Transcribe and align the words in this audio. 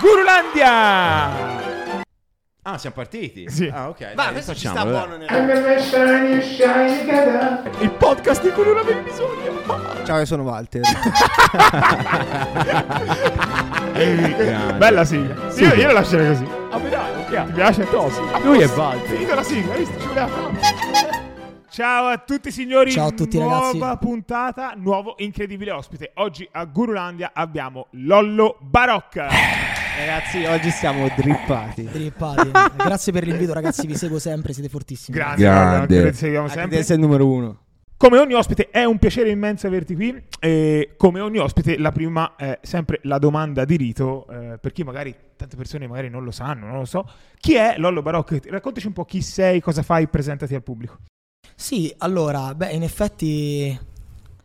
Gurulandia! 0.00 1.60
Ah, 2.64 2.78
siamo 2.78 2.94
partiti? 2.94 3.50
Sì. 3.50 3.68
Ah, 3.72 3.88
ok. 3.88 4.12
Ma 4.14 4.30
questo 4.30 4.54
ci 4.54 4.68
sta 4.68 4.84
buono 4.84 5.16
nel... 5.16 5.26
Il 7.80 7.90
podcast 7.90 8.40
di 8.42 8.50
cui 8.50 8.64
non 8.64 8.78
avevi 8.78 9.00
bisogno. 9.00 9.60
Ciao, 10.04 10.18
io 10.18 10.24
sono 10.24 10.44
Walter. 10.44 10.82
Bella 14.78 15.04
sigla. 15.04 15.50
Sì, 15.50 15.64
io, 15.64 15.74
io 15.74 15.86
la 15.88 15.92
lascerei 15.92 16.28
così. 16.28 16.46
Ah, 16.70 16.78
dai, 16.78 17.44
ti 17.46 17.52
piace? 17.52 17.84
Lui 18.42 18.60
è 18.60 18.68
Walter. 18.68 19.08
Finita 19.08 19.34
la 19.34 19.42
sigla, 19.42 19.72
hai 19.72 19.78
visto? 19.80 19.98
Ci 19.98 20.06
voleva. 20.06 20.28
Ciao 21.72 22.08
a 22.08 22.18
tutti 22.18 22.50
signori, 22.52 22.90
Ciao 22.90 23.06
a 23.06 23.12
tutti, 23.12 23.38
nuova 23.38 23.70
ragazzi. 23.72 23.98
puntata, 23.98 24.74
nuovo 24.76 25.14
incredibile 25.16 25.70
ospite. 25.70 26.10
Oggi 26.16 26.46
a 26.52 26.66
Gurulandia 26.66 27.30
abbiamo 27.32 27.86
Lollo 27.92 28.58
Barocca. 28.60 29.28
Ragazzi, 29.96 30.44
oggi 30.44 30.68
siamo 30.68 31.08
drippati. 31.16 31.84
Drippati. 31.84 32.50
Grazie 32.76 33.12
per 33.12 33.26
l'invito, 33.26 33.54
ragazzi. 33.54 33.86
Vi 33.86 33.96
seguo 33.96 34.18
sempre, 34.18 34.52
siete 34.52 34.68
fortissimi. 34.68 35.16
Grande, 35.16 35.42
Grande. 35.44 35.98
Lollo, 35.98 36.12
seguiamo 36.12 36.48
sempre. 36.48 36.82
sei 36.82 36.96
il 36.96 37.02
numero 37.02 37.26
uno. 37.26 37.58
Come 37.96 38.18
ogni 38.18 38.34
ospite 38.34 38.68
è 38.68 38.84
un 38.84 38.98
piacere 38.98 39.30
immenso 39.30 39.66
averti 39.66 39.94
qui 39.94 40.22
e 40.40 40.92
come 40.98 41.20
ogni 41.20 41.38
ospite 41.38 41.78
la 41.78 41.90
prima 41.90 42.36
è 42.36 42.58
sempre 42.60 42.98
la 43.04 43.16
domanda 43.16 43.64
di 43.64 43.76
rito 43.76 44.26
eh, 44.28 44.58
per 44.58 44.72
chi 44.72 44.82
magari 44.82 45.14
tante 45.36 45.56
persone 45.56 45.86
magari 45.86 46.10
non 46.10 46.22
lo 46.22 46.32
sanno, 46.32 46.66
non 46.66 46.80
lo 46.80 46.84
so. 46.84 47.08
Chi 47.38 47.54
è 47.54 47.76
Lollo 47.78 48.02
Barocca? 48.02 48.36
Raccontaci 48.44 48.88
un 48.88 48.92
po' 48.92 49.06
chi 49.06 49.22
sei, 49.22 49.62
cosa 49.62 49.82
fai, 49.82 50.06
presentati 50.08 50.54
al 50.54 50.62
pubblico. 50.62 50.98
Sì, 51.62 51.94
allora, 51.98 52.56
beh, 52.56 52.72
in 52.72 52.82
effetti 52.82 53.78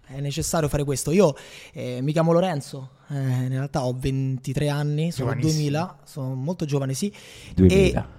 è 0.05 0.19
necessario 0.19 0.69
fare 0.69 0.83
questo. 0.83 1.09
Io 1.09 1.33
eh, 1.73 1.99
mi 2.03 2.11
chiamo 2.11 2.31
Lorenzo, 2.31 2.91
eh, 3.09 3.15
in 3.17 3.49
realtà 3.49 3.83
ho 3.83 3.97
23 3.97 4.69
anni, 4.69 5.11
sono 5.11 5.31
Giovanissimo. 5.31 5.53
2000, 5.53 5.97
sono 6.03 6.35
molto 6.35 6.65
giovane, 6.65 6.93
sì. 6.93 7.11
2000. 7.55 8.15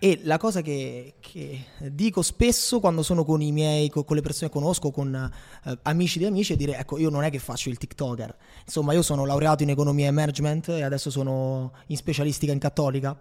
E 0.00 0.20
la 0.24 0.38
cosa 0.38 0.60
che, 0.60 1.14
che 1.20 1.66
dico 1.92 2.20
spesso 2.22 2.80
quando 2.80 3.04
sono 3.04 3.24
con 3.24 3.40
i 3.40 3.52
miei, 3.52 3.88
co- 3.88 4.02
con 4.02 4.16
le 4.16 4.22
persone 4.22 4.50
che 4.50 4.58
conosco, 4.58 4.90
con 4.90 5.14
eh, 5.64 5.78
amici 5.82 6.18
di 6.18 6.24
amici, 6.24 6.54
è 6.54 6.56
dire, 6.56 6.76
ecco, 6.76 6.98
io 6.98 7.10
non 7.10 7.22
è 7.22 7.30
che 7.30 7.38
faccio 7.38 7.68
il 7.68 7.78
TikToker. 7.78 8.36
Insomma, 8.64 8.92
io 8.92 9.02
sono 9.02 9.24
laureato 9.24 9.62
in 9.62 9.70
economia 9.70 10.08
e 10.08 10.10
management 10.10 10.70
e 10.70 10.82
adesso 10.82 11.10
sono 11.10 11.74
in 11.86 11.96
specialistica 11.96 12.50
in 12.52 12.58
cattolica. 12.58 13.16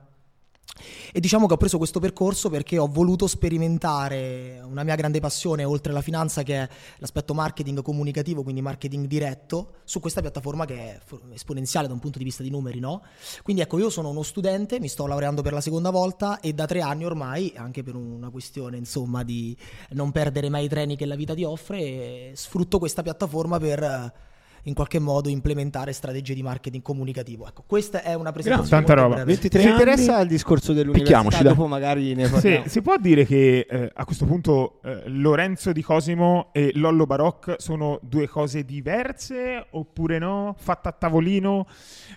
E 1.14 1.20
diciamo 1.20 1.46
che 1.46 1.54
ho 1.54 1.58
preso 1.58 1.78
questo 1.78 2.00
percorso 2.00 2.50
perché 2.50 2.78
ho 2.78 2.88
voluto 2.88 3.28
sperimentare 3.28 4.62
una 4.64 4.84
mia 4.84 4.96
grande 4.96 5.20
passione, 5.20 5.64
oltre 5.64 5.92
alla 5.92 6.02
finanza, 6.02 6.44
che 6.44 6.64
è 6.64 6.70
l'aspetto 6.98 7.34
marketing 7.34 7.82
comunicativo, 7.82 8.44
quindi 8.44 8.62
marketing 8.62 9.08
diretto, 9.08 9.76
su 9.84 10.00
questa 10.00 10.22
piattaforma 10.22 10.66
che 10.66 10.76
è 10.76 11.00
esponenziale 11.34 11.88
da 11.88 11.94
un 11.94 12.00
punto 12.00 12.18
di 12.18 12.24
vista 12.24 12.44
di 12.44 12.50
numeri, 12.50 12.80
no? 12.80 13.04
Quindi 13.44 13.62
ecco, 13.62 13.78
io 13.78 13.90
sono 13.90 14.10
uno 14.10 14.24
studente, 14.24 14.80
mi 14.80 14.88
sto 14.88 15.06
laureando 15.06 15.42
per 15.42 15.54
la 15.54 15.62
seconda 15.62 15.90
volta 15.90 16.40
e 16.40 16.54
da 16.54 16.66
tre 16.66 16.82
anni 16.82 17.06
ormai, 17.06 17.54
anche 17.56 17.84
per 17.84 17.96
una 17.96 18.30
questione 18.30 18.78
insomma 18.78 19.24
di 19.24 19.56
non 19.90 20.12
perdere 20.12 20.50
mai 20.50 20.66
i 20.66 20.70
treni 20.70 20.96
che 20.96 21.06
la 21.06 21.16
vita 21.16 21.34
ti 21.34 21.44
offre, 21.44 22.32
sfrutto 22.36 22.80
questa 22.80 23.02
piattaforma 23.02 23.60
per 23.60 24.30
in 24.64 24.74
qualche 24.74 25.00
modo 25.00 25.30
implementare 25.30 25.92
strategie 25.94 26.34
di 26.34 26.44
marketing 26.44 26.84
comunicativo. 26.84 27.48
Ecco, 27.48 27.64
questa 27.66 28.04
è 28.04 28.14
una 28.14 28.32
presentazione 28.32 28.84
Tanta 28.86 29.02
roba. 29.02 29.16
breve. 29.16 29.32
23 29.32 29.60
Ci 29.60 29.66
anni. 29.68 29.76
interessa 29.80 30.20
il 30.20 30.28
discorso 30.28 30.74
dell'università? 30.74 31.20
Picchiamoci. 31.22 31.44
Dopo 31.44 31.68
magari 31.68 32.14
ne 32.14 32.26
Sì, 32.26 32.32
parliamo. 32.32 32.68
si 32.68 32.82
può 32.82 32.98
dire 32.98 33.26
che 33.26 33.66
eh, 33.70 33.92
a 33.94 34.06
questo 34.06 34.26
punto 34.26 34.80
eh, 34.84 35.04
Lorenzo 35.08 35.72
di 35.72 35.82
Cosimo 35.82 36.50
e 36.52 36.72
Lollo 36.76 37.06
Baroc 37.06 37.56
sono 37.58 38.00
due 38.04 38.28
cose 38.28 38.64
diverse 38.66 39.66
oppure 39.72 40.20
no? 40.20 40.56
Fatta 40.58 40.90
a 40.90 40.92
tavolino? 40.92 41.66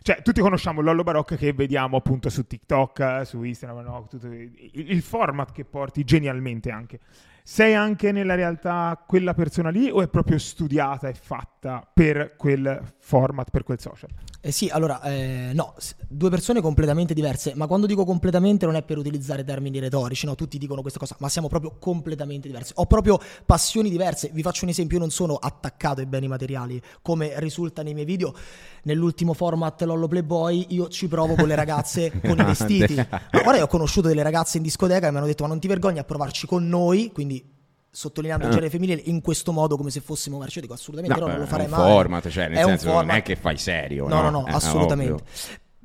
Cioè, 0.02 0.20
tutti 0.22 0.40
conosciamo 0.40 0.80
Lollo 0.80 1.02
Baroc 1.02 1.36
che 1.36 1.52
vediamo 1.52 1.96
appunto 1.96 2.28
su 2.28 2.46
TikTok, 2.46 3.22
su 3.24 3.42
Instagram, 3.42 3.84
no? 3.84 4.06
Tutto- 4.08 4.26
il, 4.26 4.50
il 4.72 5.02
format 5.02 5.50
che 5.52 5.64
porti 5.64 6.04
genialmente 6.04 6.70
anche. 6.70 6.98
Sei 7.46 7.74
anche 7.74 8.10
nella 8.10 8.34
realtà 8.34 8.98
quella 9.06 9.34
persona 9.34 9.68
lì 9.68 9.90
o 9.90 10.00
è 10.00 10.08
proprio 10.08 10.38
studiata 10.38 11.08
e 11.08 11.12
fatta 11.12 11.86
per 11.92 12.36
quel 12.38 12.94
format, 12.98 13.50
per 13.50 13.64
quel 13.64 13.78
social? 13.78 14.08
Eh 14.40 14.50
sì, 14.50 14.68
allora, 14.68 15.02
eh, 15.02 15.50
no, 15.52 15.74
due 16.08 16.30
persone 16.30 16.62
completamente 16.62 17.12
diverse, 17.14 17.52
ma 17.54 17.66
quando 17.66 17.86
dico 17.86 18.06
completamente 18.06 18.64
non 18.64 18.76
è 18.76 18.82
per 18.82 18.96
utilizzare 18.96 19.44
termini 19.44 19.78
retorici, 19.78 20.24
no, 20.24 20.34
tutti 20.34 20.56
dicono 20.56 20.80
questa 20.80 20.98
cosa, 20.98 21.16
ma 21.18 21.28
siamo 21.28 21.48
proprio 21.48 21.76
completamente 21.78 22.46
diversi. 22.46 22.72
Ho 22.76 22.86
proprio 22.86 23.18
passioni 23.44 23.88
diverse, 23.88 24.30
vi 24.32 24.42
faccio 24.42 24.64
un 24.64 24.70
esempio, 24.70 24.96
io 24.96 25.02
non 25.02 25.10
sono 25.10 25.36
attaccato 25.36 26.00
ai 26.00 26.06
beni 26.06 26.28
materiali, 26.28 26.80
come 27.02 27.38
risulta 27.40 27.82
nei 27.82 27.92
miei 27.92 28.06
video. 28.06 28.34
Nell'ultimo 28.84 29.32
format 29.32 29.82
Lollo 29.82 30.08
Playboy 30.08 30.66
io 30.70 30.88
ci 30.88 31.08
provo 31.08 31.34
con 31.34 31.48
le 31.48 31.54
ragazze 31.54 32.10
con 32.20 32.38
i 32.38 32.44
vestiti. 32.44 32.94
Ma 32.94 33.22
guarda, 33.30 33.56
io 33.56 33.64
ho 33.64 33.68
conosciuto 33.68 34.08
delle 34.08 34.22
ragazze 34.22 34.58
in 34.58 34.62
discoteca 34.62 35.08
e 35.08 35.10
mi 35.10 35.16
hanno 35.16 35.26
detto 35.26 35.42
ma 35.42 35.48
non 35.48 35.58
ti 35.58 35.68
vergogni 35.68 36.00
a 36.00 36.04
provarci 36.04 36.46
con 36.46 36.68
noi, 36.68 37.10
quindi 37.14 37.33
sottolineando 37.94 38.46
il 38.46 38.50
genere 38.50 38.70
femminile 38.70 39.02
in 39.04 39.20
questo 39.20 39.52
modo 39.52 39.76
come 39.76 39.88
se 39.90 40.00
fossimo 40.00 40.44
dico 40.60 40.72
assolutamente 40.72 41.18
no, 41.18 41.26
No, 41.26 41.30
non 41.32 41.40
lo 41.40 41.44
è 41.46 41.48
farei 41.48 41.66
un 41.66 41.72
mai. 41.72 41.90
format, 41.90 42.28
cioè, 42.28 42.48
nel 42.48 42.58
È 42.58 42.62
senso, 42.64 42.86
non 42.86 42.94
format. 42.96 43.16
è 43.16 43.22
che 43.22 43.36
fai 43.36 43.56
serio, 43.56 44.08
No, 44.08 44.16
no, 44.20 44.30
no? 44.30 44.40
no, 44.40 44.46
Eh, 44.48 44.52
assolutamente. 44.52 45.12
ovvio. 45.12 45.26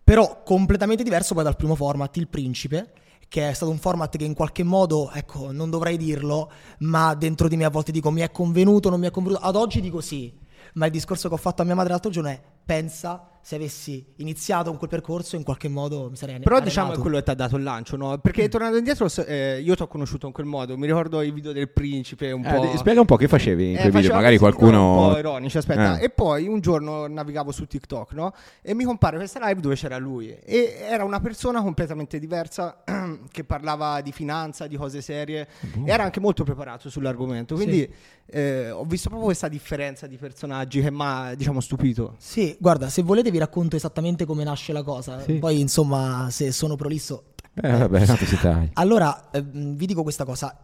Però 0.03 0.41
completamente 0.43 1.03
diverso 1.03 1.35
poi 1.35 1.43
dal 1.43 1.55
primo 1.55 1.75
format, 1.75 2.17
Il 2.17 2.27
Principe, 2.27 2.91
che 3.27 3.47
è 3.47 3.53
stato 3.53 3.71
un 3.71 3.77
format 3.77 4.17
che 4.17 4.23
in 4.23 4.33
qualche 4.33 4.63
modo, 4.63 5.11
ecco, 5.11 5.51
non 5.51 5.69
dovrei 5.69 5.97
dirlo, 5.97 6.51
ma 6.79 7.13
dentro 7.13 7.47
di 7.47 7.55
me 7.55 7.65
a 7.65 7.69
volte 7.69 7.91
dico 7.91 8.09
mi 8.09 8.21
è 8.21 8.31
convenuto, 8.31 8.89
non 8.89 8.99
mi 8.99 9.05
è 9.07 9.11
convenuto. 9.11 9.43
Ad 9.43 9.55
oggi 9.55 9.79
dico 9.81 10.01
sì, 10.01 10.33
ma 10.73 10.87
il 10.87 10.91
discorso 10.91 11.27
che 11.27 11.35
ho 11.35 11.37
fatto 11.37 11.61
a 11.61 11.65
mia 11.65 11.75
madre 11.75 11.91
l'altro 11.91 12.09
giorno 12.09 12.29
è 12.29 12.41
pensa 12.65 13.29
se 13.49 13.55
avessi 13.55 14.05
iniziato 14.17 14.69
con 14.69 14.77
quel 14.77 14.91
percorso 14.91 15.35
in 15.35 15.41
qualche 15.41 15.69
modo 15.69 16.07
mi 16.11 16.15
sarei 16.15 16.35
Però 16.37 16.57
arenato. 16.57 16.65
diciamo 16.69 16.93
è 16.93 16.97
quello 16.99 17.15
che 17.17 17.23
ti 17.23 17.29
ha 17.31 17.33
dato 17.33 17.55
il 17.55 17.63
lancio, 17.63 17.95
no? 17.97 18.15
Perché 18.19 18.47
tornando 18.47 18.77
indietro, 18.77 19.09
eh, 19.25 19.59
io 19.59 19.73
ti 19.75 19.81
ho 19.81 19.87
conosciuto 19.87 20.27
in 20.27 20.33
quel 20.33 20.45
modo. 20.45 20.77
Mi 20.77 20.85
ricordo 20.85 21.19
i 21.23 21.31
video 21.31 21.51
del 21.51 21.67
principe 21.67 22.29
un 22.31 22.45
Eh, 22.45 22.53
po'. 22.53 22.77
spiega 22.77 22.99
un 22.99 23.07
po' 23.07 23.15
che 23.15 23.27
facevi 23.27 23.71
in 23.71 23.77
Eh, 23.77 23.79
quei 23.79 23.91
video, 23.91 24.13
magari 24.13 24.37
qualcuno... 24.37 25.07
Un 25.07 25.13
po' 25.13 25.17
ironici, 25.17 25.57
aspetta. 25.57 25.97
Eh. 25.97 26.03
E 26.03 26.09
poi 26.11 26.47
un 26.47 26.59
giorno 26.59 27.07
navigavo 27.07 27.51
su 27.51 27.65
TikTok, 27.65 28.11
no? 28.13 28.33
E 28.61 28.75
mi 28.75 28.83
compare 28.83 29.17
questa 29.17 29.39
live 29.47 29.61
dove 29.61 29.73
c'era 29.73 29.97
lui. 29.97 30.29
E 30.29 30.75
era 30.87 31.03
una 31.03 31.19
persona 31.19 31.63
completamente 31.63 32.19
diversa 32.19 32.83
che 33.31 33.43
parlava 33.45 34.01
di 34.01 34.11
finanza, 34.11 34.67
di 34.67 34.75
cose 34.75 35.01
serie. 35.01 35.47
E 35.85 35.89
era 35.91 36.03
anche 36.03 36.19
molto 36.19 36.43
preparato 36.43 36.87
sull'argomento. 36.87 37.55
Quindi 37.55 37.91
eh, 38.31 38.69
ho 38.69 38.83
visto 38.83 39.07
proprio 39.07 39.25
questa 39.29 39.47
differenza 39.47 40.05
di 40.05 40.17
personaggi 40.17 40.81
che 40.81 40.91
mi 40.91 40.99
ha, 41.01 41.33
diciamo, 41.33 41.59
stupito. 41.61 42.13
Sì, 42.19 42.55
guarda, 42.59 42.87
se 42.89 43.01
volete 43.01 43.31
vi 43.31 43.38
racconto 43.39 43.75
esattamente 43.75 44.25
come 44.25 44.43
nasce 44.43 44.73
la 44.73 44.83
cosa. 44.83 45.21
Sì. 45.21 45.33
Poi 45.33 45.59
insomma, 45.59 46.27
se 46.29 46.51
sono 46.51 46.75
prolisso 46.75 47.33
Eh, 47.55 47.77
vabbè, 47.77 48.05
tanto 48.05 48.25
si 48.25 48.37
taglia. 48.39 48.69
Allora, 48.73 49.29
ehm, 49.31 49.75
vi 49.75 49.85
dico 49.85 50.03
questa 50.03 50.25
cosa. 50.25 50.57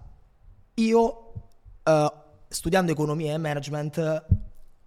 Io, 0.76 1.34
eh, 1.84 2.14
studiando 2.48 2.92
economia 2.92 3.34
e 3.34 3.38
management, 3.38 4.26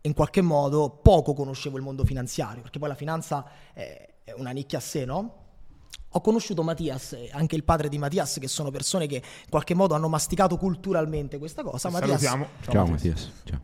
in 0.03 0.12
qualche 0.12 0.43
modo 0.43 0.91
poco 1.03 1.34
conoscevo 1.34 1.76
il 1.76 1.82
mondo 1.82 2.04
finanziario, 2.04 2.62
perché 2.62 2.78
poi 2.78 2.88
la 2.88 2.94
finanza 2.94 3.44
è 3.72 4.09
è 4.28 4.34
una 4.37 4.50
nicchia 4.50 4.78
a 4.78 4.81
sé, 4.81 5.05
no? 5.05 5.47
Ho 6.12 6.20
conosciuto 6.20 6.62
Mattias 6.62 7.16
anche 7.32 7.56
il 7.56 7.65
padre 7.65 7.88
di 7.88 7.99
Mattias, 7.99 8.38
che 8.41 8.49
sono 8.49 8.70
persone 8.70 9.06
che 9.06 9.16
in 9.16 9.50
qualche 9.50 9.75
modo 9.75 9.94
hanno 9.94 10.09
masticato 10.09 10.56
culturalmente 10.56 11.38
questa 11.38 11.62
cosa. 11.62 11.91
Mattias, 11.91 12.20
Salutiamo. 12.22 12.47
Ciao 12.70 12.87
Mattias. 12.87 13.31
Ciao. 13.44 13.60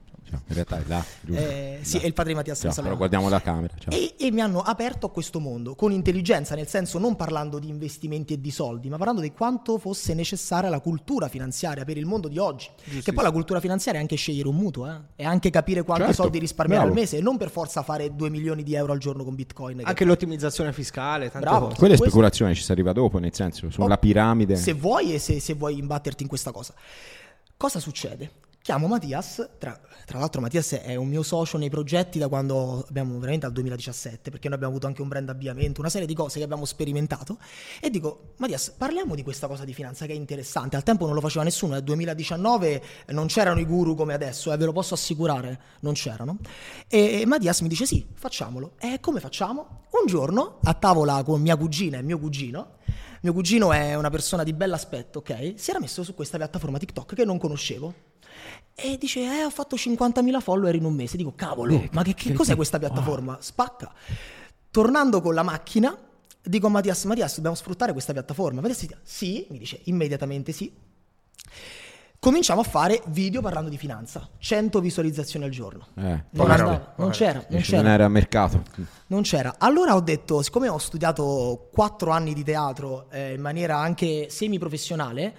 In 0.46 0.54
realtà 0.54 0.78
è 0.78 0.82
là, 0.86 1.04
giusto? 1.20 1.40
Eh, 1.42 1.78
sì, 1.82 1.96
Là. 1.96 2.02
è 2.02 2.06
il 2.06 2.12
padre 2.12 2.30
di 2.32 2.36
Mattias. 2.38 2.58
Ciao, 2.60 2.82
però 2.82 2.96
guardiamo 2.96 3.28
la 3.28 3.40
camera. 3.40 3.74
Ciao. 3.78 3.92
E, 3.94 4.14
e 4.18 4.30
mi 4.30 4.40
hanno 4.40 4.60
aperto 4.60 5.06
a 5.06 5.10
questo 5.10 5.40
mondo 5.40 5.74
con 5.74 5.92
intelligenza, 5.92 6.54
nel 6.54 6.66
senso 6.68 6.98
non 6.98 7.16
parlando 7.16 7.58
di 7.58 7.68
investimenti 7.68 8.34
e 8.34 8.40
di 8.40 8.50
soldi, 8.50 8.88
ma 8.88 8.96
parlando 8.96 9.20
di 9.20 9.32
quanto 9.32 9.78
fosse 9.78 10.14
necessaria 10.14 10.68
la 10.70 10.80
cultura 10.80 11.28
finanziaria 11.28 11.84
per 11.84 11.96
il 11.96 12.06
mondo 12.06 12.28
di 12.28 12.38
oggi. 12.38 12.68
Che 13.02 13.12
poi 13.12 13.24
la 13.24 13.30
cultura 13.32 13.60
finanziaria 13.60 14.00
è 14.00 14.02
anche 14.02 14.16
scegliere 14.16 14.48
un 14.48 14.56
mutuo, 14.56 14.86
eh? 14.88 14.98
è 15.16 15.24
anche 15.24 15.50
capire 15.50 15.82
quanti 15.82 16.04
Certo, 16.06 16.22
soldi 16.22 16.38
risparmiare 16.38 16.82
bravo. 16.84 16.96
al 16.96 17.02
mese 17.04 17.18
e 17.18 17.20
non 17.20 17.36
per 17.36 17.50
forza 17.50 17.82
fare 17.82 18.14
2 18.14 18.30
milioni 18.30 18.62
di 18.62 18.74
euro 18.74 18.92
al 18.92 18.98
giorno 18.98 19.24
con 19.24 19.34
Bitcoin. 19.34 19.78
che- 19.78 19.84
Anche 19.84 20.04
l'ottimizzazione 20.04 20.72
fiscale, 20.72 21.30
tante 21.30 21.46
Bravo. 21.48 21.66
cose. 21.66 21.76
Quella 21.78 21.94
è 21.94 21.96
questo- 21.96 22.04
speculazione, 22.06 22.54
ci 22.54 22.62
si 22.62 22.72
arriva 22.72 22.92
dopo, 22.92 23.18
nel 23.18 23.34
senso, 23.34 23.70
sulla 23.70 23.94
Oh, 23.94 23.98
piramide. 23.98 24.56
Se 24.56 24.72
vuoi 24.72 25.14
e 25.14 25.18
se, 25.18 25.40
se 25.40 25.54
vuoi 25.54 25.78
imbatterti 25.78 26.22
in 26.22 26.28
questa 26.28 26.50
cosa. 26.52 26.74
Cosa 27.56 27.78
succede? 27.78 28.30
Chiamo 28.64 28.86
Mattias, 28.86 29.46
tra, 29.58 29.78
tra 30.06 30.18
l'altro 30.18 30.40
Mattias 30.40 30.72
è 30.72 30.94
un 30.94 31.06
mio 31.06 31.22
socio 31.22 31.58
nei 31.58 31.68
progetti 31.68 32.18
da 32.18 32.28
quando 32.28 32.82
abbiamo 32.88 33.18
veramente 33.18 33.44
dal 33.44 33.52
2017, 33.52 34.30
perché 34.30 34.48
noi 34.48 34.56
abbiamo 34.56 34.72
avuto 34.72 34.86
anche 34.86 35.02
un 35.02 35.08
brand 35.08 35.28
avviamento, 35.28 35.80
una 35.80 35.90
serie 35.90 36.06
di 36.06 36.14
cose 36.14 36.38
che 36.38 36.44
abbiamo 36.44 36.64
sperimentato 36.64 37.36
e 37.78 37.90
dico 37.90 38.32
Mattias 38.38 38.70
parliamo 38.70 39.14
di 39.14 39.22
questa 39.22 39.48
cosa 39.48 39.66
di 39.66 39.74
finanza 39.74 40.06
che 40.06 40.12
è 40.12 40.16
interessante, 40.16 40.76
al 40.76 40.82
tempo 40.82 41.04
non 41.04 41.14
lo 41.14 41.20
faceva 41.20 41.44
nessuno, 41.44 41.74
nel 41.74 41.82
2019 41.82 42.82
non 43.08 43.26
c'erano 43.26 43.60
i 43.60 43.66
guru 43.66 43.94
come 43.94 44.14
adesso, 44.14 44.50
eh, 44.50 44.56
ve 44.56 44.64
lo 44.64 44.72
posso 44.72 44.94
assicurare, 44.94 45.60
non 45.80 45.92
c'erano. 45.92 46.38
E 46.88 47.24
Mattias 47.26 47.60
mi 47.60 47.68
dice 47.68 47.84
sì, 47.84 48.06
facciamolo. 48.14 48.76
E 48.78 48.98
come 48.98 49.20
facciamo? 49.20 49.82
Un 49.90 50.06
giorno 50.06 50.60
a 50.62 50.72
tavola 50.72 51.22
con 51.22 51.42
mia 51.42 51.58
cugina 51.58 51.98
e 51.98 52.02
mio 52.02 52.18
cugino, 52.18 52.76
mio 53.20 53.32
cugino 53.34 53.72
è 53.72 53.94
una 53.94 54.08
persona 54.08 54.42
di 54.42 54.54
bell'aspetto, 54.54 55.18
ok? 55.18 55.52
Si 55.56 55.68
era 55.68 55.80
messo 55.80 56.02
su 56.02 56.14
questa 56.14 56.38
piattaforma 56.38 56.78
TikTok 56.78 57.14
che 57.14 57.26
non 57.26 57.36
conoscevo. 57.36 58.12
E 58.74 58.96
dice, 58.98 59.20
eh, 59.20 59.44
ho 59.44 59.50
fatto 59.50 59.76
50.000 59.76 60.40
follower 60.40 60.74
in 60.74 60.84
un 60.84 60.94
mese. 60.94 61.16
Dico, 61.16 61.32
cavolo, 61.36 61.88
ma 61.92 62.02
che, 62.02 62.14
che 62.14 62.32
cos'è 62.32 62.56
questa 62.56 62.78
piattaforma? 62.78 63.36
Spacca. 63.40 63.92
tornando 64.70 65.20
con 65.20 65.32
la 65.34 65.42
macchina, 65.44 65.96
dico 66.42 66.66
a 66.66 66.70
Mattias, 66.70 67.04
Mattias, 67.04 67.36
dobbiamo 67.36 67.54
sfruttare 67.56 67.92
questa 67.92 68.12
piattaforma. 68.12 68.60
Mattias 68.60 68.86
sì, 69.02 69.46
mi 69.50 69.58
dice 69.58 69.80
immediatamente 69.84 70.50
sì. 70.52 70.72
Cominciamo 72.18 72.62
a 72.62 72.64
fare 72.64 73.02
video 73.08 73.42
parlando 73.42 73.68
di 73.68 73.76
finanza, 73.76 74.26
100 74.38 74.80
visualizzazioni 74.80 75.44
al 75.44 75.50
giorno. 75.50 75.88
Eh, 75.96 76.24
Non, 76.30 76.50
andava, 76.50 76.94
non 76.96 77.10
c'era, 77.10 77.34
non 77.34 77.58
dici, 77.58 77.72
non 77.74 77.82
c'era. 77.82 77.94
era 77.94 78.08
mercato. 78.08 78.62
Non 79.08 79.20
c'era. 79.22 79.56
Allora 79.58 79.94
ho 79.94 80.00
detto, 80.00 80.40
siccome 80.40 80.68
ho 80.68 80.78
studiato 80.78 81.68
quattro 81.70 82.12
anni 82.12 82.32
di 82.32 82.42
teatro 82.42 83.10
eh, 83.10 83.34
in 83.34 83.42
maniera 83.42 83.76
anche 83.76 84.28
semiprofessionale, 84.30 85.34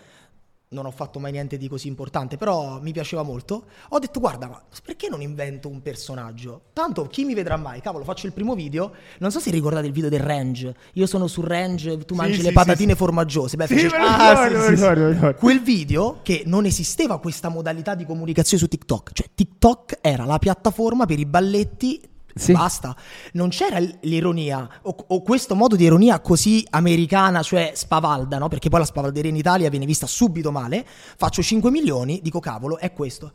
non 0.70 0.86
ho 0.86 0.92
fatto 0.92 1.20
mai 1.20 1.32
niente 1.32 1.58
di 1.58 1.68
così 1.68 1.88
importante, 1.88 2.38
però 2.38 2.80
mi 2.82 2.92
piaceva 2.92 3.24
molto, 3.24 3.66
ho 3.90 4.00
detto 4.00 4.20
guarda, 4.20 4.48
ma 4.48 4.62
perché 4.84 5.10
non 5.10 5.22
invento 5.22 5.70
un 5.70 5.82
personaggio? 5.82 6.64
Tanto 6.74 7.08
chi 7.08 7.24
mi 7.24 7.34
vedrà 7.34 7.56
mai? 7.58 7.82
Cavolo, 7.82 8.04
faccio 8.04 8.26
il 8.28 8.34
primo 8.34 8.56
video, 8.56 8.92
non 9.20 9.32
so 9.32 9.40
se 9.40 9.52
ricordate 9.52 9.88
il 9.88 9.94
video 9.94 10.10
del 10.10 10.22
range, 10.22 10.76
io 10.94 11.06
sono 11.06 11.28
sul 11.28 11.46
range, 11.46 11.98
tu 12.06 12.16
mangi 12.16 12.38
sì, 12.38 12.42
le 12.42 12.48
sì, 12.50 12.54
patatine 12.54 12.92
sì. 12.92 12.98
formaggiose, 12.98 13.56
beh, 13.58 13.68
lo 13.68 13.96
Ah, 13.96 14.48
ricordo, 14.48 14.70
ricordo, 14.70 15.10
ricordo. 15.10 15.38
Quel 15.38 15.62
video 15.62 16.20
che 16.24 16.44
non 16.46 16.66
esisteva 16.66 17.20
questa 17.20 17.50
modalità 17.50 17.96
di 17.96 18.06
comunicazione 18.06 18.62
su 18.62 18.68
TikTok, 18.68 19.12
cioè 19.14 19.30
TikTok 19.34 20.00
era 20.02 20.26
la 20.26 20.40
piattaforma 20.40 21.06
per 21.06 21.20
i 21.20 21.26
balletti. 21.26 22.14
Sì. 22.38 22.52
Basta, 22.52 22.94
non 23.34 23.48
c'era 23.48 23.80
l'ironia 24.02 24.68
o, 24.82 24.94
o 25.08 25.22
questo 25.22 25.56
modo 25.56 25.78
di 25.78 25.86
ironia 25.86 26.20
così 26.20 26.68
americana, 26.70 27.42
cioè 27.42 27.72
spavalda, 27.74 28.38
no? 28.38 28.50
Perché 28.50 28.68
poi 28.68 28.80
la 28.80 28.86
spavalderia 28.86 29.30
in 29.30 29.38
Italia 29.38 29.70
viene 29.70 29.86
vista 29.86 30.06
subito 30.06 30.52
male. 30.52 30.86
Faccio 30.86 31.42
5 31.42 31.72
milioni, 31.72 32.20
dico 32.22 32.42
cavolo, 32.42 32.78
è 32.78 32.92
questo. 32.92 33.32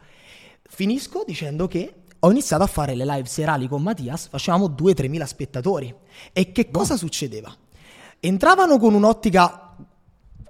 Finisco 0.68 1.24
dicendo 1.26 1.66
che 1.66 1.94
ho 2.18 2.30
iniziato 2.30 2.62
a 2.62 2.66
fare 2.66 2.94
le 2.94 3.06
live 3.06 3.26
serali 3.26 3.68
con 3.68 3.82
Mattias, 3.82 4.28
facevamo 4.28 4.66
2-3 4.66 5.08
mila 5.08 5.24
spettatori. 5.24 5.94
E 6.34 6.52
che 6.52 6.70
cosa 6.70 6.98
succedeva? 6.98 7.50
Entravano 8.20 8.78
con 8.78 8.92
un'ottica 8.92 9.69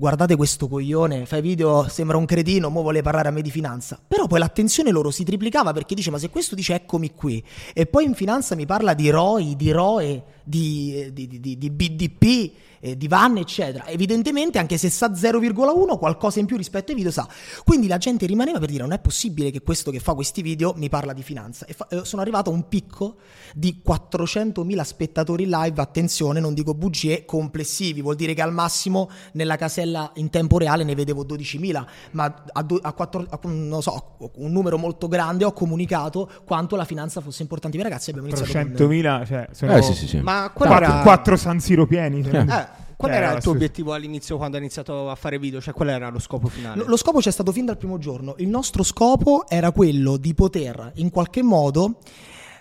guardate 0.01 0.35
questo 0.35 0.67
coglione, 0.67 1.27
fai 1.27 1.43
video, 1.43 1.87
sembra 1.87 2.17
un 2.17 2.25
cretino, 2.25 2.71
mo 2.71 2.81
vuole 2.81 3.03
parlare 3.03 3.29
a 3.29 3.31
me 3.31 3.43
di 3.43 3.51
finanza. 3.51 4.01
Però 4.09 4.27
poi 4.27 4.39
l'attenzione 4.39 4.91
loro 4.91 5.11
si 5.11 5.25
triplicava 5.25 5.75
perché 5.75 5.95
dice, 5.95 6.11
ma 6.11 6.17
se 6.17 6.31
questo 6.31 6.55
dice 6.55 6.73
eccomi 6.73 7.13
qui, 7.13 7.45
e 7.75 7.85
poi 7.85 8.07
in 8.07 8.15
finanza 8.15 8.55
mi 8.55 8.65
parla 8.65 8.95
di 8.95 9.11
ROI, 9.11 9.57
di 9.57 9.71
ROE, 9.71 10.23
di, 10.45 11.11
di, 11.13 11.27
di- 11.41 11.59
di 11.59 11.71
BDP, 11.71 12.53
eh, 12.81 12.97
di 12.97 13.09
VAN, 13.09 13.37
eccetera. 13.37 13.87
Evidentemente, 13.87 14.59
anche 14.59 14.79
se 14.79 14.89
sa 14.91 15.11
0,1, 15.13 15.99
qualcosa 15.99 16.39
in 16.41 16.47
più 16.47 16.57
rispetto 16.57 16.91
ai 16.93 16.97
video 16.97 17.13
sa. 17.13 17.29
Quindi 17.65 17.87
la 17.87 17.99
gente 17.99 18.27
rimaneva 18.27 18.59
per 18.59 18.71
dire, 18.71 18.83
non 18.83 18.93
è 18.93 18.99
possibile 18.99 19.51
che 19.51 19.61
questo 19.61 19.91
che 19.91 20.01
fa 20.01 20.15
questi 20.15 20.41
video 20.43 20.73
mi 20.77 20.89
parla 20.89 21.13
di 21.13 21.23
finanza. 21.23 21.67
E 21.67 21.75
fa- 21.75 21.87
eh, 21.89 22.05
sono 22.05 22.23
arrivato 22.23 22.51
a 22.51 22.53
un 22.55 22.69
picco 22.69 23.17
di 23.55 23.81
400.000 23.87 24.81
spettatori 24.83 25.45
live, 25.47 25.81
attenzione, 25.81 26.41
non 26.41 26.55
dico 26.55 26.75
bugie, 26.75 27.25
complessivi, 27.25 28.01
vuol 28.01 28.17
dire 28.17 28.35
che 28.35 28.43
al 28.43 28.53
massimo 28.53 29.11
nella 29.33 29.57
casella 29.57 30.11
in 30.15 30.31
tempo 30.31 30.57
reale 30.59 30.85
ne 30.85 30.95
vedevo 30.95 31.25
12.000, 31.25 31.85
ma 32.13 32.45
a, 32.53 32.63
do- 32.63 32.79
a 32.81 32.93
quattro- 32.93 33.27
a- 33.29 33.39
non 33.43 33.83
so, 33.83 34.17
un 34.37 34.53
numero 34.53 34.79
molto 34.79 35.09
grande 35.09 35.45
ho 35.45 35.53
comunicato 35.53 36.31
quanto 36.45 36.77
la 36.77 36.85
finanza 36.85 37.21
fosse 37.21 37.43
importante 37.43 37.77
per 37.77 37.87
i 37.87 37.89
ragazzi. 37.89 38.11
Abbiamo 38.11 38.29
iniziato 38.29 38.53
con- 38.53 38.89
300.000, 38.89 39.27
cioè, 39.27 39.49
sono 39.53 39.75
Eh 39.77 39.83
sì, 39.83 39.95
sì, 39.95 40.07
sì. 40.07 40.21
Ma 40.31 40.51
qual 40.55 40.69
quattro, 40.69 40.87
era, 40.87 41.01
quattro 41.03 41.37
San 41.37 41.61
Siro 41.61 41.87
pieni. 41.87 42.21
eh, 42.21 42.69
qual 42.97 43.11
Eh, 43.13 43.15
era 43.15 43.33
il 43.33 43.43
tuo 43.43 43.53
obiettivo 43.53 43.93
all'inizio 43.95 44.37
quando 44.37 44.57
hai 44.57 44.63
iniziato 44.63 45.11
a 45.11 45.15
fare 45.15 45.39
video? 45.39 45.61
Cioè, 45.61 45.73
qual 45.75 45.89
era 45.89 46.09
lo 46.11 46.19
scopo 46.19 46.49
finale? 46.49 46.77
Lo, 46.79 46.85
lo 46.87 46.97
scopo 46.97 47.19
c'è 47.19 47.31
stato 47.31 47.51
fin 47.53 47.65
dal 47.65 47.77
primo 47.79 47.99
giorno. 47.99 48.35
Il 48.39 48.49
nostro 48.49 48.83
scopo 48.83 49.47
era 49.49 49.71
quello 49.73 50.17
di 50.17 50.35
poter 50.35 50.93
in 50.97 51.11
qualche 51.11 51.43
modo 51.43 51.97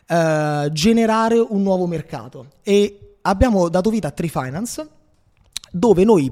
eh, 0.07 0.69
generare 0.71 1.38
un 1.39 1.62
nuovo 1.62 1.86
mercato 1.88 2.48
e 2.63 3.18
abbiamo 3.21 3.69
dato 3.69 3.89
vita 3.89 4.07
a 4.07 4.12
Tree 4.12 4.30
Finance 4.30 4.88
dove 5.71 6.04
noi 6.04 6.31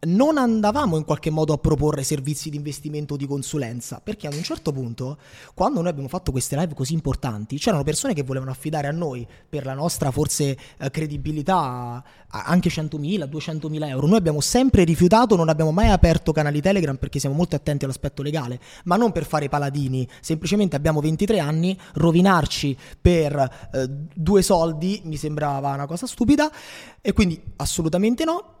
non 0.00 0.38
andavamo 0.38 0.96
in 0.96 1.04
qualche 1.04 1.30
modo 1.30 1.52
a 1.52 1.58
proporre 1.58 2.04
servizi 2.04 2.50
di 2.50 2.56
investimento 2.56 3.14
o 3.14 3.16
di 3.16 3.26
consulenza, 3.26 4.00
perché 4.02 4.26
ad 4.26 4.34
un 4.34 4.42
certo 4.42 4.70
punto, 4.72 5.18
quando 5.54 5.80
noi 5.80 5.90
abbiamo 5.90 6.08
fatto 6.08 6.30
queste 6.30 6.56
live 6.56 6.74
così 6.74 6.92
importanti, 6.92 7.58
c'erano 7.58 7.82
persone 7.82 8.14
che 8.14 8.22
volevano 8.22 8.50
affidare 8.50 8.86
a 8.86 8.92
noi 8.92 9.26
per 9.48 9.64
la 9.64 9.74
nostra 9.74 10.10
forse 10.10 10.56
eh, 10.78 10.90
credibilità 10.90 12.04
anche 12.30 12.68
100.000, 12.68 13.28
200.000 13.28 13.88
euro. 13.88 14.06
Noi 14.06 14.18
abbiamo 14.18 14.40
sempre 14.40 14.84
rifiutato, 14.84 15.34
non 15.34 15.48
abbiamo 15.48 15.72
mai 15.72 15.88
aperto 15.88 16.32
canali 16.32 16.60
Telegram 16.60 16.96
perché 16.96 17.18
siamo 17.18 17.34
molto 17.34 17.56
attenti 17.56 17.84
all'aspetto 17.84 18.22
legale, 18.22 18.60
ma 18.84 18.96
non 18.96 19.12
per 19.12 19.24
fare 19.24 19.48
paladini, 19.48 20.06
semplicemente 20.20 20.76
abbiamo 20.76 21.00
23 21.00 21.38
anni, 21.38 21.78
rovinarci 21.94 22.76
per 23.00 23.68
eh, 23.72 23.88
due 23.88 24.42
soldi 24.42 25.00
mi 25.04 25.16
sembrava 25.16 25.70
una 25.70 25.86
cosa 25.86 26.06
stupida 26.06 26.50
e 27.00 27.12
quindi 27.12 27.40
assolutamente 27.56 28.24
no. 28.24 28.56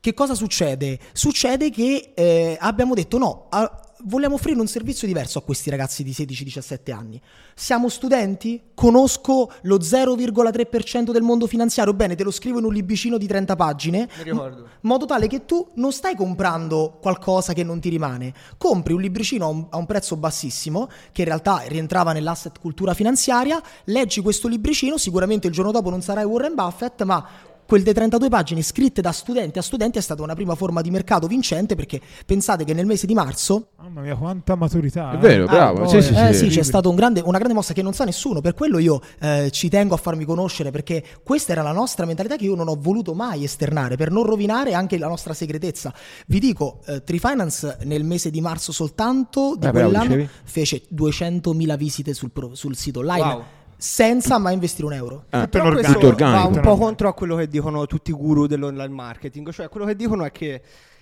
Che 0.00 0.14
cosa 0.14 0.34
succede? 0.34 0.98
Succede 1.12 1.70
che 1.70 2.12
eh, 2.14 2.56
abbiamo 2.58 2.94
detto 2.94 3.18
no, 3.18 3.46
a- 3.50 3.90
vogliamo 4.04 4.36
offrire 4.36 4.58
un 4.58 4.66
servizio 4.66 5.06
diverso 5.06 5.38
a 5.38 5.42
questi 5.42 5.68
ragazzi 5.68 6.02
di 6.02 6.12
16-17 6.12 6.92
anni. 6.92 7.20
Siamo 7.54 7.88
studenti? 7.88 8.62
Conosco 8.74 9.52
lo 9.62 9.76
0,3% 9.76 11.10
del 11.10 11.20
mondo 11.20 11.46
finanziario? 11.46 11.92
Bene, 11.92 12.14
te 12.14 12.24
lo 12.24 12.30
scrivo 12.30 12.58
in 12.58 12.64
un 12.64 12.72
libricino 12.72 13.18
di 13.18 13.26
30 13.26 13.56
pagine. 13.56 14.08
In 14.24 14.88
modo 14.88 15.04
tale 15.04 15.26
che 15.26 15.44
tu 15.44 15.68
non 15.74 15.92
stai 15.92 16.16
comprando 16.16 16.96
qualcosa 17.00 17.52
che 17.52 17.62
non 17.62 17.80
ti 17.80 17.88
rimane, 17.88 18.32
compri 18.56 18.94
un 18.94 19.00
libricino 19.00 19.44
a 19.44 19.48
un, 19.48 19.66
a 19.68 19.76
un 19.76 19.86
prezzo 19.86 20.16
bassissimo, 20.16 20.88
che 21.12 21.22
in 21.22 21.26
realtà 21.26 21.64
rientrava 21.66 22.12
nell'asset 22.12 22.58
cultura 22.58 22.94
finanziaria, 22.94 23.60
leggi 23.84 24.22
questo 24.22 24.48
libricino, 24.48 24.96
sicuramente 24.96 25.46
il 25.46 25.52
giorno 25.52 25.72
dopo 25.72 25.90
non 25.90 26.00
sarai 26.00 26.24
Warren 26.24 26.54
Buffett, 26.54 27.02
ma 27.02 27.48
quelle 27.70 27.94
32 27.94 28.28
pagine 28.28 28.62
scritte 28.62 29.00
da 29.00 29.12
studente 29.12 29.60
a 29.60 29.62
studente 29.62 30.00
è 30.00 30.02
stata 30.02 30.24
una 30.24 30.34
prima 30.34 30.56
forma 30.56 30.80
di 30.80 30.90
mercato 30.90 31.28
vincente 31.28 31.76
perché 31.76 32.00
pensate 32.26 32.64
che 32.64 32.74
nel 32.74 32.84
mese 32.84 33.06
di 33.06 33.14
marzo 33.14 33.68
Mamma 33.80 34.00
mia, 34.00 34.16
quanta 34.16 34.56
maturità. 34.56 35.12
È 35.12 35.14
eh. 35.14 35.18
vero, 35.18 35.44
Ah, 35.44 35.48
bravo. 35.48 35.82
poi- 35.82 36.02
Sì, 36.02 36.02
sì, 36.02 36.14
eh 36.20 36.32
sì. 36.32 36.50
sì, 36.50 36.56
c'è 36.56 36.62
stata 36.64 36.88
un 36.88 36.96
grande- 36.96 37.20
una 37.20 37.38
grande 37.38 37.54
mossa 37.54 37.72
che 37.72 37.80
non 37.82 37.92
sa 37.92 38.04
nessuno, 38.04 38.40
per 38.40 38.54
quello 38.54 38.78
io 38.78 39.00
eh, 39.20 39.50
ci 39.52 39.68
tengo 39.68 39.94
a 39.94 39.98
farmi 39.98 40.24
conoscere 40.24 40.72
perché 40.72 41.04
questa 41.22 41.52
era 41.52 41.62
la 41.62 41.70
nostra 41.70 42.06
mentalità 42.06 42.34
che 42.34 42.44
io 42.44 42.56
non 42.56 42.66
ho 42.66 42.76
voluto 42.76 43.14
mai 43.14 43.44
esternare 43.44 43.94
per 43.94 44.10
non 44.10 44.24
rovinare 44.24 44.74
anche 44.74 44.98
la 44.98 45.06
nostra 45.06 45.32
segretezza. 45.32 45.94
Vi 46.26 46.40
dico, 46.40 46.80
eh, 46.86 47.04
Trifinance 47.04 47.78
nel 47.84 48.02
mese 48.02 48.30
di 48.30 48.40
marzo 48.40 48.72
soltanto 48.72 49.54
di 49.56 49.66
Eh, 49.66 49.70
bravo, 49.70 49.88
quell'anno 49.90 50.16
dicevi? 50.16 50.28
fece 50.42 50.82
200.000 50.88 51.76
visite 51.76 52.14
sul, 52.14 52.32
pro- 52.32 52.54
sul 52.56 52.74
sito 52.74 52.98
online 52.98 53.22
Wow. 53.32 53.42
Senza 53.80 54.38
mai 54.38 54.52
investire 54.52 54.86
un 54.86 54.92
euro. 54.92 55.24
Tutto 55.30 55.48
Però 55.48 55.70
questo 55.72 56.06
organico. 56.06 56.38
va 56.38 56.44
un 56.44 56.60
po' 56.60 56.76
contro 56.76 57.08
a 57.08 57.14
quello 57.14 57.34
che 57.36 57.48
dicono 57.48 57.86
tutti 57.86 58.10
i 58.10 58.14
guru 58.14 58.46
dell'online 58.46 58.88
marketing. 58.88 59.50
Cioè, 59.50 59.68
quello 59.68 59.86
che 59.86 59.96
dicono 59.96 60.24
è 60.24 60.30
che 60.30 60.60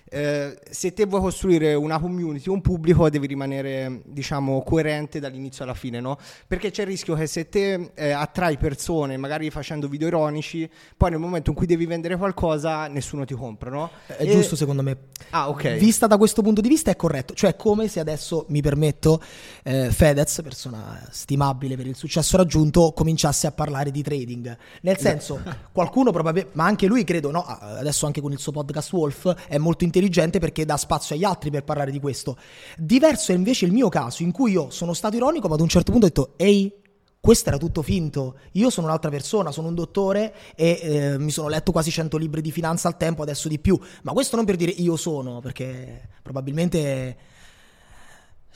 eh, 0.09 0.59
se 0.69 0.93
te 0.93 1.05
vuoi 1.05 1.21
costruire 1.21 1.73
una 1.75 1.99
community, 1.99 2.49
un 2.49 2.61
pubblico, 2.61 3.09
devi 3.09 3.27
rimanere, 3.27 4.01
diciamo, 4.05 4.61
coerente 4.63 5.19
dall'inizio 5.19 5.63
alla 5.63 5.73
fine, 5.73 5.99
no? 5.99 6.17
Perché 6.47 6.71
c'è 6.71 6.81
il 6.81 6.87
rischio 6.87 7.15
che 7.15 7.27
se 7.27 7.47
te 7.49 7.91
eh, 7.93 8.11
attrai 8.11 8.57
persone, 8.57 9.17
magari 9.17 9.49
facendo 9.49 9.87
video 9.87 10.07
ironici, 10.07 10.69
poi 10.97 11.11
nel 11.11 11.19
momento 11.19 11.51
in 11.51 11.55
cui 11.55 11.65
devi 11.65 11.85
vendere 11.85 12.17
qualcosa, 12.17 12.87
nessuno 12.87 13.25
ti 13.25 13.33
compra, 13.33 13.69
no? 13.69 13.89
È 14.07 14.15
E- 14.23 14.31
giusto 14.31 14.55
secondo 14.55 14.81
me. 14.81 14.97
Ah, 15.31 15.49
ok. 15.49 15.75
Vista 15.75 16.07
da 16.07 16.17
questo 16.17 16.41
punto 16.41 16.61
di 16.61 16.69
vista 16.69 16.89
è 16.91 16.95
corretto, 16.95 17.33
cioè 17.33 17.55
come 17.55 17.87
se 17.87 17.99
adesso 17.99 18.45
mi 18.49 18.61
permetto 18.61 19.21
eh, 19.63 19.91
Fedez, 19.91 20.41
persona 20.41 21.07
stimabile 21.11 21.75
per 21.75 21.85
il 21.87 21.95
successo 21.95 22.37
raggiunto, 22.37 22.93
cominciasse 22.93 23.47
a 23.47 23.51
parlare 23.51 23.91
di 23.91 24.01
trading. 24.01 24.57
Nel 24.81 24.97
senso, 24.97 25.41
qualcuno 25.71 26.11
probabilmente, 26.11 26.57
ma 26.57 26.65
anche 26.65 26.87
lui 26.87 27.03
credo, 27.03 27.31
no, 27.31 27.43
adesso 27.43 28.05
anche 28.05 28.21
con 28.21 28.31
il 28.31 28.39
suo 28.39 28.51
podcast 28.51 28.91
Wolf 28.93 29.47
è 29.47 29.57
molto 29.57 29.83
intelligente 29.99 30.39
perché 30.39 30.65
dà 30.65 30.77
spazio 30.77 31.15
agli 31.15 31.23
altri 31.23 31.51
per 31.51 31.63
parlare 31.63 31.91
di 31.91 31.99
questo. 31.99 32.37
Diverso 32.77 33.31
è 33.31 33.35
invece 33.35 33.65
il 33.65 33.71
mio 33.71 33.89
caso 33.89 34.23
in 34.23 34.31
cui 34.31 34.51
io 34.51 34.69
sono 34.69 34.93
stato 34.93 35.15
ironico, 35.15 35.47
ma 35.47 35.55
ad 35.55 35.61
un 35.61 35.67
certo 35.67 35.91
punto 35.91 36.07
ho 36.07 36.09
detto 36.09 36.33
"Ehi, 36.37 36.73
questo 37.19 37.49
era 37.49 37.57
tutto 37.57 37.81
finto. 37.81 38.37
Io 38.53 38.69
sono 38.69 38.87
un'altra 38.87 39.09
persona, 39.09 39.51
sono 39.51 39.67
un 39.67 39.75
dottore 39.75 40.33
e 40.55 40.79
eh, 40.81 41.17
mi 41.19 41.31
sono 41.31 41.49
letto 41.49 41.71
quasi 41.71 41.91
100 41.91 42.17
libri 42.17 42.41
di 42.41 42.51
finanza 42.51 42.87
al 42.87 42.95
tempo, 42.95 43.21
adesso 43.21 43.49
di 43.49 43.59
più. 43.59 43.77
Ma 44.03 44.13
questo 44.13 44.37
non 44.37 44.45
per 44.45 44.55
dire 44.55 44.71
io 44.71 44.95
sono, 44.95 45.41
perché 45.41 46.07
probabilmente 46.21 47.17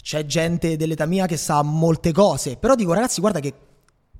c'è 0.02 0.26
gente 0.26 0.78
dell'età 0.78 1.06
mia 1.06 1.26
che 1.26 1.38
sa 1.38 1.62
molte 1.62 2.14
cose. 2.14 2.56
Però 2.56 2.76
dico, 2.76 2.94
ragazzi, 2.94 3.20
guarda 3.20 3.40
che 3.42 3.54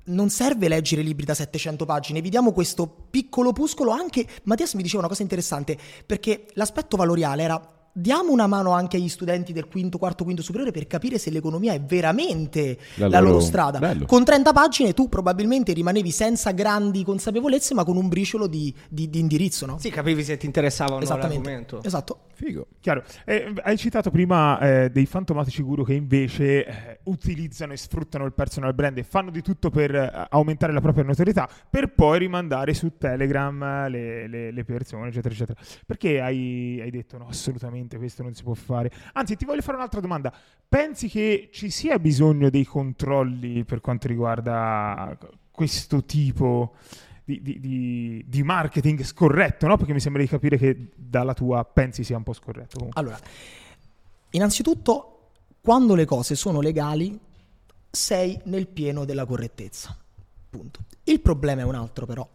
non 0.06 0.30
serve 0.30 0.68
leggere 0.68 1.02
libri 1.02 1.24
da 1.24 1.34
700 1.34 1.84
pagine, 1.84 2.20
vi 2.20 2.28
diamo 2.28 2.52
questo 2.52 2.86
piccolo 3.10 3.50
opuscolo 3.50 3.90
anche. 3.90 4.26
Mattias 4.44 4.74
mi 4.74 4.82
diceva 4.82 5.00
una 5.00 5.08
cosa 5.08 5.22
interessante, 5.22 5.78
perché 6.04 6.46
l'aspetto 6.54 6.96
valoriale 6.96 7.42
era 7.42 7.73
diamo 7.96 8.32
una 8.32 8.46
mano 8.48 8.72
anche 8.72 8.96
agli 8.96 9.08
studenti 9.08 9.52
del 9.52 9.66
quinto, 9.66 9.98
quarto, 9.98 10.24
quinto 10.24 10.42
superiore 10.42 10.72
per 10.72 10.86
capire 10.88 11.16
se 11.18 11.30
l'economia 11.30 11.72
è 11.72 11.80
veramente 11.80 12.76
La 12.96 13.08
la, 13.08 13.20
loro- 13.20 13.32
loro 13.34 13.44
strada. 13.44 13.78
bello. 13.78 14.04
Con 14.06 14.24
30 14.24 14.52
pagine 14.52 14.92
tu 14.94 15.08
probabilmente 15.08 15.72
rimanevi 15.72 16.10
senza 16.10 16.50
grandi 16.50 17.04
consapevolezze, 17.04 17.72
ma 17.74 17.84
con 17.84 17.96
un 17.96 18.08
briciolo 18.08 18.46
di, 18.48 18.74
di- 18.88 19.08
di 19.08 19.20
indirizzo, 19.20 19.64
no? 19.66 19.78
Sì, 19.78 19.90
capivi 19.90 20.24
se 20.24 20.36
ti 20.36 20.46
interessava 20.46 20.94
o 20.96 20.98
no 21.00 21.06
l'argomento. 21.06 21.82
Esatto. 21.82 22.18
Figo. 22.34 22.66
Chiaro. 22.80 23.04
Eh, 23.24 23.52
hai 23.62 23.76
citato 23.78 24.10
prima 24.10 24.58
eh, 24.58 24.90
dei 24.90 25.06
fantomatici 25.06 25.62
guru 25.62 25.84
che 25.84 25.94
invece 25.94 26.66
eh, 26.66 26.98
utilizzano 27.04 27.72
e 27.72 27.76
sfruttano 27.76 28.24
il 28.24 28.32
personal 28.32 28.74
brand 28.74 28.98
e 28.98 29.04
fanno 29.04 29.30
di 29.30 29.40
tutto 29.40 29.70
per 29.70 29.94
eh, 29.94 30.26
aumentare 30.30 30.72
la 30.72 30.80
propria 30.80 31.04
notorietà 31.04 31.48
per 31.70 31.94
poi 31.94 32.18
rimandare 32.18 32.74
su 32.74 32.94
Telegram 32.98 33.62
eh, 33.62 33.88
le, 33.88 34.26
le- 34.26 34.50
le 34.50 34.64
persone, 34.64 35.08
eccetera, 35.08 35.32
eccetera. 35.32 35.60
Perché 35.86 36.20
hai, 36.20 36.80
hai 36.82 36.90
detto 36.90 37.18
no, 37.18 37.28
assolutamente 37.28 37.82
questo 37.88 38.22
non 38.22 38.34
si 38.34 38.42
può 38.42 38.54
fare? 38.54 38.90
Anzi, 39.14 39.36
ti 39.36 39.44
voglio 39.44 39.62
fare 39.62 39.76
un'altra 39.76 40.00
domanda. 40.00 40.32
Pensi 40.68 41.08
che 41.08 41.48
ci 41.52 41.70
sia 41.70 41.98
bisogno 41.98 42.50
dei 42.50 42.64
controlli 42.64 43.64
per 43.64 43.80
quanto 43.80 44.08
riguarda 44.08 45.16
questo 45.50 46.04
tipo 46.04 46.74
di, 47.24 47.40
di- 47.40 47.60
di- 47.60 48.24
di 48.26 48.42
marketing 48.42 49.02
scorretto, 49.02 49.66
no? 49.66 49.76
Perché 49.76 49.92
mi 49.92 50.00
sembra 50.00 50.20
di 50.22 50.28
capire 50.28 50.56
che 50.58 50.90
dalla 50.96 51.32
tua 51.34 51.64
pensi 51.64 52.04
sia 52.04 52.16
un 52.16 52.22
po' 52.22 52.32
scorretto. 52.32 52.76
comunque. 52.78 53.00
Allora, 53.00 53.18
innanzitutto, 54.30 55.30
quando 55.60 55.94
le 55.94 56.04
cose 56.04 56.34
sono 56.34 56.60
legali, 56.60 57.18
sei 57.90 58.38
nel 58.44 58.66
pieno 58.66 59.04
della 59.04 59.24
correttezza. 59.24 59.96
Punto. 60.50 60.80
Il 61.04 61.20
problema 61.20 61.62
è 61.62 61.64
un 61.64 61.74
altro, 61.74 62.06
però. 62.06 62.28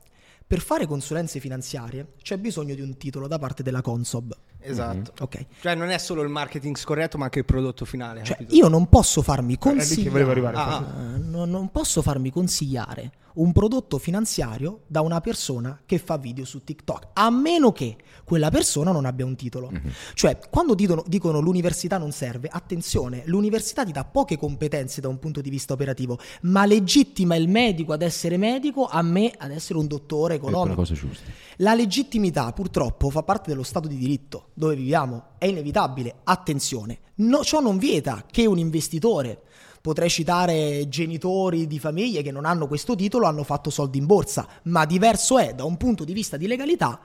Per 0.48 0.62
fare 0.62 0.88
consulenze 0.88 1.39
finanziarie 1.39 2.13
c'è 2.24 2.38
bisogno 2.38 2.74
di 2.74 2.82
un 2.82 2.98
titolo 2.98 3.27
da 3.27 3.38
parte 3.38 3.62
della 3.62 3.82
Consob. 3.82 4.36
Esatto. 4.61 5.13
Ok. 5.23 5.45
Cioè 5.61 5.75
non 5.75 5.89
è 5.89 5.97
solo 5.97 6.21
il 6.21 6.29
marketing 6.29 6.77
scorretto, 6.77 7.17
ma 7.17 7.25
anche 7.25 7.39
il 7.39 7.45
prodotto 7.45 7.85
finale. 7.85 8.23
Cioè, 8.23 8.45
io 8.49 8.67
non 8.67 8.87
posso 8.87 9.21
farmi 9.21 9.57
che 9.57 9.69
consigliare. 9.69 10.41
Ah. 10.53 10.85
Eh, 10.85 11.17
non, 11.19 11.49
non 11.49 11.71
posso 11.71 12.01
farmi 12.01 12.31
consigliare 12.31 13.11
un 13.39 13.51
prodotto 13.51 13.97
finanziario 13.97 14.81
da 14.87 15.01
una 15.01 15.21
persona 15.21 15.79
che 15.85 15.97
fa 15.97 16.17
video 16.17 16.45
su 16.45 16.63
TikTok, 16.63 17.09
a 17.13 17.29
meno 17.29 17.71
che 17.71 17.95
quella 18.23 18.49
persona 18.49 18.91
non 18.91 19.05
abbia 19.05 19.25
un 19.25 19.35
titolo. 19.35 19.71
Cioè, 20.13 20.39
quando 20.49 20.73
dicono, 20.73 21.03
dicono 21.07 21.39
l'università 21.39 21.97
non 21.97 22.11
serve, 22.11 22.49
attenzione, 22.51 23.23
l'università 23.25 23.85
ti 23.85 23.91
dà 23.91 24.03
poche 24.03 24.37
competenze 24.37 24.99
da 24.99 25.07
un 25.07 25.19
punto 25.19 25.41
di 25.41 25.49
vista 25.49 25.73
operativo, 25.73 26.19
ma 26.41 26.65
legittima 26.65 27.35
il 27.35 27.47
medico 27.47 27.93
ad 27.93 28.01
essere 28.01 28.37
medico, 28.37 28.87
a 28.87 29.01
me 29.01 29.31
ad 29.37 29.51
essere 29.51 29.79
un 29.79 29.87
dottore 29.87 30.35
una 30.35 30.47
economico. 30.47 30.75
cosa 30.75 30.93
giusta. 30.93 31.29
La 31.57 31.73
legittimità 31.73 32.51
purtroppo 32.51 33.09
fa 33.09 33.23
parte 33.23 33.49
dello 33.49 33.63
Stato 33.63 33.87
di 33.87 33.97
diritto 33.97 34.49
dove 34.59 34.75
viviamo, 34.75 35.27
è 35.37 35.45
inevitabile. 35.45 36.15
Attenzione, 36.25 36.99
no- 37.15 37.45
ciò 37.45 37.61
non 37.61 37.77
vieta 37.77 38.25
che 38.29 38.45
un 38.45 38.57
investitore, 38.57 39.39
potrei 39.79 40.09
citare 40.09 40.89
genitori 40.89 41.65
di 41.65 41.79
famiglie 41.79 42.21
che 42.21 42.31
non 42.31 42.43
hanno 42.43 42.67
questo 42.67 42.93
titolo, 42.93 43.25
hanno 43.25 43.45
fatto 43.45 43.69
soldi 43.69 43.99
in 43.99 44.05
borsa, 44.05 44.45
ma 44.63 44.85
diverso 44.85 45.39
è 45.39 45.53
da 45.53 45.63
un 45.63 45.77
punto 45.77 46.03
di 46.03 46.11
vista 46.11 46.35
di 46.35 46.45
legalità 46.45 46.99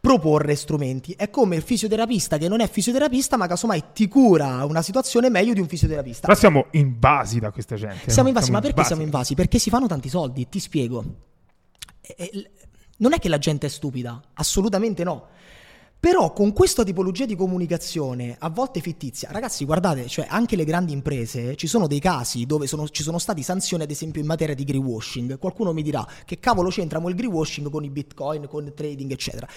proporre 0.00 0.54
strumenti. 0.54 1.12
È 1.12 1.28
come 1.28 1.56
il 1.56 1.62
fisioterapista 1.62 2.38
che 2.38 2.48
non 2.48 2.60
è 2.60 2.68
fisioterapista, 2.70 3.36
ma 3.36 3.46
casomai 3.46 3.84
ti 3.92 4.08
cura 4.08 4.64
una 4.64 4.80
situazione 4.80 5.28
meglio 5.28 5.52
di 5.52 5.60
un 5.60 5.68
fisioterapista. 5.68 6.26
Però 6.26 6.38
siamo 6.38 6.66
invasi 6.70 7.38
da 7.38 7.50
questa 7.50 7.76
gente. 7.76 8.10
Siamo 8.10 8.28
invasi, 8.28 8.50
ma 8.50 8.60
perché 8.60 8.82
siamo 8.82 9.02
invasi? 9.02 9.34
Perché 9.34 9.58
si 9.58 9.68
fanno 9.68 9.86
tanti 9.86 10.08
soldi, 10.08 10.48
ti 10.48 10.58
spiego. 10.58 11.04
Non 12.96 13.12
è 13.12 13.18
che 13.18 13.28
la 13.28 13.38
gente 13.38 13.66
è 13.66 13.70
stupida, 13.70 14.22
assolutamente 14.32 15.04
no. 15.04 15.32
Però 16.04 16.34
con 16.34 16.52
questa 16.52 16.84
tipologia 16.84 17.24
di 17.24 17.34
comunicazione, 17.34 18.36
a 18.38 18.50
volte 18.50 18.80
fittizia, 18.80 19.30
ragazzi, 19.32 19.64
guardate, 19.64 20.06
cioè 20.06 20.26
anche 20.28 20.54
le 20.54 20.64
grandi 20.64 20.92
imprese, 20.92 21.56
ci 21.56 21.66
sono 21.66 21.86
dei 21.86 21.98
casi 21.98 22.44
dove 22.44 22.66
sono- 22.66 22.86
ci 22.90 23.02
sono 23.02 23.18
stati 23.18 23.42
sanzioni, 23.42 23.84
ad 23.84 23.90
esempio, 23.90 24.20
in 24.20 24.26
materia 24.26 24.54
di 24.54 24.64
greenwashing. 24.64 25.38
Qualcuno 25.38 25.72
mi 25.72 25.80
dirà 25.80 26.06
che 26.26 26.38
cavolo 26.40 26.68
c'entriamo 26.68 27.08
il 27.08 27.14
greenwashing 27.14 27.70
con 27.70 27.84
i 27.84 27.88
bitcoin, 27.88 28.46
con 28.48 28.66
il 28.66 28.74
trading, 28.74 29.10
eccetera. 29.12 29.48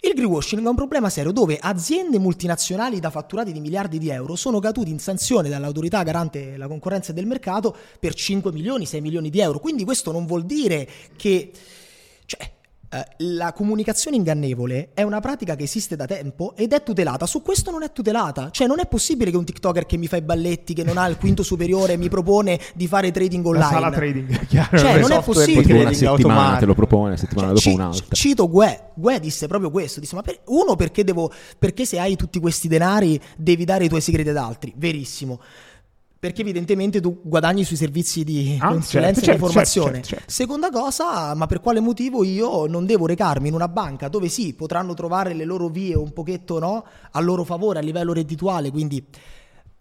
Il 0.00 0.14
greenwashing 0.14 0.64
è 0.64 0.66
un 0.66 0.74
problema 0.74 1.10
serio 1.10 1.32
dove 1.32 1.58
aziende 1.60 2.18
multinazionali 2.18 2.98
da 2.98 3.10
fatturati 3.10 3.52
di 3.52 3.60
miliardi 3.60 3.98
di 3.98 4.08
euro 4.08 4.36
sono 4.36 4.58
caduti 4.58 4.90
in 4.90 5.00
sanzione 5.00 5.50
dall'autorità 5.50 6.02
garante 6.02 6.56
la 6.56 6.66
concorrenza 6.66 7.12
del 7.12 7.26
mercato 7.26 7.76
per 7.98 8.14
5 8.14 8.52
milioni, 8.52 8.86
6 8.86 9.02
milioni 9.02 9.28
di 9.28 9.40
euro. 9.40 9.58
Quindi 9.58 9.84
questo 9.84 10.12
non 10.12 10.24
vuol 10.24 10.46
dire 10.46 10.88
che... 11.14 11.50
Cioè, 12.24 12.58
eh, 12.92 13.06
la 13.18 13.52
comunicazione 13.52 14.16
ingannevole 14.16 14.90
è 14.94 15.02
una 15.02 15.20
pratica 15.20 15.54
che 15.54 15.62
esiste 15.62 15.94
da 15.94 16.06
tempo 16.06 16.54
ed 16.56 16.72
è 16.72 16.82
tutelata. 16.82 17.24
Su 17.24 17.40
questo 17.40 17.70
non 17.70 17.84
è 17.84 17.92
tutelata. 17.92 18.50
Cioè, 18.50 18.66
non 18.66 18.80
è 18.80 18.86
possibile 18.86 19.30
che 19.30 19.36
un 19.36 19.44
TikToker 19.44 19.86
che 19.86 19.96
mi 19.96 20.08
fa 20.08 20.16
i 20.16 20.22
balletti, 20.22 20.74
che 20.74 20.82
non 20.82 20.98
ha 20.98 21.06
il 21.06 21.16
quinto 21.16 21.44
superiore, 21.44 21.96
mi 21.96 22.08
propone 22.08 22.58
di 22.74 22.88
fare 22.88 23.12
trading 23.12 23.44
La 23.44 23.50
online. 23.50 23.70
sala 23.70 23.90
trading, 23.90 24.46
chiaro. 24.46 24.76
Cioè, 24.78 24.98
non 24.98 25.12
è 25.12 25.22
possibile. 25.22 25.80
Una 25.80 25.92
settimana 25.92 26.10
automatico. 26.16 26.58
te 26.58 26.66
lo 26.66 26.74
propone, 26.74 27.16
settimana 27.16 27.46
Cioè, 27.46 27.54
dopo 27.56 27.68
ci- 27.68 27.74
un'altra. 27.74 28.14
Cito 28.16 28.48
Gue. 28.48 28.80
Gue 28.94 29.20
disse 29.20 29.46
proprio 29.46 29.70
questo. 29.70 30.00
Disse, 30.00 30.16
ma 30.16 30.22
per- 30.22 30.40
uno, 30.46 30.74
perché, 30.74 31.04
devo, 31.04 31.30
perché 31.58 31.84
se 31.86 32.00
hai 32.00 32.16
tutti 32.16 32.40
questi 32.40 32.66
denari 32.66 33.20
devi 33.36 33.64
dare 33.64 33.84
i 33.84 33.88
tuoi 33.88 34.00
segreti 34.00 34.30
ad 34.30 34.36
altri? 34.36 34.72
Verissimo. 34.76 35.40
Perché 36.20 36.42
evidentemente 36.42 37.00
tu 37.00 37.18
guadagni 37.24 37.64
sui 37.64 37.76
servizi 37.76 38.24
di 38.24 38.58
Ah, 38.60 38.68
consulenza 38.68 38.92
certo, 38.92 39.00
e 39.00 39.12
di 39.20 39.24
certo, 39.24 39.44
informazione. 39.46 39.92
certo, 39.94 40.08
certo. 40.08 40.24
Seconda 40.30 40.68
cosa, 40.68 41.34
ma 41.34 41.46
per 41.46 41.60
quale 41.60 41.80
motivo 41.80 42.22
io 42.24 42.66
non 42.66 42.84
devo 42.84 43.06
recarmi 43.06 43.48
in 43.48 43.54
una 43.54 43.68
banca 43.68 44.08
dove 44.08 44.28
sì, 44.28 44.52
potranno 44.52 44.92
trovare 44.92 45.32
le 45.32 45.46
loro 45.46 45.68
vie 45.68 45.96
un 45.96 46.12
pochetto 46.12 46.58
no, 46.58 46.84
a 47.10 47.20
loro 47.20 47.42
favore 47.42 47.78
a 47.78 47.82
livello 47.82 48.12
reddituale, 48.12 48.70
quindi 48.70 49.02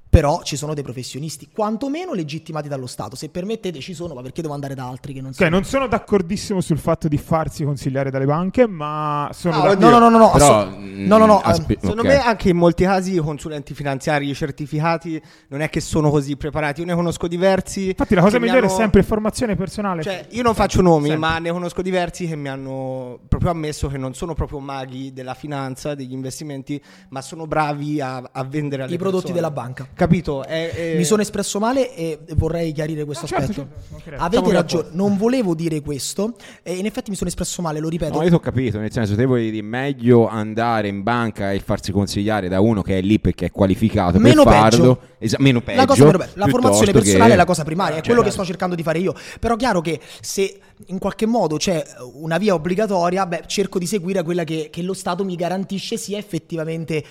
però 0.10 0.42
ci 0.44 0.56
sono 0.58 0.74
dei 0.74 0.84
professionisti, 0.84 1.50
quantomeno 1.54 2.14
legittimati 2.14 2.68
dallo 2.68 2.88
Stato. 2.88 3.16
Se 3.16 3.30
permettete 3.30 3.80
ci 3.80 3.94
sono, 3.94 4.16
ma 4.16 4.22
perché 4.22 4.42
devo 4.42 4.54
andare 4.56 4.74
da 4.74 4.88
altri 4.88 5.14
che 5.14 5.22
non 5.22 5.34
sono? 5.34 5.50
non 5.50 5.64
sono 5.64 5.88
d'accordissimo 5.88 6.62
sul 6.62 6.80
fatto 6.80 7.08
di 7.08 7.18
farsi 7.18 7.64
consigliare 7.64 8.10
dalle 8.10 8.26
banche, 8.26 8.68
ma 8.68 9.30
sono 9.34 9.56
Ah, 9.56 9.62
d'accordo. 9.62 9.90
No, 9.90 10.00
no, 10.00 10.00
no, 10.00 10.10
no, 10.10 10.18
no, 10.18 10.32
Però, 10.32 10.60
assolut- 10.62 10.78
no, 10.80 11.18
no, 11.18 11.26
no, 11.26 11.36
mm, 11.38 11.42
aspe- 11.44 11.74
eh, 11.74 11.78
Secondo 11.80 12.02
ok. 12.02 12.08
me 12.08 12.18
anche 12.20 12.50
in 12.50 12.58
molti 12.58 12.84
casi 12.86 13.14
i 13.14 13.18
consulenti 13.20 13.74
finanziari 13.76 14.34
certificati 14.34 15.22
non 15.50 15.62
è 15.62 15.70
che 15.70 15.80
sono 15.80 16.10
così 16.10 16.36
preparati. 16.38 16.80
Io 16.82 16.88
ne 16.88 16.96
conosco 16.96 17.28
diversi. 17.28 17.90
Infatti 17.90 18.16
la 18.16 18.22
cosa 18.22 18.40
migliore 18.40 18.60
hanno- 18.66 18.74
è 18.74 18.76
sempre 18.76 19.04
formazione 19.04 19.56
personale. 19.56 20.02
Cioè, 20.02 20.26
io 20.32 20.42
non 20.44 20.56
faccio 20.56 20.82
nomi, 20.82 21.10
Sempre. 21.10 21.28
ma 21.30 21.38
ne 21.40 21.52
conosco 21.52 21.82
diversi 21.82 22.26
che 22.28 22.36
mi 22.36 22.48
hanno 22.50 23.20
proprio 23.28 23.52
ammesso 23.52 23.88
che 23.88 23.98
non 23.98 24.14
sono 24.16 24.34
proprio 24.34 24.60
maghi 24.60 25.14
della 25.14 25.34
finanza, 25.36 25.94
degli 25.96 26.14
investimenti, 26.14 26.82
ma 27.10 27.22
sono 27.22 27.46
bravi 27.46 28.02
a, 28.02 28.24
a 28.32 28.44
vendere 28.44 28.84
alle 28.84 28.94
I 28.96 28.98
prodotti 28.98 29.32
persone. 29.32 29.34
della 29.42 29.52
banca. 29.52 29.88
Capito? 30.00 30.46
È- 30.46 30.72
è- 30.72 30.96
Mi 30.96 31.04
sono 31.04 31.22
espresso 31.22 31.60
male 31.60 31.94
e 31.94 32.20
vorrei 32.38 32.72
chiarire 32.72 33.04
questo 33.04 33.26
No, 33.26 33.28
certo, 33.38 33.52
aspetto. 33.52 33.68
certo, 33.70 33.86
mancherebbe. 33.92 34.24
Avete 34.24 34.52
ragione, 34.54 34.88
non 34.94 35.18
volevo 35.18 35.54
dire 35.56 35.82
questo 35.82 36.36
e 36.64 36.76
in 36.78 36.86
effetti 36.86 37.10
mi 37.10 37.18
sono 37.18 37.30
espresso 37.30 37.62
male, 37.62 37.82
lo 37.82 37.90
ripeto. 37.90 38.14
No, 38.16 38.24
io 38.24 38.30
ti 38.30 38.36
ho 38.36 38.40
capito, 38.40 38.80
nel 38.80 38.94
senso, 38.94 39.16
te 39.18 39.26
vuoi 39.26 39.52
dire 39.52 39.62
meglio 39.62 40.26
andare 40.30 40.88
in 40.88 41.04
banca 41.04 41.52
e 41.52 41.60
farsi 41.60 41.92
consigliare 41.92 42.48
da 42.48 42.62
uno 42.62 42.82
che 42.82 42.98
è 42.98 43.02
lì 43.02 43.20
perché 43.20 43.48
è 43.48 43.52
qualificato 43.52 44.20
Meno 44.20 44.44
per 44.46 44.54
farlo. 44.54 44.96
peggio. 44.96 45.08
Esa- 45.20 45.36
meno 45.42 45.60
peggio. 45.60 45.80
la 45.82 45.86
cosa 45.86 46.06
meno 46.06 46.18
bella. 46.18 46.32
La 46.36 46.48
formazione 46.48 46.92
personale 46.94 47.28
che- 47.28 47.34
è 47.34 47.36
la 47.36 47.46
cosa 47.46 47.64
primaria, 47.66 47.94
è 47.96 47.98
Cioè, 47.98 48.06
quello 48.06 48.22
che 48.22 48.32
sto 48.32 48.46
cercando 48.46 48.76
di 48.76 48.84
fare 48.84 49.00
io. 49.00 49.14
Però 49.38 49.58
chiaro 49.58 49.82
che 49.82 50.00
se 50.22 50.60
in 50.86 50.98
qualche 50.98 51.26
modo 51.26 51.58
c'è 51.58 51.84
una 52.14 52.38
via 52.38 52.54
obbligatoria, 52.54 53.26
beh, 53.26 53.44
cerco 53.48 53.80
di 53.80 53.86
seguire 53.86 54.24
quella 54.24 54.46
che, 54.46 54.70
che 54.72 54.82
lo 54.82 54.94
Stato 54.94 55.26
mi 55.26 55.36
garantisce 55.36 55.98
sia 55.98 56.18
effettivamente 56.18 57.04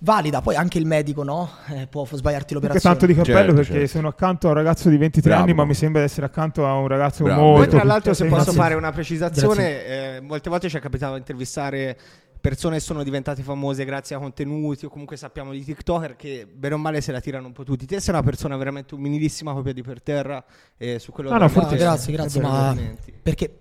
valida. 0.00 0.40
Poi 0.40 0.54
anche 0.54 0.78
il 0.78 0.86
medico, 0.86 1.22
no? 1.22 1.48
Eh, 1.68 1.86
può 1.88 2.04
sbagliarti 2.06 2.48
Che 2.48 2.54
l'operazione. 2.54 2.96
tanto 2.96 3.06
di 3.06 3.14
cappello 3.18 3.36
Certo, 3.38 3.54
perché 3.54 3.72
certo. 3.72 3.86
sono 3.88 4.08
accanto 4.08 4.46
a 4.46 4.50
un 4.50 4.56
ragazzo 4.56 4.88
di 4.88 4.96
23 4.96 5.28
Bravo. 5.30 5.44
anni, 5.44 5.54
ma 5.54 5.64
mi 5.64 5.74
sembra 5.74 6.00
di 6.00 6.06
essere 6.06 6.26
accanto 6.26 6.66
a 6.66 6.74
un 6.74 6.86
ragazzo 6.88 7.24
Bravo. 7.24 7.40
molto 7.42 7.60
Poi, 7.60 7.68
tra 7.70 7.84
l'altro, 7.84 8.14
se 8.14 8.24
posso 8.26 8.42
Grazie. 8.44 8.60
fare 8.60 8.74
una 8.74 8.92
precisazione, 8.92 9.84
eh, 10.16 10.20
molte 10.20 10.50
volte 10.50 10.68
ci 10.68 10.76
è 10.76 10.80
capitato 10.80 11.12
di 11.14 11.18
intervistare 11.18 11.96
persone 12.40 12.76
che 12.76 12.82
sono 12.82 13.02
diventate 13.02 13.42
famose 13.42 13.84
grazie 13.84 14.14
a 14.14 14.20
contenuti 14.20 14.86
o 14.86 14.88
comunque 14.88 15.16
sappiamo 15.16 15.50
di 15.50 15.64
TikToker 15.64 16.14
che 16.14 16.46
bene 16.48 16.74
o 16.74 16.78
male 16.78 17.00
se 17.00 17.10
la 17.10 17.20
tirano 17.20 17.48
un 17.48 17.52
po' 17.52 17.64
tutti. 17.64 17.84
Te 17.84 17.98
sei 17.98 18.14
una 18.14 18.22
persona 18.22 18.56
veramente 18.56 18.94
umilissima 18.94 19.50
con 19.50 19.60
i 19.60 19.64
piedi 19.64 19.82
per 19.82 20.00
terra 20.00 20.42
e 20.76 21.00
su 21.00 21.10
quello 21.10 21.30
Ah, 21.30 21.38
no, 21.38 21.48
forte. 21.48 21.76
grazie, 21.76 22.12
grazie, 22.12 22.40
vero, 22.40 22.52
ma 22.52 22.76
perché 23.22 23.58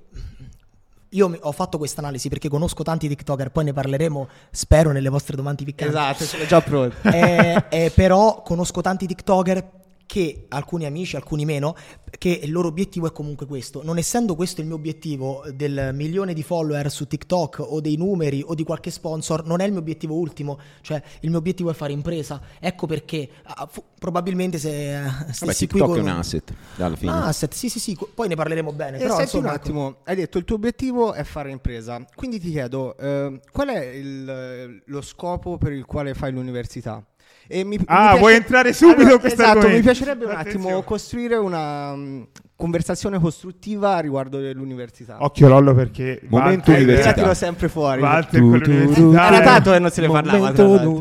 io 1.10 1.38
ho 1.40 1.52
fatto 1.52 1.78
questa 1.78 2.02
analisi 2.02 2.30
perché 2.30 2.50
conosco 2.50 2.84
tanti 2.84 3.08
TikToker, 3.08 3.52
poi 3.52 3.66
ne 3.66 3.74
parleremo, 3.74 4.28
spero, 4.52 4.92
nelle 4.92 5.10
vostre 5.10 5.36
domande 5.36 5.64
piccanti. 5.64 5.94
Esatto, 5.94 6.24
sono 6.24 6.46
già 6.46 6.62
pronto. 6.62 6.96
Eh, 7.04 7.66
eh, 7.70 7.92
però 7.94 8.42
conosco 8.42 8.82
tanti 8.82 9.08
TikToker 9.08 9.70
che 10.08 10.46
alcuni 10.48 10.86
amici, 10.86 11.16
alcuni 11.16 11.46
meno, 11.46 11.76
che 12.18 12.40
il 12.42 12.52
loro 12.52 12.70
obiettivo 12.70 13.06
è 13.08 13.12
comunque 13.12 13.46
questo. 13.46 13.84
Non 13.84 13.98
essendo 14.00 14.34
questo 14.36 14.62
il 14.62 14.68
mio 14.68 14.78
obiettivo 14.78 15.44
del 15.54 15.92
milione 15.94 16.34
di 16.34 16.42
follower 16.42 16.90
su 16.90 17.06
TikTok 17.06 17.60
o 17.60 17.80
dei 17.82 17.98
numeri 17.98 18.42
o 18.44 18.56
di 18.56 18.64
qualche 18.64 18.90
sponsor, 18.90 19.46
non 19.46 19.60
è 19.60 19.66
il 19.66 19.72
mio 19.72 19.82
obiettivo 19.82 20.16
ultimo, 20.16 20.58
cioè 20.82 21.04
il 21.20 21.30
mio 21.30 21.38
obiettivo 21.38 21.70
è 21.70 21.74
fare 21.74 21.92
impresa. 21.92 22.42
Ecco 22.60 22.88
perché 22.88 23.30
ah, 23.44 23.68
fu- 23.70 23.84
probabilmente 24.00 24.58
se 24.58 24.96
eh, 24.98 25.02
Vabbè, 25.02 25.34
stessi 25.34 25.68
TikTok 25.68 25.90
è 25.90 25.92
con 25.92 26.00
un 26.00 26.08
asset, 26.08 26.54
alla 26.78 26.96
fine. 26.96 27.12
Ah, 27.12 27.26
asset, 27.26 27.54
sì, 27.54 27.70
sì, 27.70 27.80
sì, 27.80 27.94
co- 27.96 28.10
poi 28.14 28.30
ne 28.30 28.36
parleremo 28.36 28.72
bene. 28.72 28.96
Eh, 28.98 29.02
però, 29.02 29.18
senti 29.18 29.36
insomma, 29.36 29.50
un 29.50 29.54
ecco. 29.56 29.64
attimo, 29.64 29.98
hai 30.06 30.16
detto 30.16 30.38
il 30.38 30.46
tuo 30.46 30.56
obiettivo 30.56 31.12
è 31.14 31.24
fare 31.26 31.52
impresa, 31.52 32.04
quindi 32.16 32.40
ti 32.40 32.50
chiedo 32.50 32.96
eh, 32.98 33.42
qual 33.52 33.68
è 33.68 33.86
il- 33.88 34.82
lo 34.86 35.02
scopo 35.02 35.58
per 35.58 35.74
il 35.74 35.86
quale 35.86 36.14
fai 36.14 36.32
l'università? 36.32 37.06
E 37.48 37.64
mi- 37.64 37.78
mi 37.78 37.84
Ah, 37.88 38.02
piace- 38.10 38.20
vuoi 38.20 38.34
entrare 38.36 38.74
subito 38.74 38.96
Allora, 39.00 39.14
in 39.14 39.20
questo 39.20 39.42
Esatto, 39.42 39.58
mi 39.58 39.64
argomento? 39.64 39.92
piacerebbe 39.92 40.26
un 40.26 40.32
attimo 40.32 40.44
Attenzione. 40.60 40.84
costruire 40.84 41.36
una 41.36 41.96
mm, 41.96 42.22
conversazione 42.56 43.20
costruttiva 43.20 44.00
riguardo 44.00 44.40
dell'università. 44.40 45.18
Occhio 45.24 45.48
Lollo 45.48 45.74
perché 45.74 46.22
Momento 46.28 46.72
Eh, 46.72 46.76
università. 46.76 47.08
la 47.10 47.14
tiro 47.14 47.34
sempre 47.34 47.70
fuori. 47.70 48.02
Walter 48.02 48.40
con 48.42 48.50
l'università 48.58 49.28
Era 49.28 49.42
tanto 49.42 49.72
che 49.72 49.80
non 49.80 49.90
se 49.92 50.02
ne 50.02 50.08
parlava. 50.10 50.48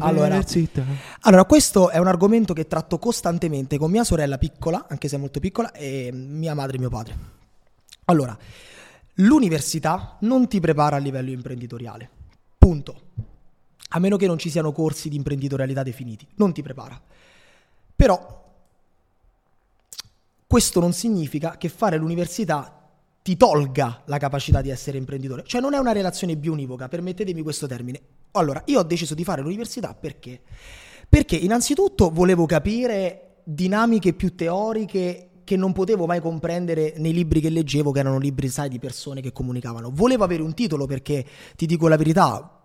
Allora, 0.00 0.40
Allora, 1.22 1.44
questo 1.44 1.90
è 1.90 1.98
un 1.98 2.06
argomento 2.06 2.52
che 2.54 2.66
tratto 2.66 2.98
costantemente 2.98 3.78
con 3.78 3.90
mia 3.90 4.04
sorella 4.04 4.38
piccola, 4.38 4.86
anche 4.88 5.08
se 5.08 5.16
è 5.16 5.18
molto 5.18 5.40
piccola, 5.40 5.72
e 5.72 6.10
mia 6.12 6.54
madre 6.54 6.76
e 6.76 6.78
mio 6.78 6.88
padre. 6.90 7.14
Allora, 8.06 8.36
l'università 9.14 10.16
non 10.20 10.46
ti 10.48 10.60
prepara 10.60 10.96
a 10.96 10.98
livello 10.98 11.30
imprenditoriale. 11.30 12.08
Punto. 12.58 13.00
A 13.90 13.98
meno 13.98 14.16
che 14.16 14.26
non 14.26 14.38
ci 14.38 14.50
siano 14.50 14.72
corsi 14.72 15.08
di 15.08 15.16
imprenditorialità 15.16 15.82
definiti, 15.82 16.26
non 16.36 16.52
ti 16.52 16.62
prepara. 16.62 17.00
Però 17.94 18.44
questo 20.46 20.80
non 20.80 20.92
significa 20.92 21.56
che 21.56 21.68
fare 21.68 21.96
l'università 21.96 22.76
ti 23.22 23.36
tolga 23.36 24.02
la 24.06 24.18
capacità 24.18 24.60
di 24.60 24.70
essere 24.70 24.98
imprenditore. 24.98 25.42
Cioè 25.44 25.60
non 25.60 25.74
è 25.74 25.78
una 25.78 25.92
relazione 25.92 26.36
biunivoca, 26.36 26.88
permettetemi 26.88 27.42
questo 27.42 27.66
termine. 27.66 28.00
Allora, 28.32 28.62
io 28.66 28.78
ho 28.78 28.84
deciso 28.84 29.14
di 29.14 29.24
fare 29.24 29.42
l'università 29.42 29.94
perché? 29.94 30.40
Perché 31.08 31.36
innanzitutto 31.36 32.10
volevo 32.10 32.46
capire 32.46 33.38
dinamiche 33.42 34.12
più 34.12 34.34
teoriche 34.34 35.30
che 35.42 35.56
non 35.56 35.72
potevo 35.72 36.06
mai 36.06 36.20
comprendere 36.20 36.94
nei 36.98 37.12
libri 37.12 37.40
che 37.40 37.50
leggevo, 37.50 37.92
che 37.92 38.00
erano 38.00 38.18
libri, 38.18 38.48
sai, 38.48 38.68
di 38.68 38.78
persone 38.78 39.20
che 39.20 39.32
comunicavano. 39.32 39.90
Volevo 39.92 40.24
avere 40.24 40.42
un 40.42 40.54
titolo 40.54 40.86
perché, 40.86 41.24
ti 41.56 41.66
dico 41.66 41.88
la 41.88 41.96
verità, 41.96 42.55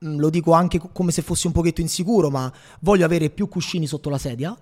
lo 0.00 0.30
dico 0.30 0.52
anche 0.52 0.78
co- 0.78 0.90
come 0.92 1.12
se 1.12 1.22
fossi 1.22 1.46
un 1.46 1.52
pochetto 1.52 1.80
insicuro, 1.80 2.30
ma 2.30 2.52
voglio 2.80 3.04
avere 3.04 3.30
più 3.30 3.48
cuscini 3.48 3.86
sotto 3.86 4.10
la 4.10 4.18
sedia, 4.18 4.56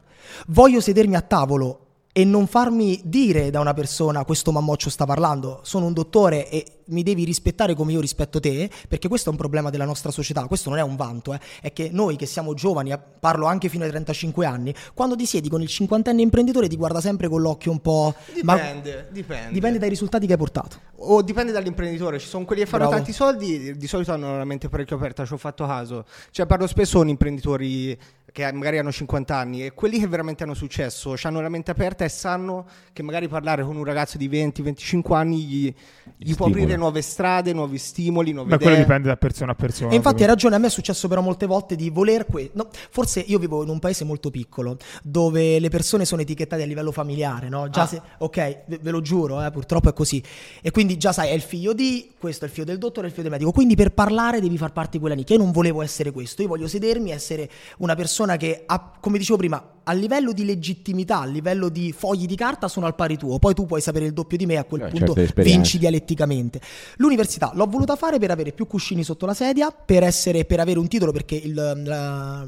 voglio 0.49 0.81
sedermi 0.81 1.15
a 1.17 1.23
tavolo 1.23 1.86
e 2.19 2.25
non 2.25 2.47
farmi 2.47 2.99
dire 3.05 3.51
da 3.51 3.61
una 3.61 3.75
persona 3.75 4.25
questo 4.25 4.51
mammoccio 4.51 4.89
sta 4.89 5.05
parlando, 5.05 5.61
sono 5.65 5.85
un 5.85 5.93
dottore 5.93 6.49
e 6.49 6.77
mi 6.87 7.03
devi 7.03 7.25
rispettare 7.25 7.75
come 7.75 7.93
io 7.93 8.01
rispetto 8.01 8.41
te, 8.41 8.71
perché 8.89 9.07
questo 9.07 9.29
è 9.29 9.33
un 9.33 9.37
problema 9.37 9.69
della 9.69 9.85
nostra 9.85 10.11
società, 10.11 10.47
questo 10.47 10.71
non 10.71 10.79
è 10.79 10.83
un 10.83 10.97
vanto, 10.97 11.35
eh, 11.35 11.41
è 11.61 11.75
che 11.75 11.91
noi 11.93 12.17
che 12.17 12.25
siamo 12.25 12.55
giovani, 12.55 12.95
parlo 13.21 13.45
anche 13.45 13.69
fino 13.69 13.85
ai 13.85 13.91
35 13.91 14.47
anni, 14.47 14.75
quando 14.95 15.15
ti 15.15 15.27
siedi 15.27 15.51
con 15.51 15.61
il 15.61 15.69
cinquantenne 15.69 16.23
imprenditore 16.23 16.69
ti 16.69 16.77
guarda 16.77 17.03
sempre 17.03 17.29
con 17.29 17.43
l'occhio 17.43 17.71
un 17.71 17.81
po'... 17.81 18.15
ma- 18.45 18.55
Dipende, 18.55 19.09
dipende. 19.11 19.53
dipende 19.53 19.79
dai 19.79 19.91
risultati 19.91 20.25
che 20.25 20.33
hai 20.33 20.39
portato. 20.39 20.81
O 20.99 21.21
dipende 21.21 21.53
dall'imprenditore, 21.53 22.19
ci 22.19 22.29
sono 22.29 22.47
quelli 22.47 22.63
che 22.63 22.67
fanno 22.67 22.85
Bravo. 22.85 22.97
tanti 22.97 23.13
soldi, 23.13 23.77
di 23.77 23.87
solito 23.87 24.13
hanno 24.13 24.39
la 24.39 24.45
mente 24.47 24.71
parecchio 24.71 24.97
aperta, 24.97 25.27
ci 25.27 25.35
ho 25.35 25.37
fatto 25.37 25.67
caso. 25.67 26.07
Cioè 26.31 26.47
parlo 26.47 26.67
spesso 26.67 26.97
con 26.97 27.09
imprenditori 27.09 27.99
che 28.37 28.53
magari 28.53 28.77
hanno 28.77 28.93
50 28.93 29.35
anni 29.35 29.65
e 29.65 29.73
quelli 29.73 29.99
che 29.99 30.07
veramente 30.07 30.43
hanno 30.43 30.53
successo, 30.53 31.15
hanno 31.23 31.41
la 31.41 31.49
mente 31.49 31.71
aperta 31.71 32.05
e 32.05 32.11
sanno 32.11 32.67
che 32.93 33.03
magari 33.03 33.29
parlare 33.29 33.63
con 33.65 33.77
un 33.77 33.83
ragazzo 33.85 34.19
di 34.19 34.29
20-25 34.29 35.15
anni 35.15 35.39
gli, 35.45 35.75
gli 36.19 36.35
può 36.35 36.49
aprire 36.49 36.77
nuove 36.77 37.01
strade, 37.01 37.55
nuovi 37.55 37.79
stimoli, 37.79 38.33
nuove 38.33 38.51
Ma 38.51 38.57
idee. 38.57 38.67
quello 38.67 38.83
dipende 38.83 39.09
da 39.09 39.17
persona 39.17 39.53
a 39.53 39.55
persona. 39.55 39.91
E 39.91 39.95
infatti 39.97 40.21
hai 40.21 40.29
ragione, 40.29 40.55
a 40.55 40.59
me 40.59 40.67
è 40.67 40.71
successo 40.71 41.09
però 41.09 41.23
molte 41.23 41.47
volte 41.47 41.77
di 41.77 41.89
voler 41.89 42.27
que- 42.27 42.51
no, 42.53 42.69
forse 42.91 43.21
io 43.21 43.39
vivo 43.39 43.63
in 43.63 43.71
un 43.71 43.79
paese 43.79 44.05
molto 44.05 44.31
piccolo 44.31 44.77
dove 45.03 45.59
le 45.59 45.69
persone 45.71 46.05
sono 46.05 46.21
etichettate 46.21 46.63
a 46.63 46.67
livello 46.67 46.93
familiare, 46.93 47.49
no? 47.49 47.71
Già 47.71 47.83
Ah. 47.83 47.87
se, 47.87 48.03
ok, 48.19 48.37
ve, 48.67 48.79
ve 48.83 48.91
lo 48.91 49.01
giuro, 49.01 49.43
eh, 49.43 49.51
purtroppo 49.51 49.89
è 49.89 49.95
così. 49.95 50.23
E 50.61 50.71
quindi 50.71 50.99
già 50.99 51.13
sai, 51.13 51.31
è 51.31 51.33
il 51.33 51.41
figlio 51.41 51.73
di, 51.73 52.11
questo 52.19 52.45
è 52.45 52.49
il 52.49 52.53
figlio 52.53 52.67
del 52.67 52.77
dottore, 52.77 53.07
è 53.07 53.09
il 53.09 53.13
figlio 53.17 53.23
del 53.29 53.33
medico. 53.33 53.51
Quindi 53.53 53.77
per 53.77 53.93
parlare 53.93 54.41
devi 54.43 54.59
far 54.59 54.73
parte 54.73 54.91
di 54.93 54.99
quella 54.99 55.15
nicchia. 55.15 55.37
Io 55.37 55.43
non 55.43 55.53
volevo 55.53 55.81
essere 55.81 56.11
questo, 56.11 56.43
io 56.43 56.49
voglio 56.49 56.69
sedermi 56.69 57.13
e 57.13 57.15
essere 57.15 57.49
una 57.79 57.95
persona 57.95 58.26
che 58.37 58.65
ha, 58.67 58.93
come 59.01 59.19
dicevo 59.19 59.39
prima, 59.39 59.75
a 59.85 59.93
livello 59.93 60.33
di 60.33 60.45
legittimità, 60.45 61.21
a 61.21 61.27
livello 61.27 61.69
di 61.69 61.93
fogli 61.93 62.27
di 62.27 62.35
carta 62.35 62.67
sono 62.67 62.87
al 62.87 62.97
pari 62.97 63.17
tuo, 63.17 63.39
poi 63.39 63.55
tu 63.55 63.67
puoi 63.67 63.81
sapere 63.81 64.07
il 64.07 64.13
doppio 64.13 64.37
di 64.37 64.45
me, 64.45 64.57
a 64.57 64.65
quel 64.65 64.83
Eh, 64.83 64.89
punto 64.89 65.15
vinci 65.37 65.79
dialetticamente. 65.79 66.61
L'università 66.97 67.53
l'ho 67.55 67.67
voluta 67.67 67.95
fare 67.95 68.19
per 68.19 68.33
avere 68.33 68.51
più 68.51 68.67
cuscini 68.67 69.05
sotto 69.05 69.27
la 69.27 69.35
sedia, 69.35 69.71
per, 69.71 70.03
essere, 70.03 70.45
per 70.45 70.59
avere 70.59 70.81
un 70.81 70.89
titolo, 70.89 71.13
perché 71.13 71.37
il- 71.37 71.55
la, 71.55 72.45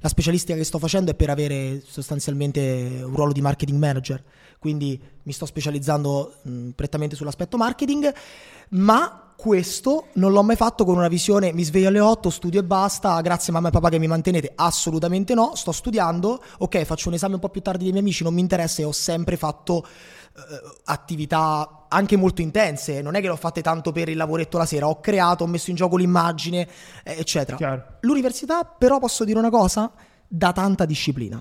la 0.00 0.08
specialistica 0.08 0.56
che 0.56 0.62
sto 0.62 0.78
facendo 0.78 1.10
è 1.10 1.14
per 1.14 1.30
avere 1.30 1.82
sostanzialmente 1.84 3.00
un 3.02 3.12
ruolo 3.12 3.32
di 3.32 3.40
marketing 3.40 3.78
manager. 3.78 4.22
Quindi 4.60 5.00
mi 5.24 5.32
sto 5.32 5.46
specializzando 5.46 6.34
mh, 6.42 6.68
prettamente 6.76 7.16
sull'aspetto 7.16 7.56
marketing, 7.56 8.12
ma 8.70 9.27
questo 9.38 10.08
non 10.14 10.32
l'ho 10.32 10.42
mai 10.42 10.56
fatto 10.56 10.84
con 10.84 10.96
una 10.96 11.06
visione 11.06 11.52
mi 11.52 11.62
sveglio 11.62 11.86
alle 11.86 12.00
8, 12.00 12.28
studio 12.28 12.58
e 12.58 12.64
basta, 12.64 13.20
grazie 13.20 13.52
mamma 13.52 13.68
e 13.68 13.70
papà 13.70 13.88
che 13.88 14.00
mi 14.00 14.08
mantenete. 14.08 14.50
Assolutamente 14.56 15.32
no, 15.32 15.54
sto 15.54 15.70
studiando, 15.70 16.42
ok, 16.58 16.82
faccio 16.82 17.06
un 17.06 17.14
esame 17.14 17.34
un 17.34 17.40
po' 17.40 17.48
più 17.48 17.60
tardi 17.60 17.84
dei 17.84 17.92
miei 17.92 18.02
amici, 18.02 18.24
non 18.24 18.34
mi 18.34 18.40
interessa 18.40 18.82
e 18.82 18.84
ho 18.84 18.90
sempre 18.90 19.36
fatto 19.36 19.86
eh, 19.86 20.40
attività 20.86 21.86
anche 21.88 22.16
molto 22.16 22.42
intense, 22.42 23.00
non 23.00 23.14
è 23.14 23.20
che 23.20 23.28
l'ho 23.28 23.36
fatte 23.36 23.62
tanto 23.62 23.92
per 23.92 24.08
il 24.08 24.16
lavoretto 24.16 24.58
la 24.58 24.66
sera, 24.66 24.88
ho 24.88 24.98
creato, 24.98 25.44
ho 25.44 25.46
messo 25.46 25.70
in 25.70 25.76
gioco 25.76 25.96
l'immagine, 25.96 26.68
eh, 27.04 27.20
eccetera. 27.20 27.56
Chiaro. 27.56 27.84
L'università, 28.00 28.64
però, 28.64 28.98
posso 28.98 29.22
dire 29.22 29.38
una 29.38 29.50
cosa, 29.50 29.88
dà 30.26 30.50
tanta 30.50 30.84
disciplina. 30.84 31.40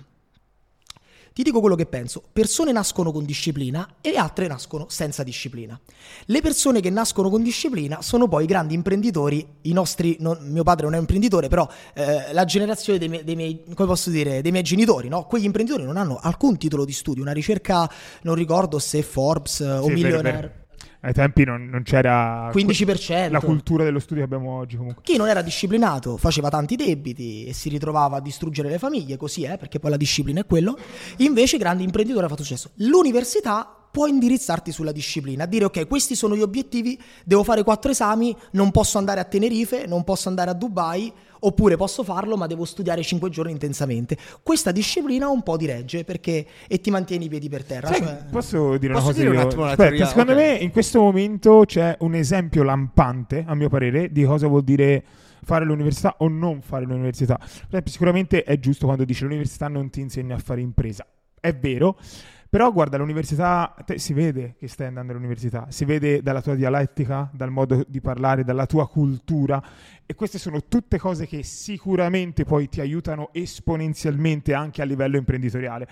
Ti 1.37 1.43
dico 1.43 1.59
quello 1.59 1.75
che 1.75 1.85
penso. 1.85 2.23
Persone 2.33 2.71
nascono 2.71 3.11
con 3.11 3.23
disciplina 3.23 3.87
e 4.01 4.17
altre 4.17 4.47
nascono 4.47 4.87
senza 4.89 5.21
disciplina. 5.21 5.79
Le 6.25 6.41
persone 6.41 6.79
che 6.79 6.89
nascono 6.89 7.29
con 7.29 7.43
disciplina 7.43 8.01
sono 8.01 8.27
poi 8.27 8.45
i 8.45 8.47
grandi 8.47 8.73
imprenditori, 8.73 9.47
i 9.61 9.71
nostri, 9.71 10.17
non- 10.19 10.39
mio 10.49 10.63
padre 10.63 10.85
non 10.85 10.93
è 10.93 10.95
un 10.95 11.01
imprenditore, 11.01 11.47
però 11.47 11.69
eh, 11.93 12.33
la 12.33 12.43
generazione 12.43 12.97
dei 12.97 13.07
miei, 13.07 13.23
dei 13.23 13.35
miei- 13.35 13.63
dire, 14.05 14.41
dei 14.41 14.51
miei 14.51 14.63
genitori, 14.63 15.09
no? 15.09 15.27
Quegli 15.27 15.43
imprenditori 15.43 15.85
non 15.85 15.97
hanno 15.97 16.17
alcun 16.19 16.57
titolo 16.57 16.85
di 16.85 16.91
studio, 16.91 17.21
una 17.21 17.33
ricerca, 17.33 17.87
non 18.23 18.33
ricordo 18.33 18.79
se 18.79 19.03
Forbes 19.03 19.59
eh, 19.59 19.69
o 19.69 19.83
Sì, 19.83 19.89
vero, 19.89 19.93
Millionaire. 19.93 20.66
Ai 21.01 21.13
tempi 21.13 21.43
non, 21.43 21.67
non 21.69 21.83
c'era 21.83 22.49
15%. 22.49 23.29
la 23.29 23.39
cultura 23.39 23.83
dello 23.83 23.99
studio 23.99 24.25
che 24.25 24.33
abbiamo 24.33 24.57
oggi 24.57 24.77
comunque. 24.77 25.03
Chi 25.03 25.17
non 25.17 25.27
era 25.27 25.41
disciplinato 25.41 26.17
faceva 26.17 26.49
tanti 26.49 26.75
debiti 26.75 27.45
e 27.45 27.53
si 27.53 27.69
ritrovava 27.69 28.17
a 28.17 28.21
distruggere 28.21 28.69
le 28.69 28.79
famiglie, 28.79 29.15
così 29.17 29.43
è, 29.43 29.57
perché 29.57 29.79
poi 29.79 29.91
la 29.91 29.97
disciplina 29.97 30.41
è 30.41 30.45
quello. 30.45 30.77
Invece, 31.17 31.57
grandi 31.57 31.83
imprenditori 31.83 32.25
ha 32.25 32.29
fatto 32.29 32.43
successo. 32.43 32.71
L'università 32.75 33.77
può 33.91 34.05
indirizzarti 34.05 34.71
sulla 34.71 34.91
disciplina, 34.91 35.45
dire 35.45 35.65
ok, 35.65 35.87
questi 35.87 36.15
sono 36.15 36.35
gli 36.35 36.41
obiettivi, 36.41 36.99
devo 37.23 37.43
fare 37.43 37.63
quattro 37.63 37.89
esami, 37.89 38.35
non 38.51 38.69
posso 38.69 38.99
andare 38.99 39.19
a 39.19 39.23
Tenerife, 39.23 39.85
non 39.87 40.03
posso 40.03 40.29
andare 40.29 40.51
a 40.51 40.53
Dubai, 40.53 41.11
oppure 41.39 41.75
posso 41.75 42.03
farlo, 42.03 42.37
ma 42.37 42.47
devo 42.47 42.65
studiare 42.65 43.01
cinque 43.03 43.29
giorni 43.29 43.51
intensamente. 43.51 44.17
Questa 44.43 44.71
disciplina 44.71 45.27
un 45.29 45.43
po' 45.43 45.57
di 45.57 45.65
regge 45.65 46.03
perché 46.03 46.45
e 46.67 46.79
ti 46.79 46.89
mantieni 46.89 47.25
i 47.25 47.29
piedi 47.29 47.49
per 47.49 47.63
terra. 47.63 47.87
Sai, 47.87 47.97
cioè- 48.01 48.23
posso 48.31 48.77
dire 48.77 48.93
una 48.93 49.01
Posso 49.01 49.13
cosa 49.13 49.23
dire 49.23 49.29
un 49.29 49.35
io? 49.35 49.41
la 49.59 49.65
Aspetta, 49.71 49.75
teoria? 49.89 50.05
secondo 50.05 50.31
Ok. 50.33 50.37
me 50.37 50.53
in 50.55 50.71
questo 50.71 50.99
momento 50.99 51.63
c'è 51.65 51.95
un 51.99 52.15
esempio 52.15 52.63
lampante, 52.63 53.43
a 53.47 53.55
mio 53.55 53.69
parere, 53.69 54.11
di 54.11 54.23
cosa 54.23 54.47
vuol 54.47 54.63
dire 54.63 55.03
fare 55.43 55.63
l'università 55.63 56.15
o 56.19 56.27
non 56.27 56.61
fare 56.61 56.85
l'università. 56.85 57.39
Sicuramente 57.85 58.43
è 58.43 58.59
giusto 58.59 58.85
quando 58.85 59.05
dice 59.05 59.23
l'università 59.23 59.67
non 59.67 59.89
ti 59.89 60.01
insegna 60.01 60.35
a 60.35 60.39
fare 60.39 60.59
impresa. 60.61 61.05
È 61.39 61.53
vero, 61.55 61.97
però 62.49 62.71
guarda, 62.71 62.97
l'università 62.97 63.75
te- 63.85 63.99
si 63.99 64.13
vede 64.13 64.55
che 64.57 64.67
stai 64.67 64.87
andando 64.87 65.11
all'università, 65.11 65.67
si 65.69 65.85
vede 65.85 66.21
dalla 66.21 66.41
tua 66.41 66.55
dialettica, 66.55 67.29
dal 67.33 67.51
modo 67.51 67.83
di 67.87 67.99
parlare, 68.01 68.43
dalla 68.43 68.65
tua 68.65 68.87
cultura 68.87 69.61
e 70.05 70.15
queste 70.15 70.39
sono 70.39 70.63
tutte 70.67 70.97
cose 70.97 71.27
che 71.27 71.43
sicuramente 71.43 72.45
poi 72.45 72.69
ti 72.69 72.79
aiutano 72.79 73.29
esponenzialmente 73.33 74.53
anche 74.53 74.81
a 74.81 74.85
livello 74.85 75.17
imprenditoriale. 75.17 75.87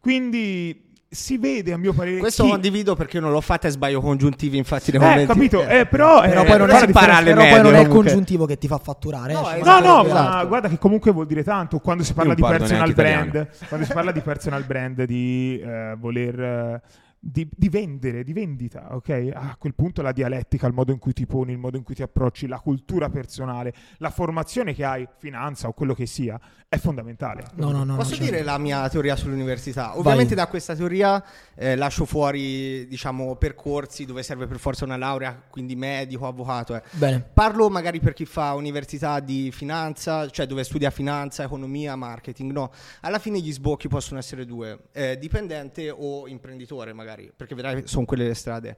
Quindi 0.00 0.89
si 1.12 1.38
vede 1.38 1.72
a 1.72 1.76
mio 1.76 1.92
parere 1.92 2.18
Questo 2.18 2.44
chi- 2.44 2.50
condivido 2.50 2.94
perché 2.94 3.16
io 3.16 3.22
non 3.22 3.32
l'ho 3.32 3.40
fatta 3.40 3.66
e 3.66 3.70
sbaglio 3.72 4.00
congiuntivi, 4.00 4.56
infatti 4.56 4.92
nei 4.92 5.00
eh, 5.00 5.04
commenti. 5.04 5.26
capito, 5.26 5.66
eh, 5.66 5.84
però, 5.86 6.20
però 6.20 6.42
eh, 6.42 6.44
poi 6.46 6.58
non, 6.58 6.66
però 6.68 6.78
è, 6.78 7.10
alle 7.10 7.34
però 7.34 7.48
poi 7.48 7.62
non 7.62 7.74
è 7.74 7.80
il 7.80 7.88
congiuntivo 7.88 8.46
che 8.46 8.58
ti 8.58 8.68
fa 8.68 8.78
fatturare. 8.78 9.32
No, 9.32 9.50
eh, 9.50 9.58
esatto. 9.58 9.84
No, 9.86 9.94
no, 9.96 10.04
Esatto. 10.06 10.36
ma 10.36 10.44
guarda 10.44 10.68
che 10.68 10.78
comunque 10.78 11.10
vuol 11.10 11.26
dire 11.26 11.42
tanto 11.42 11.80
quando 11.80 12.04
si 12.04 12.12
parla 12.14 12.34
Io 12.34 12.36
di 12.36 12.42
personal 12.42 12.92
brand, 12.94 13.48
quando 13.66 13.86
si 13.86 13.92
parla 13.92 14.12
di 14.12 14.20
personal 14.20 14.62
brand, 14.62 15.02
di 15.02 15.60
eh, 15.60 15.96
voler 15.98 16.40
eh, 16.40 16.80
di, 17.22 17.46
di 17.54 17.68
vendere, 17.68 18.24
di 18.24 18.32
vendita, 18.32 18.94
ok? 18.94 19.30
A 19.34 19.56
quel 19.58 19.74
punto 19.74 20.00
la 20.00 20.12
dialettica, 20.12 20.66
il 20.66 20.72
modo 20.72 20.90
in 20.90 20.98
cui 20.98 21.12
ti 21.12 21.26
poni, 21.26 21.52
il 21.52 21.58
modo 21.58 21.76
in 21.76 21.82
cui 21.82 21.94
ti 21.94 22.02
approcci, 22.02 22.46
la 22.46 22.58
cultura 22.60 23.10
personale, 23.10 23.74
la 23.98 24.08
formazione 24.08 24.72
che 24.74 24.84
hai, 24.84 25.06
finanza 25.18 25.68
o 25.68 25.72
quello 25.72 25.92
che 25.92 26.06
sia, 26.06 26.40
è 26.66 26.78
fondamentale. 26.78 27.44
No, 27.56 27.72
no, 27.72 27.84
no. 27.84 27.96
Posso 27.96 28.10
no, 28.10 28.16
cioè- 28.16 28.24
dire 28.26 28.42
la 28.42 28.56
mia 28.56 28.88
teoria 28.88 29.16
sull'università? 29.16 29.98
Ovviamente 29.98 30.34
da 30.34 30.46
questa 30.46 30.74
teoria 30.74 31.22
eh, 31.56 31.76
lascio 31.76 32.06
fuori, 32.06 32.86
diciamo, 32.86 33.36
percorsi 33.36 34.06
dove 34.06 34.22
serve 34.22 34.46
per 34.46 34.58
forza 34.58 34.84
una 34.84 34.96
laurea, 34.96 35.42
quindi 35.50 35.76
medico, 35.76 36.26
avvocato. 36.26 36.74
eh. 36.74 36.82
Bene. 36.92 37.20
Parlo 37.34 37.68
magari 37.68 38.00
per 38.00 38.14
chi 38.14 38.24
fa 38.24 38.54
università 38.54 39.20
di 39.20 39.50
finanza, 39.52 40.28
cioè 40.30 40.46
dove 40.46 40.64
studia 40.64 40.90
finanza, 40.90 41.42
economia, 41.42 41.96
marketing. 41.96 42.52
No, 42.52 42.70
alla 43.00 43.18
fine 43.18 43.40
gli 43.40 43.52
sbocchi 43.52 43.88
possono 43.88 44.18
essere 44.18 44.46
due, 44.46 44.84
eh, 44.92 45.18
dipendente 45.18 45.90
o 45.90 46.28
imprenditore 46.28 46.92
magari, 46.92 47.08
perché 47.34 47.54
vedrai 47.54 47.82
sono 47.86 48.04
quelle 48.04 48.26
le 48.26 48.34
strade. 48.34 48.76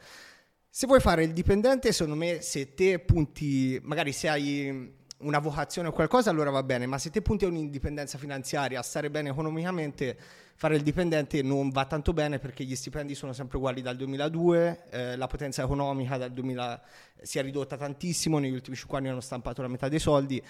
Se 0.69 0.87
vuoi 0.87 1.01
fare 1.01 1.25
il 1.25 1.33
dipendente, 1.33 1.93
secondo 1.93 2.19
me, 2.19 2.41
se 2.41 2.75
te 2.75 2.99
punti, 2.99 3.79
magari 3.83 4.13
se 4.13 4.29
hai 4.29 5.01
una 5.23 5.39
vocazione 5.39 5.89
o 5.89 5.93
qualcosa, 5.93 6.31
allora 6.31 6.51
va 6.51 6.63
bene, 6.63 6.87
ma 6.87 6.99
se 6.99 7.11
te 7.11 7.23
punti 7.23 7.45
a 7.45 7.49
un'indipendenza 7.49 8.19
finanziaria, 8.19 8.79
a 8.79 8.83
stare 8.83 9.11
bene 9.11 9.31
economicamente, 9.31 10.17
fare 10.55 10.77
il 10.77 10.83
dipendente 10.83 11.43
non 11.43 11.71
va 11.71 11.87
tanto 11.87 12.13
bene 12.13 12.39
perché 12.39 12.65
gli 12.65 12.77
stipendi 12.77 13.15
sono 13.15 13.33
sempre 13.33 13.57
uguali 13.57 13.83
dal 13.83 13.97
2002, 13.97 14.85
eh, 14.91 15.17
la 15.17 15.27
potenza 15.27 15.63
economica 15.63 16.17
dal 16.17 16.33
2000 16.33 16.83
si 17.23 17.39
è 17.39 17.43
ridotta 17.43 17.77
tantissimo, 17.77 18.39
negli 18.39 18.53
ultimi 18.53 18.77
5 18.77 18.99
anni 18.99 19.09
hanno 19.09 19.21
stampato 19.21 19.63
la 19.63 19.69
metà 19.69 19.89
dei 19.89 19.99
soldi 19.99 20.43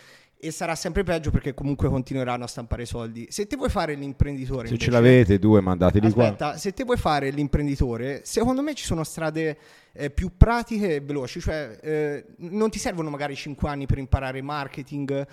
e 0.44 0.50
sarà 0.50 0.74
sempre 0.74 1.04
peggio 1.04 1.30
perché 1.30 1.54
comunque 1.54 1.88
continueranno 1.88 2.42
a 2.42 2.46
stampare 2.48 2.84
soldi. 2.84 3.28
Se 3.30 3.46
te 3.46 3.54
vuoi 3.54 3.68
fare 3.68 3.94
l'imprenditore... 3.94 4.66
Se 4.66 4.76
ce 4.76 4.86
invece- 4.86 4.90
l'avete, 4.90 5.38
due 5.38 5.60
mandateli 5.60 6.10
qua. 6.10 6.24
Aspetta, 6.24 6.56
se 6.56 6.72
te 6.72 6.82
vuoi 6.82 6.96
fare 6.96 7.30
l'imprenditore, 7.30 8.22
secondo 8.24 8.60
me 8.60 8.74
ci 8.74 8.84
sono 8.84 9.04
strade 9.04 9.56
eh, 9.92 10.10
più 10.10 10.32
pratiche 10.36 10.96
e 10.96 11.00
veloci, 11.00 11.40
cioè 11.40 11.78
eh, 11.80 12.24
non 12.38 12.70
ti 12.70 12.80
servono 12.80 13.08
magari 13.08 13.36
5 13.36 13.68
anni 13.68 13.86
per 13.86 13.98
imparare 13.98 14.42
marketing 14.42 15.24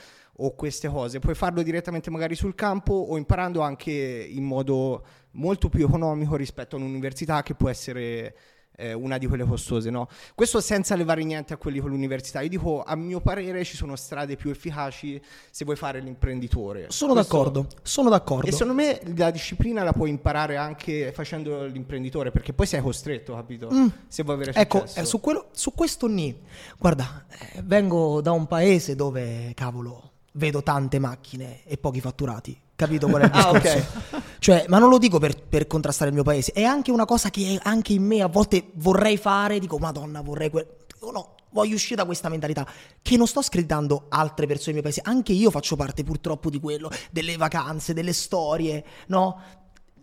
o 0.41 0.53
queste 0.53 0.87
cose, 0.89 1.17
puoi 1.17 1.33
farlo 1.33 1.63
direttamente 1.63 2.11
magari 2.11 2.35
sul 2.35 2.53
campo 2.53 2.93
o 2.93 3.17
imparando 3.17 3.61
anche 3.61 3.91
in 3.91 4.43
modo 4.43 5.03
molto 5.31 5.69
più 5.69 5.85
economico 5.85 6.35
rispetto 6.35 6.75
a 6.75 6.79
un'università 6.79 7.41
che 7.41 7.55
può 7.55 7.67
essere 7.67 8.35
eh, 8.79 8.93
una 8.93 9.17
di 9.17 9.27
quelle 9.27 9.43
costose, 9.45 9.89
no? 9.89 10.07
Questo 10.33 10.61
senza 10.61 10.95
levare 10.95 11.23
niente 11.23 11.53
a 11.53 11.57
quelli 11.57 11.79
con 11.79 11.89
l'università. 11.89 12.41
Io 12.41 12.49
dico, 12.49 12.81
a 12.83 12.95
mio 12.95 13.19
parere 13.19 13.63
ci 13.65 13.75
sono 13.75 13.95
strade 13.95 14.35
più 14.37 14.49
efficaci 14.49 15.21
se 15.51 15.65
vuoi 15.65 15.75
fare 15.75 15.99
l'imprenditore. 15.99 16.85
Sono 16.89 17.13
Questo- 17.13 17.37
d'accordo, 17.37 17.67
sono 17.83 18.09
d'accordo. 18.09 18.47
e 18.47 18.51
secondo 18.51 18.73
me 18.73 18.99
la 19.15 19.31
disciplina 19.31 19.83
la 19.83 19.91
puoi 19.93 20.09
imparare 20.09 20.55
anche 20.57 21.11
facendo 21.11 21.65
l'imprenditore, 21.65 22.31
perché 22.31 22.53
poi 22.53 22.65
sei 22.65 22.81
costretto, 22.81 23.33
capito? 23.35 23.69
Mm. 23.71 23.87
Se 24.07 24.23
vuoi 24.23 24.35
avere 24.37 24.53
Ecco, 24.53 24.79
successo. 24.79 24.99
eh, 25.01 25.05
su, 25.05 25.19
quello- 25.19 25.47
su 25.51 25.73
questo 25.73 26.07
ni. 26.07 26.35
Guarda, 26.77 27.25
eh, 27.27 27.61
vengo 27.63 28.21
da 28.21 28.31
un 28.31 28.47
paese 28.47 28.95
dove, 28.95 29.51
cavolo, 29.55 30.11
vedo 30.33 30.63
tante 30.63 30.99
macchine 30.99 31.63
e 31.65 31.77
pochi 31.77 31.99
fatturati. 31.99 32.57
Capito 32.75 33.07
qual 33.09 33.23
è 33.23 33.25
il 33.25 33.31
Ah, 33.33 33.51
discorso? 33.51 34.27
Cioè, 34.39 34.65
ma 34.69 34.79
non 34.79 34.89
lo 34.89 34.97
dico 34.97 35.19
per, 35.19 35.41
per 35.43 35.67
contrastare 35.67 36.09
il 36.09 36.15
mio 36.15 36.23
paese, 36.23 36.53
è 36.53 36.63
anche 36.63 36.91
una 36.91 37.05
cosa 37.05 37.29
che 37.29 37.59
anche 37.61 37.93
in 37.93 38.03
me 38.03 38.21
a 38.21 38.27
volte 38.27 38.71
vorrei 38.75 39.17
fare. 39.17 39.59
Dico, 39.59 39.77
madonna, 39.77 40.21
vorrei... 40.21 40.49
Que-". 40.49 40.77
Dico, 40.93 41.11
no, 41.11 41.35
voglio 41.51 41.75
uscire 41.75 41.95
da 41.95 42.05
questa 42.05 42.29
mentalità. 42.29 42.65
Che 43.01 43.17
non 43.17 43.27
sto 43.27 43.41
screditando 43.41 44.05
altre 44.09 44.47
persone 44.47 44.73
del 44.73 44.81
mio 44.81 44.91
paese. 44.91 45.01
Anche 45.03 45.33
io 45.33 45.51
faccio 45.51 45.75
parte 45.75 46.03
purtroppo 46.03 46.49
di 46.49 46.59
quello, 46.59 46.89
delle 47.11 47.35
vacanze, 47.37 47.93
delle 47.93 48.13
storie, 48.13 48.83
no? 49.07 49.41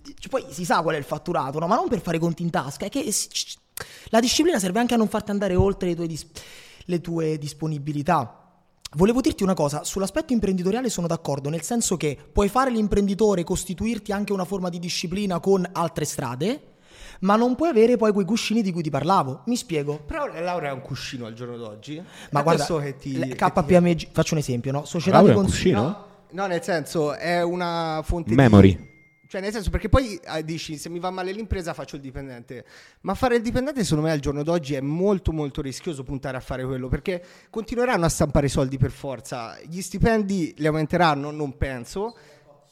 Cioè, 0.03 0.29
poi 0.29 0.44
si 0.51 0.64
sa 0.64 0.83
qual 0.83 0.94
è 0.94 0.99
il 0.99 1.05
fatturato, 1.05 1.59
no? 1.59 1.66
Ma 1.66 1.75
non 1.75 1.88
per 1.88 2.01
fare 2.01 2.18
conti 2.18 2.42
in 2.42 2.51
tasca, 2.51 2.87
è 2.87 2.88
che 2.88 3.11
la 4.11 4.20
disciplina 4.20 4.59
serve 4.59 4.81
anche 4.81 4.94
a 4.94 4.96
non 4.99 5.09
farti 5.09 5.31
andare 5.31 5.55
oltre 5.55 5.88
le 5.88 5.94
tue, 5.96 6.07
dis- 6.07 6.27
le 6.85 7.01
tue 7.01 7.38
disponibilità. 7.38 8.45
Volevo 8.94 9.20
dirti 9.20 9.42
una 9.42 9.55
cosa, 9.55 9.85
sull'aspetto 9.85 10.33
imprenditoriale 10.33 10.88
sono 10.88 11.07
d'accordo, 11.07 11.51
nel 11.51 11.62
senso 11.62 11.96
che 11.96 12.16
puoi 12.33 12.49
fare 12.49 12.70
l'imprenditore, 12.70 13.44
costituirti 13.44 14.12
anche 14.12 14.33
una 14.33 14.44
forma 14.44 14.68
di 14.70 14.79
disciplina 14.79 15.38
con 15.38 15.68
altre 15.72 16.05
strade, 16.07 16.61
ma 17.20 17.37
non 17.37 17.57
puoi 17.57 17.68
avere 17.68 17.96
poi 17.96 18.12
quei 18.12 18.25
cuscini 18.25 18.62
di 18.62 18.72
cui 18.72 18.83
ti 18.83 18.88
parlavo. 18.90 19.42
Mi 19.46 19.57
spiego. 19.57 19.99
Però 20.07 20.27
la 20.27 20.40
laurea 20.40 20.70
è 20.70 20.72
un 20.72 20.81
cuscino 20.81 21.27
al 21.27 21.35
giorno 21.35 21.57
d'oggi. 21.57 22.03
Ma 22.31 22.40
È 22.40 22.42
guarda, 22.42 22.64
che 22.81 22.96
ti, 22.96 23.12
che 23.18 23.29
ti- 23.29 23.35
KPMG, 23.35 24.09
faccio 24.12 24.35
un 24.35 24.40
esempio, 24.40 24.72
no? 24.72 24.85
Società 24.85 25.16
Laurea 25.16 25.35
di 25.35 25.38
è 25.38 25.42
un 25.42 25.46
consumo. 25.51 25.72
cuscino? 25.83 26.07
No, 26.31 26.42
no, 26.42 26.46
nel 26.46 26.62
senso 26.62 27.14
è 27.14 27.42
una 27.42 28.01
fonte 28.03 28.35
Memory. 28.35 28.77
di... 28.77 28.94
Cioè, 29.29 29.41
nel 29.41 29.53
senso, 29.53 29.71
perché 29.71 29.89
poi 29.89 30.15
eh, 30.17 30.45
dici, 30.45 30.77
se 30.77 30.89
mi 30.89 31.01
va 31.01 31.11
male 31.11 31.33
l'impresa 31.33 31.75
faccio 31.75 31.97
il 31.97 32.03
dipendente. 32.03 32.65
Ma 33.01 33.15
fare 33.15 33.37
il 33.37 33.43
dipendente, 33.43 33.83
secondo 33.83 34.07
me, 34.07 34.12
al 34.12 34.21
giorno 34.21 34.43
d'oggi 34.43 34.75
è 34.75 34.81
molto, 34.81 35.33
molto 35.33 35.62
rischioso 35.62 36.05
puntare 36.05 36.37
a 36.37 36.41
fare 36.41 36.65
quello, 36.65 36.89
perché 36.89 37.23
continueranno 37.51 38.05
a 38.05 38.09
stampare 38.09 38.49
soldi 38.49 38.79
per 38.79 38.91
forza. 38.91 39.59
Gli 39.67 39.81
stipendi 39.81 40.55
li 40.57 40.67
aumenteranno, 40.67 41.31
non 41.31 41.57
penso. 41.57 42.17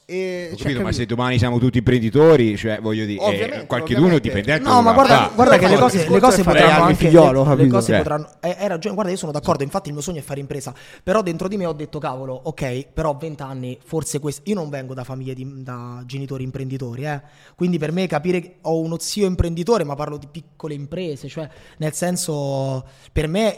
E, 0.07 0.51
Ho 0.53 0.57
cioè, 0.57 0.67
capito, 0.67 0.83
ma 0.83 0.93
se 0.93 1.07
domani 1.07 1.39
siamo 1.39 1.59
tutti 1.59 1.79
imprenditori, 1.79 2.59
cioè 2.59 2.79
voglio 2.79 3.07
dire, 3.07 3.63
eh, 3.63 3.67
qualcheduno 3.67 4.15
ovviamente. 4.17 4.29
dipendente 4.29 4.69
No, 4.69 4.83
ma 4.83 4.93
guarda, 4.93 5.17
fare. 5.17 5.35
guarda 5.35 5.57
che 5.57 5.69
le 5.69 5.77
cose, 5.79 6.09
le 6.11 6.21
cose 6.21 6.43
potranno 6.43 6.83
anche. 6.85 6.95
figliolo, 7.07 7.55
le- 7.55 7.63
le 7.63 7.69
cose 7.69 7.87
Cioè. 7.93 7.99
potranno. 7.99 8.29
eh, 8.41 8.55
Hai 8.59 8.69
ragione, 8.69 8.95
guarda, 8.95 9.11
io 9.11 9.17
sono 9.17 9.33
d'accordo. 9.33 9.63
Infatti, 9.63 9.89
il 9.89 9.95
mio 9.95 10.03
sogno 10.03 10.19
è 10.19 10.23
fare 10.23 10.41
impresa. 10.41 10.75
Però 11.03 11.23
dentro 11.23 11.49
di 11.49 11.57
me 11.57 11.65
ho 11.65 11.73
detto, 11.73 11.99
cavolo, 11.99 12.39
ok, 12.45 12.89
però 12.93 13.11
ho 13.11 13.17
20 13.19 13.43
anni, 13.43 13.79
forse 13.83 14.19
questo. 14.19 14.43
Io 14.45 14.55
non 14.57 14.69
vengo 14.69 14.93
da 14.93 15.05
famiglie 15.05 15.33
di, 15.33 15.63
da 15.63 16.03
genitori 16.05 16.45
imprenditori, 16.45 17.07
eh. 17.07 17.23
Quindi 17.55 17.79
per 17.79 17.91
me 17.91 18.07
capire 18.07 18.41
che 18.41 18.57
ho 18.61 18.79
uno 18.81 18.99
zio 18.99 19.25
imprenditore, 19.27 19.85
ma 19.85 19.95
parlo 19.95 20.19
di 20.19 20.29
piccole 20.31 20.75
imprese, 20.75 21.29
cioè, 21.29 21.49
nel 21.79 21.95
senso, 21.95 22.85
per 23.11 23.27
me. 23.27 23.55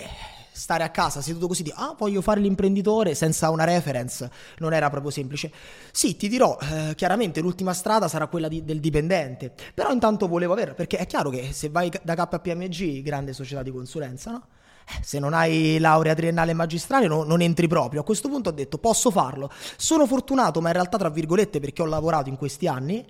Stare 0.58 0.84
a 0.84 0.88
casa 0.88 1.20
seduto 1.20 1.48
così 1.48 1.62
di 1.62 1.72
ah 1.74 1.94
voglio 1.98 2.22
fare 2.22 2.40
l'imprenditore 2.40 3.14
senza 3.14 3.50
una 3.50 3.64
reference 3.64 4.30
non 4.58 4.72
era 4.72 4.88
proprio 4.88 5.10
semplice. 5.10 5.52
Sì, 5.92 6.16
ti 6.16 6.28
dirò, 6.28 6.56
eh, 6.60 6.94
chiaramente 6.94 7.40
l'ultima 7.42 7.74
strada 7.74 8.08
sarà 8.08 8.26
quella 8.26 8.48
di- 8.48 8.64
del 8.64 8.80
dipendente, 8.80 9.52
però 9.74 9.90
intanto 9.92 10.26
volevo 10.26 10.54
avere, 10.54 10.72
perché 10.72 10.96
è 10.96 11.06
chiaro 11.06 11.28
che 11.28 11.52
se 11.52 11.68
vai 11.68 11.90
da 12.02 12.14
KPMG, 12.14 13.02
grande 13.02 13.34
società 13.34 13.62
di 13.62 13.70
consulenza, 13.70 14.30
no? 14.30 14.46
Eh, 14.88 15.02
Se 15.04 15.18
non 15.18 15.34
hai 15.34 15.78
laurea 15.78 16.14
triennale 16.14 16.54
magistrale 16.54 17.06
no- 17.06 17.24
non 17.24 17.42
entri 17.42 17.66
proprio. 17.68 18.00
A 18.00 18.04
questo 18.04 18.28
punto 18.30 18.48
ho 18.48 18.52
detto 18.52 18.78
posso 18.78 19.10
farlo. 19.10 19.50
Sono 19.76 20.06
fortunato, 20.06 20.60
ma 20.62 20.68
in 20.68 20.74
realtà 20.74 20.96
tra 20.96 21.10
virgolette 21.10 21.60
perché 21.60 21.82
ho 21.82 21.86
lavorato 21.86 22.28
in 22.30 22.36
questi 22.36 22.66
anni, 22.66 23.04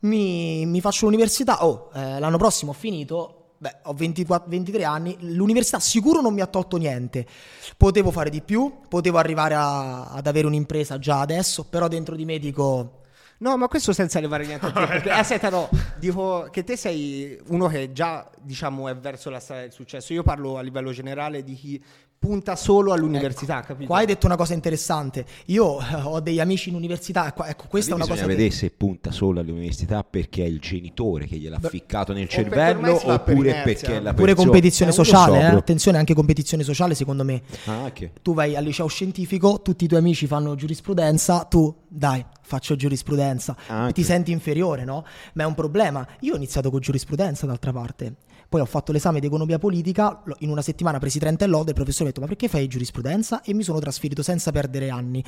mi, 0.00 0.64
mi 0.66 0.80
faccio 0.80 1.04
l'università, 1.06 1.64
oh, 1.66 1.90
eh, 1.92 2.18
l'anno 2.18 2.38
prossimo 2.38 2.70
ho 2.70 2.74
finito, 2.74 3.39
beh, 3.60 3.76
ho 3.84 3.92
24 3.92 4.48
23 4.48 4.84
anni, 4.84 5.16
l'università 5.20 5.78
sicuro 5.78 6.22
non 6.22 6.32
mi 6.32 6.40
ha 6.40 6.46
tolto 6.46 6.78
niente. 6.78 7.26
Potevo 7.76 8.10
fare 8.10 8.30
di 8.30 8.40
più, 8.40 8.80
potevo 8.88 9.18
arrivare 9.18 9.54
a- 9.54 10.06
ad 10.06 10.26
avere 10.26 10.46
un'impresa 10.46 10.98
già 10.98 11.20
adesso, 11.20 11.64
però 11.64 11.86
dentro 11.86 12.16
di 12.16 12.24
me 12.24 12.38
dico... 12.38 12.96
No, 13.40 13.56
ma 13.56 13.68
questo 13.68 13.92
senza 13.94 14.20
levare 14.20 14.44
niente 14.46 14.66
a 14.66 14.70
te. 14.72 14.86
perché, 14.86 15.10
aspetta, 15.10 15.48
no, 15.48 15.68
dico 15.98 16.48
che 16.50 16.62
te 16.62 16.76
sei 16.76 17.38
uno 17.48 17.68
che 17.68 17.90
già, 17.92 18.30
diciamo, 18.38 18.88
è 18.88 18.96
verso 18.96 19.30
la 19.30 19.40
strada 19.40 19.62
del 19.62 19.72
successo. 19.72 20.12
Io 20.12 20.22
parlo 20.22 20.58
a 20.58 20.60
livello 20.60 20.92
generale 20.92 21.42
di 21.42 21.54
chi 21.54 21.82
punta 22.20 22.54
solo 22.54 22.92
all'università, 22.92 23.62
capito? 23.62 23.86
Qua 23.86 23.96
hai 24.00 24.04
detto 24.06 24.26
una 24.26 24.36
cosa 24.36 24.52
interessante. 24.52 25.24
Io 25.46 25.80
eh, 25.80 25.94
ho 26.04 26.20
degli 26.20 26.38
amici 26.38 26.68
in 26.68 26.74
università, 26.74 27.26
ecco, 27.28 27.44
ecco, 27.44 27.64
questa 27.66 27.92
è 27.92 27.94
una 27.94 28.04
bisogna 28.04 28.20
cosa 28.20 28.30
vedere 28.36 28.50
che... 28.50 28.54
se 28.56 28.70
punta 28.70 29.10
solo 29.10 29.40
all'università 29.40 30.04
perché 30.04 30.44
è 30.44 30.46
il 30.46 30.60
genitore 30.60 31.24
che 31.26 31.38
gliel'ha 31.38 31.58
ficcato 31.60 32.12
nel 32.12 32.28
cervello 32.28 32.98
per 32.98 33.10
oppure 33.10 33.48
inerzia. 33.48 33.62
perché 33.64 33.96
è 33.96 34.00
la 34.00 34.12
Pure 34.12 34.26
persona- 34.34 34.50
competizione 34.50 34.90
Eh, 34.90 34.94
sociale, 34.94 35.40
so, 35.40 35.46
eh? 35.46 35.56
attenzione 35.56 35.96
anche 35.96 36.12
competizione 36.12 36.62
sociale 36.62 36.94
secondo 36.94 37.24
me. 37.24 37.40
Ah, 37.64 37.90
che- 37.90 38.12
Tu 38.20 38.34
vai 38.34 38.54
al 38.54 38.64
liceo 38.64 38.86
scientifico, 38.86 39.62
tutti 39.62 39.84
i 39.84 39.88
tuoi 39.88 40.00
amici 40.00 40.26
fanno 40.26 40.54
giurisprudenza, 40.54 41.44
tu 41.44 41.74
dai, 41.88 42.22
faccio 42.42 42.76
giurisprudenza, 42.76 43.56
Ah, 43.68 43.90
ti 43.92 44.00
ok. 44.02 44.06
senti 44.06 44.30
inferiore, 44.30 44.84
no? 44.84 45.06
Ma 45.32 45.44
è 45.44 45.46
un 45.46 45.54
problema. 45.54 46.06
Io 46.20 46.34
ho 46.34 46.36
iniziato 46.36 46.70
con 46.70 46.80
giurisprudenza 46.80 47.46
d'altra 47.46 47.72
parte. 47.72 48.16
Poi 48.50 48.60
ho 48.60 48.64
fatto 48.64 48.90
l'esame 48.90 49.20
di 49.20 49.26
economia 49.26 49.60
politica, 49.60 50.24
in 50.38 50.50
una 50.50 50.60
settimana 50.60 50.98
presi 50.98 51.20
30 51.20 51.44
e 51.44 51.46
lode, 51.46 51.68
il 51.68 51.76
professore 51.76 52.06
mi 52.06 52.08
ha 52.08 52.12
detto 52.12 52.20
ma 52.20 52.26
perché 52.26 52.48
fai 52.48 52.66
giurisprudenza? 52.66 53.42
E 53.42 53.54
mi 53.54 53.62
sono 53.62 53.78
trasferito 53.78 54.24
senza 54.24 54.50
perdere 54.50 54.90
anni. 54.90 55.22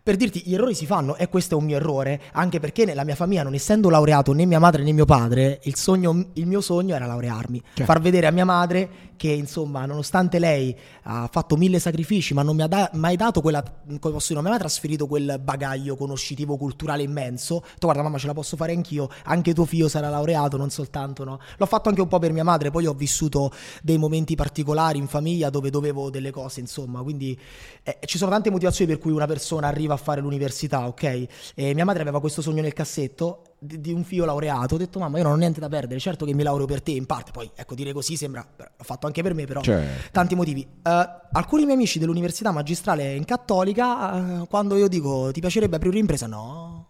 Per 0.00 0.14
dirti, 0.14 0.42
gli 0.44 0.54
errori 0.54 0.74
si 0.74 0.86
fanno 0.86 1.16
e 1.16 1.28
questo 1.28 1.56
è 1.56 1.58
un 1.58 1.64
mio 1.64 1.74
errore, 1.74 2.20
anche 2.34 2.60
perché 2.60 2.84
nella 2.84 3.02
mia 3.02 3.16
famiglia, 3.16 3.42
non 3.42 3.54
essendo 3.54 3.90
laureato 3.90 4.32
né 4.32 4.44
mia 4.44 4.60
madre 4.60 4.84
né 4.84 4.92
mio 4.92 5.06
padre, 5.06 5.58
il, 5.64 5.74
sogno, 5.74 6.28
il 6.34 6.46
mio 6.46 6.60
sogno 6.60 6.94
era 6.94 7.04
laurearmi. 7.04 7.60
Far 7.82 8.00
vedere 8.00 8.28
a 8.28 8.30
mia 8.30 8.44
madre 8.44 9.08
che 9.18 9.28
insomma, 9.28 9.84
nonostante 9.84 10.38
lei 10.38 10.74
ha 11.02 11.28
fatto 11.30 11.56
mille 11.56 11.80
sacrifici, 11.80 12.32
ma 12.32 12.42
non 12.42 12.54
mi 12.56 12.62
ha 12.62 12.68
da- 12.68 12.88
mai 12.94 13.16
dato 13.16 13.42
quella, 13.42 13.60
come 13.60 13.98
posso 13.98 14.28
dire, 14.28 14.34
non 14.34 14.42
mi 14.44 14.48
ha 14.48 14.52
mai 14.52 14.58
trasferito 14.60 15.06
quel 15.06 15.40
bagaglio 15.42 15.96
conoscitivo 15.96 16.56
culturale 16.56 17.02
immenso. 17.02 17.60
detto, 17.60 17.86
guarda 17.86 18.02
mamma 18.02 18.16
ce 18.16 18.28
la 18.28 18.34
posso 18.34 18.56
fare 18.56 18.72
anch'io, 18.72 19.10
anche 19.24 19.52
tuo 19.52 19.64
figlio 19.66 19.88
sarà 19.88 20.08
laureato, 20.08 20.56
non 20.56 20.70
soltanto 20.70 21.24
no. 21.24 21.40
L'ho 21.56 21.66
fatto 21.66 21.88
anche 21.88 22.00
un 22.00 22.08
po' 22.08 22.20
per 22.20 22.32
mia 22.32 22.44
madre 22.44 22.67
padre, 22.70 22.70
poi 22.70 22.86
ho 22.86 22.94
vissuto 22.94 23.50
dei 23.82 23.98
momenti 23.98 24.34
particolari 24.34 24.98
in 24.98 25.06
famiglia 25.06 25.50
dove 25.50 25.70
dovevo 25.70 26.10
delle 26.10 26.30
cose, 26.30 26.60
insomma, 26.60 27.02
quindi 27.02 27.38
eh, 27.82 27.98
ci 28.04 28.18
sono 28.18 28.30
tante 28.30 28.50
motivazioni 28.50 28.90
per 28.90 29.00
cui 29.00 29.12
una 29.12 29.26
persona 29.26 29.66
arriva 29.66 29.94
a 29.94 29.96
fare 29.96 30.20
l'università, 30.20 30.86
ok? 30.86 31.26
E 31.54 31.74
mia 31.74 31.84
madre 31.84 32.02
aveva 32.02 32.20
questo 32.20 32.42
sogno 32.42 32.62
nel 32.62 32.72
cassetto 32.72 33.42
di, 33.58 33.80
di 33.80 33.92
un 33.92 34.04
figlio 34.04 34.24
laureato, 34.24 34.74
ho 34.74 34.78
detto 34.78 34.98
mamma 34.98 35.18
io 35.18 35.24
non 35.24 35.32
ho 35.32 35.36
niente 35.36 35.60
da 35.60 35.68
perdere, 35.68 35.98
certo 35.98 36.24
che 36.24 36.34
mi 36.34 36.42
laureo 36.42 36.66
per 36.66 36.82
te 36.82 36.92
in 36.92 37.06
parte, 37.06 37.30
poi 37.32 37.50
ecco 37.54 37.74
dire 37.74 37.92
così 37.92 38.16
sembra, 38.16 38.46
l'ho 38.56 38.84
fatto 38.84 39.06
anche 39.06 39.22
per 39.22 39.34
me 39.34 39.44
però, 39.46 39.60
Certo. 39.60 40.08
tanti 40.12 40.34
motivi. 40.34 40.66
Eh, 40.82 41.08
alcuni 41.32 41.62
miei 41.64 41.74
amici 41.74 41.98
dell'università 41.98 42.50
magistrale 42.52 43.14
in 43.14 43.24
cattolica, 43.24 44.42
eh, 44.42 44.46
quando 44.48 44.76
io 44.76 44.88
dico 44.88 45.30
ti 45.32 45.40
piacerebbe 45.40 45.76
aprire 45.76 45.94
un'impresa, 45.94 46.26
no. 46.26 46.87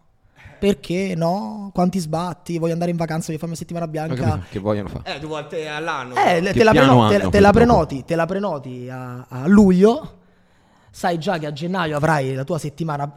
Perché 0.58 1.14
no? 1.16 1.70
Quanti 1.72 1.98
sbatti? 1.98 2.58
Voglio 2.58 2.72
andare 2.72 2.90
in 2.90 2.96
vacanza, 2.96 3.26
voglio 3.26 3.38
farmi 3.38 3.54
una 3.54 3.60
settimana 3.62 3.86
bianca. 3.88 4.42
Che 4.50 4.58
vogliono 4.58 4.88
fare? 4.88 5.16
Eh, 5.16 5.18
due 5.20 5.28
volte 5.28 5.68
all'anno. 5.68 6.14
Eh, 6.16 6.40
Che 6.40 6.52
te, 6.52 6.64
la, 6.64 6.70
preno- 6.72 7.08
te- 7.08 7.14
hanno 7.16 7.30
te 7.30 7.40
la 7.40 7.50
prenoti, 7.52 8.04
te 8.04 8.14
la 8.16 8.26
prenoti 8.26 8.88
a, 8.90 9.26
a 9.28 9.46
luglio. 9.46 10.12
Sai 10.90 11.18
già 11.18 11.38
che 11.38 11.46
a 11.46 11.52
gennaio 11.52 11.96
avrai 11.96 12.34
la 12.34 12.42
tua 12.42 12.58
settimana 12.58 13.14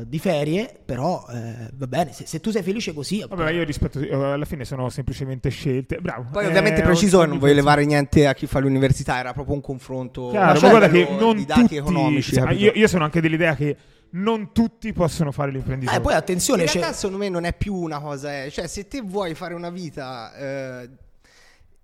eh, 0.00 0.08
di 0.08 0.18
ferie, 0.18 0.74
però 0.84 1.24
eh, 1.30 1.68
va 1.74 1.86
bene, 1.86 2.12
se, 2.12 2.26
se 2.26 2.40
tu 2.40 2.50
sei 2.50 2.62
felice 2.62 2.92
così... 2.92 3.24
Vabbè, 3.28 3.40
ma 3.42 3.50
io 3.50 3.62
rispetto, 3.62 4.00
eh, 4.00 4.12
alla 4.12 4.46
fine 4.46 4.64
sono 4.64 4.88
semplicemente 4.88 5.48
scelte. 5.50 5.98
Bravo. 6.00 6.26
Poi 6.32 6.44
Eh, 6.44 6.48
ovviamente 6.48 6.82
preciso 6.82 7.20
che 7.20 7.26
non 7.26 7.38
voglio 7.38 7.52
levare 7.52 7.84
niente 7.84 8.26
a 8.26 8.34
chi 8.34 8.46
fa 8.46 8.58
l'università, 8.58 9.18
era 9.18 9.32
proprio 9.32 9.54
un 9.54 9.60
confronto 9.60 10.30
Chiaro, 10.30 10.58
ma 10.60 10.68
guarda 10.70 10.88
che 10.88 11.04
bello 11.04 11.20
non 11.20 11.36
di 11.36 11.44
dati 11.44 11.60
tutti, 11.60 11.76
economici. 11.76 12.32
cioè, 12.32 12.50
io, 12.52 12.72
io 12.74 12.88
sono 12.88 13.04
anche 13.04 13.20
dell'idea 13.20 13.54
che 13.54 13.76
non 14.14 14.52
tutti 14.52 14.92
possono 14.92 15.32
fare 15.32 15.50
l'imprenditore. 15.50 15.96
Eh, 15.96 16.00
poi 16.00 16.14
attenzione, 16.14 16.64
In 16.64 16.70
realtà 16.70 16.92
secondo 16.92 17.18
me 17.18 17.28
non 17.28 17.44
è 17.44 17.52
più 17.52 17.74
una 17.74 18.00
cosa, 18.00 18.44
eh. 18.44 18.50
cioè 18.50 18.66
se 18.66 18.86
te 18.86 19.00
vuoi 19.00 19.34
fare 19.34 19.54
una 19.54 19.70
vita 19.70 20.34
eh, 20.34 20.90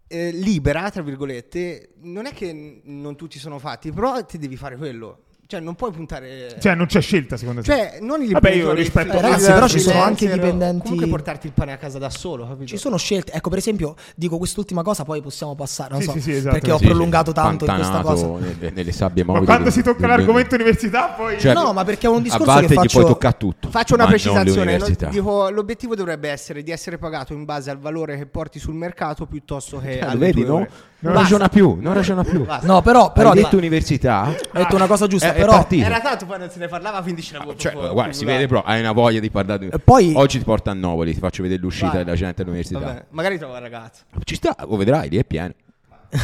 eh, 0.06 0.30
libera, 0.32 0.90
tra 0.90 1.02
virgolette, 1.02 1.94
non 2.02 2.26
è 2.26 2.32
che 2.32 2.82
non 2.84 3.16
tutti 3.16 3.38
sono 3.38 3.58
fatti, 3.58 3.90
però 3.92 4.24
ti 4.24 4.38
devi 4.38 4.56
fare 4.56 4.76
quello. 4.76 5.24
Cioè 5.50 5.58
non 5.58 5.74
puoi 5.74 5.90
puntare... 5.90 6.54
Cioè, 6.60 6.76
non 6.76 6.86
c'è 6.86 7.00
scelta, 7.00 7.36
secondo 7.36 7.60
te? 7.60 7.66
Cioè, 7.66 7.98
non 8.02 8.22
il 8.22 8.30
Vabbè, 8.30 8.50
io 8.52 8.72
rispetto- 8.72 9.16
Eh, 9.16 9.20
ragazzi, 9.20 9.50
però 9.50 9.66
ci 9.66 9.80
sono 9.80 10.00
anche 10.00 10.26
freelancer, 10.26 10.44
dipendenti- 10.44 10.82
Comunque 10.82 11.08
portarti 11.08 11.46
il 11.48 11.52
pane 11.52 11.72
a 11.72 11.76
casa 11.76 11.98
da 11.98 12.08
solo, 12.08 12.46
capito? 12.46 12.66
Ci 12.66 12.76
sono 12.76 12.96
scelte, 12.96 13.32
ecco 13.32 13.48
per 13.48 13.58
esempio, 13.58 13.96
dico 14.14 14.38
quest'ultima 14.38 14.82
cosa, 14.82 15.02
poi 15.02 15.20
possiamo 15.20 15.56
passare, 15.56 15.90
non 15.94 16.02
Sì, 16.02 16.06
so, 16.06 16.12
sì, 16.12 16.20
sì, 16.20 16.30
esatto. 16.34 16.52
perché 16.54 16.70
ho 16.70 16.78
Sì, 16.78 16.84
prolungato 16.86 17.30
sì, 17.30 17.34
tanto 17.34 17.64
in 17.64 17.74
questa 17.74 18.00
cosa. 18.02 18.26
Nelle, 18.28 18.70
nelle 18.72 18.92
sabbie 18.92 19.24
ma 19.24 19.32
mobili. 19.32 19.46
quando 19.46 19.64
del- 19.64 19.72
si 19.72 19.82
tocca 19.82 20.06
l'argomento 20.06 20.54
università, 20.54 21.06
poi... 21.16 21.40
Cioè, 21.40 21.52
No, 21.52 21.72
ma 21.72 21.82
perché 21.82 22.06
è 22.06 22.10
un 22.10 22.22
discorso 22.22 22.48
a 22.48 22.52
volte 22.54 22.68
che 22.68 22.74
faccio- 22.74 22.98
puoi 23.00 23.12
toccare 23.12 23.36
tutto. 23.36 23.70
Faccio 23.70 23.94
una 23.94 24.04
ma 24.04 24.10
non 24.10 24.18
precisazione. 24.20 24.78
Dico, 25.10 25.50
l'obiettivo 25.50 25.96
dovrebbe 25.96 26.28
essere 26.28 26.62
di 26.62 26.70
essere 26.70 26.96
pagato 26.96 27.32
in 27.32 27.44
base 27.44 27.70
al 27.72 27.78
valore 27.80 28.16
che 28.16 28.26
porti 28.26 28.60
sul 28.60 28.74
mercato 28.74 29.26
piuttosto 29.26 29.80
che 29.80 29.98
Eh, 29.98 30.16
vedi, 30.16 30.44
tue 30.44 30.58
no? 30.60 30.66
Non 31.02 31.12
Basta. 31.14 31.28
ragiona 31.28 31.48
più, 31.48 31.78
non 31.80 31.94
ragiona 31.94 32.22
più. 32.24 32.44
Basta. 32.44 32.66
No, 32.66 32.82
però, 32.82 33.10
però 33.12 33.30
Hai 33.30 33.42
detto 33.42 33.56
università? 33.56 34.28
ho 34.28 34.34
detto 34.52 34.74
una 34.76 34.86
cosa 34.86 35.06
giusta, 35.06 35.28
È- 35.28 35.32
è 35.32 35.38
però 35.40 35.52
partito. 35.52 35.84
Era 35.86 36.00
tanto 36.00 36.26
poi 36.26 36.38
non 36.38 36.50
se 36.50 36.58
ne 36.58 36.68
parlava, 36.68 37.00
quindi 37.00 37.22
ce 37.22 37.32
l'avevo 37.34 37.56
Cioè, 37.56 37.70
proprio 37.72 37.92
guarda, 37.94 38.12
si 38.12 38.24
vede 38.26 38.46
però, 38.46 38.62
hai 38.62 38.80
una 38.80 38.92
voglia 38.92 39.18
di 39.18 39.30
parlare. 39.30 39.58
di- 39.60 39.70
E 39.74 39.78
poi- 39.78 40.12
Oggi 40.14 40.38
ti 40.38 40.44
porto 40.44 40.68
a 40.68 40.74
Novoli, 40.74 41.14
ti 41.14 41.18
faccio 41.20 41.42
vedere 41.42 41.60
l'uscita 41.60 41.88
Vai. 41.92 42.04
della 42.04 42.16
gente 42.16 42.42
all'università. 42.42 42.78
Vabbè, 42.80 43.04
magari 43.10 43.38
trovo 43.38 43.54
un 43.54 43.60
ragazzo. 43.60 44.02
Ci 44.24 44.34
sta, 44.34 44.54
lo 44.68 44.76
vedrai, 44.76 45.08
lì 45.08 45.16
è 45.16 45.24
pieno. 45.24 45.54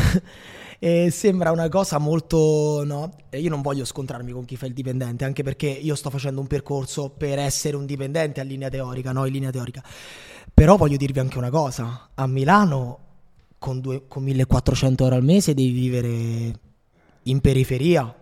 E 0.78 1.08
sembra 1.10 1.52
una 1.52 1.70
cosa 1.70 1.96
molto. 1.98 2.82
No, 2.84 3.10
E 3.30 3.40
io 3.40 3.48
non 3.48 3.62
voglio 3.62 3.86
scontrarmi 3.86 4.30
con 4.32 4.44
chi 4.44 4.56
fa 4.56 4.66
il 4.66 4.74
dipendente, 4.74 5.24
anche 5.24 5.42
perché 5.42 5.66
io 5.68 5.94
sto 5.94 6.10
facendo 6.10 6.38
un 6.38 6.46
percorso 6.46 7.08
per 7.08 7.38
essere 7.38 7.76
un 7.76 7.86
dipendente 7.86 8.40
a 8.40 8.44
linea 8.44 8.68
teorica, 8.68 9.10
no? 9.12 9.24
In 9.24 9.32
linea 9.32 9.50
teorica. 9.50 9.82
Però 10.52 10.76
voglio 10.76 10.98
dirvi 10.98 11.18
anche 11.18 11.38
una 11.38 11.48
cosa: 11.48 12.10
a 12.14 12.26
Milano 12.26 12.98
con, 13.58 13.80
due- 13.80 14.06
con 14.06 14.22
1400 14.22 15.04
euro 15.04 15.16
al 15.16 15.24
mese 15.24 15.54
devi 15.54 15.72
vivere 15.72 16.60
in 17.22 17.40
periferia. 17.40 18.14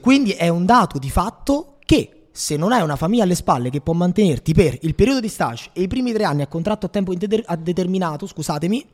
Quindi 0.00 0.32
è 0.32 0.48
un 0.48 0.64
dato 0.64 0.98
di 0.98 1.10
fatto 1.10 1.76
che 1.84 2.28
se 2.30 2.56
non 2.56 2.72
hai 2.72 2.82
una 2.82 2.96
famiglia 2.96 3.24
alle 3.24 3.34
spalle 3.34 3.70
che 3.70 3.80
può 3.80 3.94
mantenerti 3.94 4.52
per 4.52 4.78
il 4.82 4.94
periodo 4.94 5.20
di 5.20 5.28
stage 5.28 5.70
e 5.72 5.82
i 5.82 5.88
primi 5.88 6.12
tre 6.12 6.24
anni 6.24 6.42
a 6.42 6.46
contratto 6.46 6.86
a 6.86 6.88
tempo 6.88 7.12
indeter- 7.12 7.44
a 7.46 7.56
determinato, 7.56 8.26
scusatemi, 8.26 8.86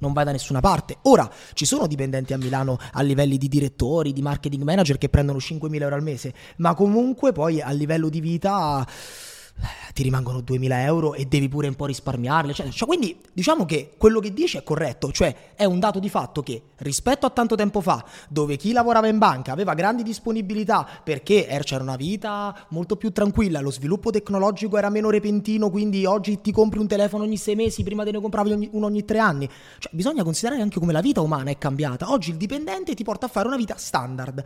non 0.00 0.12
vai 0.12 0.24
da 0.24 0.32
nessuna 0.32 0.60
parte. 0.60 0.98
Ora, 1.02 1.30
ci 1.52 1.64
sono 1.64 1.86
dipendenti 1.86 2.32
a 2.32 2.38
Milano 2.38 2.78
a 2.92 3.02
livelli 3.02 3.38
di 3.38 3.48
direttori, 3.48 4.12
di 4.12 4.22
marketing 4.22 4.62
manager 4.62 4.98
che 4.98 5.08
prendono 5.08 5.38
5.000 5.38 5.82
euro 5.82 5.94
al 5.94 6.02
mese, 6.02 6.34
ma 6.56 6.74
comunque 6.74 7.32
poi 7.32 7.60
a 7.60 7.70
livello 7.70 8.08
di 8.08 8.20
vita 8.20 8.86
ti 9.92 10.02
rimangono 10.02 10.38
2.000 10.38 10.72
euro 10.84 11.14
e 11.14 11.26
devi 11.26 11.48
pure 11.48 11.68
un 11.68 11.74
po' 11.74 11.86
risparmiarli. 11.86 12.54
Cioè, 12.54 12.68
cioè, 12.70 12.88
quindi 12.88 13.18
diciamo 13.32 13.64
che 13.64 13.92
quello 13.96 14.20
che 14.20 14.32
dici 14.32 14.56
è 14.56 14.62
corretto, 14.62 15.10
cioè 15.12 15.54
è 15.54 15.64
un 15.64 15.78
dato 15.78 15.98
di 15.98 16.08
fatto 16.08 16.42
che 16.42 16.62
rispetto 16.78 17.26
a 17.26 17.30
tanto 17.30 17.54
tempo 17.54 17.80
fa, 17.80 18.04
dove 18.28 18.56
chi 18.56 18.72
lavorava 18.72 19.08
in 19.08 19.18
banca 19.18 19.52
aveva 19.52 19.74
grandi 19.74 20.02
disponibilità 20.02 20.86
perché 21.02 21.46
er- 21.46 21.64
c'era 21.64 21.82
una 21.82 21.96
vita 21.96 22.66
molto 22.70 22.96
più 22.96 23.12
tranquilla, 23.12 23.60
lo 23.60 23.70
sviluppo 23.70 24.10
tecnologico 24.10 24.78
era 24.78 24.88
meno 24.88 25.10
repentino, 25.10 25.70
quindi 25.70 26.04
oggi 26.06 26.40
ti 26.40 26.52
compri 26.52 26.78
un 26.78 26.86
telefono 26.86 27.24
ogni 27.24 27.36
sei 27.36 27.54
mesi, 27.54 27.82
prima 27.82 28.04
te 28.04 28.12
ne 28.12 28.20
compravi 28.20 28.52
ogni- 28.52 28.68
uno 28.72 28.86
ogni 28.86 29.04
tre 29.04 29.18
anni. 29.18 29.48
Cioè, 29.78 29.92
bisogna 29.94 30.22
considerare 30.22 30.62
anche 30.62 30.78
come 30.78 30.92
la 30.92 31.00
vita 31.00 31.20
umana 31.20 31.50
è 31.50 31.58
cambiata. 31.58 32.10
Oggi 32.10 32.30
il 32.30 32.36
dipendente 32.36 32.94
ti 32.94 33.04
porta 33.04 33.26
a 33.26 33.28
fare 33.28 33.46
una 33.46 33.56
vita 33.56 33.74
standard. 33.76 34.44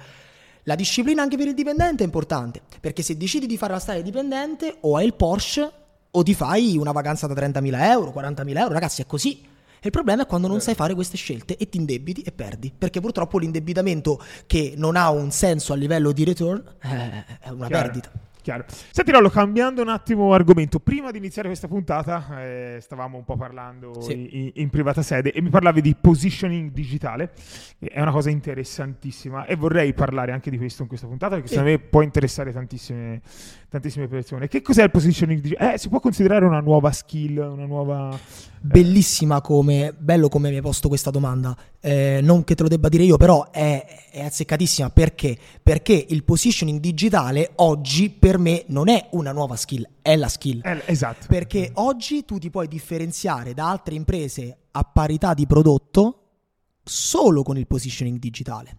La 0.64 0.74
disciplina 0.74 1.22
anche 1.22 1.36
per 1.36 1.46
il 1.46 1.54
dipendente 1.54 2.02
è 2.02 2.06
importante, 2.06 2.62
perché 2.80 3.02
se 3.02 3.16
decidi 3.16 3.46
di 3.46 3.58
fare 3.58 3.72
la 3.72 3.78
strada 3.78 4.00
dipendente 4.00 4.76
o 4.80 4.96
hai 4.96 5.04
il 5.04 5.14
Porsche 5.14 5.72
o 6.10 6.22
ti 6.22 6.34
fai 6.34 6.78
una 6.78 6.92
vacanza 6.92 7.26
da 7.26 7.34
30.000 7.34 7.82
euro, 7.90 8.12
40.000 8.16 8.58
euro, 8.58 8.72
ragazzi 8.72 9.02
è 9.02 9.06
così. 9.06 9.42
E 9.42 9.88
il 9.88 9.90
problema 9.90 10.22
è 10.22 10.26
quando 10.26 10.48
non 10.48 10.62
sai 10.62 10.74
fare 10.74 10.94
queste 10.94 11.18
scelte 11.18 11.58
e 11.58 11.68
ti 11.68 11.76
indebiti 11.76 12.22
e 12.22 12.32
perdi, 12.32 12.72
perché 12.76 13.00
purtroppo 13.00 13.38
l'indebitamento 13.38 14.18
che 14.46 14.72
non 14.78 14.96
ha 14.96 15.10
un 15.10 15.30
senso 15.30 15.74
a 15.74 15.76
livello 15.76 16.12
di 16.12 16.24
return 16.24 16.64
eh, 16.80 17.24
è 17.40 17.48
una 17.50 17.66
Chiaro, 17.66 17.82
perdita. 17.82 18.10
Chiaro. 18.44 18.64
Senti 18.68 19.10
Rollo, 19.10 19.30
cambiando 19.30 19.80
un 19.80 19.88
attimo 19.88 20.34
argomento, 20.34 20.78
prima 20.78 21.10
di 21.10 21.16
iniziare 21.16 21.48
questa 21.48 21.66
puntata 21.66 22.42
eh, 22.42 22.78
stavamo 22.78 23.16
un 23.16 23.24
po' 23.24 23.36
parlando 23.36 24.02
Sì. 24.02 24.28
in, 24.38 24.50
in 24.56 24.68
privata 24.68 25.00
sede 25.00 25.32
e 25.32 25.40
mi 25.40 25.48
parlavi 25.48 25.80
di 25.80 25.96
positioning 25.98 26.70
digitale, 26.70 27.32
è 27.78 28.02
una 28.02 28.10
cosa 28.10 28.28
interessantissima 28.28 29.46
e 29.46 29.56
vorrei 29.56 29.94
parlare 29.94 30.32
anche 30.32 30.50
di 30.50 30.58
questo 30.58 30.82
in 30.82 30.88
questa 30.88 31.06
puntata 31.06 31.36
perché 31.36 31.48
Sì. 31.48 31.54
secondo 31.54 31.72
me 31.74 31.78
può 31.88 32.02
interessare 32.02 32.52
tantissime, 32.52 33.22
tantissime 33.74 34.06
persone. 34.06 34.46
Che 34.46 34.62
cos'è 34.62 34.84
il 34.84 34.90
positioning 34.90 35.40
digitale? 35.40 35.74
Eh, 35.74 35.78
si 35.78 35.88
può 35.88 35.98
considerare 35.98 36.44
una 36.44 36.60
nuova 36.60 36.92
skill, 36.92 37.38
una 37.38 37.66
nuova... 37.66 38.16
Bellissima 38.60 39.42
come, 39.42 39.94
bello 39.98 40.28
come 40.28 40.48
mi 40.48 40.56
hai 40.56 40.62
posto 40.62 40.88
questa 40.88 41.10
domanda. 41.10 41.54
Eh, 41.80 42.20
non 42.22 42.44
che 42.44 42.54
te 42.54 42.62
lo 42.62 42.68
debba 42.68 42.88
dire 42.88 43.02
io, 43.02 43.18
però 43.18 43.50
è, 43.50 44.08
è 44.10 44.24
azzeccatissima. 44.24 44.90
Perché? 44.90 45.36
Perché 45.62 46.06
il 46.08 46.24
positioning 46.24 46.80
digitale 46.80 47.50
oggi 47.56 48.08
per 48.10 48.38
me 48.38 48.64
non 48.68 48.88
è 48.88 49.08
una 49.10 49.32
nuova 49.32 49.56
skill, 49.56 49.86
è 50.00 50.16
la 50.16 50.28
skill. 50.28 50.60
Eh, 50.64 50.82
esatto. 50.86 51.26
Perché 51.28 51.72
oggi 51.74 52.24
tu 52.24 52.38
ti 52.38 52.48
puoi 52.48 52.68
differenziare 52.68 53.52
da 53.52 53.68
altre 53.68 53.96
imprese 53.96 54.56
a 54.70 54.82
parità 54.82 55.34
di 55.34 55.46
prodotto 55.46 56.20
solo 56.82 57.42
con 57.42 57.58
il 57.58 57.66
positioning 57.66 58.18
digitale. 58.18 58.78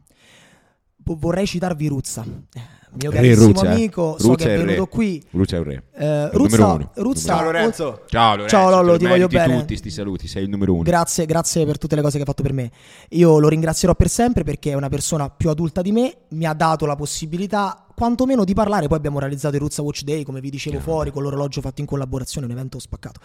Vorrei 1.04 1.46
citarvi 1.46 1.88
Ruzza, 1.88 2.24
eh, 2.24 2.62
mio 3.00 3.10
Re 3.12 3.16
carissimo 3.16 3.48
Ruzza, 3.48 3.66
eh. 3.66 3.72
amico, 3.72 4.16
so 4.18 4.28
Ruzza 4.28 4.46
che 4.46 4.54
è 4.54 4.58
venuto 4.58 4.84
re. 4.84 4.90
qui. 4.90 5.24
Lucia 5.32 5.56
è 5.56 5.60
un 5.60 5.66
re. 5.66 5.84
Eh, 5.96 6.30
Ruzza. 6.32 6.92
Ruzza- 6.96 7.36
Ciao 7.36 7.44
Lorenzo. 7.44 8.02
Ciao 8.08 8.32
Lorenzo. 8.36 8.56
Ciao, 8.56 8.70
Lollo, 8.70 8.98
ti 8.98 9.06
voglio 9.06 9.28
bene. 9.28 9.60
tutti 9.60 9.78
sti 9.78 9.90
saluti, 9.90 10.28
sei 10.28 10.44
il 10.44 10.50
numero 10.50 10.74
uno. 10.74 10.84
Grazie, 10.84 11.26
grazie 11.26 11.66
per 11.66 11.78
tutte 11.78 11.96
le 11.96 12.02
cose 12.02 12.14
che 12.16 12.22
hai 12.22 12.26
fatto 12.26 12.44
per 12.44 12.54
me. 12.54 12.72
Io 13.10 13.40
lo 13.40 13.48
ringrazierò 13.50 13.96
per 13.96 14.10
sempre 14.10 14.44
perché 14.44 14.72
è 14.72 14.76
una 14.76 14.90
persona 14.90 15.30
più 15.30 15.50
adulta 15.50 15.82
di 15.82 15.92
me, 15.92 16.18
mi 16.30 16.46
ha 16.46 16.54
dato 16.54 16.86
la 16.86 16.96
possibilità 16.96 17.86
quantomeno 17.96 18.44
di 18.44 18.54
parlare. 18.54 18.88
Poi 18.88 18.98
abbiamo 18.98 19.20
realizzato 19.20 19.56
il 19.56 19.62
Ruzza 19.62 19.82
Watch 19.82 20.04
Day, 20.04 20.24
come 20.24 20.42
vi 20.42 20.50
dicevo 20.50 20.80
fuori, 20.80 21.12
con 21.12 21.24
l'orologio 21.24 21.62
fatto 21.62 21.82
in 21.82 21.88
collaborazione, 21.88 22.46
un 22.46 22.52
evento 22.52 22.80
spaccato. 22.80 23.20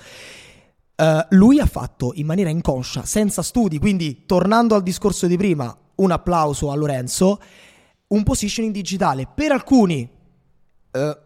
Eh, 0.97 1.27
lui 1.31 1.59
ha 1.59 1.67
fatto 1.67 2.13
in 2.15 2.27
maniera 2.27 2.51
inconscia, 2.51 3.05
senza 3.05 3.43
studi, 3.43 3.79
quindi 3.79 4.25
tornando 4.27 4.75
al 4.75 4.83
discorso 4.83 5.27
di 5.27 5.37
prima, 5.37 5.75
un 5.97 6.11
applauso 6.11 6.71
a 6.71 6.75
Lorenzo, 6.77 7.41
un 8.11 8.23
positioning 8.23 8.73
digitale 8.73 9.27
per 9.33 9.53
alcuni. 9.53 10.09
eh, 10.93 11.19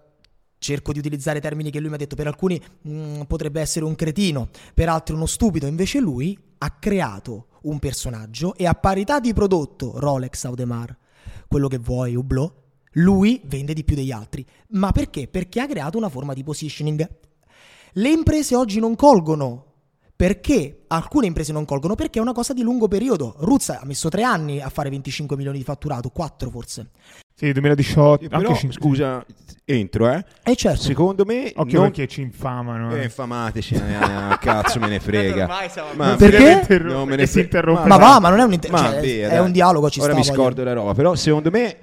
cerco 0.65 0.93
di 0.93 0.99
utilizzare 0.99 1.41
termini 1.41 1.71
che 1.71 1.79
lui 1.79 1.91
mi 1.91 1.95
ha 1.95 1.99
detto, 1.99 2.17
per 2.17 2.27
alcuni 2.27 2.61
mm, 2.89 3.23
potrebbe 3.23 3.61
essere 3.61 3.85
un 3.85 3.95
cretino, 3.95 4.49
per 4.73 4.89
altri 4.89 5.15
uno 5.15 5.27
stupido, 5.27 5.67
invece 5.67 6.01
lui 6.01 6.39
ha 6.59 6.71
creato 6.71 7.49
un 7.63 7.79
personaggio 7.79 8.55
e 8.55 8.67
a 8.67 8.73
parità 8.73 9.21
di 9.21 9.35
prodotto, 9.35 9.99
Rolex, 9.99 10.45
Audemars, 10.45 10.97
quello 11.49 11.69
che 11.69 11.79
vuoi, 11.79 12.17
Hublot, 12.17 12.63
lui 12.93 13.43
vende 13.45 13.75
di 13.75 13.85
più 13.85 13.95
degli 13.95 14.11
altri. 14.11 14.45
Ma 14.69 14.91
perché? 14.91 15.29
Perché 15.29 15.61
ha 15.61 15.67
creato 15.67 15.99
una 15.99 16.09
forma 16.09 16.33
di 16.33 16.43
positioning. 16.43 17.09
Le 17.93 18.09
imprese 18.09 18.57
oggi 18.57 18.81
non 18.81 18.97
colgono. 18.97 19.74
Perché 20.17 20.85
alcune 20.89 21.27
imprese 21.27 21.53
non 21.53 21.65
colgono? 21.65 21.97
Perché 21.97 22.19
è 22.19 22.23
una 22.23 22.33
cosa 22.33 22.53
di 22.53 22.63
lungo 22.63 22.87
periodo. 22.87 23.35
Ruzza 23.39 23.81
ha 23.81 23.85
messo 23.85 24.09
tre 24.09 24.23
anni 24.23 24.61
a 24.61 24.69
fare 24.69 24.89
25 24.89 25.37
milioni 25.37 25.59
di 25.59 25.65
fatturato, 25.65 26.11
4 26.11 26.51
forse. 26.51 26.91
Sì, 27.37 27.51
2018, 27.51 28.23
Io 28.25 28.31
anche 28.31 28.45
però, 28.47 28.57
cin- 28.57 28.71
scusa, 28.73 29.27
entro, 29.65 30.09
eh. 30.09 30.25
E 30.45 30.55
certo, 30.55 30.83
Secondo 30.83 31.25
me 31.25 31.53
Occhio 31.57 31.81
non... 31.81 31.91
perché 31.91 32.07
ci 32.07 32.21
infamano. 32.21 32.95
Eh, 32.95 33.01
Eh. 33.01 33.05
infamateci, 33.05 33.75
eh, 33.75 34.39
cazzo 34.39 34.79
me 34.79 34.87
ne 34.89 35.01
frega. 35.01 35.49
Ma 35.97 36.15
Perché? 36.15 36.79
Non 36.79 37.09
me 37.09 37.17
ne 37.17 37.27
frega. 37.27 37.47
interrompe. 37.47 37.89
Ma 37.89 37.97
va, 37.97 38.21
ma 38.21 38.29
non 38.29 38.39
è 38.39 38.45
un 38.45 38.53
inter- 38.53 38.71
Ma 38.71 38.79
cioè, 38.79 39.01
via, 39.01 39.27
è 39.27 39.31
dai. 39.35 39.45
un 39.45 39.51
dialogo, 39.51 39.91
ci 39.91 39.99
Ora 39.99 40.13
sta, 40.13 40.21
mi 40.21 40.25
voglio- 40.27 40.41
scordo 40.41 40.63
la 40.63 40.73
roba, 40.75 40.95
però 40.95 41.17
secondo 41.17 41.51
me 41.51 41.77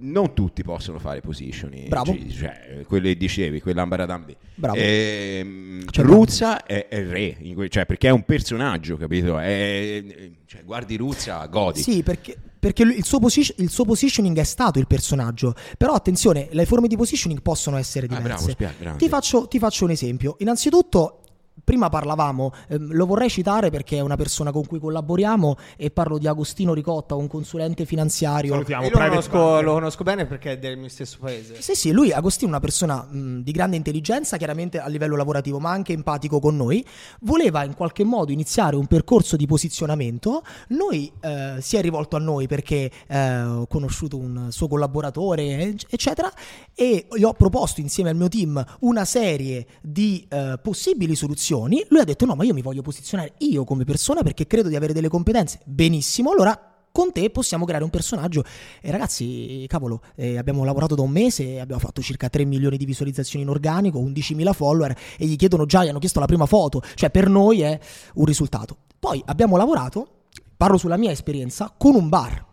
non 0.00 0.34
tutti 0.34 0.62
possono 0.62 0.98
fare 0.98 1.20
positioning. 1.20 1.88
Bravo. 1.88 2.16
Cioè, 2.28 2.84
quello 2.86 3.06
che 3.06 3.16
dicevi, 3.16 3.60
quell'ambaradam 3.60 4.26
lì. 4.26 4.36
Bravo. 4.54 4.76
Cioè, 4.76 6.04
Ruzza 6.04 6.64
è, 6.64 6.86
è 6.88 7.04
re, 7.06 7.36
que- 7.54 7.68
cioè, 7.68 7.86
perché 7.86 8.08
è 8.08 8.10
un 8.10 8.24
personaggio, 8.24 8.96
capito? 8.96 9.38
È- 9.38 10.02
cioè, 10.46 10.64
guardi 10.64 10.96
Ruzza, 10.96 11.44
godi. 11.46 11.80
Sì, 11.80 12.02
perché, 12.02 12.36
perché 12.58 12.82
il, 12.82 13.04
suo 13.04 13.18
posi- 13.18 13.54
il 13.58 13.70
suo 13.70 13.84
positioning 13.84 14.36
è 14.38 14.44
stato 14.44 14.78
il 14.78 14.86
personaggio. 14.86 15.54
Però 15.76 15.92
attenzione, 15.92 16.48
le 16.50 16.66
forme 16.66 16.88
di 16.88 16.96
positioning 16.96 17.40
possono 17.42 17.76
essere 17.76 18.06
Ah, 18.10 18.16
diverse. 18.16 18.54
bravo, 18.56 18.72
spia- 18.74 18.94
ti, 18.96 19.08
faccio, 19.08 19.46
ti 19.48 19.58
faccio 19.58 19.84
un 19.84 19.90
esempio. 19.90 20.36
Innanzitutto, 20.38 21.20
prima 21.62 21.88
parlavamo, 21.88 22.52
ehm, 22.68 22.92
lo 22.92 23.06
vorrei 23.06 23.28
citare 23.30 23.70
perché 23.70 23.96
è 23.96 24.00
una 24.00 24.16
persona 24.16 24.52
con 24.52 24.66
cui 24.66 24.78
collaboriamo 24.78 25.56
e 25.76 25.90
parlo 25.90 26.18
di 26.18 26.26
Agostino 26.26 26.74
Ricotta, 26.74 27.14
un 27.14 27.26
consulente 27.26 27.84
finanziario. 27.84 28.52
Salutiamo. 28.52 28.88
Lo 28.88 28.98
conosco, 28.98 29.60
lo 29.60 29.72
conosco 29.74 30.04
bene 30.04 30.26
perché 30.26 30.52
è 30.52 30.58
del 30.58 30.76
mio 30.78 30.88
stesso 30.88 31.18
paese. 31.20 31.60
Sì, 31.60 31.74
sì, 31.74 31.92
lui 31.92 32.12
Agostino 32.12 32.48
è 32.48 32.50
una 32.50 32.60
persona 32.60 33.02
mh, 33.02 33.42
di 33.42 33.52
grande 33.52 33.76
intelligenza, 33.76 34.36
chiaramente 34.36 34.78
a 34.78 34.88
livello 34.88 35.16
lavorativo, 35.16 35.58
ma 35.58 35.70
anche 35.70 35.92
empatico 35.92 36.40
con 36.40 36.56
noi. 36.56 36.84
Voleva 37.20 37.64
in 37.64 37.74
qualche 37.74 38.04
modo 38.04 38.32
iniziare 38.32 38.76
un 38.76 38.86
percorso 38.86 39.36
di 39.36 39.46
posizionamento. 39.46 40.42
Noi 40.68 41.10
eh, 41.20 41.56
si 41.60 41.76
è 41.76 41.80
rivolto 41.80 42.16
a 42.16 42.20
noi 42.20 42.46
perché 42.46 42.90
eh, 43.06 43.42
ho 43.42 43.66
conosciuto 43.66 44.16
un 44.16 44.48
suo 44.50 44.68
collaboratore, 44.68 45.62
ec- 45.62 45.86
eccetera, 45.88 46.32
e 46.74 47.06
gli 47.14 47.22
ho 47.22 47.32
proposto 47.34 47.80
insieme 47.80 48.10
al 48.10 48.16
mio 48.16 48.28
team 48.28 48.64
una 48.80 49.04
serie 49.04 49.66
di 49.80 50.26
eh, 50.28 50.58
possibili 50.62 51.14
soluzioni. 51.14 51.48
Lui 51.58 52.00
ha 52.00 52.04
detto: 52.04 52.26
No, 52.26 52.34
ma 52.34 52.44
io 52.44 52.54
mi 52.54 52.62
voglio 52.62 52.82
posizionare 52.82 53.34
io 53.38 53.64
come 53.64 53.84
persona 53.84 54.22
perché 54.22 54.46
credo 54.46 54.68
di 54.68 54.76
avere 54.76 54.92
delle 54.92 55.08
competenze. 55.08 55.60
Benissimo, 55.64 56.30
allora 56.30 56.70
con 56.92 57.12
te 57.12 57.30
possiamo 57.30 57.64
creare 57.64 57.84
un 57.84 57.90
personaggio. 57.90 58.44
E 58.80 58.90
ragazzi, 58.90 59.64
cavolo, 59.68 60.02
eh, 60.16 60.38
abbiamo 60.38 60.64
lavorato 60.64 60.94
da 60.94 61.02
un 61.02 61.10
mese, 61.10 61.60
abbiamo 61.60 61.80
fatto 61.80 62.02
circa 62.02 62.28
3 62.28 62.44
milioni 62.44 62.76
di 62.76 62.84
visualizzazioni 62.84 63.44
in 63.44 63.50
organico, 63.50 64.00
11.000 64.00 64.52
follower 64.52 64.96
e 65.18 65.26
gli 65.26 65.36
chiedono 65.36 65.66
già, 65.66 65.84
gli 65.84 65.88
hanno 65.88 65.98
chiesto 65.98 66.20
la 66.20 66.26
prima 66.26 66.46
foto. 66.46 66.82
Cioè, 66.94 67.10
per 67.10 67.28
noi 67.28 67.62
è 67.62 67.78
un 68.14 68.24
risultato. 68.24 68.76
Poi 68.98 69.22
abbiamo 69.26 69.56
lavorato, 69.56 70.08
parlo 70.56 70.76
sulla 70.76 70.96
mia 70.96 71.10
esperienza, 71.10 71.72
con 71.76 71.94
un 71.94 72.08
bar. 72.08 72.44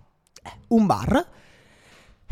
Eh, 0.43 0.51
un 0.69 0.85
bar. 0.85 1.35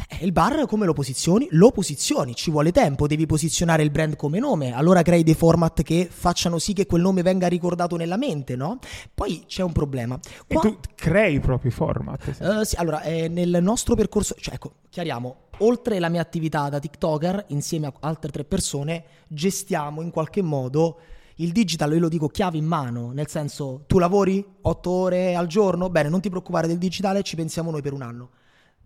Eh, 0.09 0.25
il 0.25 0.31
bar 0.31 0.65
come 0.67 0.85
lo 0.85 0.93
posizioni? 0.93 1.47
Lo 1.51 1.71
posizioni, 1.71 2.35
ci 2.35 2.51
vuole 2.51 2.71
tempo, 2.71 3.07
devi 3.07 3.25
posizionare 3.25 3.83
il 3.83 3.91
brand 3.91 4.15
come 4.15 4.39
nome, 4.39 4.73
allora 4.73 5.01
crei 5.01 5.23
dei 5.23 5.35
format 5.35 5.81
che 5.83 6.07
facciano 6.11 6.59
sì 6.59 6.73
che 6.73 6.85
quel 6.85 7.01
nome 7.01 7.21
venga 7.21 7.47
ricordato 7.47 7.95
nella 7.95 8.17
mente, 8.17 8.55
no? 8.55 8.79
Poi 9.13 9.43
c'è 9.47 9.63
un 9.63 9.71
problema. 9.71 10.19
E 10.47 10.53
Qua- 10.53 10.61
tu 10.61 10.77
crei 10.95 11.35
i 11.35 11.39
propri 11.39 11.71
format. 11.71 12.31
sì. 12.31 12.43
eh, 12.43 12.65
sì, 12.65 12.75
allora, 12.75 13.01
eh, 13.01 13.27
nel 13.27 13.57
nostro 13.61 13.95
percorso, 13.95 14.35
cioè 14.39 14.55
ecco, 14.55 14.73
chiariamo, 14.89 15.35
oltre 15.59 15.99
la 15.99 16.09
mia 16.09 16.21
attività 16.21 16.69
da 16.69 16.79
TikToker, 16.79 17.45
insieme 17.49 17.87
a 17.87 17.93
altre 18.01 18.31
tre 18.31 18.43
persone, 18.43 19.03
gestiamo 19.27 20.01
in 20.01 20.11
qualche 20.11 20.41
modo 20.41 20.99
il 21.35 21.51
digital, 21.51 21.93
io 21.93 21.99
lo 21.99 22.09
dico 22.09 22.27
chiave 22.27 22.57
in 22.57 22.65
mano, 22.65 23.11
nel 23.11 23.27
senso, 23.27 23.83
tu 23.87 23.97
lavori 23.97 24.45
8 24.61 24.89
ore 24.89 25.35
al 25.35 25.47
giorno, 25.47 25.89
bene, 25.89 26.09
non 26.09 26.21
ti 26.21 26.29
preoccupare 26.29 26.67
del 26.67 26.77
digitale, 26.77 27.23
ci 27.23 27.35
pensiamo 27.35 27.71
noi 27.71 27.81
per 27.81 27.93
un 27.93 28.01
anno. 28.01 28.29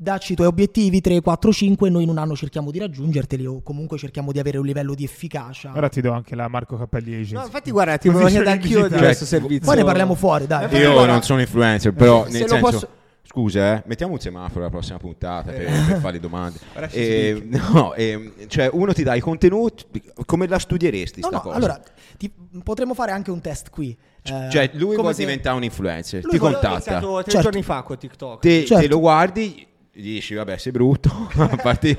Dacci 0.02 0.32
i 0.32 0.36
tuoi 0.36 0.48
obiettivi 0.48 1.02
3, 1.02 1.20
4, 1.20 1.52
5 1.52 1.90
e 1.90 1.92
noi 1.92 2.04
in 2.04 2.10
un 2.10 2.18
anno 2.18 2.34
cerchiamo 2.34 2.72
di 2.72 2.80
raggiungerteli 2.80 3.46
o 3.46 3.62
comunque 3.62 3.98
cerchiamo 3.98 4.32
di 4.32 4.40
avere 4.40 4.58
un 4.58 4.66
livello 4.66 4.94
di 4.96 5.04
efficacia. 5.04 5.74
Ora 5.76 5.90
ti 5.90 6.00
do 6.00 6.14
anche 6.14 6.36
la 6.36 6.48
Marco 6.48 6.78
Cappelli 6.78 7.12
Agency. 7.16 7.34
No, 7.34 7.44
infatti, 7.44 7.70
guarda, 7.70 7.98
ti 7.98 8.08
Position 8.08 8.30
chiedere 8.32 8.52
anch'io 8.52 8.68
di 8.78 8.82
digitale. 8.84 9.04
questo 9.04 9.26
servizio. 9.26 9.66
Poi 9.66 9.76
ne 9.76 9.84
parliamo 9.84 10.16
fuori, 10.16 10.48
dai. 10.48 10.64
Infatti, 10.64 10.82
Io 10.82 10.94
guarda, 10.94 11.12
non 11.12 11.22
sono 11.24 11.42
influencer, 11.42 11.92
però 11.94 12.24
se 12.28 12.32
nel 12.32 12.48
senso... 12.48 12.58
posso- 12.60 12.90
Scusa, 13.24 13.76
eh, 13.76 13.84
mettiamo 13.88 14.14
un 14.14 14.20
semaforo 14.20 14.62
alla 14.62 14.70
prossima 14.72 14.98
puntata 14.98 15.52
per, 15.52 15.66
per 15.66 16.00
fare 16.00 16.14
le 16.14 16.20
domande. 16.22 16.58
Eh, 16.92 17.44
no, 17.46 17.94
ehm, 17.94 18.32
cioè 18.48 18.70
uno 18.72 18.94
ti 18.94 19.04
dà 19.04 19.16
i 19.16 19.20
contenuti, 19.20 19.86
come 20.26 20.48
la 20.48 20.58
studieresti 20.60 21.20
No, 21.20 21.28
sta 21.28 21.36
no, 21.36 21.42
cosa? 21.44 21.56
allora, 21.58 21.80
ti- 22.18 22.32
potremmo 22.64 22.94
fare 22.94 23.12
anche 23.12 23.30
un 23.32 23.42
test 23.42 23.70
qui. 23.70 23.96
Eh, 24.24 24.48
cioè 24.50 24.70
lui 24.76 24.92
come 24.96 24.96
vuole 25.02 25.14
se- 25.14 25.26
diventare 25.26 25.58
un 25.58 25.64
influencer, 25.64 26.24
Lui 26.24 26.32
ti 26.32 26.38
Ho 26.38 26.40
contatta, 26.40 26.70
iniziato 26.72 27.22
tre 27.22 27.32
Certo. 27.32 27.42
giorni 27.50 27.64
fa 27.64 27.82
con 27.84 27.98
TikTok. 27.98 28.42
te, 28.42 28.66
Certo. 28.66 28.82
te 28.84 28.88
lo 28.90 29.00
guardi, 29.00 29.68
gli 30.00 30.14
dici 30.14 30.34
vabbè 30.34 30.58
sei 30.58 30.72
brutto, 30.72 31.10
a 31.38 31.56
parte- 31.62 31.96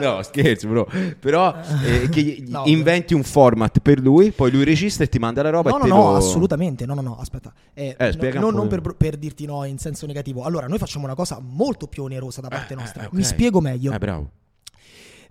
no 0.00 0.22
scherzo 0.22 0.68
bro, 0.68 0.88
però 1.18 1.54
eh, 1.84 2.08
che 2.08 2.20
gli- 2.22 2.48
No, 2.48 2.62
inventi 2.66 3.14
un 3.14 3.22
format 3.22 3.78
per 3.80 3.98
lui, 4.00 4.30
poi 4.32 4.50
lui 4.50 4.64
registra 4.64 5.04
e 5.04 5.08
ti 5.08 5.18
manda 5.18 5.42
la 5.42 5.50
roba 5.50 5.70
No, 5.70 5.78
no, 5.78 5.86
no, 5.86 5.96
lo... 6.10 6.16
assolutamente. 6.16 6.84
No, 6.86 6.94
no, 6.94 7.00
no, 7.00 7.18
aspetta. 7.18 7.52
Eh, 7.72 7.94
Eh, 7.98 8.12
no- 8.34 8.40
non 8.40 8.54
non 8.54 8.68
per, 8.68 8.80
per 8.96 9.16
dirti 9.16 9.46
no 9.46 9.64
in 9.64 9.78
senso 9.78 10.06
negativo. 10.06 10.42
Allora, 10.42 10.66
noi 10.66 10.78
facciamo 10.78 11.04
una 11.04 11.14
cosa 11.14 11.38
molto 11.40 11.86
più 11.86 12.02
onerosa 12.04 12.40
da 12.40 12.48
parte 12.48 12.72
Eh, 12.74 12.76
nostra. 12.76 13.02
eh, 13.02 13.06
ok. 13.06 13.12
Mi 13.12 13.22
spiego 13.24 13.60
meglio. 13.60 13.92
Eh. 13.92 14.22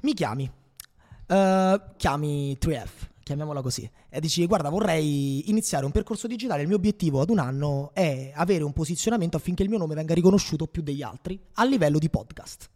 Mi 0.02 0.14
chiami, 0.14 0.50
eh, 1.28 1.82
chiami 1.98 2.58
3F, 2.60 2.90
chiamiamola 3.24 3.62
così, 3.62 3.90
e 4.10 4.20
dici 4.20 4.46
guarda 4.46 4.70
vorrei 4.70 5.50
iniziare 5.50 5.86
un 5.86 5.92
percorso 5.92 6.28
digitale, 6.28 6.62
il 6.62 6.68
mio 6.68 6.76
obiettivo 6.76 7.22
ad 7.22 7.30
un 7.30 7.40
anno 7.40 7.92
è 7.94 8.32
avere 8.36 8.64
un 8.64 8.74
posizionamento 8.74 9.38
affinché 9.38 9.64
il 9.64 9.70
mio 9.70 9.78
nome 9.78 9.96
venga 9.96 10.14
riconosciuto 10.14 10.68
più 10.68 10.82
degli 10.82 11.02
altri 11.02 11.40
a 11.54 11.64
livello 11.64 12.00
di 12.00 12.10
podcast. 12.10 12.70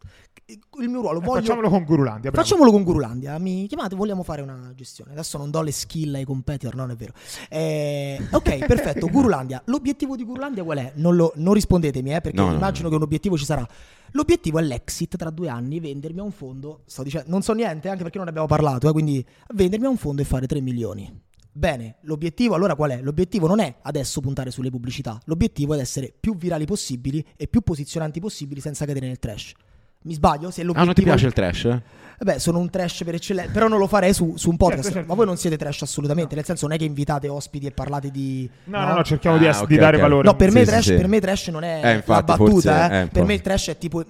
Il 0.80 0.88
mio 0.88 1.02
ruolo 1.02 1.20
Eh, 1.20 1.24
voglio... 1.24 1.40
Facciamolo 1.40 1.68
con 1.68 1.84
Gurulandia. 1.84 2.30
bravo. 2.30 2.46
Facciamolo 2.46 2.70
con 2.70 2.82
Gurulandia, 2.82 3.38
mi 3.38 3.66
chiamate, 3.66 3.94
vogliamo 3.94 4.22
fare 4.22 4.40
una 4.40 4.72
gestione. 4.74 5.12
Adesso 5.12 5.36
non 5.36 5.50
do 5.50 5.60
le 5.60 5.72
skill 5.72 6.14
ai 6.14 6.24
competitor, 6.24 6.74
non 6.74 6.90
è 6.90 6.96
vero. 6.96 7.12
Eh, 7.50 8.18
ok, 8.30 8.64
perfetto, 8.64 9.08
Gurulandia. 9.08 9.60
L'obiettivo 9.66 10.16
di 10.16 10.24
Gurulandia 10.24 10.64
qual 10.64 10.78
è? 10.78 10.92
Non, 10.96 11.16
lo- 11.16 11.32
non 11.36 11.52
rispondetemi, 11.52 12.14
eh, 12.14 12.20
perché 12.22 12.38
No, 12.40 12.46
no, 12.48 12.54
immagino 12.54 12.84
no. 12.84 12.90
che 12.90 12.96
un 12.96 13.02
obiettivo 13.02 13.36
ci 13.36 13.44
sarà. 13.44 13.66
L'obiettivo 14.12 14.58
è 14.58 14.62
l'exit 14.62 15.18
tra 15.18 15.28
due 15.28 15.50
anni, 15.50 15.80
vendermi 15.80 16.20
a 16.20 16.22
un 16.22 16.30
fondo. 16.32 16.80
Sto 16.86 17.02
dicendo, 17.02 17.28
non 17.28 17.42
so 17.42 17.52
niente, 17.52 17.90
anche 17.90 18.02
perché 18.02 18.16
non 18.16 18.24
ne 18.24 18.30
abbiamo 18.30 18.48
parlato, 18.48 18.88
eh, 18.88 18.92
quindi 18.92 19.22
vendermi 19.52 19.84
a 19.84 19.90
un 19.90 19.98
fondo 19.98 20.22
e 20.22 20.24
fare 20.24 20.46
3 20.46 20.62
milioni. 20.62 21.26
Bene, 21.52 21.96
l'obiettivo 22.02 22.54
allora 22.54 22.74
qual 22.74 22.92
è? 22.92 23.02
L'obiettivo 23.02 23.46
non 23.48 23.58
è 23.58 23.74
adesso 23.82 24.20
puntare 24.22 24.50
sulle 24.50 24.70
pubblicità, 24.70 25.20
l'obiettivo 25.24 25.74
è 25.74 25.78
essere 25.80 26.14
più 26.18 26.36
virali 26.36 26.64
possibili 26.64 27.22
e 27.36 27.48
più 27.48 27.60
posizionanti 27.62 28.18
possibili 28.20 28.60
senza 28.60 28.86
cadere 28.86 29.08
nel 29.08 29.18
trash. 29.18 29.52
Mi 30.00 30.14
sbaglio? 30.14 30.50
Se 30.50 30.62
Ah, 30.74 30.84
non 30.84 30.94
ti 30.94 31.02
piace 31.02 31.26
il 31.26 31.32
trash? 31.32 31.64
eh? 31.64 31.82
Beh, 32.20 32.38
sono 32.40 32.58
un 32.58 32.68
trash 32.70 33.02
per 33.04 33.14
eccellenza, 33.14 33.50
però 33.52 33.68
non 33.68 33.78
lo 33.78 33.86
farei 33.86 34.12
su, 34.12 34.34
su 34.36 34.48
un 34.50 34.56
podcast. 34.56 34.82
Certo, 34.82 34.94
certo. 34.98 35.08
Ma 35.08 35.14
voi 35.14 35.26
non 35.26 35.36
siete 35.36 35.56
trash 35.56 35.82
assolutamente, 35.82 36.34
nel 36.34 36.44
senso 36.44 36.66
non 36.66 36.74
è 36.74 36.78
che 36.78 36.84
invitate 36.84 37.28
ospiti 37.28 37.66
e 37.66 37.70
parlate 37.72 38.10
di... 38.10 38.48
No, 38.64 38.84
no, 38.84 38.94
no, 38.94 39.04
cerchiamo 39.04 39.38
di, 39.38 39.46
Ah, 39.46 39.50
ess- 39.50 39.60
ok, 39.62 39.66
di 39.68 39.76
dare 39.76 39.96
ok. 39.96 40.02
valore. 40.02 40.26
No, 40.28 40.34
per, 40.34 40.50
me 40.50 40.60
Sì, 40.60 40.64
sì, 40.66 40.70
trash, 40.70 40.84
sì. 40.86 40.94
per 40.94 41.06
me 41.08 41.20
trash 41.20 41.46
non 41.48 41.62
è 41.64 41.80
Eh, 41.84 41.92
infatti, 41.94 42.10
la 42.10 42.22
battuta, 42.22 42.50
forse 42.50 42.68
eh. 42.70 42.88
è 42.88 43.02
un 43.02 43.08
per 43.08 43.24
me 43.24 43.34
il 43.34 43.40
trash 43.40 43.68
è 43.68 43.78
tipo 43.78 44.04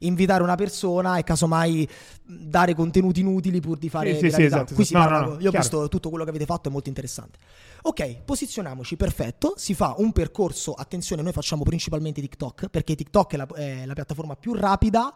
invitare 0.00 0.42
una 0.42 0.54
persona 0.54 1.18
e 1.18 1.24
casomai 1.24 1.88
dare 2.22 2.74
contenuti 2.74 3.20
inutili 3.20 3.60
pur 3.60 3.78
di 3.78 3.88
fare 3.88 4.14
Sì, 4.14 4.28
sì, 4.28 4.34
sì, 4.34 4.42
esatto, 4.44 4.74
Qui 4.74 4.84
si. 4.84 4.94
No, 4.94 5.00
parla- 5.00 5.20
no, 5.20 5.32
no, 5.34 5.40
io 5.40 5.50
ho 5.50 5.52
visto 5.52 5.88
tutto 5.88 6.08
quello 6.08 6.24
che 6.24 6.30
avete 6.30 6.46
fatto, 6.46 6.68
è 6.68 6.72
molto 6.72 6.88
interessante. 6.88 7.38
Ok, 7.82 8.22
posizioniamoci, 8.24 8.96
perfetto, 8.96 9.54
si 9.56 9.74
fa 9.74 9.94
un 9.98 10.12
percorso, 10.12 10.72
attenzione, 10.72 11.22
noi 11.22 11.32
facciamo 11.32 11.62
principalmente 11.64 12.20
TikTok, 12.20 12.68
perché 12.68 12.94
TikTok 12.94 13.32
è 13.32 13.36
la, 13.36 13.46
è 13.54 13.86
la 13.86 13.94
piattaforma 13.94 14.36
più 14.36 14.54
rapida 14.54 15.14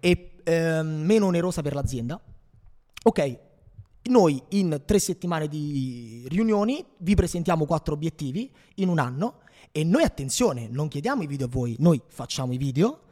e 0.00 0.32
ehm, 0.42 0.86
meno 0.86 1.26
onerosa 1.26 1.62
per 1.62 1.74
l'azienda. 1.74 2.20
Ok, 3.02 3.38
noi 4.02 4.42
in 4.50 4.82
tre 4.84 4.98
settimane 4.98 5.46
di 5.46 6.24
riunioni 6.28 6.84
vi 6.98 7.14
presentiamo 7.14 7.66
quattro 7.66 7.94
obiettivi 7.94 8.50
in 8.76 8.88
un 8.88 8.98
anno 8.98 9.40
e 9.72 9.84
noi 9.84 10.02
attenzione, 10.02 10.68
non 10.68 10.88
chiediamo 10.88 11.22
i 11.22 11.26
video 11.26 11.46
a 11.46 11.50
voi, 11.50 11.76
noi 11.78 12.00
facciamo 12.08 12.52
i 12.52 12.56
video. 12.56 13.02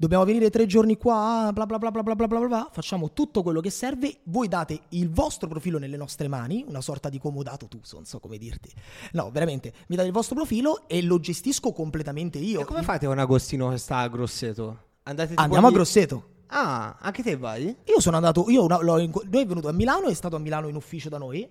Dobbiamo 0.00 0.24
venire 0.24 0.48
tre 0.48 0.64
giorni 0.66 0.96
qua, 0.96 1.50
bla 1.52 1.66
bla 1.66 1.76
bla 1.76 1.90
bla 1.90 2.04
bla 2.04 2.14
bla 2.14 2.26
bla 2.28 2.38
bla, 2.38 2.68
facciamo 2.70 3.12
tutto 3.12 3.42
quello 3.42 3.60
che 3.60 3.68
serve, 3.70 4.18
voi 4.26 4.46
date 4.46 4.82
il 4.90 5.10
vostro 5.10 5.48
profilo 5.48 5.76
nelle 5.80 5.96
nostre 5.96 6.28
mani, 6.28 6.64
una 6.68 6.80
sorta 6.80 7.08
di 7.08 7.18
comodato 7.18 7.66
tu, 7.66 7.80
non 7.94 8.04
so 8.04 8.20
come 8.20 8.38
dirti. 8.38 8.70
No, 9.14 9.28
veramente, 9.32 9.72
mi 9.88 9.96
date 9.96 10.06
il 10.06 10.14
vostro 10.14 10.36
profilo 10.36 10.86
e 10.86 11.02
lo 11.02 11.18
gestisco 11.18 11.72
completamente 11.72 12.38
io. 12.38 12.60
E 12.60 12.64
come 12.64 12.84
fate 12.84 13.06
con 13.06 13.18
Agostino 13.18 13.70
che 13.70 13.78
sta 13.78 13.96
a 13.96 14.06
Grosseto? 14.08 14.78
Andate 15.02 15.32
Andiamo 15.34 15.66
a 15.66 15.72
Grosseto. 15.72 16.24
Ah, 16.46 16.96
anche 17.00 17.24
te 17.24 17.36
vai? 17.36 17.64
Io 17.86 17.98
sono 17.98 18.14
andato, 18.14 18.48
io 18.50 18.62
una- 18.62 19.00
inco- 19.00 19.24
lui 19.28 19.42
è 19.42 19.46
venuto 19.46 19.66
a 19.66 19.72
Milano, 19.72 20.06
è 20.06 20.14
stato 20.14 20.36
a 20.36 20.38
Milano 20.38 20.68
in 20.68 20.76
ufficio 20.76 21.08
da 21.08 21.18
noi. 21.18 21.44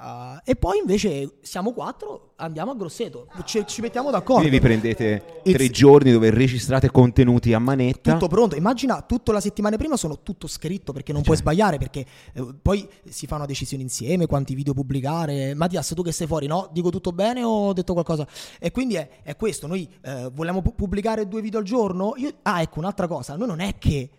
Ah, 0.00 0.40
e 0.44 0.56
poi 0.56 0.78
invece 0.78 1.36
siamo 1.42 1.72
quattro, 1.72 2.32
andiamo 2.36 2.72
a 2.72 2.74
Grosseto, 2.74 3.28
ci, 3.44 3.62
ci 3.66 3.80
mettiamo 3.80 4.10
d'accordo. 4.10 4.40
Quindi 4.40 4.58
vi 4.58 4.60
prendete 4.60 5.40
tre 5.42 5.68
giorni 5.70 6.10
dove 6.10 6.30
registrate 6.30 6.90
contenuti 6.90 7.52
a 7.52 7.58
manetta. 7.58 8.12
Tutto 8.12 8.28
pronto, 8.28 8.56
immagina 8.56 9.02
tutta 9.02 9.32
la 9.32 9.40
settimana 9.40 9.76
prima 9.76 9.96
sono 9.96 10.22
tutto 10.22 10.46
scritto 10.46 10.92
perché 10.92 11.12
non 11.12 11.22
puoi 11.22 11.36
sbagliare 11.36 11.78
perché 11.78 12.04
eh, 12.32 12.54
poi 12.60 12.88
si 13.08 13.26
fa 13.26 13.36
una 13.36 13.46
decisione 13.46 13.82
insieme, 13.82 14.26
quanti 14.26 14.54
video 14.54 14.72
pubblicare. 14.72 15.54
Mattias, 15.54 15.92
tu 15.94 16.02
che 16.02 16.12
sei 16.12 16.26
fuori, 16.26 16.46
no? 16.46 16.68
Dico 16.72 16.90
tutto 16.90 17.12
bene 17.12 17.42
o 17.42 17.68
ho 17.68 17.72
detto 17.72 17.92
qualcosa? 17.92 18.26
E 18.58 18.70
quindi 18.70 18.94
è, 18.94 19.08
è 19.22 19.36
questo, 19.36 19.66
noi 19.66 19.88
eh, 20.02 20.30
vogliamo 20.32 20.62
pu- 20.62 20.74
pubblicare 20.74 21.28
due 21.28 21.40
video 21.40 21.58
al 21.58 21.64
giorno? 21.64 22.14
Io- 22.16 22.32
ah, 22.42 22.62
ecco 22.62 22.78
un'altra 22.78 23.06
cosa, 23.06 23.36
noi 23.36 23.48
non 23.48 23.60
è 23.60 23.76
che 23.78 24.10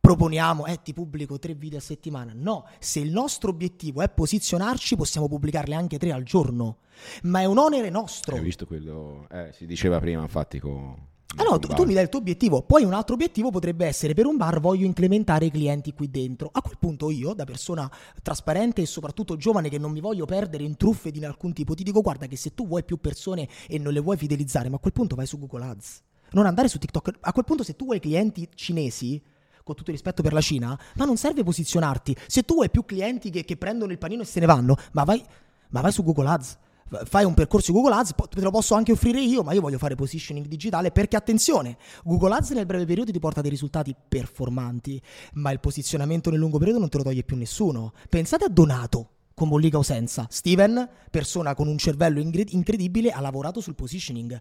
proponiamo, 0.00 0.66
eh, 0.66 0.80
ti 0.82 0.92
pubblico 0.92 1.38
tre 1.38 1.54
video 1.54 1.78
a 1.78 1.82
settimana. 1.82 2.32
No, 2.34 2.66
se 2.78 3.00
il 3.00 3.10
nostro 3.10 3.50
obiettivo 3.50 4.02
è 4.02 4.08
posizionarci, 4.08 4.96
possiamo 4.96 5.28
pubblicarle 5.28 5.74
anche 5.74 5.98
tre 5.98 6.12
al 6.12 6.24
giorno. 6.24 6.78
Ma 7.22 7.40
è 7.40 7.44
un 7.44 7.58
onere 7.58 7.90
nostro. 7.90 8.36
Hai 8.36 8.42
visto 8.42 8.66
quello? 8.66 9.26
Eh, 9.30 9.50
si 9.52 9.66
diceva 9.66 10.00
prima, 10.00 10.22
infatti, 10.22 10.58
con... 10.58 11.08
Ah 11.36 11.44
no, 11.44 11.60
tu, 11.60 11.68
tu, 11.68 11.84
mi 11.84 11.94
dai 11.94 12.02
il 12.02 12.08
tuo 12.08 12.18
obiettivo. 12.18 12.62
Poi 12.62 12.82
un 12.82 12.92
altro 12.92 13.14
obiettivo 13.14 13.50
potrebbe 13.50 13.86
essere 13.86 14.14
per 14.14 14.26
un 14.26 14.36
bar 14.36 14.58
voglio 14.58 14.84
incrementare 14.84 15.44
i 15.44 15.50
clienti 15.52 15.92
qui 15.92 16.10
dentro. 16.10 16.50
A 16.52 16.60
quel 16.60 16.76
punto 16.76 17.08
io, 17.08 17.34
da 17.34 17.44
persona 17.44 17.88
trasparente 18.20 18.82
e 18.82 18.86
soprattutto 18.86 19.36
giovane 19.36 19.68
che 19.68 19.78
non 19.78 19.92
mi 19.92 20.00
voglio 20.00 20.24
perdere 20.24 20.64
in 20.64 20.76
truffe 20.76 21.12
di 21.12 21.24
alcun 21.24 21.52
tipo, 21.52 21.74
ti 21.74 21.84
dico 21.84 22.00
guarda 22.00 22.26
che 22.26 22.36
se 22.36 22.52
tu 22.52 22.66
vuoi 22.66 22.82
più 22.82 22.96
persone 22.96 23.48
e 23.68 23.78
non 23.78 23.92
le 23.92 24.00
vuoi 24.00 24.16
fidelizzare, 24.16 24.68
ma 24.68 24.76
a 24.76 24.80
quel 24.80 24.92
punto 24.92 25.14
vai 25.14 25.26
su 25.26 25.38
Google 25.38 25.66
Ads. 25.66 26.02
Non 26.32 26.46
andare 26.46 26.66
su 26.66 26.78
TikTok. 26.78 27.18
A 27.20 27.32
quel 27.32 27.44
punto 27.44 27.62
se 27.62 27.76
tu 27.76 27.84
vuoi 27.84 28.00
clienti 28.00 28.48
cinesi, 28.54 29.22
con 29.64 29.74
tutto 29.74 29.90
il 29.90 29.96
rispetto 29.96 30.22
per 30.22 30.32
la 30.32 30.40
Cina, 30.40 30.78
ma 30.96 31.04
non 31.04 31.16
serve 31.16 31.42
posizionarti. 31.42 32.16
Se 32.26 32.42
tu 32.42 32.54
vuoi 32.54 32.70
più 32.70 32.84
clienti 32.84 33.30
che, 33.30 33.44
che 33.44 33.56
prendono 33.56 33.92
il 33.92 33.98
panino 33.98 34.22
e 34.22 34.26
se 34.26 34.40
ne 34.40 34.46
vanno, 34.46 34.76
ma 34.92 35.04
vai, 35.04 35.22
ma 35.70 35.80
vai 35.80 35.92
su 35.92 36.02
Google 36.02 36.28
Ads 36.28 36.58
fai 37.04 37.24
un 37.24 37.34
percorso 37.34 37.72
Google 37.72 37.94
Ads, 37.94 38.14
te 38.28 38.40
lo 38.40 38.50
posso 38.50 38.74
anche 38.74 38.92
offrire 38.92 39.20
io, 39.20 39.42
ma 39.42 39.52
io 39.52 39.60
voglio 39.60 39.78
fare 39.78 39.94
positioning 39.94 40.46
digitale 40.46 40.90
perché 40.90 41.16
attenzione, 41.16 41.76
Google 42.04 42.34
Ads 42.34 42.50
nel 42.50 42.66
breve 42.66 42.84
periodo 42.84 43.12
ti 43.12 43.18
porta 43.18 43.40
dei 43.40 43.50
risultati 43.50 43.94
performanti, 44.08 45.00
ma 45.34 45.50
il 45.50 45.60
posizionamento 45.60 46.30
nel 46.30 46.38
lungo 46.38 46.58
periodo 46.58 46.80
non 46.80 46.88
te 46.88 46.98
lo 46.98 47.04
toglie 47.04 47.22
più 47.22 47.36
nessuno. 47.36 47.92
Pensate 48.08 48.44
a 48.44 48.48
Donato 48.48 49.10
con 49.34 49.48
Mollica 49.48 49.78
o 49.78 49.82
senza. 49.82 50.26
Steven, 50.28 50.88
persona 51.10 51.54
con 51.54 51.68
un 51.68 51.78
cervello 51.78 52.20
incredibile, 52.20 53.10
ha 53.10 53.20
lavorato 53.20 53.60
sul 53.60 53.74
positioning. 53.74 54.38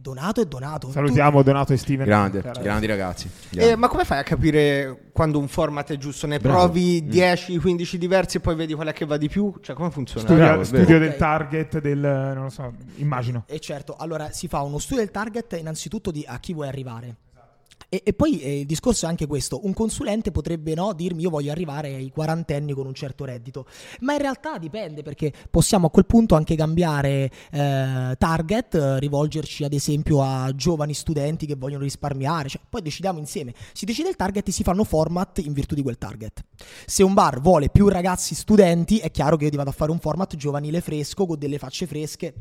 Donato 0.00 0.40
e 0.40 0.46
Donato. 0.46 0.90
Salutiamo 0.90 1.38
tu... 1.38 1.44
Donato 1.44 1.72
e 1.72 1.76
Steven. 1.76 2.06
Grande, 2.06 2.40
grandi 2.60 2.86
ragazzi. 2.86 3.28
Eh, 3.50 3.76
ma 3.76 3.88
come 3.88 4.04
fai 4.04 4.18
a 4.18 4.22
capire 4.22 5.10
quando 5.12 5.38
un 5.38 5.48
format 5.48 5.90
è 5.92 5.96
giusto? 5.96 6.26
Ne 6.26 6.38
Bravo. 6.38 6.58
provi 6.58 7.02
mm. 7.04 7.10
10-15 7.10 7.94
diversi 7.96 8.36
e 8.36 8.40
poi 8.40 8.54
vedi 8.54 8.74
quella 8.74 8.92
che 8.92 9.04
va 9.04 9.16
di 9.16 9.28
più? 9.28 9.52
Cioè, 9.60 9.74
come 9.74 9.90
funziona? 9.90 10.26
Studio, 10.26 10.44
Bravo, 10.44 10.64
studio 10.64 10.84
okay. 10.84 10.98
del 10.98 11.16
target, 11.16 11.80
del 11.80 11.98
non 11.98 12.44
lo 12.44 12.50
so, 12.50 12.72
immagino. 12.96 13.44
E 13.46 13.58
certo, 13.60 13.96
allora 13.98 14.30
si 14.30 14.48
fa 14.48 14.62
uno 14.62 14.78
studio 14.78 15.02
del 15.02 15.10
target 15.10 15.56
innanzitutto 15.58 16.10
di 16.10 16.24
a 16.26 16.38
chi 16.38 16.52
vuoi 16.52 16.68
arrivare. 16.68 17.16
E, 17.90 18.02
e 18.04 18.12
poi 18.12 18.40
eh, 18.40 18.60
il 18.60 18.66
discorso 18.66 19.06
è 19.06 19.08
anche 19.08 19.26
questo, 19.26 19.64
un 19.64 19.72
consulente 19.72 20.30
potrebbe 20.30 20.74
no, 20.74 20.92
dirmi 20.92 21.22
io 21.22 21.30
voglio 21.30 21.50
arrivare 21.50 21.94
ai 21.94 22.10
quarantenni 22.10 22.74
con 22.74 22.86
un 22.86 22.92
certo 22.92 23.24
reddito, 23.24 23.66
ma 24.00 24.12
in 24.12 24.18
realtà 24.18 24.58
dipende 24.58 25.02
perché 25.02 25.32
possiamo 25.50 25.86
a 25.86 25.90
quel 25.90 26.04
punto 26.04 26.34
anche 26.34 26.54
cambiare 26.54 27.30
eh, 27.50 28.14
target, 28.18 28.96
rivolgerci 28.98 29.64
ad 29.64 29.72
esempio 29.72 30.22
a 30.22 30.54
giovani 30.54 30.92
studenti 30.92 31.46
che 31.46 31.54
vogliono 31.54 31.82
risparmiare, 31.84 32.50
cioè, 32.50 32.60
poi 32.68 32.82
decidiamo 32.82 33.18
insieme, 33.18 33.54
si 33.72 33.86
decide 33.86 34.10
il 34.10 34.16
target 34.16 34.48
e 34.48 34.52
si 34.52 34.62
fanno 34.62 34.84
format 34.84 35.38
in 35.38 35.54
virtù 35.54 35.74
di 35.74 35.82
quel 35.82 35.96
target. 35.96 36.44
Se 36.84 37.02
un 37.02 37.14
bar 37.14 37.40
vuole 37.40 37.70
più 37.70 37.88
ragazzi 37.88 38.34
studenti 38.34 38.98
è 38.98 39.10
chiaro 39.10 39.36
che 39.36 39.44
io 39.44 39.50
ti 39.50 39.56
vado 39.56 39.70
a 39.70 39.72
fare 39.72 39.90
un 39.90 39.98
format 39.98 40.36
giovanile 40.36 40.82
fresco 40.82 41.24
con 41.24 41.38
delle 41.38 41.58
facce 41.58 41.86
fresche 41.86 42.34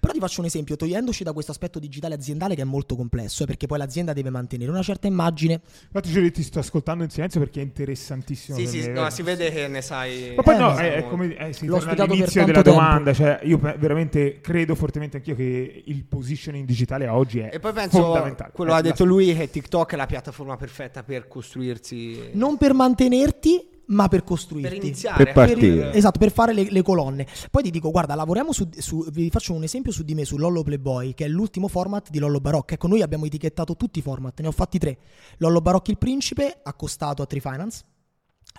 però 0.00 0.12
ti 0.12 0.18
faccio 0.20 0.40
un 0.40 0.46
esempio, 0.46 0.76
togliendoci 0.76 1.24
da 1.24 1.32
questo 1.32 1.50
aspetto 1.50 1.78
digitale 1.78 2.14
aziendale 2.14 2.54
che 2.54 2.62
è 2.62 2.64
molto 2.64 2.96
complesso, 2.96 3.42
eh, 3.42 3.46
perché 3.46 3.66
poi 3.66 3.78
l'azienda 3.78 4.12
deve 4.12 4.30
mantenere 4.30 4.70
una 4.70 4.82
certa 4.82 5.06
immagine. 5.06 5.60
Infatti, 5.84 6.10
Giulio, 6.10 6.30
ti 6.30 6.42
sto 6.42 6.58
ascoltando 6.58 7.04
in 7.04 7.10
silenzio 7.10 7.40
perché 7.40 7.60
è 7.60 7.64
interessantissimo. 7.64 8.56
Sì, 8.58 8.66
sì, 8.66 8.88
no, 8.90 9.08
si 9.10 9.22
vede 9.22 9.50
che 9.50 9.68
ne 9.68 9.82
sai. 9.82 10.34
Ma 10.36 10.42
poi 10.42 10.54
eh, 10.54 10.58
no, 10.58 10.76
è, 10.76 10.94
è, 10.94 11.08
come 11.08 11.36
eh, 11.36 11.52
si 11.52 11.66
L'ho 11.66 11.78
torna 11.78 12.04
all'inizio 12.04 12.44
della 12.44 12.62
tempo. 12.62 12.78
domanda. 12.78 13.12
Cioè, 13.12 13.40
io 13.42 13.58
veramente 13.58 14.40
credo 14.40 14.74
fortemente 14.74 15.16
anch'io 15.18 15.34
che 15.34 15.82
il 15.84 16.04
positioning 16.04 16.66
digitale 16.66 17.08
oggi 17.08 17.40
è 17.40 17.50
e 17.52 17.58
poi 17.58 17.72
penso, 17.72 18.00
fondamentale. 18.00 18.52
Quello 18.52 18.74
ha 18.74 18.80
detto 18.80 19.04
lui 19.04 19.34
che 19.34 19.50
TikTok 19.50 19.92
è 19.92 19.96
la 19.96 20.06
piattaforma 20.06 20.56
perfetta 20.56 21.02
per 21.02 21.26
costruirsi. 21.28 22.30
Non 22.32 22.56
per 22.56 22.74
mantenerti 22.74 23.67
ma 23.88 24.08
per 24.08 24.24
costruirti. 24.24 24.74
Per 24.76 24.84
iniziare. 24.84 25.24
Per 25.24 25.32
partire. 25.32 25.76
Per, 25.76 25.96
esatto, 25.96 26.18
per 26.18 26.32
fare 26.32 26.52
le, 26.52 26.68
le, 26.70 26.82
colonne. 26.82 27.26
Poi 27.50 27.62
ti 27.62 27.70
dico, 27.70 27.90
guarda, 27.90 28.14
lavoriamo 28.14 28.52
su, 28.52 28.68
su, 28.76 29.04
Vi 29.10 29.30
faccio 29.30 29.52
un 29.52 29.62
esempio 29.62 29.92
su 29.92 30.02
di 30.02 30.14
me, 30.14 30.24
su 30.24 30.36
Lollo 30.36 30.62
Playboy, 30.62 31.14
che 31.14 31.24
è 31.24 31.28
l'ultimo 31.28 31.68
format 31.68 32.10
di 32.10 32.18
Lollo 32.18 32.40
Barocca. 32.40 32.74
Ecco, 32.74 32.88
noi 32.88 33.02
abbiamo 33.02 33.24
etichettato 33.24 33.76
tutti 33.76 33.98
i 33.98 34.02
format, 34.02 34.40
ne 34.40 34.48
ho 34.48 34.52
fatti 34.52 34.78
tre. 34.78 34.98
Lollo 35.38 35.60
Barocchi 35.60 35.90
il 35.90 35.98
principe, 35.98 36.60
accostato 36.62 37.22
a 37.22 37.26
Trifinance. 37.26 37.84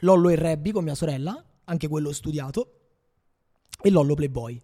Lollo 0.01 0.29
e 0.29 0.35
Rebbi 0.35 0.71
con 0.71 0.83
mia 0.83 0.95
sorella, 0.95 1.43
anche 1.65 1.87
quello 1.87 2.11
studiato 2.13 2.78
e 3.81 3.89
Lollo 3.89 4.13
Playboy. 4.13 4.59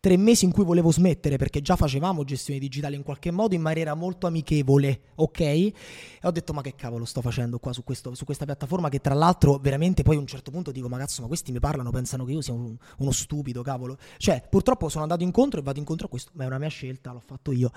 Tre 0.00 0.16
mesi 0.16 0.44
in 0.44 0.52
cui 0.52 0.64
volevo 0.64 0.92
smettere 0.92 1.36
perché 1.36 1.60
già 1.60 1.76
facevamo 1.76 2.24
gestione 2.24 2.60
digitale 2.60 2.96
in 2.96 3.02
qualche 3.02 3.30
modo 3.30 3.54
in 3.54 3.62
maniera 3.62 3.94
molto 3.94 4.26
amichevole, 4.26 5.00
ok? 5.16 5.40
E 5.40 5.74
ho 6.22 6.30
detto 6.30 6.52
ma 6.52 6.60
che 6.60 6.74
cavolo 6.74 7.04
sto 7.04 7.20
facendo 7.20 7.58
qua 7.58 7.72
su, 7.72 7.82
questo, 7.82 8.14
su 8.14 8.24
questa 8.24 8.44
piattaforma 8.44 8.88
che 8.88 9.00
tra 9.00 9.14
l'altro 9.14 9.58
veramente 9.58 10.02
poi 10.02 10.16
a 10.16 10.20
un 10.20 10.26
certo 10.26 10.50
punto 10.50 10.70
dico 10.70 10.88
ma 10.88 10.98
cazzo 10.98 11.22
ma 11.22 11.28
questi 11.28 11.50
mi 11.52 11.60
parlano, 11.60 11.90
pensano 11.90 12.24
che 12.24 12.32
io 12.32 12.40
sia 12.40 12.52
un, 12.52 12.76
uno 12.98 13.10
stupido, 13.10 13.62
cavolo. 13.62 13.96
Cioè 14.18 14.46
purtroppo 14.48 14.88
sono 14.88 15.02
andato 15.02 15.22
incontro 15.22 15.60
e 15.60 15.62
vado 15.62 15.78
incontro 15.78 16.06
a 16.06 16.10
questo, 16.10 16.30
ma 16.34 16.44
è 16.44 16.46
una 16.46 16.58
mia 16.58 16.68
scelta, 16.68 17.12
l'ho 17.12 17.22
fatto 17.24 17.52
io. 17.52 17.70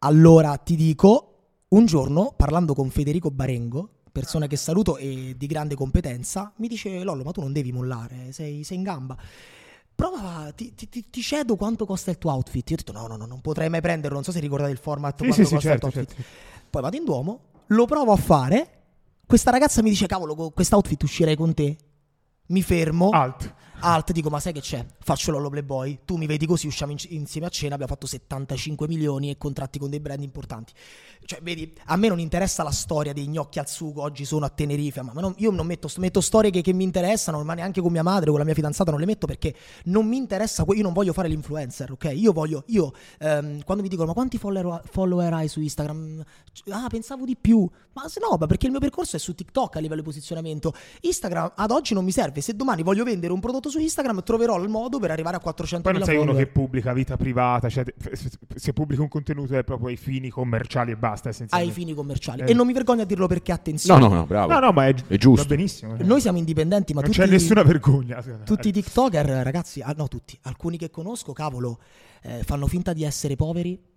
Allora 0.00 0.56
ti 0.56 0.76
dico, 0.76 1.34
un 1.68 1.86
giorno 1.86 2.34
parlando 2.36 2.74
con 2.74 2.90
Federico 2.90 3.30
Barengo, 3.30 3.88
persona 4.12 4.46
che 4.46 4.56
saluto 4.56 4.96
e 4.96 5.34
di 5.36 5.46
grande 5.46 5.74
competenza, 5.74 6.52
mi 6.56 6.68
dice 6.68 7.02
Lollo 7.02 7.22
ma 7.22 7.32
tu 7.32 7.40
non 7.40 7.52
devi 7.52 7.72
mollare, 7.72 8.32
sei, 8.32 8.64
sei 8.64 8.76
in 8.76 8.82
gamba 8.82 9.16
prova, 10.00 10.52
ti, 10.54 10.74
ti, 10.74 11.10
ti, 11.10 11.22
cedo 11.22 11.56
quanto 11.56 11.84
costa 11.84 12.10
il 12.10 12.18
tuo 12.18 12.30
outfit. 12.32 12.70
Io 12.70 12.76
ho 12.76 12.78
detto 12.78 12.92
no, 12.92 13.06
no, 13.06 13.16
no, 13.16 13.26
non 13.26 13.40
potrei 13.40 13.68
mai 13.68 13.80
prenderlo, 13.80 14.14
non 14.14 14.24
so 14.24 14.32
se 14.32 14.40
ricordate 14.40 14.70
il 14.70 14.78
format 14.78 15.18
sì, 15.18 15.26
quanto 15.26 15.44
sì, 15.44 15.54
costa 15.54 15.68
certo, 15.68 15.86
il 15.86 15.92
tuo 15.92 16.00
outfit. 16.00 16.16
Certo. 16.16 16.38
Poi 16.70 16.82
vado 16.82 16.96
in 16.96 17.04
Duomo, 17.04 17.40
lo 17.66 17.86
provo 17.86 18.12
a 18.12 18.16
fare, 18.16 18.82
questa 19.26 19.50
ragazza 19.50 19.82
mi 19.82 19.90
dice 19.90 20.06
cavolo, 20.06 20.34
con 20.34 20.52
quest'outfit 20.52 21.02
uscirei 21.02 21.36
con 21.36 21.54
te. 21.54 21.76
Mi 22.46 22.62
fermo. 22.62 23.10
Alt 23.10 23.54
alt, 23.80 24.12
dico 24.12 24.30
ma 24.30 24.40
sai 24.40 24.52
che 24.52 24.60
c'è? 24.60 24.84
Faccio 25.10 25.32
l'Ollo 25.32 25.50
Playboy, 25.50 26.02
tu 26.04 26.14
mi 26.14 26.26
vedi 26.26 26.46
così, 26.46 26.68
usciamo 26.68 26.92
in, 26.92 26.98
insieme 27.08 27.48
a 27.48 27.50
cena, 27.50 27.74
abbiamo 27.74 27.92
fatto 27.92 28.06
75 28.06 28.86
milioni 28.86 29.30
e 29.30 29.36
contratti 29.36 29.80
con 29.80 29.90
dei 29.90 29.98
brand 29.98 30.22
importanti. 30.22 30.72
Cioè, 31.24 31.40
vedi, 31.42 31.72
a 31.86 31.96
me 31.96 32.06
non 32.06 32.20
interessa 32.20 32.62
la 32.62 32.70
storia 32.70 33.12
dei 33.12 33.26
gnocchi 33.26 33.58
al 33.58 33.68
sugo, 33.68 34.02
oggi 34.02 34.24
sono 34.24 34.44
a 34.44 34.50
Tenerife, 34.50 35.02
ma 35.02 35.10
non, 35.14 35.34
io 35.38 35.50
non 35.50 35.66
metto, 35.66 35.90
metto 35.96 36.20
storie 36.20 36.52
che, 36.52 36.60
che, 36.60 36.72
mi 36.72 36.84
interessano, 36.84 37.42
ma 37.42 37.54
neanche 37.54 37.80
con 37.80 37.90
mia 37.90 38.04
madre, 38.04 38.30
con 38.30 38.38
la 38.38 38.44
mia 38.44 38.54
fidanzata 38.54 38.92
non 38.92 39.00
le 39.00 39.06
metto 39.06 39.26
perché 39.26 39.52
non 39.86 40.06
mi 40.06 40.16
interessa, 40.16 40.64
io 40.68 40.82
non 40.82 40.92
voglio 40.92 41.12
fare 41.12 41.26
l'influencer, 41.26 41.90
ok? 41.90 42.12
Io 42.14 42.32
voglio, 42.32 42.62
io, 42.68 42.92
ehm, 43.18 43.64
quando 43.64 43.82
mi 43.82 43.88
dicono 43.88 44.06
ma 44.06 44.12
quanti 44.12 44.38
follower, 44.38 44.82
follower 44.88 45.32
hai 45.32 45.48
su 45.48 45.60
Instagram? 45.60 46.22
Ah, 46.68 46.86
pensavo 46.88 47.24
di 47.24 47.36
più. 47.36 47.68
Ma 47.94 48.08
se 48.08 48.20
no, 48.20 48.36
perché 48.46 48.66
il 48.66 48.70
mio 48.70 48.80
percorso 48.80 49.16
è 49.16 49.18
su 49.18 49.34
TikTok 49.34 49.74
a 49.74 49.80
livello 49.80 50.02
di 50.02 50.06
posizionamento. 50.06 50.72
Instagram 51.00 51.54
ad 51.56 51.72
oggi 51.72 51.94
non 51.94 52.04
mi 52.04 52.12
serve, 52.12 52.40
se 52.40 52.54
domani 52.54 52.84
voglio 52.84 53.02
vendere 53.02 53.32
un 53.32 53.40
prodotto 53.40 53.70
su 53.70 53.80
Instagram 53.80 54.22
troverò 54.22 54.56
il 54.62 54.68
modo 54.68 54.98
per 55.00 55.10
arrivare 55.10 55.36
a 55.36 55.40
400 55.40 55.88
Poi 55.88 55.98
non 55.98 56.06
sei 56.06 56.16
follower. 56.16 56.36
uno 56.36 56.44
che 56.44 56.52
pubblica 56.52 56.92
vita 56.92 57.16
privata, 57.16 57.68
cioè 57.68 57.84
se 58.54 58.72
pubblica 58.72 59.02
un 59.02 59.08
contenuto 59.08 59.56
è 59.56 59.64
proprio 59.64 59.88
ai 59.88 59.96
fini 59.96 60.28
commerciali 60.28 60.92
e 60.92 60.96
basta. 60.96 61.30
Ai 61.48 61.70
fini 61.70 61.94
commerciali. 61.94 62.42
Eh. 62.42 62.50
E 62.50 62.54
non 62.54 62.66
mi 62.66 62.72
vergogno 62.72 63.02
a 63.02 63.04
dirlo 63.04 63.26
perché 63.26 63.52
attenzione. 63.52 64.00
No, 64.00 64.08
no, 64.08 64.14
no, 64.14 64.26
bravo. 64.26 64.52
No, 64.52 64.58
no, 64.60 64.72
ma 64.72 64.86
è, 64.86 64.94
è 65.08 65.16
giusto. 65.16 65.48
Va 65.48 65.54
benissimo. 65.54 65.96
Noi 65.98 66.20
siamo 66.20 66.38
indipendenti, 66.38 66.92
ma 66.92 67.00
non 67.00 67.10
tutti, 67.10 67.22
c'è 67.22 67.28
nessuna 67.30 67.62
vergogna. 67.62 68.22
Tutti 68.44 68.68
i 68.68 68.72
TikToker, 68.72 69.26
ragazzi, 69.26 69.80
ah, 69.80 69.94
no, 69.96 70.08
tutti, 70.08 70.38
alcuni 70.42 70.76
che 70.76 70.90
conosco, 70.90 71.32
cavolo, 71.32 71.80
eh, 72.22 72.42
fanno 72.44 72.66
finta 72.66 72.92
di 72.92 73.04
essere 73.04 73.36
poveri 73.36 73.89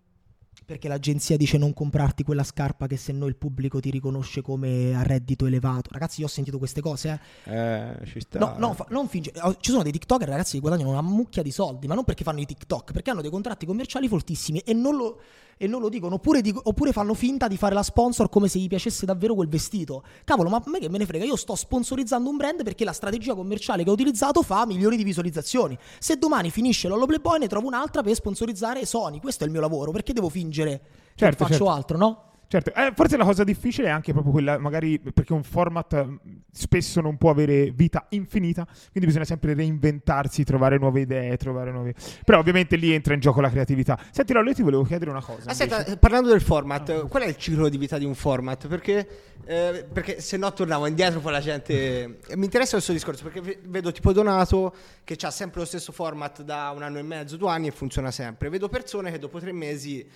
perché 0.65 0.87
l'agenzia 0.87 1.37
dice 1.37 1.57
non 1.57 1.73
comprarti 1.73 2.23
quella 2.23 2.43
scarpa 2.43 2.87
che 2.87 2.97
se 2.97 3.11
no 3.11 3.25
il 3.27 3.35
pubblico 3.35 3.79
ti 3.79 3.89
riconosce 3.89 4.41
come 4.41 4.95
a 4.95 5.03
reddito 5.03 5.45
elevato. 5.45 5.89
Ragazzi, 5.91 6.21
io 6.21 6.27
ho 6.27 6.29
sentito 6.29 6.57
queste 6.57 6.81
cose. 6.81 7.19
Eh, 7.43 7.53
eh 7.53 8.05
ci 8.05 8.19
sta. 8.19 8.39
No, 8.39 8.55
no, 8.57 8.73
fa, 8.73 8.85
non 8.89 9.07
finge. 9.07 9.31
Oh, 9.41 9.55
ci 9.59 9.71
sono 9.71 9.83
dei 9.83 9.91
TikToker, 9.91 10.27
ragazzi, 10.27 10.53
che 10.53 10.59
guadagnano 10.59 10.89
una 10.89 11.01
mucchia 11.01 11.41
di 11.41 11.51
soldi, 11.51 11.87
ma 11.87 11.95
non 11.95 12.03
perché 12.03 12.23
fanno 12.23 12.39
i 12.39 12.45
TikTok, 12.45 12.91
perché 12.91 13.11
hanno 13.11 13.21
dei 13.21 13.31
contratti 13.31 13.65
commerciali 13.65 14.07
fortissimi 14.07 14.59
e 14.59 14.73
non 14.73 14.95
lo 14.95 15.19
e 15.57 15.67
non 15.67 15.81
lo 15.81 15.89
dicono, 15.89 16.15
oppure, 16.15 16.41
dico, 16.41 16.61
oppure, 16.63 16.91
fanno 16.91 17.13
finta 17.13 17.47
di 17.47 17.57
fare 17.57 17.73
la 17.73 17.83
sponsor 17.83 18.29
come 18.29 18.47
se 18.47 18.59
gli 18.59 18.67
piacesse 18.67 19.05
davvero 19.05 19.35
quel 19.35 19.47
vestito. 19.47 20.03
Cavolo, 20.23 20.49
ma 20.49 20.57
a 20.57 20.69
me 20.69 20.79
che 20.79 20.89
me 20.89 20.97
ne 20.97 21.05
frega, 21.05 21.23
io 21.25 21.35
sto 21.35 21.55
sponsorizzando 21.55 22.29
un 22.29 22.37
brand 22.37 22.63
perché 22.63 22.83
la 22.83 22.93
strategia 22.93 23.33
commerciale 23.33 23.83
che 23.83 23.89
ho 23.89 23.93
utilizzato 23.93 24.41
fa 24.41 24.65
milioni 24.65 24.97
di 24.97 25.03
visualizzazioni. 25.03 25.77
Se 25.99 26.17
domani 26.17 26.49
finisce 26.49 26.87
l'Ollo 26.87 27.05
Playboy 27.05 27.39
ne 27.39 27.47
trovo 27.47 27.67
un'altra 27.67 28.01
per 28.01 28.15
sponsorizzare 28.15 28.85
Sony, 28.85 29.19
questo 29.19 29.43
è 29.43 29.47
il 29.47 29.51
mio 29.51 29.61
lavoro, 29.61 29.91
perché 29.91 30.13
devo 30.13 30.29
fingere 30.29 30.81
certo, 31.15 31.45
che 31.45 31.51
faccio 31.51 31.65
certo. 31.65 31.69
altro, 31.69 31.97
no? 31.97 32.32
Certo, 32.53 32.71
eh, 32.75 32.91
forse 32.93 33.17
la 33.17 33.23
cosa 33.23 33.43
difficile 33.43 33.87
è 33.87 33.89
anche 33.89 34.11
proprio 34.11 34.31
quella, 34.31 34.59
magari 34.59 34.99
perché 34.99 35.33
un 35.33 35.41
format 35.41 36.05
mm, 36.05 36.15
spesso 36.51 37.01
non 37.01 37.17
può 37.17 37.31
avere 37.31 37.71
vita 37.71 38.05
infinita, 38.09 38.63
quindi 38.91 39.07
bisogna 39.07 39.25
sempre 39.25 39.55
reinventarsi, 39.55 40.43
trovare 40.43 40.77
nuove 40.77 41.01
idee, 41.01 41.35
trovare 41.37 41.71
nuove... 41.71 41.95
Però 42.23 42.37
ovviamente 42.37 42.75
lì 42.75 42.91
entra 42.91 43.15
in 43.15 43.21
gioco 43.21 43.41
la 43.41 43.49
creatività. 43.49 43.99
Senti, 44.11 44.33
io 44.33 44.53
ti 44.53 44.61
volevo 44.61 44.83
chiedere 44.83 45.09
una 45.09 45.23
cosa. 45.23 45.49
Aspetta, 45.49 45.97
parlando 45.97 46.29
del 46.29 46.41
format, 46.41 46.89
ah. 46.89 47.07
qual 47.07 47.23
è 47.23 47.25
il 47.25 47.37
ciclo 47.37 47.69
di 47.69 47.77
vita 47.79 47.97
di 47.97 48.05
un 48.05 48.13
format? 48.13 48.67
Perché, 48.67 49.07
eh, 49.45 49.87
perché 49.91 50.21
se 50.21 50.37
no 50.37 50.53
tornavo 50.53 50.85
indietro 50.85 51.21
poi 51.21 51.31
la 51.31 51.41
gente... 51.41 52.19
Mi 52.35 52.43
interessa 52.43 52.73
questo 52.73 52.91
discorso 52.91 53.23
perché 53.23 53.61
vedo 53.65 53.91
tipo 53.91 54.13
Donato 54.13 54.75
che 55.03 55.17
ha 55.19 55.31
sempre 55.31 55.61
lo 55.61 55.65
stesso 55.65 55.91
format 55.91 56.43
da 56.43 56.71
un 56.75 56.83
anno 56.83 56.99
e 56.99 57.03
mezzo, 57.03 57.35
due 57.35 57.49
anni 57.49 57.65
e 57.65 57.71
funziona 57.71 58.11
sempre. 58.11 58.49
Vedo 58.49 58.69
persone 58.69 59.09
che 59.09 59.17
dopo 59.17 59.39
tre 59.39 59.51
mesi 59.51 60.07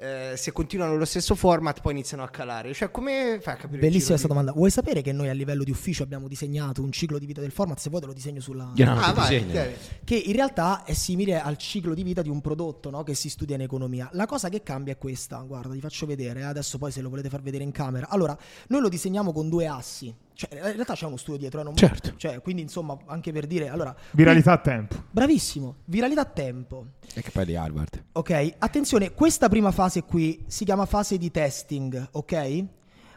eh, 0.00 0.32
se 0.36 0.50
continuano 0.52 0.96
lo 0.96 1.04
stesso 1.04 1.34
format 1.34 1.80
poi 1.82 1.92
iniziano 1.92 2.22
a 2.22 2.28
calare. 2.30 2.72
Cioè, 2.72 2.90
come 2.90 3.38
fai 3.42 3.54
a 3.54 3.56
capire? 3.58 3.80
Bellissima 3.80 4.08
questa 4.16 4.26
di- 4.26 4.32
domanda. 4.32 4.52
Vuoi 4.52 4.70
sapere 4.70 5.02
che 5.02 5.12
noi 5.12 5.28
a 5.28 5.32
livello 5.32 5.62
di 5.62 5.70
ufficio 5.70 6.02
abbiamo 6.02 6.26
disegnato 6.26 6.82
un 6.82 6.90
ciclo 6.90 7.18
di 7.18 7.26
vita 7.26 7.40
del 7.42 7.50
format? 7.50 7.78
Se 7.78 7.90
vuoi 7.90 8.00
te 8.00 8.06
lo 8.06 8.14
disegno 8.14 8.40
sulla... 8.40 8.72
Yeah. 8.74 8.98
Ah, 8.98 9.12
vai, 9.12 9.44
disegna. 9.44 9.62
ok. 9.62 9.70
Che 10.04 10.14
in 10.16 10.32
realtà 10.32 10.84
è 10.84 10.94
simile 10.94 11.38
al 11.40 11.58
ciclo 11.58 11.92
di 11.92 12.02
vita 12.02 12.22
di 12.22 12.30
un 12.30 12.40
prodotto 12.40 12.88
no? 12.88 13.02
che 13.02 13.14
si 13.14 13.28
studia 13.28 13.56
in 13.56 13.62
economia. 13.62 14.08
La 14.12 14.24
cosa 14.26 14.48
che 14.48 14.62
cambia 14.62 14.94
è 14.94 14.96
questa. 14.98 15.38
Guarda, 15.40 15.74
vi 15.74 15.80
faccio 15.80 16.06
vedere. 16.06 16.40
eh, 16.40 16.44
Adesso 16.44 16.78
poi 16.78 16.90
se 16.92 17.02
lo 17.02 17.10
volete 17.10 17.28
far 17.28 17.42
vedere 17.42 17.62
in 17.62 17.72
camera. 17.72 18.08
Allora, 18.08 18.36
noi 18.68 18.80
lo 18.80 18.88
disegniamo 18.88 19.32
con 19.32 19.48
due 19.50 19.66
assi. 19.66 20.14
Cioè, 20.40 20.54
in 20.54 20.62
realtà 20.72 20.94
c'è 20.94 21.04
uno 21.04 21.18
studio 21.18 21.38
dietro. 21.38 21.60
eh, 21.60 21.64
non- 21.64 21.76
Certo. 21.76 22.14
Cioè, 22.16 22.40
quindi 22.40 22.62
insomma, 22.62 22.96
anche 23.06 23.30
per 23.30 23.46
dire... 23.46 23.68
Allora, 23.68 23.94
Viralità 24.12 24.52
a 24.52 24.56
tempo. 24.58 24.96
Bravissimo, 25.10 25.76
viralità 25.84 26.22
a 26.22 26.24
tempo. 26.24 26.86
E 27.12 27.20
che 27.20 27.30
poi 27.30 27.44
di 27.44 27.56
Harvard. 27.56 28.02
Ok, 28.12 28.54
attenzione, 28.58 29.12
questa 29.12 29.50
prima 29.50 29.70
fase 29.70 30.02
qui 30.04 30.42
si 30.46 30.64
chiama 30.64 30.86
fase 30.86 31.18
di 31.18 31.30
testing, 31.30 32.08
ok? 32.12 32.64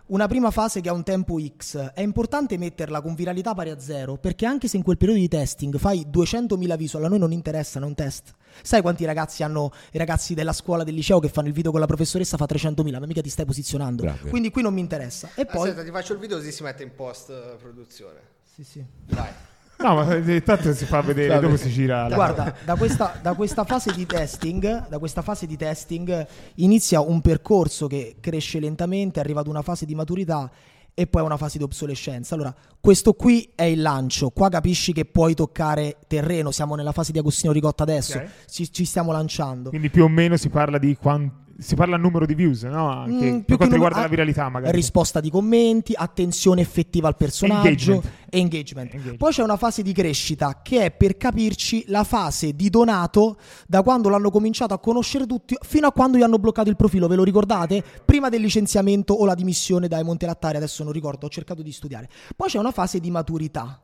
Una 0.06 0.28
prima 0.28 0.52
fase 0.52 0.82
che 0.82 0.90
ha 0.90 0.94
un 0.94 1.04
tempo 1.04 1.38
X. 1.40 1.94
È 1.94 2.02
importante 2.02 2.58
metterla 2.58 3.02
con 3.02 3.16
viralità 3.16 3.54
pari 3.54 3.70
a 3.70 3.80
zero, 3.80 4.18
perché 4.18 4.46
anche 4.46 4.68
se 4.68 4.76
in 4.76 4.84
quel 4.84 4.98
periodo 4.98 5.22
di 5.22 5.30
testing 5.30 5.78
fai 5.78 6.08
200.000 6.12 6.76
visual, 6.76 7.06
a 7.06 7.08
noi 7.08 7.20
non 7.20 7.32
interessa, 7.32 7.80
è 7.80 7.84
un 7.84 7.96
test. 7.96 8.34
Sai 8.62 8.82
quanti 8.82 9.06
ragazzi 9.06 9.44
hanno 9.44 9.72
i 9.92 9.98
ragazzi 9.98 10.34
della 10.34 10.52
scuola 10.52 10.84
del 10.84 10.94
liceo 10.94 11.20
che 11.20 11.30
fanno 11.30 11.48
il 11.48 11.54
video 11.54 11.72
con 11.72 11.80
la 11.80 11.86
professoressa 11.86 12.36
fa 12.36 12.46
300.000, 12.46 13.00
ma 13.00 13.06
mica 13.06 13.22
ti 13.22 13.30
stai 13.30 13.46
posizionando. 13.46 14.04
Bravo. 14.04 14.28
Quindi 14.28 14.52
qui 14.52 14.62
non 14.62 14.74
mi 14.74 14.82
interessa. 14.82 15.30
E 15.36 15.46
poi 15.46 15.70
Aspetta, 15.70 15.86
ti 15.86 15.92
faccio 15.92 16.14
il 16.14 16.20
video 16.20 16.36
così 16.38 16.52
si 16.52 16.64
mette 16.64 16.84
in 16.84 16.94
post 16.94 17.30
eh, 17.30 17.56
produzione. 17.56 18.20
Sì, 18.44 18.64
sì. 18.66 18.86
Vai. 19.08 19.43
No, 19.84 19.96
ma 19.96 20.16
eh, 20.16 20.42
tanto 20.44 20.74
si 20.74 20.86
fa 20.86 21.02
vedere, 21.02 21.40
dopo 21.42 21.58
si 21.58 21.70
gira 21.70 22.08
la... 22.08 22.16
Guarda, 22.16 22.56
da 22.64 22.76
questa, 22.76 23.20
da 23.22 23.34
questa 23.34 23.66
fase 23.66 23.92
di 23.92 24.06
testing, 24.06 24.88
da 24.88 24.98
questa 24.98 25.22
fase 25.22 25.46
di 25.46 25.58
testing 25.58 26.26
inizia 26.56 27.02
un 27.02 27.20
percorso 27.20 27.88
che 27.88 28.16
cresce 28.22 28.62
lentamente, 28.62 29.20
arriva 29.20 29.42
ad 29.42 29.48
una 29.48 29.62
fase 29.62 29.86
di 29.86 29.94
maturità 29.94 30.50
e 30.94 31.08
poi 31.08 31.22
a 31.22 31.26
una 31.26 31.38
fase 31.38 31.58
di 31.58 31.64
obsolescenza. 31.64 32.36
Allora, 32.36 32.54
questo 32.80 33.14
qui 33.14 33.52
è 33.56 33.64
il 33.64 33.82
lancio. 33.82 34.30
Qua 34.30 34.50
capisci 34.50 34.94
che 34.94 35.06
puoi 35.06 35.34
toccare 35.34 35.98
terreno. 36.08 36.52
Siamo 36.52 36.76
nella 36.76 36.92
fase 36.92 37.12
di 37.12 37.18
Agostino 37.18 37.52
Ricotta 37.52 37.84
adesso. 37.84 38.18
Ok. 38.18 38.28
Ci, 38.50 38.72
ci 38.72 38.86
stiamo 38.86 39.12
lanciando. 39.12 39.70
Quindi 39.70 39.90
più 39.90 40.04
o 40.04 40.08
meno 40.08 40.38
si 40.38 40.50
parla 40.50 40.78
di 40.78 40.96
quant- 40.96 41.32
si 41.58 41.76
parla 41.76 41.96
a 41.96 42.00
numero 42.00 42.26
di 42.26 42.34
views, 42.34 42.64
no? 42.64 42.90
Anche 42.90 43.12
Mm, 43.14 43.20
per 43.20 43.44
più 43.46 43.46
che 43.46 43.56
quanto 43.58 43.74
riguarda 43.76 43.98
ah, 44.00 44.02
la 44.02 44.08
viralità, 44.08 44.50
magari. 44.50 44.76
Risposta 44.76 45.20
di 45.20 45.30
commenti, 45.30 45.94
attenzione 45.96 46.62
effettiva 46.62 47.08
al 47.08 47.16
personaggio 47.16 47.68
Engagement. 47.68 48.06
e 48.30 48.40
engagement. 48.40 48.88
Engagement. 48.92 49.18
Poi 49.18 49.32
c'è 49.32 49.44
una 49.44 49.58
fase 49.58 49.82
di 49.84 49.94
crescita 49.94 50.62
che 50.64 50.86
è 50.86 50.92
per 50.92 51.18
capirci 51.18 51.86
la 51.88 52.04
fase 52.04 52.54
di 52.56 52.70
donato 52.70 53.38
da 53.68 53.84
quando 53.84 54.10
l'hanno 54.10 54.32
cominciato 54.32 54.74
a 54.74 54.80
conoscere 54.80 55.26
tutti 55.26 55.56
fino 55.62 55.88
a 55.88 55.92
quando 55.92 56.18
gli 56.18 56.24
hanno 56.24 56.40
bloccato 56.40 56.70
il 56.70 56.76
profilo. 56.76 57.08
Ve 57.08 57.16
lo 57.16 57.24
ricordate? 57.24 57.84
Prima 58.04 58.30
del 58.30 58.42
licenziamento 58.42 59.14
o 59.14 59.26
la 59.26 59.36
dimissione 59.36 59.88
dai 59.88 60.04
Montelattari, 60.04 60.58
adesso 60.58 60.84
non 60.84 60.92
ricordo, 60.92 61.28
ho 61.28 61.30
cercato 61.30 61.62
di 61.62 61.72
studiare. 61.72 62.10
Poi 62.36 62.50
c'è 62.50 62.58
una 62.58 62.72
fase 62.72 63.00
di 63.00 63.12
maturità 63.12 63.82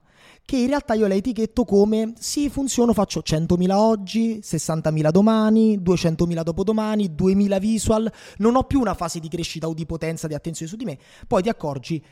che 0.49 0.57
in 0.57 0.65
realtà 0.65 0.95
io 0.95 1.05
la 1.05 1.13
etichetto 1.13 1.63
come 1.63 2.13
sì, 2.17 2.49
funziono, 2.49 2.91
faccio 2.91 3.21
100.000 3.23 3.71
oggi, 3.71 4.39
60.000 4.39 5.11
domani, 5.11 5.77
200.000 5.77 6.41
dopodomani, 6.41 7.13
2.000 7.15 7.59
visual, 7.59 8.11
non 8.37 8.55
ho 8.55 8.63
più 8.63 8.79
una 8.79 8.95
fase 8.95 9.19
di 9.19 9.27
crescita 9.27 9.67
o 9.67 9.75
di 9.75 9.85
potenza 9.85 10.25
di 10.25 10.33
attenzione 10.33 10.71
su 10.71 10.75
di 10.75 10.85
me, 10.85 10.97
poi 11.27 11.43
ti 11.43 11.49
accorgi 11.49 12.03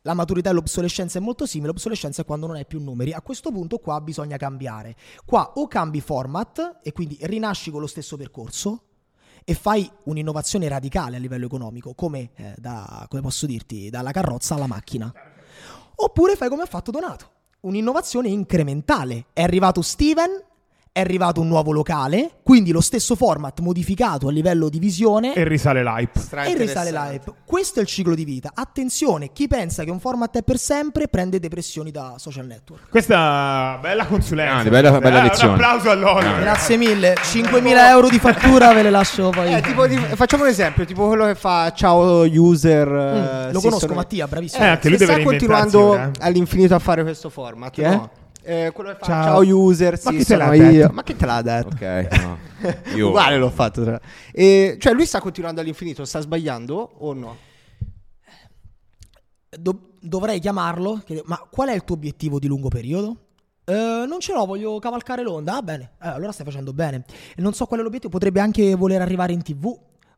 la 0.00 0.14
maturità 0.14 0.48
e 0.48 0.54
l'obsolescenza 0.54 1.18
è 1.18 1.20
molto 1.20 1.44
simile, 1.44 1.72
l'obsolescenza 1.72 2.22
è 2.22 2.24
quando 2.24 2.46
non 2.46 2.56
hai 2.56 2.64
più 2.64 2.80
numeri. 2.80 3.12
A 3.12 3.20
questo 3.20 3.52
punto 3.52 3.76
qua 3.76 4.00
bisogna 4.00 4.38
cambiare. 4.38 4.96
Qua 5.26 5.52
o 5.56 5.68
cambi 5.68 6.00
format 6.00 6.78
e 6.82 6.90
quindi 6.92 7.18
rinasci 7.20 7.70
con 7.70 7.82
lo 7.82 7.86
stesso 7.86 8.16
percorso 8.16 8.84
e 9.44 9.52
fai 9.52 9.90
un'innovazione 10.04 10.68
radicale 10.68 11.16
a 11.16 11.18
livello 11.18 11.44
economico, 11.44 11.92
come, 11.92 12.30
eh, 12.36 12.54
da, 12.56 13.04
come 13.10 13.20
posso 13.20 13.44
dirti, 13.44 13.90
dalla 13.90 14.10
carrozza 14.10 14.54
alla 14.54 14.66
macchina. 14.66 15.12
Oppure 15.96 16.34
fai 16.34 16.48
come 16.48 16.62
ha 16.62 16.66
fatto 16.66 16.90
Donato, 16.90 17.33
un'innovazione 17.64 18.28
incrementale. 18.28 19.26
È 19.32 19.42
arrivato 19.42 19.82
Steven, 19.82 20.42
è 20.96 21.00
arrivato 21.00 21.40
un 21.40 21.48
nuovo 21.48 21.72
locale, 21.72 22.30
quindi 22.44 22.70
lo 22.70 22.80
stesso 22.80 23.16
format 23.16 23.58
modificato 23.58 24.28
a 24.28 24.30
livello 24.30 24.68
di 24.68 24.78
visione 24.78 25.34
E 25.34 25.42
risale 25.42 25.82
l'hype. 25.82 26.20
Stra 26.20 26.44
e 26.44 26.54
risale 26.54 26.92
l'hype. 26.92 27.32
Questo 27.44 27.80
è 27.80 27.82
il 27.82 27.88
ciclo 27.88 28.14
di 28.14 28.24
vita. 28.24 28.52
Attenzione, 28.54 29.32
chi 29.32 29.48
pensa 29.48 29.82
che 29.82 29.90
un 29.90 29.98
format 29.98 30.36
è 30.38 30.42
per 30.44 30.56
sempre 30.56 31.08
prende 31.08 31.40
depressioni 31.40 31.90
da 31.90 32.14
social 32.16 32.46
network. 32.46 32.90
Questa 32.90 33.76
bella 33.80 34.06
consulenza. 34.06 34.68
Ah, 34.68 34.70
bella- 34.70 35.00
bella 35.00 35.18
Eh, 35.18 35.22
lezione. 35.24 35.54
Un 35.54 35.60
applauso 35.64 35.90
all'Oliver. 35.90 36.36
Ah. 36.36 36.40
Grazie 36.40 36.76
mille, 36.76 37.14
5.000 37.24 37.88
euro 37.88 38.08
di 38.08 38.20
fattura 38.20 38.72
ve 38.72 38.82
le 38.84 38.90
lascio 38.90 39.30
poi. 39.30 39.52
Eh, 39.52 39.60
tipo 39.62 39.88
di- 39.88 39.96
facciamo 39.98 40.44
un 40.44 40.48
esempio, 40.50 40.84
tipo 40.84 41.08
quello 41.08 41.26
che 41.26 41.34
fa 41.34 41.72
ciao 41.72 42.22
user. 42.24 42.86
eh, 42.86 43.48
Mm, 43.48 43.52
lo 43.52 43.58
sì, 43.58 43.64
conosco 43.66 43.78
sono- 43.80 43.94
Mattia, 43.94 44.28
bravissimo. 44.28 44.62
Eh, 44.62 44.68
anche 44.68 44.88
lui 44.90 44.98
sta 44.98 45.20
continuando 45.20 45.96
eh. 45.96 46.10
all'infinito 46.20 46.76
a 46.76 46.78
fare 46.78 47.02
questo 47.02 47.30
format. 47.30 47.80
È? 47.80 47.90
no? 47.90 48.10
Eh, 48.46 48.70
quello 48.74 48.90
che 48.90 48.96
fa 48.98 49.06
Ciao. 49.06 49.42
ciao, 49.44 49.56
user. 49.58 49.98
Ma 50.04 50.10
sì, 50.10 50.16
chi 50.18 50.24
te 50.24 50.36
l'ha 50.36 50.54
io. 50.54 50.70
detto? 50.70 50.92
Ma 50.92 51.02
chi 51.02 51.16
te 51.16 51.26
l'ha 51.26 51.42
detto? 51.42 51.68
Ok, 51.68 52.08
no. 52.20 52.38
Io- 52.94 53.08
Uguale 53.08 53.38
l'ho 53.38 53.50
fatto. 53.50 54.00
E, 54.32 54.76
cioè, 54.78 54.92
lui 54.92 55.06
sta 55.06 55.20
continuando 55.20 55.60
all'infinito, 55.60 56.04
sta 56.04 56.20
sbagliando 56.20 56.76
o 56.98 57.12
no? 57.14 57.36
Do- 59.58 59.90
dovrei 60.00 60.40
chiamarlo, 60.40 61.02
ma 61.24 61.38
qual 61.50 61.68
è 61.68 61.74
il 61.74 61.84
tuo 61.84 61.94
obiettivo 61.94 62.38
di 62.38 62.46
lungo 62.48 62.68
periodo? 62.68 63.16
"Eh, 63.64 64.04
non 64.06 64.18
ce 64.20 64.32
l'ho, 64.32 64.44
voglio 64.44 64.78
cavalcare 64.78 65.22
l'onda. 65.22 65.56
Ah, 65.56 65.62
bene, 65.62 65.92
Eh, 66.02 66.08
allora 66.08 66.32
stai 66.32 66.44
facendo 66.44 66.72
bene. 66.72 67.04
E 67.36 67.40
non 67.40 67.54
so 67.54 67.64
qual 67.66 67.80
è 67.80 67.82
l'obiettivo, 67.82 68.12
potrebbe 68.12 68.40
anche 68.40 68.74
voler 68.74 69.00
arrivare 69.00 69.32
in 69.32 69.42
tv. 69.42 69.74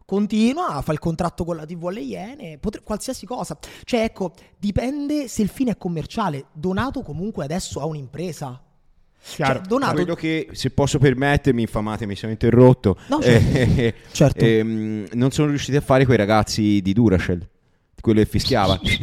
Continua, 0.06 0.80
fa 0.82 0.92
il 0.92 1.00
contratto 1.00 1.44
con 1.44 1.56
la 1.56 1.66
TV 1.66 1.84
alle 1.88 2.00
Iene, 2.00 2.58
potre- 2.58 2.80
qualsiasi 2.84 3.26
cosa. 3.26 3.58
Cioè, 3.82 4.04
ecco, 4.04 4.32
dipende 4.56 5.26
se 5.26 5.42
il 5.42 5.48
fine 5.48 5.72
è 5.72 5.76
commerciale. 5.76 6.44
Donato 6.52 7.02
comunque 7.02 7.42
adesso 7.44 7.80
ha 7.80 7.86
un'impresa. 7.86 8.60
Chiaro. 9.20 9.54
Cioè, 9.58 9.62
Donato, 9.66 9.94
Quello 9.94 10.14
che, 10.14 10.48
se 10.52 10.70
posso 10.70 10.98
permettermi, 11.00 11.62
infamate, 11.62 12.06
mi 12.06 12.14
sono 12.14 12.30
interrotto. 12.30 12.96
No, 13.08 13.20
certo. 13.20 13.56
Eh, 13.80 13.94
Certo. 14.12 14.44
ehm, 14.44 15.08
non 15.14 15.32
sono 15.32 15.48
riusciti 15.48 15.76
a 15.76 15.80
fare 15.80 16.04
quei 16.04 16.16
ragazzi 16.16 16.80
di 16.80 16.92
Duracell, 16.92 17.44
quello 18.00 18.20
che 18.20 18.26
fischiava. 18.26 18.78
Te 18.78 18.98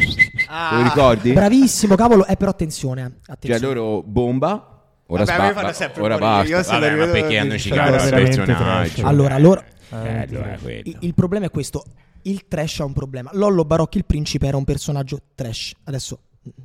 Ah. 0.47 0.77
lo 0.77 0.83
ricordi? 0.83 1.33
bravissimo, 1.33 1.95
cavolo. 1.95 2.25
Eh, 2.25 2.37
però 2.37 2.51
attenzione, 2.51 3.01
eh, 3.01 3.11
Cioè 3.25 3.35
attenzione. 3.35 3.73
loro 3.75 4.01
bomba, 4.03 4.83
ora, 5.07 5.25
Vabbè, 5.25 5.49
sba- 5.49 5.53
fanno 5.59 5.73
sempre 5.73 6.01
ora 6.01 6.17
basta. 6.17 6.61
Vabbè, 6.79 6.95
ma 6.95 7.05
perché 7.07 7.37
hanno 7.37 7.51
fa 7.51 7.57
citato 7.57 8.03
il 8.05 8.09
personaggio? 8.09 9.05
Allora, 9.05 9.37
loro, 9.37 9.61
Eh, 9.93 10.17
allora, 10.27 10.57
quello. 10.61 10.81
Il, 10.89 10.97
il 11.01 11.13
problema 11.13 11.45
è 11.45 11.49
questo: 11.49 11.83
il 12.23 12.47
trash 12.47 12.79
ha 12.79 12.85
un 12.85 12.93
problema. 12.93 13.29
Lollo 13.33 13.65
Barocchi, 13.65 13.97
il 13.97 14.05
principe, 14.05 14.47
era 14.47 14.57
un 14.57 14.63
personaggio 14.63 15.19
trash. 15.35 15.73
Adesso 15.83 16.19
mm, 16.47 16.63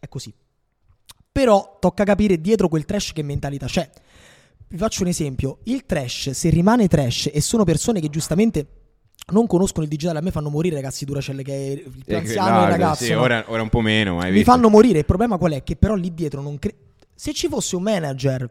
è 0.00 0.08
così. 0.08 0.32
Però 1.32 1.78
tocca 1.80 2.04
capire 2.04 2.40
dietro 2.40 2.68
quel 2.68 2.84
trash 2.84 3.12
che 3.12 3.22
mentalità 3.22 3.66
c'è. 3.66 3.88
Vi 4.68 4.76
faccio 4.76 5.02
un 5.02 5.08
esempio: 5.08 5.58
il 5.64 5.84
trash, 5.86 6.30
se 6.30 6.48
rimane 6.50 6.88
trash 6.88 7.30
e 7.32 7.40
sono 7.40 7.64
persone 7.64 8.00
che 8.00 8.08
giustamente 8.08 8.66
non 9.32 9.46
conoscono 9.46 9.84
il 9.84 9.90
digitale, 9.90 10.18
a 10.18 10.22
me 10.22 10.30
fanno 10.32 10.50
morire 10.50 10.74
ragazzi 10.74 11.04
Duracell, 11.04 11.42
che 11.42 11.52
è 11.54 11.70
il 11.72 11.82
più 11.82 12.02
Eh, 12.06 12.16
anziano 12.16 12.62
il 12.64 12.68
ragazzo. 12.68 13.04
sì, 13.04 13.12
no? 13.12 13.20
ora, 13.20 13.44
ora 13.46 13.62
un 13.62 13.68
po' 13.68 13.80
meno, 13.80 14.16
ma 14.16 14.24
mi 14.24 14.30
visto? 14.32 14.50
fanno 14.50 14.68
morire. 14.68 14.98
Il 14.98 15.04
problema 15.04 15.38
qual 15.38 15.52
è? 15.52 15.62
Che 15.62 15.76
però 15.76 15.94
lì 15.94 16.12
dietro 16.14 16.40
non 16.40 16.58
cre- 16.58 16.74
Se 17.14 17.32
ci 17.32 17.46
fosse 17.48 17.76
un 17.76 17.82
manager 17.82 18.50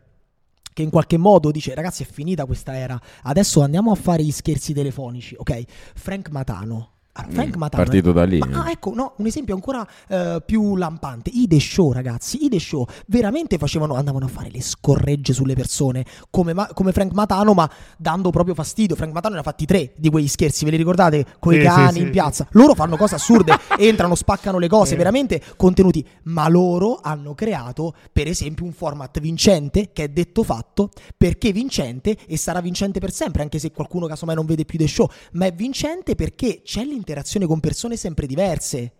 che 0.80 0.86
in 0.86 0.90
qualche 0.90 1.18
modo 1.18 1.52
dice 1.52 1.76
ragazzi 1.76 2.04
è 2.04 2.06
finita 2.06 2.46
questa 2.46 2.78
era, 2.78 2.98
adesso 3.24 3.62
andiamo 3.62 3.92
a 3.92 3.96
fare 3.96 4.24
gli 4.24 4.32
scherzi 4.32 4.74
telefonici, 4.74 5.36
ok? 5.38 5.64
Frank 5.94 6.30
Matano. 6.30 6.99
Allora, 7.20 7.34
Frank 7.34 7.56
Mm, 7.56 7.60
Matano 7.60 7.84
partito 7.84 8.12
da 8.12 8.24
lì, 8.24 8.40
Ma, 8.40 8.48
eh. 8.48 8.54
ah, 8.54 8.72
ecco, 8.72 8.94
no, 8.94 9.14
un 9.18 9.26
esempio 9.26 9.54
ancora 9.56 9.86
eh, 10.08 10.42
più 10.46 10.76
lampante. 10.76 11.30
I 11.34 11.48
The 11.48 11.60
Show, 11.60 11.92
ragazzi, 11.92 12.46
i 12.46 12.50
The 12.50 12.60
Show 12.60 12.86
veramente 13.08 13.58
facevano, 13.58 13.96
andavano 13.96 14.26
a 14.26 14.30
fare 14.30 14.50
le 14.52 14.62
scorregge 14.62 15.34
sulle 15.34 15.54
persone 15.56 16.06
come, 16.30 16.54
Ma- 16.54 16.68
come 16.74 16.92
Frank 16.92 17.14
Matano, 17.14 17.54
ma 17.54 17.70
dando 17.98 18.30
proprio 18.30 18.54
fastidio. 18.56 18.96
Frank 18.96 19.14
Matano 19.14 19.34
ne 19.36 19.40
ha 19.42 19.44
fatti 19.44 19.66
tre 19.66 19.94
di 19.98 20.10
quegli 20.10 20.28
scherzi, 20.28 20.66
ve 20.66 20.72
li 20.72 20.78
ricordate? 20.78 21.26
Con 21.40 21.54
i 21.54 21.58
Sì, 21.60 21.64
cani 21.64 21.88
sì, 21.88 21.94
sì, 21.94 22.00
in 22.00 22.06
sì. 22.06 22.12
piazza. 22.12 22.48
Loro 22.52 22.74
fanno 22.76 22.98
cose 22.98 23.16
assurde, 23.16 23.58
entrano, 23.78 24.16
spaccano 24.16 24.58
le 24.60 24.68
cose, 24.68 24.92
Sì. 24.92 24.96
veramente 24.96 25.42
contenuti. 25.56 26.06
Ma 26.24 26.48
loro 26.50 27.00
hanno 27.02 27.34
creato, 27.36 27.94
per 28.12 28.28
esempio, 28.28 28.66
un 28.66 28.72
format 28.72 29.20
vincente 29.20 29.92
che 29.94 30.04
è 30.04 30.08
detto 30.10 30.44
fatto 30.44 30.90
perché 31.18 31.52
vincente 31.52 32.16
e 32.28 32.38
sarà 32.38 32.62
vincente 32.62 33.00
per 33.00 33.12
sempre, 33.12 33.42
anche 33.44 33.60
se 33.60 33.72
qualcuno 33.72 34.08
casomai 34.08 34.36
non 34.36 34.46
vede 34.46 34.66
più 34.66 34.78
The 34.78 34.88
Show. 34.88 35.08
Ma 35.34 35.46
è 35.46 35.52
vincente 35.54 36.16
perché 36.16 36.62
c'è 36.64 36.84
l'interazione 37.10 37.48
con 37.48 37.60
persone 37.60 37.98
sempre 37.98 38.28
diverse. 38.28 38.94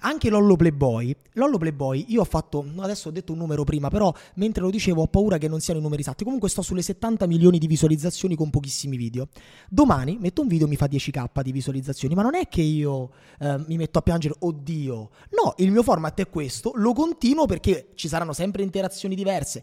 Anche 0.00 0.30
Lollo 0.30 0.56
Playboy, 0.56 1.14
Lollo 1.34 1.58
Playboy, 1.58 2.06
io 2.08 2.22
ho 2.22 2.24
fatto, 2.24 2.64
adesso 2.78 3.08
ho 3.08 3.12
detto 3.12 3.32
un 3.32 3.38
numero 3.38 3.64
prima, 3.64 3.90
però 3.90 4.12
mentre 4.36 4.62
lo 4.62 4.70
dicevo 4.70 5.02
ho 5.02 5.06
paura 5.06 5.36
che 5.36 5.46
non 5.46 5.60
siano 5.60 5.78
i 5.78 5.82
numeri 5.82 6.00
esatti. 6.00 6.24
Comunque 6.24 6.48
sto 6.48 6.62
sulle 6.62 6.80
70 6.80 7.26
milioni 7.26 7.58
di 7.58 7.66
visualizzazioni 7.66 8.34
con 8.34 8.48
pochissimi 8.48 8.96
video. 8.96 9.28
Domani 9.68 10.16
metto 10.18 10.40
un 10.40 10.48
video 10.48 10.66
mi 10.66 10.76
fa 10.76 10.86
10k 10.86 11.42
di 11.42 11.52
visualizzazioni, 11.52 12.14
ma 12.14 12.22
non 12.22 12.34
è 12.34 12.48
che 12.48 12.62
io 12.62 13.10
eh, 13.38 13.62
mi 13.66 13.76
metto 13.76 13.98
a 13.98 14.02
piangere, 14.02 14.34
oddio. 14.38 15.10
No, 15.30 15.54
il 15.58 15.70
mio 15.70 15.82
format 15.82 16.18
è 16.20 16.28
questo, 16.28 16.72
lo 16.74 16.94
continuo 16.94 17.44
perché 17.44 17.90
ci 17.94 18.08
saranno 18.08 18.32
sempre 18.32 18.62
interazioni 18.62 19.14
diverse. 19.14 19.62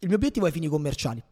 Il 0.00 0.08
mio 0.08 0.16
obiettivo 0.16 0.46
è 0.46 0.50
fini 0.50 0.68
commerciali. 0.68 1.22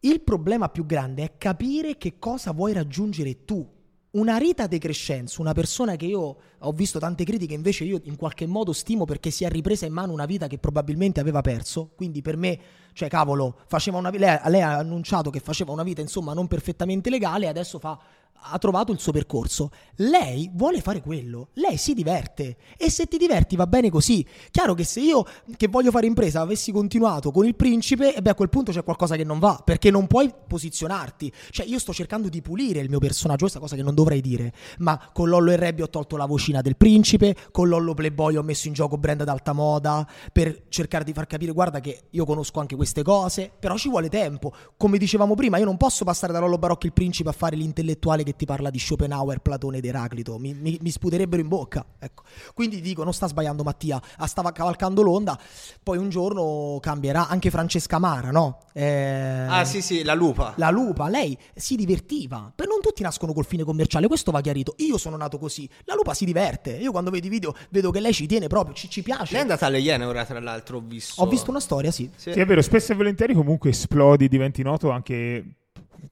Il 0.00 0.20
problema 0.22 0.68
più 0.68 0.84
grande 0.84 1.22
è 1.22 1.38
capire 1.38 1.96
che 1.96 2.18
cosa 2.18 2.50
vuoi 2.50 2.72
raggiungere 2.72 3.44
tu. 3.44 3.80
Una 4.14 4.36
Rita 4.36 4.66
De 4.66 4.76
Crescenzo, 4.76 5.40
una 5.40 5.54
persona 5.54 5.96
che 5.96 6.04
io 6.04 6.36
ho 6.58 6.72
visto 6.72 6.98
tante 6.98 7.24
critiche, 7.24 7.54
invece 7.54 7.84
io 7.84 7.98
in 8.04 8.16
qualche 8.16 8.46
modo 8.46 8.74
stimo 8.74 9.06
perché 9.06 9.30
si 9.30 9.44
è 9.44 9.48
ripresa 9.48 9.86
in 9.86 9.94
mano 9.94 10.12
una 10.12 10.26
vita 10.26 10.48
che 10.48 10.58
probabilmente 10.58 11.18
aveva 11.18 11.40
perso. 11.40 11.92
Quindi 11.96 12.20
per 12.20 12.36
me, 12.36 12.60
cioè 12.92 13.08
cavolo, 13.08 13.56
faceva 13.68 13.96
una, 13.96 14.10
lei, 14.10 14.38
lei 14.48 14.60
ha 14.60 14.76
annunciato 14.76 15.30
che 15.30 15.40
faceva 15.40 15.72
una 15.72 15.82
vita 15.82 16.02
insomma 16.02 16.34
non 16.34 16.46
perfettamente 16.46 17.08
legale 17.08 17.46
e 17.46 17.48
adesso 17.48 17.78
fa 17.78 17.98
ha 18.42 18.58
trovato 18.58 18.92
il 18.92 18.98
suo 18.98 19.12
percorso. 19.12 19.70
Lei 19.96 20.50
vuole 20.52 20.80
fare 20.80 21.00
quello, 21.00 21.48
lei 21.54 21.76
si 21.76 21.94
diverte 21.94 22.56
e 22.76 22.90
se 22.90 23.06
ti 23.06 23.16
diverti 23.16 23.56
va 23.56 23.66
bene 23.66 23.90
così. 23.90 24.26
Chiaro 24.50 24.74
che 24.74 24.84
se 24.84 25.00
io 25.00 25.24
che 25.56 25.68
voglio 25.68 25.90
fare 25.90 26.06
impresa 26.06 26.40
avessi 26.40 26.72
continuato 26.72 27.30
con 27.30 27.46
il 27.46 27.54
principe, 27.54 28.14
e 28.14 28.22
beh 28.22 28.30
a 28.30 28.34
quel 28.34 28.48
punto 28.48 28.72
c'è 28.72 28.82
qualcosa 28.82 29.16
che 29.16 29.24
non 29.24 29.38
va, 29.38 29.60
perché 29.64 29.90
non 29.90 30.06
puoi 30.06 30.32
posizionarti. 30.46 31.32
Cioè 31.50 31.66
io 31.66 31.78
sto 31.78 31.92
cercando 31.92 32.28
di 32.28 32.42
pulire 32.42 32.80
il 32.80 32.88
mio 32.88 32.98
personaggio, 32.98 33.40
questa 33.40 33.60
cosa 33.60 33.76
che 33.76 33.82
non 33.82 33.94
dovrei 33.94 34.20
dire, 34.20 34.52
ma 34.78 35.10
con 35.12 35.28
Lollo 35.28 35.50
e 35.50 35.56
Rebbi 35.56 35.82
ho 35.82 35.88
tolto 35.88 36.16
la 36.16 36.26
vocina 36.26 36.60
del 36.60 36.76
principe, 36.76 37.36
con 37.50 37.68
Lollo 37.68 37.94
Playboy 37.94 38.36
ho 38.36 38.42
messo 38.42 38.68
in 38.68 38.74
gioco 38.74 38.98
brand 38.98 39.22
d'alta 39.24 39.52
moda 39.52 40.06
per 40.32 40.64
cercare 40.68 41.04
di 41.04 41.12
far 41.12 41.26
capire 41.26 41.52
guarda 41.52 41.80
che 41.80 42.04
io 42.10 42.24
conosco 42.24 42.60
anche 42.60 42.76
queste 42.76 43.02
cose, 43.02 43.50
però 43.58 43.76
ci 43.76 43.88
vuole 43.88 44.08
tempo. 44.08 44.52
Come 44.76 44.98
dicevamo 44.98 45.34
prima, 45.34 45.58
io 45.58 45.64
non 45.64 45.76
posso 45.76 46.04
passare 46.04 46.32
da 46.32 46.38
Lollo 46.38 46.58
Barocchi 46.58 46.86
il 46.86 46.92
principe 46.92 47.28
a 47.28 47.32
fare 47.32 47.56
l'intellettuale 47.56 48.22
che 48.22 48.31
che 48.32 48.36
ti 48.36 48.44
parla 48.44 48.70
di 48.70 48.78
Schopenhauer, 48.78 49.38
Platone 49.38 49.78
ed 49.78 49.84
Eraclito, 49.84 50.38
mi, 50.38 50.54
mi, 50.54 50.78
mi 50.80 50.90
sputerebbero 50.90 51.40
in 51.40 51.48
bocca. 51.48 51.84
Ecco. 51.98 52.24
Quindi 52.54 52.80
dico, 52.80 53.04
non 53.04 53.12
sta 53.12 53.28
sbagliando 53.28 53.62
Mattia, 53.62 54.00
stava 54.24 54.52
cavalcando 54.52 55.02
l'onda, 55.02 55.38
poi 55.82 55.98
un 55.98 56.08
giorno 56.08 56.78
cambierà 56.80 57.28
anche 57.28 57.50
Francesca 57.50 57.98
Mara, 57.98 58.30
no? 58.30 58.58
Eh... 58.72 59.46
Ah 59.48 59.64
sì 59.64 59.82
sì, 59.82 60.02
la 60.02 60.14
lupa. 60.14 60.54
La 60.56 60.70
lupa, 60.70 61.08
lei 61.08 61.36
si 61.54 61.76
divertiva, 61.76 62.52
per 62.54 62.66
non 62.66 62.80
tutti 62.80 63.02
nascono 63.02 63.32
col 63.32 63.44
fine 63.44 63.64
commerciale, 63.64 64.06
questo 64.06 64.30
va 64.30 64.40
chiarito. 64.40 64.74
Io 64.78 64.98
sono 64.98 65.16
nato 65.16 65.38
così, 65.38 65.68
la 65.84 65.94
lupa 65.94 66.14
si 66.14 66.24
diverte, 66.24 66.72
io 66.72 66.90
quando 66.90 67.10
vedo 67.10 67.26
i 67.26 67.30
video 67.30 67.54
vedo 67.70 67.90
che 67.90 68.00
lei 68.00 68.12
ci 68.12 68.26
tiene 68.26 68.46
proprio, 68.46 68.74
ci, 68.74 68.88
ci 68.88 69.02
piace. 69.02 69.32
Lei 69.32 69.40
è 69.40 69.42
andata 69.42 69.66
alle 69.66 69.78
Iene 69.78 70.04
ora 70.04 70.24
tra 70.24 70.40
l'altro, 70.40 70.78
ho 70.78 70.82
visto. 70.84 71.22
Ho 71.22 71.26
visto 71.26 71.50
una 71.50 71.60
storia, 71.60 71.90
sì. 71.90 72.10
Sì, 72.16 72.32
sì 72.32 72.40
è 72.40 72.46
vero, 72.46 72.62
spesso 72.62 72.92
e 72.92 72.94
volentieri 72.94 73.34
comunque 73.34 73.70
esplodi, 73.70 74.28
diventi 74.28 74.62
noto 74.62 74.90
anche 74.90 75.56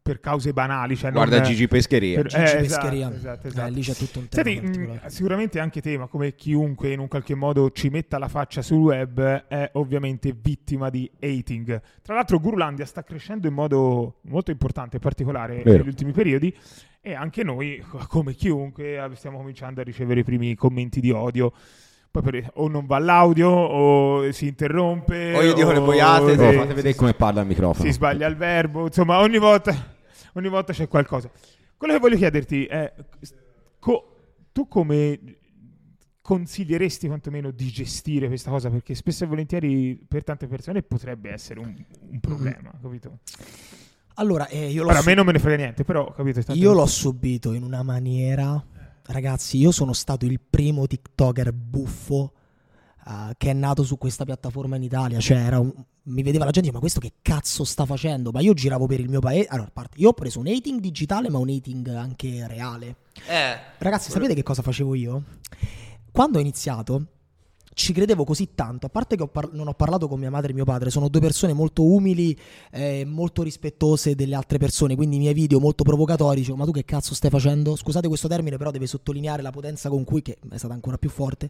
per 0.00 0.20
cause 0.20 0.52
banali. 0.52 0.96
Cioè 0.96 1.10
Guarda 1.12 1.38
non, 1.38 1.46
Gigi 1.46 1.68
Pescheria. 1.68 2.22
Per, 2.22 2.26
Gigi 2.26 2.42
eh, 2.42 2.56
Pescheria. 2.56 3.08
Esatto, 3.08 3.16
esatto, 3.16 3.46
esatto. 3.48 3.68
Eh, 3.68 3.70
lì 3.70 3.80
c'è 3.82 3.94
tutto 3.94 4.18
un 4.18 4.28
tema. 4.28 4.50
Senti, 4.50 4.78
mh, 4.78 5.06
sicuramente 5.06 5.60
anche 5.60 5.80
te, 5.80 5.98
ma 5.98 6.06
come 6.06 6.34
chiunque 6.34 6.92
in 6.92 6.98
un 6.98 7.08
qualche 7.08 7.34
modo 7.34 7.70
ci 7.70 7.88
metta 7.88 8.18
la 8.18 8.28
faccia 8.28 8.62
sul 8.62 8.80
web, 8.80 9.46
è 9.46 9.70
ovviamente 9.74 10.34
vittima 10.40 10.90
di 10.90 11.10
hating. 11.20 11.80
Tra 12.02 12.14
l'altro 12.14 12.38
Gurlandia 12.38 12.84
sta 12.84 13.02
crescendo 13.02 13.46
in 13.46 13.54
modo 13.54 14.20
molto 14.22 14.50
importante 14.50 14.96
e 14.96 15.00
particolare 15.00 15.62
Vero. 15.62 15.78
negli 15.78 15.88
ultimi 15.88 16.12
periodi 16.12 16.54
e 17.00 17.14
anche 17.14 17.42
noi, 17.42 17.82
come 18.08 18.34
chiunque, 18.34 19.10
stiamo 19.14 19.38
cominciando 19.38 19.80
a 19.80 19.84
ricevere 19.84 20.20
i 20.20 20.24
primi 20.24 20.54
commenti 20.54 21.00
di 21.00 21.10
odio 21.10 21.52
poi 22.10 22.22
per, 22.22 22.50
o 22.54 22.68
non 22.68 22.86
va 22.86 22.98
l'audio 22.98 23.48
o 23.48 24.32
si 24.32 24.48
interrompe 24.48 25.34
o 25.36 25.42
io 25.42 25.54
dico 25.54 25.68
o, 25.68 25.72
le 25.72 25.80
boiate 25.80 26.34
no, 26.34 26.52
fate 26.52 26.74
vedere 26.74 26.94
come 26.96 27.14
parla 27.14 27.40
il 27.42 27.46
microfono 27.46 27.84
si 27.84 27.92
sbaglia 27.92 28.26
il 28.26 28.36
verbo 28.36 28.86
insomma 28.86 29.20
ogni 29.20 29.38
volta, 29.38 29.72
ogni 30.32 30.48
volta 30.48 30.72
c'è 30.72 30.88
qualcosa 30.88 31.30
quello 31.76 31.94
che 31.94 32.00
voglio 32.00 32.16
chiederti 32.16 32.64
è 32.66 32.92
co- 33.78 34.16
tu 34.50 34.66
come 34.66 35.20
consiglieresti 36.20 37.06
quantomeno 37.06 37.52
di 37.52 37.68
gestire 37.68 38.26
questa 38.26 38.50
cosa 38.50 38.70
perché 38.70 38.94
spesso 38.94 39.24
e 39.24 39.26
volentieri 39.28 40.04
per 40.06 40.24
tante 40.24 40.48
persone 40.48 40.82
potrebbe 40.82 41.30
essere 41.30 41.60
un, 41.60 41.72
un 42.10 42.20
problema 42.20 42.72
mm. 42.76 42.82
capito? 42.82 43.18
allora 44.14 44.48
eh, 44.48 44.68
io 44.68 44.82
l'ho 44.82 44.90
Ora, 44.90 44.98
a 44.98 45.02
me 45.04 45.14
non 45.14 45.26
me 45.26 45.32
ne 45.32 45.38
frega 45.38 45.56
niente 45.56 45.84
però 45.84 46.12
capito 46.12 46.52
io 46.54 46.72
l'ho 46.72 46.86
subito 46.86 47.52
in 47.52 47.62
una 47.62 47.84
maniera 47.84 48.62
Ragazzi, 49.10 49.58
io 49.58 49.72
sono 49.72 49.92
stato 49.92 50.24
il 50.24 50.38
primo 50.38 50.86
TikToker 50.86 51.52
buffo 51.52 52.32
uh, 53.06 53.32
che 53.36 53.50
è 53.50 53.52
nato 53.52 53.82
su 53.82 53.98
questa 53.98 54.24
piattaforma 54.24 54.76
in 54.76 54.84
Italia. 54.84 55.18
Cioè, 55.18 55.52
un... 55.56 55.72
mi 56.04 56.22
vedeva 56.22 56.44
la 56.44 56.52
gente, 56.52 56.70
ma 56.70 56.78
questo 56.78 57.00
che 57.00 57.14
cazzo 57.20 57.64
sta 57.64 57.84
facendo? 57.86 58.30
Ma 58.30 58.40
io 58.40 58.54
giravo 58.54 58.86
per 58.86 59.00
il 59.00 59.08
mio 59.08 59.18
paese. 59.18 59.48
Allora, 59.48 59.70
parte, 59.72 59.98
io 59.98 60.10
ho 60.10 60.12
preso 60.12 60.38
un 60.38 60.46
hating 60.46 60.78
digitale, 60.78 61.28
ma 61.28 61.38
un 61.38 61.48
hating 61.48 61.88
anche 61.88 62.46
reale. 62.46 62.96
Eh. 63.26 63.58
Ragazzi, 63.78 64.12
sapete 64.12 64.34
che 64.34 64.44
cosa 64.44 64.62
facevo 64.62 64.94
io? 64.94 65.24
Quando 66.12 66.38
ho 66.38 66.40
iniziato, 66.40 67.06
ci 67.80 67.94
credevo 67.94 68.24
così 68.24 68.50
tanto, 68.54 68.86
a 68.86 68.88
parte 68.90 69.16
che 69.16 69.22
ho 69.22 69.26
par- 69.26 69.52
non 69.52 69.66
ho 69.66 69.72
parlato 69.72 70.06
con 70.06 70.18
mia 70.18 70.30
madre 70.30 70.50
e 70.50 70.54
mio 70.54 70.64
padre, 70.64 70.90
sono 70.90 71.08
due 71.08 71.20
persone 71.20 71.54
molto 71.54 71.82
umili 71.82 72.38
eh, 72.70 73.04
molto 73.06 73.42
rispettose 73.42 74.14
delle 74.14 74.34
altre 74.34 74.58
persone, 74.58 74.94
quindi 74.94 75.16
i 75.16 75.18
miei 75.18 75.32
video 75.32 75.58
molto 75.60 75.82
provocatori, 75.82 76.40
dicevo 76.40 76.58
ma 76.58 76.66
tu 76.66 76.72
che 76.72 76.84
cazzo 76.84 77.14
stai 77.14 77.30
facendo? 77.30 77.76
Scusate 77.76 78.06
questo 78.06 78.28
termine, 78.28 78.58
però 78.58 78.70
deve 78.70 78.86
sottolineare 78.86 79.40
la 79.40 79.50
potenza 79.50 79.88
con 79.88 80.04
cui, 80.04 80.20
che 80.20 80.36
è 80.50 80.58
stata 80.58 80.74
ancora 80.74 80.98
più 80.98 81.08
forte, 81.08 81.48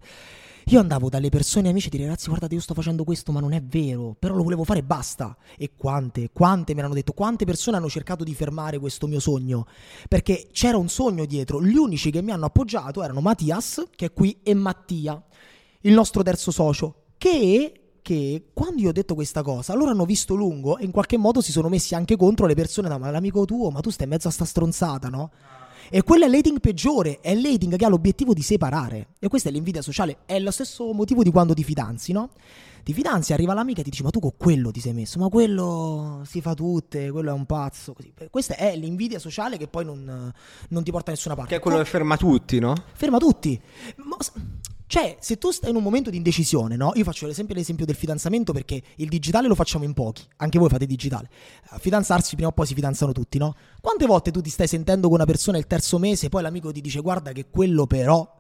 io 0.66 0.78
andavo 0.78 1.08
dalle 1.08 1.30
persone 1.30 1.68
amici 1.68 1.88
e 1.88 1.90
dire 1.90 2.04
ragazzi 2.04 2.28
guardate 2.28 2.54
io 2.54 2.60
sto 2.60 2.74
facendo 2.74 3.02
questo 3.02 3.32
ma 3.32 3.40
non 3.40 3.52
è 3.52 3.60
vero, 3.60 4.14
però 4.16 4.36
lo 4.36 4.44
volevo 4.44 4.62
fare 4.62 4.78
e 4.78 4.84
basta. 4.84 5.36
E 5.58 5.72
quante, 5.76 6.30
quante 6.32 6.74
mi 6.74 6.80
hanno 6.80 6.94
detto, 6.94 7.12
quante 7.12 7.44
persone 7.44 7.76
hanno 7.76 7.88
cercato 7.88 8.22
di 8.22 8.34
fermare 8.34 8.78
questo 8.78 9.08
mio 9.08 9.18
sogno? 9.18 9.66
Perché 10.06 10.48
c'era 10.52 10.76
un 10.76 10.88
sogno 10.88 11.24
dietro, 11.24 11.60
gli 11.60 11.76
unici 11.76 12.12
che 12.12 12.22
mi 12.22 12.30
hanno 12.30 12.46
appoggiato 12.46 13.02
erano 13.02 13.20
Mattias, 13.20 13.84
che 13.96 14.06
è 14.06 14.12
qui, 14.12 14.38
e 14.44 14.54
Mattia 14.54 15.20
il 15.82 15.92
nostro 15.92 16.22
terzo 16.22 16.50
socio, 16.50 17.04
che, 17.16 17.98
che 18.02 18.50
quando 18.52 18.82
io 18.82 18.88
ho 18.90 18.92
detto 18.92 19.14
questa 19.14 19.42
cosa, 19.42 19.74
loro 19.74 19.90
hanno 19.90 20.04
visto 20.04 20.34
lungo 20.34 20.78
e 20.78 20.84
in 20.84 20.90
qualche 20.90 21.16
modo 21.16 21.40
si 21.40 21.52
sono 21.52 21.68
messi 21.68 21.94
anche 21.94 22.16
contro 22.16 22.46
le 22.46 22.54
persone, 22.54 22.88
no, 22.88 22.98
ma 22.98 23.10
l'amico 23.10 23.44
tuo, 23.44 23.70
ma 23.70 23.80
tu 23.80 23.90
stai 23.90 24.04
in 24.04 24.12
mezzo 24.12 24.28
a 24.28 24.30
sta 24.30 24.44
stronzata, 24.44 25.08
no? 25.08 25.30
E 25.92 26.02
quello 26.02 26.24
è 26.24 26.28
l'hating 26.28 26.60
peggiore, 26.60 27.18
è 27.20 27.34
l'hating 27.34 27.76
che 27.76 27.84
ha 27.84 27.88
l'obiettivo 27.88 28.32
di 28.32 28.42
separare. 28.42 29.08
E 29.18 29.28
questa 29.28 29.48
è 29.48 29.52
l'invidia 29.52 29.82
sociale, 29.82 30.18
è 30.24 30.38
lo 30.38 30.50
stesso 30.52 30.92
motivo 30.92 31.22
di 31.22 31.30
quando 31.30 31.52
ti 31.52 31.64
fidanzi, 31.64 32.12
no? 32.12 32.30
Ti 32.82 32.92
fidanzi, 32.92 33.32
arriva 33.32 33.54
l'amica 33.54 33.80
e 33.80 33.84
ti 33.84 33.90
dice 33.90 34.02
ma 34.02 34.10
tu 34.10 34.20
con 34.20 34.32
quello 34.36 34.70
ti 34.70 34.80
sei 34.80 34.92
messo, 34.92 35.18
ma 35.18 35.28
quello 35.28 36.22
si 36.26 36.40
fa 36.40 36.54
tutte, 36.54 37.10
quello 37.10 37.30
è 37.30 37.32
un 37.32 37.46
pazzo. 37.46 37.92
Così. 37.92 38.12
Questa 38.30 38.56
è 38.56 38.76
l'invidia 38.76 39.18
sociale 39.18 39.56
che 39.56 39.68
poi 39.68 39.84
non, 39.84 40.32
non 40.68 40.82
ti 40.82 40.90
porta 40.90 41.06
da 41.06 41.12
nessuna 41.12 41.34
parte. 41.34 41.50
Che 41.50 41.56
è 41.56 41.60
quello 41.60 41.78
che 41.78 41.84
ferma 41.84 42.16
tutti, 42.16 42.58
no? 42.58 42.74
Ferma 42.92 43.18
tutti. 43.18 43.60
Ma, 43.96 44.16
cioè, 44.90 45.18
se 45.20 45.38
tu 45.38 45.52
stai 45.52 45.70
in 45.70 45.76
un 45.76 45.84
momento 45.84 46.10
di 46.10 46.16
indecisione, 46.16 46.74
no? 46.74 46.90
Io 46.96 47.04
faccio 47.04 47.32
sempre 47.32 47.54
l'esempio 47.54 47.86
del 47.86 47.94
fidanzamento 47.94 48.52
perché 48.52 48.82
il 48.96 49.08
digitale 49.08 49.46
lo 49.46 49.54
facciamo 49.54 49.84
in 49.84 49.94
pochi, 49.94 50.24
anche 50.38 50.58
voi 50.58 50.68
fate 50.68 50.84
digitale. 50.84 51.30
A 51.68 51.78
fidanzarsi 51.78 52.34
prima 52.34 52.50
o 52.50 52.52
poi 52.52 52.66
si 52.66 52.74
fidanzano 52.74 53.12
tutti, 53.12 53.38
no? 53.38 53.54
Quante 53.80 54.06
volte 54.06 54.32
tu 54.32 54.40
ti 54.40 54.50
stai 54.50 54.66
sentendo 54.66 55.06
con 55.06 55.14
una 55.14 55.26
persona 55.26 55.58
il 55.58 55.68
terzo 55.68 55.96
mese, 55.98 56.28
poi 56.28 56.42
l'amico 56.42 56.72
ti 56.72 56.80
dice 56.80 56.98
guarda 56.98 57.30
che 57.30 57.46
quello 57.48 57.86
però 57.86 58.39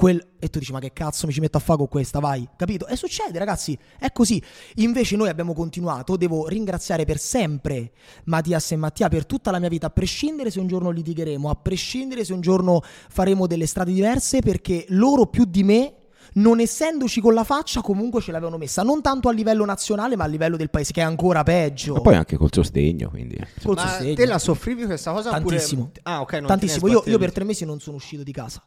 Quel... 0.00 0.28
e 0.38 0.48
tu 0.48 0.58
dici 0.58 0.72
ma 0.72 0.80
che 0.80 0.94
cazzo 0.94 1.26
mi 1.26 1.32
ci 1.34 1.40
metto 1.40 1.58
a 1.58 1.60
fare 1.60 1.76
con 1.76 1.86
questa, 1.86 2.20
vai, 2.20 2.48
capito? 2.56 2.86
E 2.86 2.96
succede 2.96 3.38
ragazzi, 3.38 3.78
è 3.98 4.10
così. 4.12 4.42
Invece 4.76 5.14
noi 5.14 5.28
abbiamo 5.28 5.52
continuato, 5.52 6.16
devo 6.16 6.48
ringraziare 6.48 7.04
per 7.04 7.18
sempre 7.18 7.92
Mattias 8.24 8.72
e 8.72 8.76
Mattia 8.76 9.10
per 9.10 9.26
tutta 9.26 9.50
la 9.50 9.58
mia 9.58 9.68
vita, 9.68 9.88
a 9.88 9.90
prescindere 9.90 10.50
se 10.50 10.58
un 10.58 10.68
giorno 10.68 10.88
litigheremo, 10.88 11.50
a 11.50 11.54
prescindere 11.54 12.24
se 12.24 12.32
un 12.32 12.40
giorno 12.40 12.80
faremo 12.82 13.46
delle 13.46 13.66
strade 13.66 13.92
diverse, 13.92 14.40
perché 14.40 14.86
loro 14.88 15.26
più 15.26 15.44
di 15.44 15.64
me 15.64 15.94
non 16.34 16.60
essendoci 16.60 17.20
con 17.20 17.34
la 17.34 17.44
faccia, 17.44 17.80
comunque 17.80 18.20
ce 18.20 18.32
l'avevano 18.32 18.58
messa. 18.58 18.82
Non 18.82 19.02
tanto 19.02 19.28
a 19.28 19.32
livello 19.32 19.64
nazionale, 19.64 20.16
ma 20.16 20.24
a 20.24 20.26
livello 20.26 20.56
del 20.56 20.70
paese, 20.70 20.92
che 20.92 21.00
è 21.00 21.04
ancora 21.04 21.42
peggio. 21.42 21.94
Ma 21.94 22.00
poi 22.00 22.14
anche 22.14 22.36
col 22.36 22.50
sostegno. 22.52 23.08
Quindi. 23.10 23.36
Col 23.62 23.74
ma 23.74 23.86
sostegno. 23.86 24.14
te 24.14 24.26
la 24.26 24.38
soffrivi 24.38 24.84
questa 24.84 25.12
cosa? 25.12 25.30
Tantissimo. 25.30 25.82
Oppure... 25.82 26.00
Ah, 26.02 26.20
ok. 26.20 26.44
Tantissimo. 26.44 26.88
Io, 26.88 27.02
io, 27.06 27.18
per 27.18 27.32
tre 27.32 27.44
mesi 27.44 27.64
non 27.64 27.80
sono 27.80 27.96
uscito 27.96 28.22
di 28.22 28.32
casa 28.32 28.62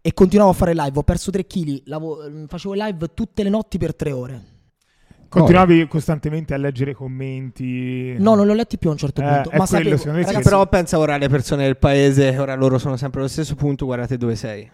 e 0.00 0.12
continuavo 0.14 0.50
a 0.50 0.54
fare 0.54 0.74
live. 0.74 0.98
Ho 0.98 1.02
perso 1.02 1.30
tre 1.30 1.46
kg. 1.46 1.82
Lavo... 1.84 2.18
facevo 2.46 2.74
live 2.74 3.14
tutte 3.14 3.42
le 3.42 3.50
notti 3.50 3.78
per 3.78 3.94
tre 3.94 4.12
ore. 4.12 4.58
Continuavi 5.30 5.86
costantemente 5.86 6.54
a 6.54 6.56
leggere 6.56 6.92
commenti? 6.92 8.16
No, 8.18 8.34
non 8.34 8.46
li 8.46 8.50
ho 8.50 8.54
letti 8.54 8.78
più 8.78 8.88
a 8.88 8.92
un 8.92 8.98
certo 8.98 9.20
eh, 9.20 9.24
punto. 9.24 9.50
ma 9.56 9.64
quello, 9.64 9.96
sapevo, 9.96 10.16
ragazzi, 10.16 10.42
però 10.42 10.66
pensa 10.66 10.98
ora 10.98 11.14
alle 11.14 11.28
persone 11.28 11.62
del 11.62 11.76
paese, 11.76 12.36
ora 12.36 12.56
loro 12.56 12.78
sono 12.78 12.96
sempre 12.96 13.20
allo 13.20 13.28
stesso 13.28 13.54
punto, 13.54 13.84
guardate 13.84 14.16
dove 14.16 14.34
sei. 14.34 14.68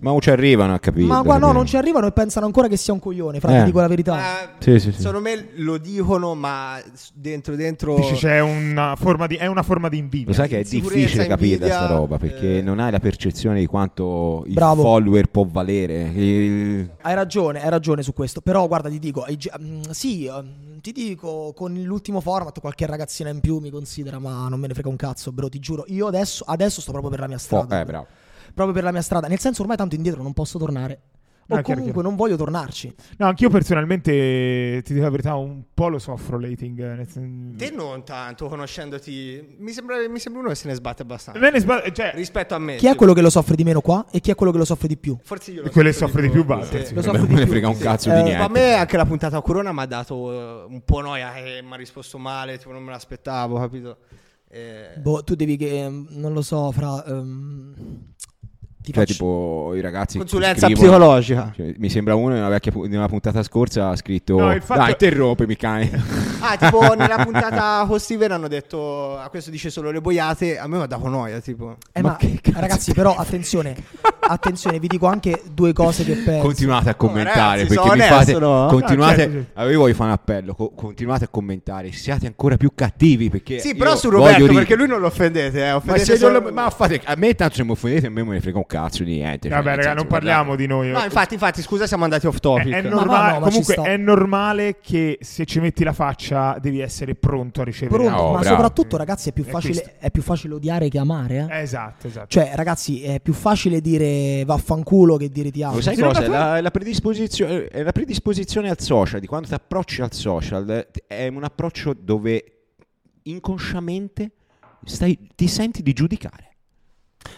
Ma 0.00 0.10
non 0.10 0.20
ci 0.20 0.30
arrivano 0.30 0.74
a 0.74 0.78
capire. 0.78 1.06
Ma 1.06 1.22
qua 1.22 1.38
no, 1.38 1.52
non 1.52 1.66
ci 1.66 1.76
arrivano 1.76 2.06
e 2.06 2.12
pensano 2.12 2.46
ancora 2.46 2.68
che 2.68 2.76
sia 2.76 2.92
un 2.92 2.98
coglione, 2.98 3.40
fra 3.40 3.62
eh. 3.62 3.64
dico 3.64 3.80
la 3.80 3.86
verità. 3.86 4.14
Uh, 4.14 4.62
sì, 4.62 4.78
sì, 4.78 4.92
sì. 4.92 4.98
Secondo 4.98 5.20
me 5.20 5.48
lo 5.56 5.78
dicono, 5.78 6.34
ma 6.34 6.80
dentro 7.14 7.54
dentro 7.54 7.96
Dici 7.96 8.14
c'è 8.14 8.40
una 8.40 8.96
forma 8.96 9.26
di 9.26 9.36
è 9.36 9.46
una 9.46 9.62
forma 9.62 9.88
di 9.88 9.98
invidia. 9.98 10.28
Lo 10.28 10.32
sai 10.32 10.48
che 10.48 10.60
è 10.60 10.62
difficile 10.62 11.26
capire 11.26 11.58
questa 11.58 11.86
roba 11.86 12.18
perché 12.18 12.58
eh. 12.58 12.62
non 12.62 12.80
hai 12.80 12.90
la 12.90 12.98
percezione 12.98 13.60
di 13.60 13.66
quanto 13.66 14.44
il 14.46 14.54
Bravo. 14.54 14.82
follower 14.82 15.26
può 15.28 15.46
valere. 15.48 16.02
Il... 16.02 16.90
Hai 17.00 17.14
ragione, 17.14 17.62
hai 17.62 17.70
ragione 17.70 18.02
su 18.02 18.12
questo, 18.12 18.40
però 18.40 18.66
guarda, 18.66 18.88
ti 18.88 18.98
dico, 18.98 19.24
mm, 19.28 19.80
sì, 19.90 20.30
mm, 20.30 20.78
ti 20.80 20.92
dico 20.92 21.52
con 21.54 21.74
l'ultimo 21.74 22.20
format 22.20 22.58
qualche 22.60 22.86
ragazzina 22.86 23.30
in 23.30 23.40
più 23.40 23.58
mi 23.58 23.70
considera, 23.70 24.18
ma 24.18 24.48
non 24.48 24.58
me 24.58 24.66
ne 24.66 24.74
frega 24.74 24.88
un 24.88 24.96
cazzo, 24.96 25.32
bro, 25.32 25.48
ti 25.48 25.58
giuro. 25.58 25.84
Io 25.88 26.06
adesso, 26.06 26.44
adesso 26.46 26.80
sto 26.80 26.90
proprio 26.90 27.10
per 27.10 27.20
la 27.20 27.28
mia 27.28 27.38
strada. 27.38 27.76
Oh, 27.76 27.80
eh, 27.80 27.84
bravo 27.84 28.06
proprio 28.54 28.72
per 28.74 28.84
la 28.84 28.92
mia 28.92 29.02
strada. 29.02 29.26
Nel 29.28 29.38
senso, 29.38 29.62
ormai 29.62 29.76
tanto 29.76 29.94
indietro 29.94 30.22
non 30.22 30.32
posso 30.32 30.58
tornare. 30.58 31.00
o 31.48 31.56
Ah, 31.56 31.60
comunque 31.62 31.90
chiaro. 31.92 32.08
non 32.08 32.16
voglio 32.16 32.36
tornarci. 32.36 32.94
No, 33.18 33.26
anch'io 33.26 33.50
personalmente, 33.50 34.80
ti 34.84 34.92
dico 34.92 35.04
la 35.04 35.10
verità, 35.10 35.34
un 35.34 35.64
po' 35.74 35.88
lo 35.88 35.98
soffro 35.98 36.38
sen- 36.40 37.54
Te 37.56 37.70
non 37.70 38.04
tanto, 38.04 38.46
conoscendoti. 38.48 39.56
Mi 39.58 39.72
sembra, 39.72 39.96
mi 40.08 40.18
sembra 40.18 40.40
uno 40.40 40.50
che 40.50 40.54
se 40.54 40.68
ne 40.68 40.74
sbatte 40.74 41.02
abbastanza. 41.02 41.40
Me 41.40 41.50
ne 41.50 41.60
sbag- 41.60 41.90
cioè, 41.92 42.12
Rispetto 42.14 42.54
a 42.54 42.58
me. 42.58 42.76
Chi 42.76 42.86
è 42.86 42.94
quello 42.94 43.12
che 43.12 43.20
lo 43.20 43.28
soffre 43.28 43.54
di 43.56 43.64
meno 43.64 43.80
qua 43.80 44.06
e 44.10 44.20
chi 44.20 44.30
è 44.30 44.34
quello 44.34 44.52
che 44.52 44.58
lo 44.58 44.64
soffre 44.64 44.88
di 44.88 44.96
più? 44.96 45.18
Forse 45.22 45.50
io 45.50 45.62
lo 45.64 45.70
Quello 45.70 45.88
che 45.90 45.94
soffre 45.94 46.22
di 46.22 46.30
più, 46.30 46.44
Walter, 46.44 46.86
sì. 46.86 46.94
Lo 46.94 47.00
Non 47.00 47.04
soffre 47.04 47.20
me 47.22 47.26
di 47.26 47.34
ne 47.34 47.40
più. 47.42 47.50
frega 47.50 47.68
un 47.68 47.74
Sì. 47.74 47.82
cazzo 47.82 48.10
Eh, 48.10 48.16
di 48.16 48.22
niente. 48.22 48.42
A 48.42 48.48
me 48.48 48.74
anche 48.74 48.96
la 48.96 49.04
puntata 49.04 49.36
a 49.36 49.42
Corona 49.42 49.72
mi 49.72 49.80
ha 49.80 49.86
dato 49.86 50.32
eh, 50.32 50.64
un 50.72 50.82
po' 50.84 51.00
noia 51.00 51.34
e 51.34 51.60
mi 51.60 51.72
ha 51.72 51.76
risposto 51.76 52.18
male, 52.18 52.56
tipo 52.58 52.72
non 52.72 52.82
me 52.82 52.92
l'aspettavo, 52.92 53.58
capito? 53.58 53.96
Eh, 54.48 54.98
Boh, 54.98 55.24
tu 55.24 55.34
devi 55.34 55.56
che, 55.56 55.82
ehm, 55.82 56.06
non 56.10 56.32
lo 56.34 56.42
so, 56.42 56.70
fra... 56.72 57.02
ehm, 57.06 57.74
ti 58.82 58.92
Cioè, 58.92 59.06
tipo, 59.06 59.72
i 59.74 59.80
ragazzi. 59.80 60.18
consulenza 60.18 60.66
scrivono- 60.66 60.88
psicologica. 60.88 61.52
Cioè, 61.56 61.74
mi 61.78 61.88
sembra 61.88 62.14
uno 62.14 62.34
nella, 62.34 62.48
vecchia, 62.48 62.72
nella 62.88 63.08
puntata 63.08 63.42
scorsa 63.42 63.88
ha 63.90 63.96
scritto 63.96 64.38
No, 64.38 64.52
il 64.52 64.60
fatto- 64.62 64.80
Dai, 64.80 64.90
interrompimi, 64.90 65.56
cane. 65.56 65.90
Ah, 66.44 66.56
tipo 66.56 66.80
nella 66.98 67.18
puntata 67.24 67.84
con 67.86 68.00
Steven 68.00 68.32
hanno 68.32 68.48
detto, 68.48 69.16
a 69.16 69.28
questo 69.28 69.50
dice 69.50 69.70
solo 69.70 69.92
le 69.92 70.00
boiate, 70.00 70.58
a 70.58 70.66
me 70.66 70.76
mi 70.78 70.82
ha 70.82 70.86
dato 70.86 71.06
noia, 71.08 71.38
tipo. 71.40 71.76
Eh, 71.92 72.02
Ma 72.02 72.18
ma, 72.20 72.60
ragazzi, 72.60 72.92
però 72.92 73.14
attenzione, 73.14 73.76
attenzione, 74.20 74.78
vi 74.80 74.88
dico 74.88 75.06
anche 75.06 75.40
due 75.52 75.72
cose 75.72 76.02
che 76.04 76.14
penso. 76.14 76.42
Continuate 76.44 76.90
a 76.90 76.94
commentare 76.96 77.62
ragazzi, 77.62 77.66
perché 77.74 77.84
mi 77.84 77.90
onesto, 77.90 78.14
fate. 78.14 78.38
no? 78.38 78.66
Continuate. 78.70 79.22
Ah, 79.22 79.30
certo. 79.30 79.60
Avevo 79.60 79.80
voglio 79.82 79.94
fare 79.94 80.08
un 80.08 80.14
appello. 80.14 80.54
co- 80.54 80.72
continuate 80.74 81.24
a 81.24 81.28
commentare. 81.28 81.92
Siate 81.92 82.26
ancora 82.26 82.56
più 82.56 82.72
cattivi. 82.74 83.30
Perché 83.30 83.58
Sì, 83.60 83.68
io 83.68 83.76
però 83.76 83.94
su 83.96 84.10
Roberto, 84.10 84.52
perché 84.52 84.74
lui 84.74 84.88
non 84.88 84.98
lo 85.00 85.06
offendete, 85.06 85.64
eh, 85.64 85.68
Ma, 85.70 85.76
offendete 85.76 86.10
non 86.10 86.18
solo- 86.18 86.40
lo- 86.40 86.52
ma 86.52 86.70
fate, 86.70 87.00
a 87.04 87.14
me 87.16 87.34
tanto 87.34 87.54
se 87.54 87.64
mi 87.64 87.70
offendete, 87.70 88.06
a 88.08 88.10
me 88.10 88.22
me 88.24 88.32
ne 88.34 88.40
frega 88.40 88.58
un 88.58 88.66
cazzo 88.72 89.04
di 89.04 89.12
niente. 89.16 89.48
cioè, 89.48 89.56
vabbè, 89.58 89.68
nel 89.68 89.76
raga, 89.76 89.88
senso, 89.90 90.02
non 90.02 90.06
parliamo 90.06 90.56
di 90.56 90.66
noi. 90.66 90.90
No, 90.90 91.02
infatti, 91.04 91.34
infatti, 91.34 91.62
scusa, 91.62 91.86
siamo 91.86 92.04
andati 92.04 92.26
off 92.26 92.36
È, 92.36 92.40
topic. 92.40 92.72
è 92.72 92.82
Ma 92.82 92.88
normale, 92.88 93.32
no, 93.34 93.38
ma 93.40 93.50
ci 93.50 93.62
comunque 93.62 93.90
è 93.92 93.96
normale 93.96 94.76
che 94.80 95.18
se 95.20 95.44
ci 95.44 95.60
metti 95.60 95.84
la 95.84 95.92
faccia 95.92 96.56
devi 96.60 96.80
essere 96.80 97.14
pronto 97.14 97.60
a 97.60 97.64
ricevere 97.64 98.02
Pronto, 98.02 98.20
Oh, 98.22 98.32
ma 98.32 98.38
bravo. 98.40 98.54
soprattutto, 98.54 98.96
ragazzi, 98.96 99.28
è 99.28 99.32
più, 99.32 99.44
È 99.44 99.48
facile, 99.50 99.72
questo. 99.74 99.90
è 99.98 100.10
più 100.10 100.22
facile 100.22 100.54
odiare 100.54 100.88
che 100.88 100.98
amare. 100.98 101.46
eh. 101.50 101.56
Eh, 101.58 101.60
Esatto, 101.62 102.06
esatto. 102.06 102.26
Cioè, 102.28 102.52
ragazzi, 102.54 103.02
è 103.02 103.20
più 103.20 103.32
facile 103.32 103.80
dire 103.80 104.44
vaffanculo 104.44 105.16
che 105.16 105.28
dire 105.28 105.50
ti 105.50 105.62
amo. 105.62 105.74
Lo 105.76 105.80
sai 105.82 105.96
cosa? 105.96 106.22
È 106.22 106.26
la, 106.28 106.60
la 106.60 106.70
predisposizione, 106.70 107.66
è 107.68 107.82
la 107.82 107.92
predisposizione 107.92 108.70
al 108.70 108.78
social, 108.80 109.20
di 109.20 109.26
quando 109.26 109.48
ti 109.48 109.54
approcci 109.54 110.02
al 110.02 110.12
social, 110.12 110.68
eh, 110.70 110.88
è 111.06 111.28
un 111.28 111.44
approccio 111.44 111.92
dove 111.94 112.44
inconsciamente 113.24 114.30
stai- 114.84 115.18
ti 115.34 115.46
senti 115.48 115.82
di 115.82 115.92
giudicare. 115.92 116.51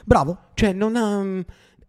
Bravo. 0.04 0.38
Cioè, 0.54 0.72
non 0.72 0.96
ha- 0.96 1.44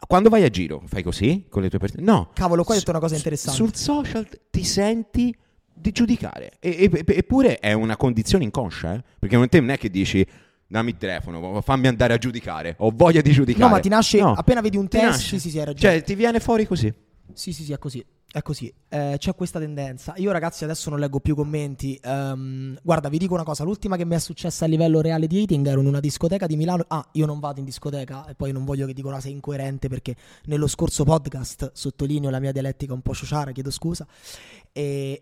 Quando 0.08 0.30
vai 0.30 0.44
a 0.44 0.50
giro, 0.50 0.84
fai 0.86 1.02
così 1.02 1.46
con 1.50 1.62
le 1.64 1.70
tue 1.70 1.80
persone? 1.80 2.04
No. 2.04 2.30
Cavolo, 2.34 2.64
qua 2.64 2.74
hai 2.74 2.80
detto 2.80 2.92
una 2.92 3.00
cosa 3.00 3.16
interessante. 3.16 3.58
Sul 3.58 3.74
social 3.76 4.28
ti 4.52 4.64
senti 4.64 5.36
di 5.74 5.92
giudicare. 5.92 6.54
E- 6.60 6.90
e- 6.94 7.04
eppure 7.16 7.60
è 7.60 7.74
una 7.74 7.98
condizione 7.98 8.44
inconscia, 8.44 8.94
eh? 8.96 9.04
Perché 9.18 9.36
non 9.36 9.48
te 9.50 9.60
non 9.60 9.70
è 9.72 9.78
che 9.78 9.90
dici 9.90 10.26
dammi 10.68 10.92
il 10.92 10.98
telefono, 10.98 11.62
fammi 11.62 11.88
andare 11.88 12.14
a 12.14 12.18
giudicare, 12.18 12.76
ho 12.80 12.92
voglia 12.94 13.22
di 13.22 13.32
giudicare. 13.32 13.64
No, 13.66 13.70
ma 13.70 13.80
ti 13.80 13.90
nasce 13.90 14.20
No, 14.20 14.34
appena 14.34 14.62
vedi 14.62 14.78
un 14.78 14.88
ti 14.88 14.98
test. 14.98 15.06
nasce. 15.06 15.28
Sì, 15.28 15.40
sì, 15.40 15.50
sì, 15.52 15.60
hai 15.60 15.66
ragione. 15.66 15.94
Cioè, 15.94 16.04
ti 16.04 16.14
viene 16.16 16.40
fuori 16.40 16.68
così. 16.68 16.94
Sì, 17.34 17.52
sì, 17.54 17.64
sì, 17.64 17.74
è 17.74 17.80
così. 17.80 18.06
È 18.36 18.42
così. 18.42 18.70
Eh, 18.90 19.16
c'è 19.18 19.34
questa 19.34 19.60
tendenza. 19.60 20.14
Io, 20.18 20.30
ragazzi, 20.34 20.66
adesso 20.66 20.90
non 20.90 21.00
leggo 21.00 21.22
più 21.22 21.36
commenti. 21.36 21.98
Ehm, 22.04 22.78
guarda, 22.84 23.08
vi 23.08 23.18
dico 23.18 23.34
una 23.34 23.46
cosa: 23.46 23.64
l'ultima 23.64 23.96
che 23.96 24.04
mi 24.04 24.14
è 24.16 24.20
successa 24.20 24.66
a 24.66 24.68
livello 24.68 25.00
reale 25.00 25.26
di 25.26 25.42
hating 25.42 25.66
ero 25.66 25.80
in 25.80 25.88
una 25.88 26.02
discoteca 26.02 26.46
di 26.46 26.58
Milano. 26.58 26.84
Ah, 26.90 27.08
io 27.14 27.26
non 27.26 27.40
vado 27.40 27.60
in 27.60 27.66
discoteca 27.66 28.26
e 28.28 28.36
poi 28.36 28.52
non 28.52 28.66
voglio 28.66 28.88
che 28.88 28.94
dico 28.94 29.08
una 29.08 29.22
sei 29.22 29.32
incoerente 29.32 29.88
perché 29.88 30.18
nello 30.48 30.68
scorso 30.68 31.06
podcast 31.06 31.72
sottolineo 31.74 32.30
la 32.30 32.42
mia 32.42 32.52
dialettica 32.52 32.92
un 32.92 33.02
po' 33.02 33.14
sciociara, 33.14 33.54
chiedo 33.54 33.72
scusa. 33.72 34.06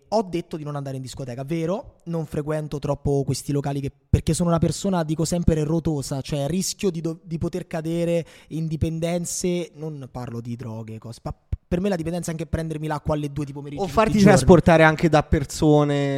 Ho 0.09 0.21
detto 0.23 0.57
di 0.57 0.63
non 0.63 0.75
andare 0.75 0.95
in 0.95 1.03
discoteca, 1.03 1.43
vero? 1.43 1.97
Non 2.05 2.25
frequento 2.25 2.79
troppo 2.79 3.21
questi 3.23 3.51
locali 3.51 3.79
che- 3.79 3.91
perché 4.09 4.33
sono 4.33 4.49
una 4.49 4.57
persona, 4.57 5.03
dico 5.03 5.23
sempre, 5.23 5.63
rotosa, 5.63 6.19
cioè 6.21 6.47
rischio 6.47 6.89
di, 6.89 6.99
do- 6.99 7.19
di 7.23 7.37
poter 7.37 7.67
cadere 7.67 8.25
in 8.47 8.65
dipendenze. 8.65 9.69
Non 9.75 10.09
parlo 10.11 10.41
di 10.41 10.55
droghe, 10.55 10.97
cose. 10.97 11.19
ma 11.21 11.35
per 11.73 11.81
me 11.81 11.89
la 11.89 11.95
dipendenza 11.95 12.29
è 12.29 12.33
anche 12.33 12.45
prendermi 12.45 12.85
l'acqua 12.85 13.15
alle 13.15 13.31
due 13.31 13.45
di 13.45 13.51
pomeriggio. 13.51 13.81
O 13.81 13.87
farti 13.87 14.21
trasportare 14.21 14.83
anche 14.83 15.09
da 15.09 15.23
persone. 15.23 16.15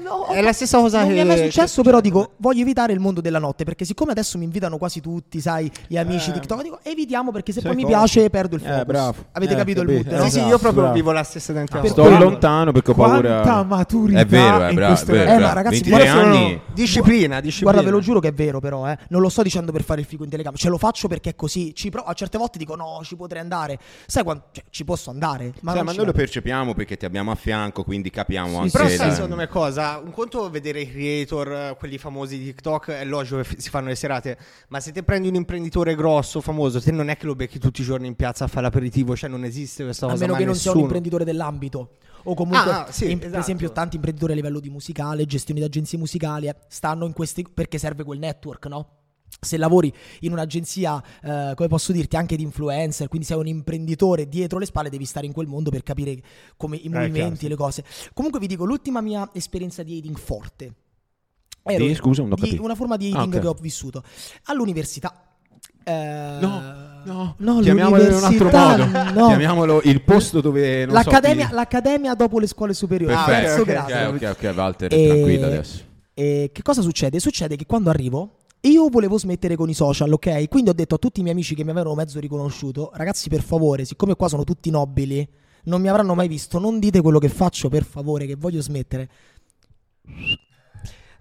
ho- 0.08 0.28
è 0.28 0.40
la 0.40 0.54
stessa 0.54 0.78
cosa 0.78 1.00
non 1.00 1.08
che 1.08 1.12
mi 1.14 1.20
è 1.20 1.24
mai 1.24 1.36
successo, 1.38 1.82
però 1.82 2.00
dico 2.00 2.30
voglio 2.38 2.62
evitare 2.62 2.94
il 2.94 2.98
mondo 2.98 3.20
della 3.20 3.38
notte 3.38 3.64
perché 3.64 3.84
siccome 3.84 4.12
adesso 4.12 4.38
mi 4.38 4.44
invitano 4.44 4.78
quasi 4.78 5.00
tutti, 5.00 5.38
sai, 5.40 5.70
gli 5.86 5.98
amici 5.98 6.30
Eh. 6.30 6.32
TikTok, 6.32 6.62
dico 6.62 6.78
evitiamo 6.82 7.30
perché 7.30 7.52
se 7.52 7.60
poi 7.60 7.74
mi 7.74 7.84
piace 7.84 8.30
perdo 8.30 8.56
il 8.56 8.62
Eh, 8.64 8.68
focus. 8.68 8.84
bravo. 8.86 9.14
Avete 9.32 9.52
Eh, 9.52 9.56
capito 9.56 9.80
il 9.82 9.86
capito. 9.88 10.04
mood? 10.08 10.16
Eh, 10.18 10.18
no? 10.18 10.24
Sì, 10.24 10.30
sì, 10.30 10.36
Esatto, 10.38 10.50
io 10.52 10.58
proprio 10.58 10.80
bravo. 10.82 10.94
vivo 10.96 11.12
la 11.12 11.22
stessa 11.24 11.52
identità. 11.52 11.80
Per 11.80 11.90
Sto 11.90 12.08
lontano 12.08 12.72
perché 12.72 12.90
ho 12.90 12.94
paura. 12.94 13.40
Quanta 13.42 13.62
maturità 13.64 14.20
È 14.20 14.24
vero, 14.24 14.60
è 14.64 14.68
in 14.70 14.74
bravo. 14.76 14.92
questo 14.94 15.10
è 15.12 15.14
vero, 15.14 15.30
Eh, 15.30 15.38
ma 15.38 15.52
ragazzi, 15.52 15.82
23 15.82 16.04
guarda, 16.04 16.20
sono- 16.22 16.34
anni. 16.34 16.60
Disciplina, 16.72 17.40
disciplina. 17.40 17.72
Guarda, 17.72 17.90
ve 17.90 17.94
lo 17.96 18.02
giuro 18.02 18.20
che 18.20 18.28
è 18.28 18.32
vero, 18.32 18.60
però, 18.60 18.88
eh. 18.88 18.96
Non 19.08 19.20
lo 19.20 19.28
sto 19.28 19.42
dicendo 19.42 19.72
per 19.72 19.82
fare 19.82 20.00
il 20.00 20.06
figo 20.06 20.24
in 20.24 20.30
telecamera. 20.30 20.58
Ce 20.60 20.70
lo 20.70 20.78
faccio 20.78 21.06
perché 21.08 21.30
è 21.30 21.34
così. 21.34 21.74
Ci 21.74 21.90
pro- 21.90 22.02
a 22.02 22.12
certe 22.14 22.38
volte 22.38 22.56
dico, 22.56 22.74
no, 22.76 23.00
ci 23.02 23.14
potrei 23.16 23.42
andare. 23.42 23.78
Sai 24.06 24.22
quando. 24.22 24.44
Cioè, 24.52 24.64
ci 24.70 24.84
posso 24.86 25.10
andare. 25.10 25.52
Ma, 25.60 25.74
non 25.74 25.84
ma 25.84 25.92
noi 25.92 26.06
lo 26.06 26.12
percepiamo 26.12 26.72
perché 26.72 26.96
ti 26.96 27.04
abbiamo 27.04 27.30
a 27.30 27.34
fianco, 27.34 27.84
quindi 27.84 28.08
capiamo 28.08 28.48
Sì, 28.48 28.56
anche 28.56 28.70
Però 28.70 28.88
sai 28.88 29.08
la- 29.08 29.12
secondo 29.14 29.36
me 29.36 29.46
cosa? 29.48 29.98
Un 30.02 30.10
conto 30.12 30.48
vedere 30.48 30.80
i 30.80 30.90
creator, 30.90 31.76
quelli 31.76 31.98
famosi 31.98 32.38
di 32.38 32.44
TikTok, 32.46 32.90
è 32.92 33.04
logico 33.04 33.36
che 33.36 33.44
f- 33.44 33.56
si 33.58 33.68
fanno 33.68 33.88
le 33.88 33.94
serate, 33.96 34.38
ma 34.68 34.80
se 34.80 34.92
te 34.92 35.02
prendi 35.02 35.28
un 35.28 35.34
imprenditore 35.34 35.94
grosso, 35.94 36.40
famoso, 36.40 36.80
te 36.80 36.90
non 36.92 37.10
è 37.10 37.18
che 37.18 37.26
lo 37.26 37.34
becchi 37.34 37.58
tutti 37.58 37.82
i 37.82 37.84
giorni 37.84 38.06
in 38.06 38.16
piazza 38.16 38.44
a 38.44 38.46
fare 38.46 38.62
l'aperitivo, 38.62 39.14
cioè 39.14 39.28
non 39.28 39.44
esiste 39.44 39.84
questa 39.84 40.06
A 40.06 40.10
cosa. 40.10 40.20
meno 40.22 40.32
ma 40.32 40.38
che 40.38 40.44
non 40.46 40.54
sia 40.54 40.70
un 40.72 40.78
imprenditore 40.78 41.24
dell'ambito. 41.24 41.90
O 42.28 42.34
comunque, 42.34 42.70
Ah, 42.72 42.86
sì, 42.90 43.10
in- 43.10 43.18
per 43.18 43.28
esatto. 43.28 43.42
esempio, 43.42 43.70
tanti 43.72 43.96
imprenditori 43.96 44.32
a 44.32 44.34
livello 44.34 44.58
di 44.60 44.68
musicale, 44.70 45.26
gestioni 45.26 45.60
di 45.60 45.66
agenzie 45.66 45.96
musicali, 45.98 46.48
eh, 46.48 46.56
stanno 46.68 47.04
in 47.06 47.12
questi. 47.12 47.44
perché 47.52 47.78
serve 47.78 48.02
quel 48.04 48.18
network, 48.18 48.66
no? 48.66 48.88
Se 49.38 49.56
lavori 49.58 49.92
in 50.20 50.32
un'agenzia, 50.32 51.02
eh, 51.22 51.52
come 51.54 51.68
posso 51.68 51.92
dirti, 51.92 52.16
anche 52.16 52.36
di 52.36 52.42
influencer, 52.42 53.08
quindi 53.08 53.26
sei 53.26 53.36
un 53.38 53.46
imprenditore 53.46 54.28
dietro 54.28 54.58
le 54.58 54.64
spalle, 54.66 54.88
devi 54.88 55.04
stare 55.04 55.26
in 55.26 55.32
quel 55.32 55.46
mondo 55.46 55.70
per 55.70 55.82
capire 55.82 56.16
come 56.56 56.76
i 56.76 56.88
movimenti 56.88 57.12
chiaro, 57.18 57.34
e 57.34 57.38
sì. 57.38 57.48
le 57.48 57.54
cose. 57.56 57.84
Comunque 58.14 58.40
vi 58.40 58.46
dico, 58.46 58.64
l'ultima 58.64 59.00
mia 59.00 59.28
esperienza 59.34 59.82
di 59.82 59.96
dating 59.96 60.16
forte. 60.18 60.72
Di- 61.62 61.94
scusa, 61.94 62.22
non 62.22 62.32
ho 62.32 62.36
capito. 62.36 62.62
una 62.62 62.74
forma 62.76 62.96
di 62.96 63.08
Ah, 63.10 63.16
dating 63.16 63.34
ok. 63.34 63.40
che 63.40 63.46
ho 63.46 63.56
vissuto 63.60 64.02
all'università. 64.44 65.22
Eh, 65.84 66.38
No, 66.40 67.02
no, 67.04 67.34
no, 67.38 67.60
chiamiamolo 67.60 68.02
in 68.04 68.12
un 68.14 68.24
altro 68.24 68.50
modo. 68.50 68.84
no. 68.86 69.26
Chiamiamolo 69.28 69.80
il 69.84 70.02
posto 70.02 70.40
dove 70.40 70.86
non 70.86 70.88
so 70.88 70.94
L'accademia, 70.94 71.46
chi- 71.48 71.54
l'accademia 71.54 72.14
dopo 72.14 72.38
le 72.40 72.46
scuole 72.46 72.72
superiori. 72.74 73.12
Ah, 73.14 73.24
Perfetto. 73.24 73.46
terzo 73.46 73.60
ok, 73.60 73.66
grado. 73.88 74.16
Ok, 74.16 74.22
ok, 74.22 74.44
ok, 74.50 74.56
Walter, 74.56 74.92
E- 74.94 75.06
tranquillo 75.08 75.46
adesso. 75.46 75.82
E 76.14 76.50
che 76.52 76.62
cosa 76.62 76.80
succede? 76.82 77.20
Succede 77.20 77.56
che 77.56 77.66
quando 77.66 77.90
arrivo, 77.90 78.36
io 78.60 78.88
volevo 78.88 79.18
smettere 79.18 79.56
con 79.56 79.68
i 79.68 79.74
social, 79.74 80.12
ok? 80.12 80.48
Quindi 80.48 80.70
ho 80.70 80.74
detto 80.74 80.96
a 80.96 80.98
tutti 80.98 81.20
i 81.20 81.22
miei 81.22 81.34
amici 81.34 81.54
che 81.54 81.64
mi 81.64 81.70
avevano 81.70 81.94
mezzo 81.94 82.18
riconosciuto, 82.18 82.90
ragazzi, 82.94 83.28
per 83.28 83.42
favore, 83.42 83.84
siccome 83.84 84.16
qua 84.16 84.28
sono 84.28 84.44
tutti 84.44 84.70
nobili, 84.70 85.26
non 85.64 85.80
mi 85.80 85.88
avranno 85.88 86.14
mai 86.14 86.28
visto, 86.28 86.58
non 86.58 86.78
dite 86.78 87.00
quello 87.00 87.18
che 87.18 87.28
faccio, 87.28 87.68
per 87.68 87.84
favore, 87.84 88.26
che 88.26 88.34
voglio 88.34 88.60
smettere. 88.60 89.08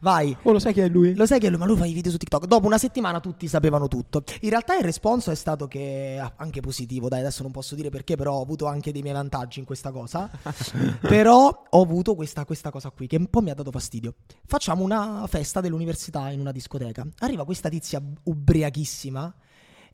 Vai. 0.06 0.38
Oh, 0.44 0.52
lo 0.52 0.60
sai 0.60 0.72
chi 0.72 0.82
è 0.82 0.88
lui? 0.88 1.16
Lo 1.16 1.26
sai 1.26 1.40
che 1.40 1.50
lui, 1.50 1.58
ma 1.58 1.66
lui 1.66 1.78
fa 1.78 1.86
i 1.88 1.92
video 1.92 2.12
su 2.12 2.18
TikTok. 2.18 2.46
Dopo 2.46 2.68
una 2.68 2.78
settimana 2.78 3.20
tutti 3.20 3.48
sapevano 3.48 3.88
tutto. 3.88 4.24
In 4.42 4.52
realtà 4.52 4.78
il 4.78 4.84
responso 4.84 5.32
è 5.32 5.36
stato 5.36 5.68
che 5.68 6.20
ah, 6.22 6.34
anche 6.36 6.60
positivo, 6.60 7.10
dai, 7.10 7.22
adesso 7.22 7.42
non 7.42 7.52
posso 7.52 7.74
dire 7.74 7.90
perché, 7.90 8.16
però 8.16 8.36
ho 8.36 8.42
avuto 8.44 8.68
anche 8.68 8.92
dei 8.92 9.02
miei 9.02 9.16
vantaggi 9.16 9.58
in 9.58 9.66
questa 9.66 9.92
cosa. 9.92 10.30
però 11.02 11.64
ho 11.68 11.82
avuto 11.82 12.14
questa, 12.14 12.46
questa 12.46 12.70
cosa 12.70 12.92
qui 12.92 13.08
che 13.08 13.16
un 13.16 13.32
po' 13.32 13.42
mi 13.42 13.50
ha 13.50 13.56
dato 13.56 13.72
fastidio. 13.72 14.14
Facciamo 14.46 14.84
una 14.84 15.26
festa 15.28 15.60
dell'università 15.60 16.30
in 16.30 16.40
una 16.40 16.52
discoteca. 16.52 17.04
Arriva 17.22 17.44
questa 17.44 17.70
tizia 17.70 18.00
ubriachissima 18.26 19.34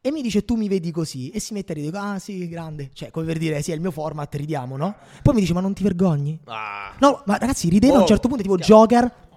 e 0.01 0.12
mi 0.12 0.22
dice 0.22 0.43
tu 0.43 0.55
mi 0.55 0.68
vedi 0.68 0.91
così 0.91 1.30
e 1.30 1.39
si 1.39 1.53
mette 1.53 1.72
a 1.72 1.76
ridere, 1.76 1.93
dico 1.93 2.05
ah 2.05 2.20
sì, 2.20 2.49
grande, 2.49 2.89
cioè 2.91 3.12
come 3.12 3.26
per 3.28 3.38
dire 3.38 3.62
sì 3.62 3.72
è 3.72 3.76
il 3.76 3.82
mio 3.82 3.91
format, 3.91 4.34
ridiamo, 4.36 4.76
no? 4.76 4.93
Poi 5.24 5.36
mi 5.36 5.39
dice 5.39 5.53
ma 5.53 5.62
non 5.62 5.74
ti 5.74 5.84
vergogni? 5.84 6.38
Ah. 6.47 6.91
No, 6.99 7.22
ma 7.28 7.38
ragazzi, 7.38 7.70
rideva 7.70 7.93
a 7.93 7.97
un 7.99 8.03
Oh, 8.03 8.07
certo 8.07 8.28
punto, 8.28 8.43
tipo 8.43 8.57
Joker. 8.57 9.30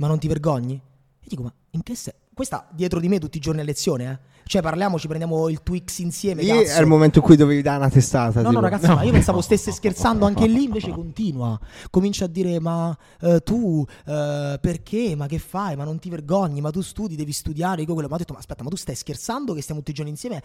Ma 0.00 0.06
non 0.06 0.18
ti 0.18 0.28
vergogni? 0.28 0.74
E 1.20 1.26
dico, 1.28 1.42
ma 1.42 1.52
in 1.72 1.82
che 1.82 1.94
senso? 1.94 2.18
Questa 2.32 2.66
dietro 2.72 3.00
di 3.00 3.08
me 3.08 3.18
tutti 3.18 3.36
i 3.36 3.40
giorni 3.40 3.60
a 3.60 3.64
lezione, 3.64 4.10
eh? 4.10 4.38
Cioè, 4.44 4.62
parliamo, 4.62 4.98
ci 4.98 5.06
prendiamo 5.06 5.50
il 5.50 5.62
Twix 5.62 5.98
insieme. 5.98 6.40
Lì 6.40 6.48
cazzo. 6.48 6.78
è 6.78 6.80
il 6.80 6.86
momento 6.86 7.18
in 7.18 7.24
cui 7.24 7.36
dovevi 7.36 7.60
dare 7.60 7.76
una 7.76 7.90
testata. 7.90 8.40
No, 8.40 8.48
tipo. 8.48 8.60
no, 8.60 8.66
ragazzi, 8.66 8.86
ma 8.86 9.02
io 9.02 9.12
pensavo 9.12 9.42
stesse 9.42 9.70
scherzando 9.70 10.24
anche 10.24 10.46
lì, 10.46 10.64
invece 10.64 10.90
continua. 10.90 11.60
Comincia 11.90 12.24
a 12.24 12.28
dire, 12.28 12.58
ma 12.60 12.96
eh, 13.20 13.42
tu 13.42 13.84
eh, 14.06 14.58
perché? 14.58 15.14
Ma 15.14 15.26
che 15.26 15.38
fai? 15.38 15.76
Ma 15.76 15.84
non 15.84 15.98
ti 15.98 16.08
vergogni? 16.08 16.62
Ma 16.62 16.70
tu 16.70 16.80
studi, 16.80 17.14
devi 17.14 17.32
studiare. 17.32 17.82
Io 17.82 17.92
quello. 17.92 18.08
Ma 18.08 18.14
ho 18.14 18.18
detto, 18.18 18.32
ma 18.32 18.38
aspetta, 18.38 18.64
ma 18.64 18.70
tu 18.70 18.76
stai 18.76 18.94
scherzando 18.94 19.52
che 19.52 19.60
stiamo 19.60 19.80
tutti 19.80 19.92
i 19.92 19.94
giorni 19.94 20.10
insieme? 20.10 20.42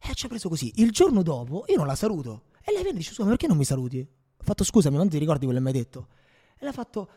E 0.00 0.14
ci 0.14 0.26
ha 0.26 0.28
preso 0.28 0.50
così. 0.50 0.70
Il 0.76 0.90
giorno 0.90 1.22
dopo 1.22 1.64
io 1.68 1.78
non 1.78 1.86
la 1.86 1.96
saluto. 1.96 2.42
E 2.62 2.72
lei 2.72 2.82
viene 2.82 2.90
e 2.90 2.98
dice, 2.98 3.08
scusa, 3.08 3.22
ma 3.24 3.30
perché 3.30 3.46
non 3.46 3.56
mi 3.56 3.64
saluti? 3.64 3.98
Ho 4.00 4.44
fatto, 4.44 4.64
scusami, 4.64 4.96
non 4.96 5.08
ti 5.08 5.16
ricordi 5.16 5.46
quello 5.46 5.58
che 5.58 5.64
mi 5.64 5.72
hai 5.72 5.78
detto? 5.82 6.08
E 6.52 6.58
lei 6.60 6.70
ha 6.70 6.74
fatto, 6.74 7.08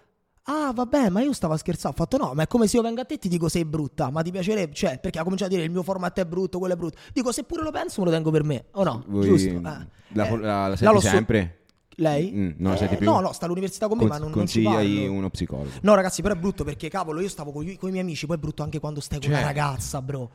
Ah, 0.46 0.72
vabbè, 0.74 1.10
ma 1.10 1.22
io 1.22 1.34
stavo 1.34 1.54
a 1.54 1.58
scherzare. 1.58 1.94
Ho 1.94 1.98
fatto 1.98 2.18
no, 2.18 2.34
ma 2.34 2.44
è 2.44 2.48
come 2.48 2.68
se 2.68 2.78
io 2.78 2.82
vengo 2.82 3.02
a 3.02 3.06
te 3.06 3.14
e 3.16 3.18
ti 3.20 3.30
dico 3.30 3.48
sei 3.48 3.64
brutta, 3.64 4.10
ma 4.10 4.22
ti 4.24 4.32
piacerebbe, 4.32 4.74
cioè, 4.74 5.00
perché 5.00 5.20
ha 5.20 5.24
cominciato 5.24 5.52
a 5.52 5.54
dire 5.54 5.66
il 5.66 5.72
mio 5.72 5.84
format 5.84 6.18
è 6.20 6.26
brutto, 6.26 6.58
quello 6.58 6.74
è 6.74 6.78
brutto. 6.78 6.98
Dico, 7.14 7.32
se 7.32 7.44
pure 7.44 7.62
lo 7.64 7.72
penso, 7.72 8.02
me 8.02 8.08
lo 8.08 8.12
tengo 8.14 8.32
per 8.32 8.44
me, 8.44 8.66
o 8.72 8.84
no? 8.84 9.04
Voi- 9.08 9.26
Giusto? 9.28 9.50
Eh. 9.50 9.62
La, 9.62 10.28
Eh, 10.28 10.38
la, 10.40 10.68
la 10.70 10.76
senti 10.76 11.00
su- 11.00 11.08
sempre? 11.08 11.56
Lei? 11.96 12.32
Mm, 12.32 12.52
la 12.66 12.76
senti 12.78 12.96
Eh? 12.96 13.00
No, 13.06 13.20
no, 13.20 13.32
sta 13.34 13.46
all'università 13.46 13.88
con 13.88 13.98
me, 13.98 14.06
ma 14.06 14.18
non, 14.18 14.32
parlo. 14.32 15.12
uno 15.12 15.30
psicologo. 15.30 15.70
No, 15.82 15.94
ragazzi, 15.94 16.22
però 16.24 16.34
è 16.34 16.38
brutto 16.38 16.64
perché, 16.64 16.90
cavolo, 16.90 17.20
io 17.22 17.30
stavo 17.30 17.52
con, 17.52 17.68
i 17.68 17.76
con 17.78 17.90
i 17.90 17.92
miei 17.92 18.04
amici, 18.04 18.26
poi 18.26 18.38
è 18.38 18.40
brutto 18.40 18.64
anche 18.64 18.80
quando 18.80 19.00
stai 19.00 19.20
con 19.20 19.30
Cioè. 19.30 19.40
la 19.40 19.46
ragazza, 19.46 20.02
bro. 20.02 20.32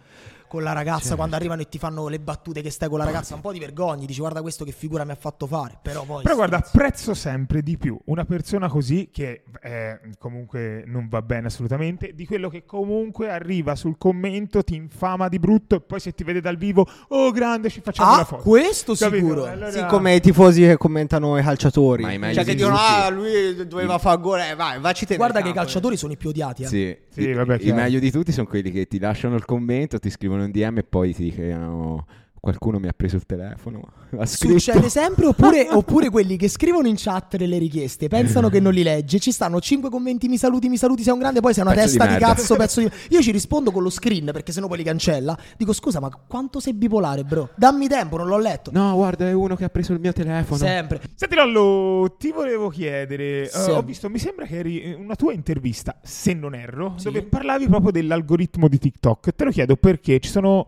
Con 0.49 0.63
la 0.63 0.73
ragazza, 0.73 1.01
Certo. 1.01 1.17
quando 1.17 1.37
arrivano 1.37 1.63
e 1.63 1.69
ti 1.69 1.79
fanno 1.79 2.09
le 2.09 2.19
battute 2.21 2.63
che 2.63 2.71
stai 2.71 2.89
con 2.89 2.99
la 2.99 3.05
ragazza, 3.05 3.35
un 3.35 3.41
po' 3.41 3.53
ti 3.53 3.59
vergogni, 3.59 4.07
dici 4.07 4.21
guarda 4.21 4.43
questo 4.43 4.65
che 4.65 4.73
figura 4.73 5.05
mi 5.05 5.11
ha 5.11 5.17
fatto 5.17 5.47
fare. 5.47 5.79
Però 5.83 6.05
poi... 6.05 6.23
Però 6.23 6.35
guarda, 6.35 6.59
apprezzo 6.59 7.15
sempre 7.15 7.63
di 7.63 7.77
più 7.77 7.99
una 8.07 8.25
persona 8.25 8.69
così 8.69 9.11
che 9.13 9.43
eh, 9.63 9.99
comunque 10.19 10.85
non 10.87 11.09
va 11.09 11.21
bene 11.23 11.49
assolutamente, 11.49 12.13
di 12.15 12.27
quello 12.27 12.49
che 12.49 12.65
comunque 12.65 13.29
arriva 13.31 13.75
sul 13.75 13.97
commento, 13.99 14.63
ti 14.63 14.75
infama 14.77 15.29
di 15.29 15.39
brutto 15.39 15.75
e 15.77 15.81
poi 15.81 16.01
se 16.01 16.13
ti 16.13 16.23
vede 16.25 16.41
dal 16.41 16.57
vivo, 16.57 16.87
oh 17.09 17.31
grande, 17.33 17.69
ci 17.71 17.81
facciamo 17.81 18.13
Ah, 18.13 18.17
la 18.19 18.25
foto. 18.25 18.43
questo 18.43 18.95
Capito? 18.95 19.17
sicuro. 19.17 19.45
Allora- 19.47 19.71
Sì, 19.73 19.85
come 19.87 20.15
i 20.15 20.21
tifosi 20.21 20.63
che 20.63 20.77
commentano 20.77 21.37
i 21.39 21.43
calciatori. 21.43 22.03
Ma 22.19 22.33
cioè, 22.33 22.45
che 22.45 22.53
di 22.55 22.57
dicono, 22.57 22.77
ah, 22.79 23.09
lui 23.11 23.67
doveva 23.67 23.99
fare 23.99 24.21
gol, 24.21 24.41
eh, 24.41 24.55
vai, 24.55 24.79
vacci 24.81 25.07
te. 25.07 25.17
Guarda 25.17 25.41
che 25.41 25.49
i 25.49 25.53
campo, 25.53 25.59
calciatori 25.61 25.97
sono 25.97 26.13
i 26.13 26.17
più 26.17 26.29
odiati. 26.31 26.63
eh. 26.63 26.67
Sì, 26.67 26.97
Sì, 27.17 27.29
I- 27.29 27.33
vabbè, 27.33 27.55
i, 27.55 27.59
chiaro. 27.59 27.81
meglio 27.81 27.99
di 27.99 28.11
tutti 28.11 28.31
sono 28.31 28.47
quelli 28.47 28.71
che 28.71 28.87
ti 28.87 28.99
lasciano 28.99 29.37
il 29.37 29.45
commento, 29.45 29.99
ti 29.99 30.11
scrivono 30.11 30.45
un 30.45 30.51
DM 30.51 30.79
e 30.79 30.85
poi 30.85 31.15
ti 31.15 31.23
dicono 31.31 32.07
qualcuno 32.47 32.79
mi 32.79 32.87
ha 32.87 32.93
preso 32.97 33.17
il 33.17 33.27
telefono, 33.27 33.81
ha 34.17 34.25
scritto. 34.25 34.59
Succede 34.59 34.89
sempre 34.89 35.27
oppure, 35.27 35.67
oppure 35.73 36.11
quelli 36.11 36.37
che 36.37 36.47
scrivono 36.49 36.87
in 36.87 36.95
chat 36.97 37.37
delle 37.37 37.59
richieste 37.59 38.07
pensano 38.07 38.49
che 38.49 38.61
non 38.61 38.73
li 38.73 38.85
legge 38.85 39.19
ci 39.19 39.33
stanno 39.33 39.61
5 39.61 39.91
commenti 39.91 40.29
mi 40.29 40.39
saluti 40.39 40.69
mi 40.69 40.77
saluti 40.77 41.03
sei 41.03 41.13
un 41.13 41.19
grande 41.19 41.41
poi 41.41 41.53
sei 41.55 41.65
una 41.65 41.73
Pezzo 41.73 41.87
di 41.93 41.97
testa 41.99 42.07
di, 42.07 42.13
merda. 42.21 42.35
cazzo 42.35 42.57
pezzo 42.57 42.81
di 42.81 42.91
io 43.11 43.21
ci 43.21 43.33
rispondo 43.33 43.73
con 43.73 43.83
lo 43.83 43.91
screen 43.91 44.31
perché 44.33 44.53
sennò 44.53 44.69
poi 44.69 44.77
li 44.79 44.85
cancella 44.85 45.37
dico 45.57 45.73
scusa 45.73 45.99
ma 45.99 46.09
quanto 46.27 46.61
sei 46.61 46.75
bipolare 46.75 47.25
bro 47.25 47.51
dammi 47.57 47.89
tempo 47.89 48.17
non 48.17 48.29
l'ho 48.29 48.39
letto 48.39 48.71
No, 48.73 48.95
guarda, 48.95 49.27
è 49.27 49.33
uno 49.33 49.57
che 49.57 49.65
ha 49.65 49.69
preso 49.69 49.93
il 49.93 49.99
mio 50.01 50.13
telefono. 50.13 50.57
sempre 50.59 51.01
Senti 51.17 51.35
Lollo, 51.35 52.15
ti 52.19 52.31
volevo 52.31 52.69
chiedere, 52.69 53.43
eh, 53.43 53.49
Sì. 53.49 53.71
ho 53.71 53.83
visto, 53.83 54.09
mi 54.09 54.19
sembra 54.19 54.47
che 54.47 54.57
eri 54.59 54.95
una 54.97 55.17
tua 55.17 55.33
intervista, 55.33 55.99
se 56.03 56.33
non 56.35 56.55
erro, 56.55 56.95
Sì. 56.97 57.05
dove 57.07 57.23
parlavi 57.25 57.67
proprio 57.67 57.91
dell'algoritmo 57.91 58.69
di 58.69 58.79
TikTok. 58.79 59.35
Te 59.35 59.45
lo 59.45 59.51
chiedo 59.51 59.77
perché 59.77 60.21
ci 60.21 60.29
sono 60.31 60.67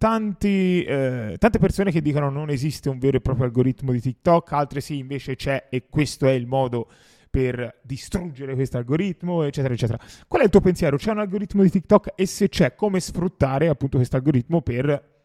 tanti, 0.00 0.82
eh, 0.82 1.36
tante 1.36 1.58
persone 1.58 1.90
che 1.92 2.00
dicono 2.00 2.30
non 2.30 2.48
esiste 2.48 2.88
un 2.88 2.98
vero 2.98 3.18
e 3.18 3.20
proprio 3.20 3.44
algoritmo 3.44 3.92
di 3.92 4.00
TikTok, 4.00 4.50
altre 4.52 4.80
sì 4.80 4.96
invece 4.96 5.36
c'è 5.36 5.66
e 5.68 5.88
questo 5.90 6.26
è 6.26 6.30
il 6.30 6.46
modo 6.46 6.88
per 7.28 7.80
distruggere 7.82 8.54
questo 8.54 8.78
algoritmo, 8.78 9.42
eccetera, 9.42 9.74
eccetera. 9.74 10.02
Qual 10.26 10.40
è 10.40 10.44
il 10.46 10.50
tuo 10.50 10.62
pensiero? 10.62 10.96
C'è 10.96 11.10
un 11.10 11.18
algoritmo 11.18 11.62
di 11.62 11.68
TikTok 11.68 12.14
e 12.14 12.24
se 12.24 12.48
c'è, 12.48 12.74
come 12.74 12.98
sfruttare 12.98 13.68
appunto 13.68 13.98
questo 13.98 14.16
algoritmo 14.16 14.62
per 14.62 15.18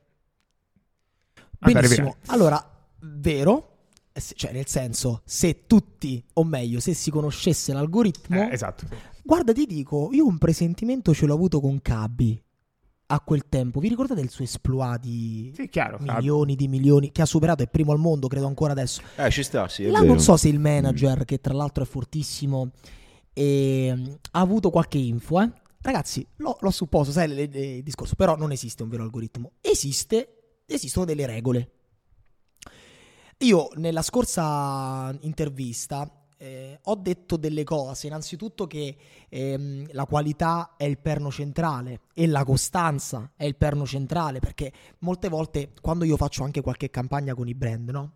benissimo 1.58 2.18
allora 2.26 2.62
vero 3.00 3.78
cioè 4.12 4.52
nel 4.52 4.68
senso 4.68 5.22
se 5.24 5.66
tutti 5.68 6.22
o 6.34 6.44
meglio 6.44 6.82
se 6.82 6.94
si 6.94 7.10
conoscesse 7.10 7.72
l'algoritmo 7.72 8.50
Eh, 8.50 8.52
esatto. 8.52 8.86
Guarda, 9.24 9.54
ti 9.54 9.66
dico, 9.66 10.10
io 10.12 10.28
un 10.28 10.38
presentimento 10.38 11.14
ce 11.14 11.26
l'ho 11.26 11.34
avuto 11.34 11.60
con 11.62 11.82
Cabi 11.82 12.40
a 13.08 13.20
quel 13.22 13.47
tempo. 13.49 13.80
Vi 13.80 13.88
ricordate 13.89 14.22
il 14.22 14.30
suo 14.30 14.43
esploit 14.43 14.99
di 14.99 15.51
Sì, 15.56 15.70
chiaro. 15.70 15.97
ah, 16.06 16.14
milioni 16.16 16.56
di 16.56 16.68
milioni 16.68 17.12
che 17.12 17.22
ha 17.22 17.26
superato 17.26 17.62
è 17.64 17.68
primo 17.68 17.91
al 17.91 17.99
mondo, 17.99 18.28
credo 18.28 18.47
ancora 18.47 18.72
adesso. 18.72 19.01
Eh, 19.18 19.30
ci 19.30 19.43
sta, 19.43 19.68
sì, 19.68 19.84
è 19.84 19.89
Là 19.89 19.99
vero. 19.99 20.14
non 20.14 20.22
so 20.22 20.38
se 20.38 20.47
il 20.49 20.60
manager, 20.60 21.24
che 21.26 21.39
tra 21.39 21.53
l'altro 21.53 21.84
è 21.84 21.88
fortissimo, 21.88 22.72
ehm, 23.34 24.18
ha 24.32 24.39
avuto 24.39 24.70
qualche 24.70 24.97
info, 24.97 25.41
eh. 25.41 25.51
Ragazzi, 25.82 26.26
l'ho, 26.38 26.58
l'ho 26.60 26.72
supposto, 26.72 27.12
sai 27.12 27.28
le- 27.28 27.45
le- 27.47 27.76
il 27.78 27.84
discorso, 27.84 28.16
però 28.16 28.36
non 28.36 28.51
esiste 28.51 28.82
un 28.82 28.89
vero 28.89 29.03
algoritmo. 29.03 29.51
Esiste, 29.62 30.62
esistono 30.66 31.06
delle 31.06 31.28
regole. 31.28 31.70
Io 33.39 33.68
nella 33.76 34.01
scorsa 34.01 35.16
intervista 35.22 36.10
eh, 36.38 36.80
ho 36.82 36.96
detto 36.96 37.38
delle 37.38 37.64
cose, 37.64 38.08
innanzitutto 38.08 38.68
che 38.68 38.96
ehm, 39.30 39.88
la 39.92 40.06
qualità 40.06 40.74
è 40.78 40.84
il 40.84 40.98
perno 40.98 41.32
centrale 41.32 42.02
e 42.14 42.28
la 42.28 42.44
costanza 42.44 43.32
è 43.36 43.46
il 43.46 43.56
perno 43.56 43.86
centrale, 43.86 44.40
perché 44.40 44.72
molte 45.00 45.30
volte 45.30 45.72
quando 45.82 46.04
io 46.04 46.18
faccio 46.18 46.44
anche 46.44 46.62
qualche 46.62 46.90
campagna 46.90 47.34
con 47.34 47.48
i 47.48 47.56
brand, 47.56 47.90
no? 47.90 48.12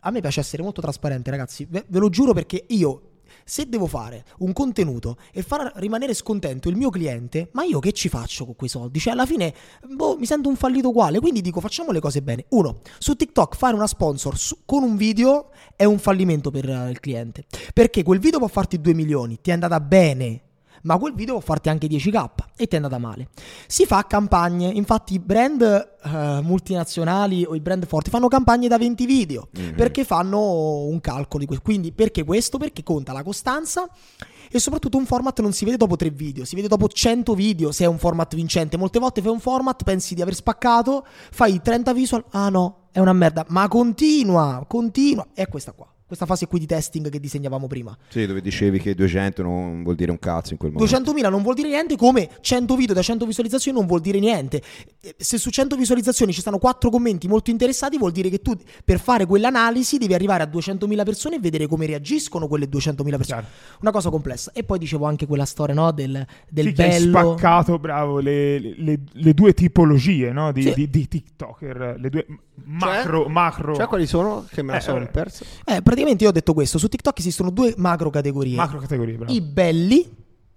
A 0.00 0.10
me 0.10 0.20
piace 0.20 0.40
essere 0.40 0.62
molto 0.62 0.82
trasparente, 0.82 1.30
ragazzi, 1.30 1.64
ve, 1.64 1.84
ve 1.88 1.98
lo 1.98 2.10
giuro 2.10 2.34
perché 2.34 2.64
io 2.68 3.13
se 3.44 3.68
devo 3.68 3.86
fare 3.86 4.24
un 4.38 4.52
contenuto 4.52 5.16
e 5.32 5.42
far 5.42 5.72
rimanere 5.76 6.14
scontento 6.14 6.68
il 6.68 6.76
mio 6.76 6.90
cliente, 6.90 7.50
ma 7.52 7.64
io 7.64 7.78
che 7.78 7.92
ci 7.92 8.08
faccio 8.08 8.44
con 8.44 8.56
quei 8.56 8.70
soldi? 8.70 8.98
Cioè, 8.98 9.12
alla 9.12 9.26
fine, 9.26 9.54
boh, 9.88 10.16
mi 10.16 10.26
sento 10.26 10.48
un 10.48 10.56
fallito 10.56 10.88
uguale. 10.88 11.20
Quindi 11.20 11.40
dico, 11.40 11.60
facciamo 11.60 11.92
le 11.92 12.00
cose 12.00 12.22
bene. 12.22 12.46
Uno, 12.50 12.80
su 12.98 13.14
TikTok 13.14 13.56
fare 13.56 13.74
una 13.74 13.86
sponsor 13.86 14.36
su- 14.38 14.58
con 14.64 14.82
un 14.82 14.96
video 14.96 15.50
è 15.76 15.84
un 15.84 15.98
fallimento 15.98 16.50
per 16.50 16.68
eh, 16.68 16.90
il 16.90 17.00
cliente. 17.00 17.44
Perché 17.72 18.02
quel 18.02 18.18
video 18.18 18.38
può 18.38 18.48
farti 18.48 18.80
2 18.80 18.94
milioni, 18.94 19.40
ti 19.40 19.50
è 19.50 19.52
andata 19.52 19.80
bene. 19.80 20.43
Ma 20.84 20.98
quel 20.98 21.14
video 21.14 21.34
può 21.34 21.42
farti 21.42 21.68
anche 21.70 21.86
10k 21.86 22.26
e 22.56 22.66
ti 22.66 22.74
è 22.74 22.76
andata 22.76 22.98
male. 22.98 23.28
Si 23.66 23.86
fa 23.86 24.06
campagne, 24.06 24.68
infatti 24.68 25.14
i 25.14 25.18
brand 25.18 25.62
eh, 25.62 26.40
multinazionali 26.42 27.44
o 27.44 27.54
i 27.54 27.60
brand 27.60 27.86
forti 27.86 28.10
fanno 28.10 28.28
campagne 28.28 28.68
da 28.68 28.76
20 28.78 29.06
video 29.06 29.48
Mhm. 29.56 29.74
perché 29.76 30.04
fanno 30.04 30.82
un 30.84 31.00
calcolo 31.00 31.44
di. 31.44 31.58
Quindi 31.58 31.92
perché 31.92 32.22
questo? 32.24 32.58
Perché 32.58 32.82
conta 32.82 33.12
la 33.12 33.22
costanza 33.22 33.88
e 34.50 34.58
soprattutto 34.58 34.98
un 34.98 35.06
format 35.06 35.40
non 35.40 35.52
si 35.52 35.64
vede 35.64 35.76
dopo 35.78 35.96
3 35.96 36.10
video, 36.10 36.44
si 36.44 36.54
vede 36.54 36.68
dopo 36.68 36.86
100 36.86 37.34
video 37.34 37.72
se 37.72 37.84
è 37.84 37.86
un 37.86 37.98
format 37.98 38.34
vincente. 38.34 38.76
Molte 38.76 38.98
volte 38.98 39.22
fai 39.22 39.30
un 39.32 39.40
format, 39.40 39.82
pensi 39.84 40.14
di 40.14 40.20
aver 40.22 40.34
spaccato, 40.34 41.06
fai 41.30 41.60
30 41.62 41.92
visual, 41.94 42.24
ah 42.30 42.50
no, 42.50 42.88
è 42.92 42.98
una 43.00 43.12
merda, 43.14 43.44
ma 43.48 43.66
continua, 43.68 44.62
continua. 44.68 45.26
È 45.32 45.48
questa 45.48 45.72
qua, 45.72 45.90
questa 46.06 46.26
fase 46.26 46.46
qui 46.46 46.58
di 46.58 46.66
testing 46.66 47.08
che 47.10 47.18
disegnavamo 47.18 47.66
prima. 47.66 47.96
Sì, 48.08 48.26
dove 48.26 48.40
dicevi 48.40 48.78
che 48.78 48.94
200 48.94 49.42
non 49.42 49.82
vuol 49.82 49.94
dire 49.96 50.10
un 50.10 50.18
cazzo 50.18 50.52
in 50.52 50.58
quel 50.58 50.72
momento. 50.72 51.12
200.000 51.12 51.30
non 51.30 51.42
vuol 51.42 51.54
dire 51.54 51.68
niente 51.68 51.96
come 51.96 52.28
100 52.40 52.76
video 52.76 52.94
da 52.94 53.02
100 53.02 53.24
visualizzazioni 53.26 53.76
non 53.78 53.86
vuol 53.86 54.00
dire 54.00 54.18
niente. 54.18 54.62
Se 55.16 55.38
su 55.38 55.50
100 55.50 55.76
visualizzazioni 55.76 56.32
ci 56.32 56.40
stanno 56.40 56.58
4 56.58 56.90
commenti 56.90 57.26
molto 57.28 57.50
interessati 57.50 57.96
vuol 57.98 58.12
dire 58.12 58.28
che 58.28 58.40
tu 58.40 58.54
per 58.84 59.00
fare 59.00 59.26
quell'analisi 59.26 59.98
devi 59.98 60.14
arrivare 60.14 60.42
a 60.42 60.46
200.000 60.46 61.04
persone 61.04 61.36
e 61.36 61.40
vedere 61.40 61.66
come 61.66 61.86
reagiscono 61.86 62.46
quelle 62.48 62.68
200.000 62.68 62.94
persone. 62.94 63.22
Chiaro. 63.24 63.46
Una 63.80 63.90
cosa 63.90 64.10
complessa. 64.10 64.52
E 64.52 64.62
poi 64.64 64.78
dicevo 64.78 65.06
anche 65.06 65.26
quella 65.26 65.44
storia 65.46 65.74
no, 65.74 65.90
del, 65.92 66.24
del 66.48 66.66
Sì, 66.66 66.72
che 66.72 66.82
hai 66.82 66.88
bello... 66.90 67.18
spaccato, 67.32 67.78
bravo, 67.78 68.18
le, 68.20 68.58
le- 68.58 69.00
le 69.10 69.34
due 69.34 69.52
tipologie 69.54 70.32
no, 70.32 70.52
di, 70.52 70.62
Sì. 70.62 70.72
di- 70.74 70.90
di 70.90 71.08
TikToker, 71.08 71.96
le 71.98 72.10
due 72.10 72.26
macro, 72.66 73.28
macro, 73.28 73.74
Cioè, 73.74 73.86
quali 73.86 74.06
sono? 74.06 74.46
Che 74.48 74.62
me 74.62 74.72
la 74.72 74.78
Eh, 74.78 74.80
sono 74.80 75.02
eh. 75.04 75.08
perso. 75.08 75.44
Eh, 75.64 75.82
praticamente 75.94 76.24
io 76.24 76.30
ho 76.30 76.32
detto 76.32 76.52
questo. 76.52 76.78
Su 76.78 76.88
TikTok 76.88 77.18
esistono 77.18 77.50
due 77.50 77.74
macro 77.76 78.10
categorie. 78.10 78.56
macro 78.56 78.78
categorie. 78.78 79.16
Bravo. 79.16 79.32
I 79.32 79.40
belli, 79.40 80.10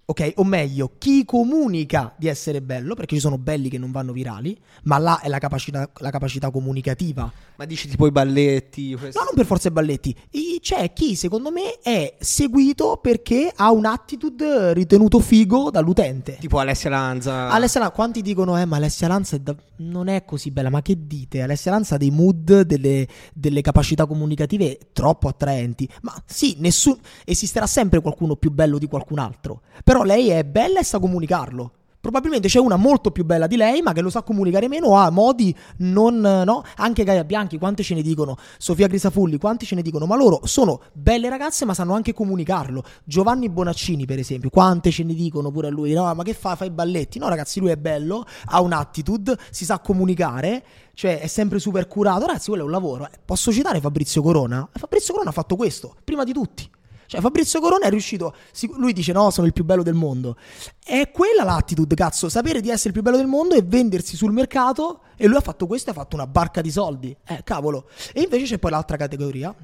ok? 0.09 0.33
O 0.37 0.43
meglio, 0.45 0.93
chi 0.97 1.25
comunica 1.25 2.13
di 2.17 2.27
essere 2.27 2.61
bello, 2.61 2.95
perché 2.95 3.15
ci 3.15 3.21
sono 3.21 3.37
belli 3.37 3.67
che 3.69 3.77
non 3.77 3.91
vanno 3.91 4.13
virali, 4.13 4.57
ma 4.83 4.97
là 4.97 5.19
è 5.19 5.27
la 5.27 5.37
capacità, 5.37 5.89
la 5.97 6.09
capacità 6.09 6.49
comunicativa. 6.49 7.29
Ma 7.57 7.65
dici 7.65 7.87
tipo 7.89 8.07
i 8.07 8.11
balletti. 8.11 8.95
questo- 8.95 9.19
No, 9.19 9.25
non 9.25 9.33
per 9.35 9.45
forza 9.45 9.67
i 9.67 9.71
balletti. 9.71 10.15
I- 10.31 10.59
c'è 10.61 10.93
chi, 10.93 11.15
secondo 11.15 11.51
me, 11.51 11.79
è 11.81 12.15
seguito 12.19 12.99
perché 13.01 13.51
ha 13.53 13.71
un 13.71 13.85
attitude 13.85 14.73
ritenuto 14.73 15.19
figo 15.19 15.69
dall'utente. 15.71 16.37
Tipo 16.39 16.59
Alessia 16.59 16.89
Lanza. 16.89 17.49
Alessia 17.49 17.79
Lanza, 17.81 17.95
quanti 17.95 18.21
dicono, 18.21 18.57
eh, 18.59 18.65
ma 18.65 18.77
Alessia 18.77 19.07
Lanza 19.07 19.35
è 19.35 19.39
da- 19.39 19.55
non 19.77 20.07
è 20.07 20.23
così 20.23 20.51
bella, 20.51 20.69
ma 20.69 20.81
che 20.81 21.05
dite? 21.05 21.41
Alessia 21.41 21.71
Lanza 21.71 21.95
ha 21.95 21.97
dei 21.97 22.11
mood, 22.11 22.61
delle, 22.61 23.07
delle 23.33 23.61
capacità 23.61 24.05
comunicative 24.05 24.77
troppo 24.93 25.27
attraenti. 25.27 25.87
Ma 26.01 26.13
sì, 26.25 26.55
nessun, 26.59 26.97
esisterà 27.25 27.65
sempre 27.67 27.99
qualcuno 28.01 28.35
più 28.35 28.51
bello 28.51 28.77
di 28.77 28.87
qualcun 28.87 29.19
altro. 29.19 29.61
Però 29.83 29.96
lei 30.03 30.29
è 30.29 30.43
bella 30.43 30.79
e 30.79 30.83
sa 30.83 30.99
comunicarlo. 30.99 31.71
Probabilmente 31.99 32.47
c'è 32.47 32.59
una 32.59 32.77
molto 32.77 33.11
più 33.11 33.25
bella 33.25 33.47
di 33.47 33.57
lei, 33.57 33.81
ma 33.81 33.91
che 33.91 33.99
lo 33.99 34.09
sa 34.09 34.21
comunicare 34.21 34.69
meno, 34.69 34.95
ha 34.95 35.09
modi 35.09 35.53
non. 35.79 36.19
no? 36.19 36.63
Anche 36.77 37.03
Gaia 37.03 37.25
Bianchi, 37.25 37.57
quante 37.57 37.83
ce 37.83 37.95
ne 37.95 38.01
dicono? 38.01 38.37
Sofia 38.57 38.87
Grisafulli, 38.87 39.37
quanti 39.37 39.65
ce 39.65 39.75
ne 39.75 39.81
dicono? 39.81 40.05
Ma 40.05 40.15
loro 40.15 40.39
sono 40.43 40.79
belle 40.93 41.27
ragazze, 41.27 41.65
ma 41.65 41.73
sanno 41.73 41.95
anche 41.95 42.13
comunicarlo. 42.13 42.81
Giovanni 43.03 43.49
Bonaccini, 43.49 44.05
per 44.05 44.19
esempio, 44.19 44.49
quante 44.49 44.89
ce 44.89 45.03
ne 45.03 45.13
dicono 45.15 45.51
pure 45.51 45.67
a 45.67 45.69
lui? 45.69 45.91
No, 45.91 46.13
ma 46.13 46.23
che 46.23 46.33
fa? 46.33 46.55
Fa 46.55 46.63
i 46.63 46.69
balletti? 46.69 47.19
No, 47.19 47.27
ragazzi, 47.27 47.59
lui 47.59 47.71
è 47.71 47.77
bello, 47.77 48.23
ha 48.45 48.61
un'attitude, 48.61 49.35
si 49.49 49.65
sa 49.65 49.79
comunicare, 49.79 50.63
cioè 50.93 51.19
è 51.19 51.27
sempre 51.27 51.59
super 51.59 51.87
curato. 51.87 52.25
Ragazzi, 52.25 52.47
quello 52.47 52.63
è 52.63 52.65
un 52.67 52.71
lavoro. 52.71 53.05
eh. 53.05 53.09
Posso 53.25 53.51
citare 53.51 53.81
Fabrizio 53.81 54.21
Corona? 54.21 54.65
Fabrizio 54.71 55.11
Corona 55.11 55.31
ha 55.31 55.33
fatto 55.33 55.57
questo, 55.57 55.93
prima 56.05 56.23
di 56.23 56.31
tutti. 56.31 56.69
Cioè, 57.07 57.21
Fabrizio 57.21 57.59
Corona 57.59 57.85
è 57.85 57.89
riuscito. 57.89 58.35
Lui 58.75 58.93
dice: 58.93 59.13
No, 59.13 59.31
sono 59.31 59.47
il 59.47 59.53
più 59.53 59.63
bello 59.63 59.81
del 59.81 59.93
mondo. 59.93 60.37
È 60.83 61.09
quella 61.11 61.43
l'attitude, 61.43 61.95
cazzo. 61.95 62.29
Sapere 62.29 62.61
di 62.61 62.69
essere 62.69 62.89
il 62.89 62.93
più 62.93 63.01
bello 63.01 63.17
del 63.17 63.27
mondo 63.27 63.55
e 63.55 63.63
vendersi 63.63 64.15
sul 64.15 64.31
mercato. 64.31 65.01
E 65.15 65.25
lui 65.25 65.37
ha 65.37 65.41
fatto 65.41 65.65
questo 65.65 65.89
e 65.89 65.93
ha 65.93 65.95
fatto 65.95 66.15
una 66.15 66.27
barca 66.27 66.61
di 66.61 66.69
soldi. 66.69 67.15
Eh, 67.25 67.41
cavolo. 67.43 67.89
E 68.13 68.21
invece 68.21 68.45
c'è 68.45 68.57
poi 68.59 68.71
l'altra 68.71 68.97
categoria. 68.97 69.55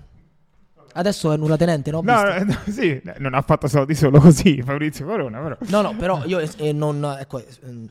Adesso 0.96 1.32
è 1.32 1.38
nulla 1.38 1.58
tenente, 1.58 1.89
no? 1.89 2.02
No, 2.04 2.22
no, 2.22 2.44
no, 2.44 2.58
sì, 2.70 2.91
eh, 2.91 3.16
non 3.18 3.34
ha 3.34 3.41
fatto 3.41 3.68
soldi 3.68 3.96
solo 3.96 4.20
così 4.20 4.62
Fabrizio 4.62 5.08
Corona, 5.08 5.39
però. 5.39 5.58
No, 5.62 5.82
no, 5.82 5.96
però 5.96 6.22
io 6.26 6.39
eh, 6.39 6.72
non, 6.72 7.18
ecco, 7.20 7.39
eh, 7.39 7.46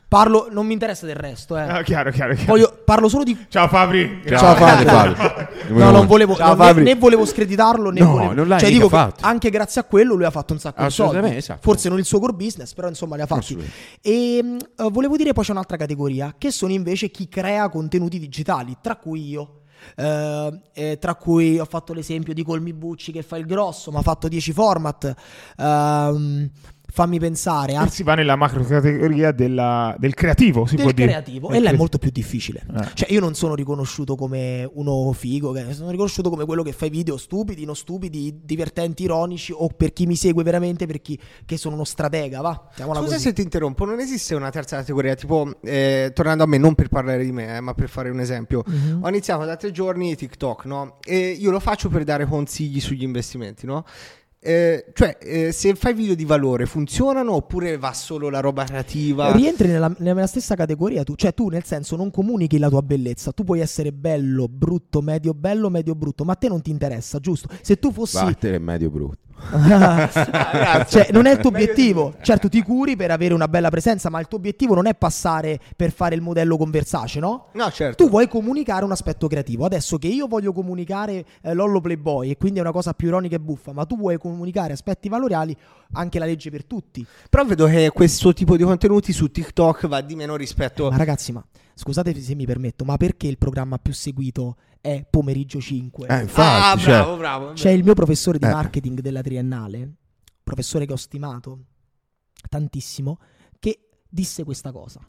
parlo, 0.07 0.47
non 0.53 0.67
mi 0.67 0.73
interessa 0.73 1.05
del 1.05 1.17
resto, 1.17 1.57
eh. 1.57 1.63
Ah, 1.63 1.83
chiaro, 1.83 2.13
chiaro, 2.13 2.35
chiaro. 2.35 2.53
Voglio, 2.53 2.81
parlo 2.85 3.09
solo 3.09 3.25
di... 3.25 3.37
Ciao 3.49 3.67
Fabri. 3.67 4.23
Ciao, 4.25 4.55
Fabio. 4.55 4.85
grande 4.85 5.42
No, 5.69 5.91
non 5.91 6.07
volevo, 6.07 6.35
Ciao, 6.35 6.49
non- 6.49 6.59
né, 6.59 6.65
Fabri. 6.67 6.83
né 6.85 6.95
volevo 6.97 7.25
screditarlo, 7.25 7.91
né 7.91 8.01
No, 8.01 8.11
volevo... 8.13 8.33
non 8.35 8.49
l'hai 8.49 8.59
cioè, 8.61 8.69
mica 8.71 8.83
dico 8.85 8.89
che 8.97 9.03
fatto. 9.03 9.25
anche 9.27 9.51
grazie 9.51 9.81
a 9.81 9.85
quello 9.85 10.15
lui 10.15 10.25
ha 10.25 10.31
fatto 10.31 10.53
un 10.53 10.59
sacco 10.59 10.83
di 10.83 10.91
soldi. 10.91 11.11
Assolutamente, 11.11 11.39
esatto. 11.39 11.61
Forse 11.63 11.89
non 11.89 11.99
il 11.99 12.05
suo 12.05 12.19
core 12.21 12.33
business, 12.33 12.73
però 12.75 12.89
insomma 12.89 13.17
li 13.17 13.23
ha 13.23 13.27
fatti. 13.27 13.41
Assolutamente. 13.41 13.77
E 14.01 14.43
mh, 14.43 14.57
eh, 14.87 14.91
volevo 14.91 15.17
dire 15.17 15.33
poi 15.33 15.45
c'è 15.45 15.53
un'altra 15.53 15.77
categoria, 15.77 16.35
che 16.39 16.51
sono 16.51 16.73
invece 16.73 17.11
chi 17.11 17.29
crea 17.29 17.69
contenuti 17.69 18.19
digitali, 18.19 18.77
tra 18.81 18.97
cui 18.97 19.29
io. 19.29 19.57
Eh, 19.97 20.61
eh, 20.75 20.99
tra 21.01 21.17
cui 21.17 21.59
ho 21.59 21.65
fatto 21.65 21.93
l'esempio 21.93 22.33
di 22.35 22.45
Colmi 22.45 22.73
Bucci 22.73 23.11
che 23.11 23.23
fa 23.23 23.37
il 23.37 23.47
grosso, 23.47 23.91
ma 23.91 23.99
ha 23.99 24.03
fatto 24.03 24.29
10 24.29 24.53
format. 24.53 25.15
Ehm, 25.59 26.51
fammi 26.95 27.19
pensare, 27.19 27.73
Qui 27.73 27.81
Art 27.81 27.91
si 27.93 28.03
va 28.03 28.15
nella 28.15 28.37
macro 28.37 28.63
categoria 28.65 29.33
della- 29.33 29.97
del 29.99 30.13
creativo, 30.13 30.67
si 30.67 30.75
può 30.77 30.85
del 30.87 30.95
dire. 30.95 31.07
creativo 31.09 31.49
Del 31.49 31.57
e 31.57 31.61
là 31.63 31.71
è 31.71 31.77
molto 31.77 31.97
più 31.97 32.11
difficile. 32.11 32.63
Eh. 32.77 32.89
Cioè, 32.93 33.11
io 33.13 33.19
non 33.21 33.35
sono 33.35 33.55
riconosciuto 33.55 34.15
come 34.15 34.69
uno 34.75 35.11
figo, 35.13 35.53
che- 35.53 35.73
sono 35.73 35.91
riconosciuto 35.91 36.29
come 36.29 36.45
quello 36.45 36.63
che 36.63 36.73
fa 36.73 36.85
i 36.85 36.91
video 36.91 37.17
stupidi, 37.17 37.65
non 37.65 37.75
stupidi, 37.77 38.41
divertenti, 38.45 39.05
ironici, 39.05 39.53
o 39.57 39.69
per 39.69 39.95
chi 39.95 40.05
mi 40.05 40.17
segue 40.17 40.43
veramente, 40.43 40.85
per 40.87 41.01
chi 41.01 41.19
che 41.47 41.57
sono 41.57 41.75
uno 41.77 41.85
stratega, 41.85 42.41
va. 42.43 42.69
Chiamola 42.75 42.99
Scusa 43.01 43.13
così. 43.13 43.25
se 43.27 43.33
ti 43.33 43.41
interrompo, 43.41 43.85
non 43.87 43.99
esiste 43.99 44.35
una 44.35 44.51
terza 44.51 44.77
categoria, 44.77 45.15
tipo, 45.15 45.51
eh, 45.63 46.11
tornando 46.15 46.45
a 46.45 46.47
me, 46.47 46.59
non 46.59 46.75
per 46.75 46.89
parlare 46.89 47.25
di 47.25 47.33
me, 47.33 47.57
eh, 47.57 47.61
ma 47.61 47.73
per 47.73 47.89
fare 47.89 48.11
un 48.11 48.21
esempio. 48.21 48.63
Mhm. 48.67 48.99
Ho 49.03 49.09
iniziato 49.09 49.45
da 49.47 49.57
tre 49.57 49.71
giorni 49.71 50.15
TikTok, 50.15 50.67
no? 50.67 50.99
E 51.05 51.31
io 51.31 51.51
lo 51.51 51.59
faccio 51.61 51.89
per 51.89 52.05
dare 52.05 52.27
consigli 52.27 52.81
sugli 52.81 53.03
investimenti, 53.03 53.65
no? 53.65 53.85
Eh, 54.45 54.87
cioè, 54.93 55.19
eh, 55.21 55.53
se 55.53 55.73
fai 55.77 55.95
video 55.95 56.17
di 56.17 56.25
valore, 56.25 56.67
funzionano 56.67 57.35
oppure 57.35 57.79
va 57.79 57.93
solo 57.93 58.29
la 58.29 58.41
roba 58.41 58.65
creativa? 58.65 59.31
Rientri 59.31 59.69
nella, 59.69 59.95
nella 59.99 60.27
stessa 60.27 60.57
categoria 60.57 61.05
tu, 61.05 61.15
cioè 61.15 61.33
tu 61.33 61.49
nel 61.49 61.63
senso 61.63 61.95
non 61.95 62.11
comunichi 62.11 62.59
la 62.59 62.69
tua 62.69 62.83
bellezza, 62.83 63.31
tu 63.31 63.45
puoi 63.45 63.61
essere 63.61 63.93
bello, 63.93 64.49
brutto, 64.49 65.01
medio 65.01 65.33
bello, 65.33 65.71
medio 65.71 65.95
brutto, 65.95 66.25
ma 66.25 66.33
a 66.33 66.35
te 66.35 66.49
non 66.49 66.61
ti 66.61 66.71
interessa, 66.71 67.21
giusto? 67.21 67.49
Se 67.61 67.79
tu 67.79 67.93
fossi 67.93 68.17
Vattene 68.17 68.57
è 68.57 68.59
medio 68.59 68.91
brutto. 68.91 69.19
cioè, 70.89 71.09
non 71.11 71.27
è 71.27 71.33
il 71.33 71.39
tuo 71.39 71.51
obiettivo. 71.51 72.15
Certo, 72.23 72.49
ti 72.49 72.63
curi 72.63 72.97
per 72.97 73.11
avere 73.11 73.35
una 73.35 73.49
bella 73.49 73.71
presenza, 73.71 74.11
ma 74.11 74.21
il 74.21 74.29
tuo 74.29 74.39
obiettivo 74.39 74.75
non 74.75 74.87
è 74.87 74.95
passare 74.95 75.59
per 75.77 75.93
fare 75.93 76.15
il 76.15 76.21
modello 76.21 76.57
con 76.57 76.71
Versace, 76.71 77.21
no? 77.21 77.47
No, 77.53 77.71
certo. 77.71 78.05
Tu 78.05 78.11
vuoi 78.11 78.29
comunicare 78.29 78.85
un 78.85 78.93
aspetto 78.93 79.27
creativo. 79.27 79.65
Adesso 79.65 79.99
che 79.99 80.09
io 80.09 80.27
voglio 80.27 80.53
comunicare 80.53 81.25
eh, 81.43 81.55
Lollo 81.55 81.81
Playboy, 81.81 82.31
e 82.31 82.37
quindi 82.37 82.59
è 82.59 82.63
una 82.63 82.73
cosa 82.73 82.93
più 82.93 83.09
ironica 83.09 83.37
e 83.37 83.41
buffa, 83.41 83.73
ma 83.73 83.85
tu 83.85 83.97
vuoi 83.97 84.19
comunicare 84.19 84.73
aspetti 84.73 85.09
valoriali, 85.09 85.57
anche 85.93 86.19
la 86.19 86.25
legge 86.25 86.51
per 86.51 86.65
tutti. 86.65 87.05
Però 87.29 87.45
vedo 87.45 87.67
che 87.67 87.91
questo 87.93 88.33
tipo 88.33 88.57
di 88.57 88.63
contenuti 88.65 89.13
su 89.13 89.31
TikTok 89.31 89.87
va 89.87 90.01
di 90.01 90.15
meno 90.15 90.37
rispetto... 90.37 90.91
Ma 90.91 90.97
ragazzi, 90.97 91.33
ma 91.33 91.45
scusate 91.83 92.19
se 92.21 92.35
mi 92.37 92.47
permetto, 92.47 92.85
ma 92.85 92.97
perché 92.97 93.27
il 93.27 93.39
programma 93.39 93.79
più 93.79 93.93
seguito 93.93 94.57
è 94.81 95.05
Pomeriggio 95.09 95.61
5? 95.61 96.07
Eh, 96.07 96.21
infatti, 96.23 96.79
ah, 96.79 96.81
cioè, 96.81 96.95
bravo, 96.99 97.17
bravo. 97.17 97.53
C'è 97.55 97.71
il 97.71 97.83
mio 97.83 97.95
professore 97.95 98.39
di 98.39 98.47
Eh. 98.47 98.51
marketing 98.51 99.01
della 99.01 99.21
triennale, 99.21 99.93
professore 100.45 100.87
che 100.87 100.93
ho 100.93 100.97
stimato 100.97 101.65
tantissimo, 102.49 103.19
che 103.59 103.89
disse 104.09 104.45
questa 104.45 104.71
cosa. 104.73 105.01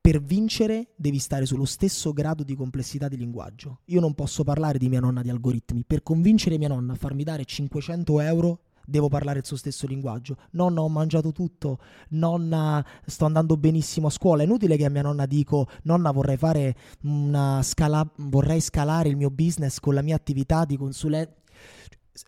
Per 0.00 0.22
vincere 0.22 0.92
devi 0.96 1.18
stare 1.18 1.46
sullo 1.46 1.64
stesso 1.64 2.12
grado 2.12 2.44
di 2.44 2.54
complessità 2.54 3.08
di 3.08 3.16
linguaggio. 3.16 3.80
Io 3.86 4.00
non 4.00 4.14
posso 4.14 4.44
parlare 4.44 4.78
di 4.78 4.88
mia 4.88 5.00
nonna 5.00 5.20
di 5.22 5.30
algoritmi. 5.30 5.84
Per 5.84 6.02
convincere 6.04 6.58
mia 6.58 6.68
nonna 6.68 6.92
a 6.92 6.96
farmi 6.96 7.24
dare 7.24 7.44
500 7.44 8.20
euro 8.20 8.60
devo 8.86 9.08
parlare 9.08 9.40
il 9.40 9.44
suo 9.44 9.56
stesso 9.56 9.86
linguaggio. 9.86 10.36
Nonna, 10.52 10.80
ho 10.80 10.88
mangiato 10.88 11.32
tutto. 11.32 11.78
Nonna, 12.10 12.84
sto 13.04 13.24
andando 13.26 13.56
benissimo 13.56 14.06
a 14.06 14.10
scuola. 14.10 14.42
È 14.42 14.44
inutile 14.46 14.76
che 14.76 14.84
a 14.84 14.90
mia 14.90 15.02
nonna 15.02 15.26
dico, 15.26 15.68
nonna, 15.82 16.10
vorrei 16.12 16.36
fare 16.36 16.74
una 17.02 17.60
scala, 17.62 18.08
vorrei 18.16 18.60
scalare 18.60 19.08
il 19.08 19.16
mio 19.16 19.30
business 19.30 19.80
con 19.80 19.94
la 19.94 20.02
mia 20.02 20.16
attività 20.16 20.64
di 20.64 20.76
consulente. 20.76 21.34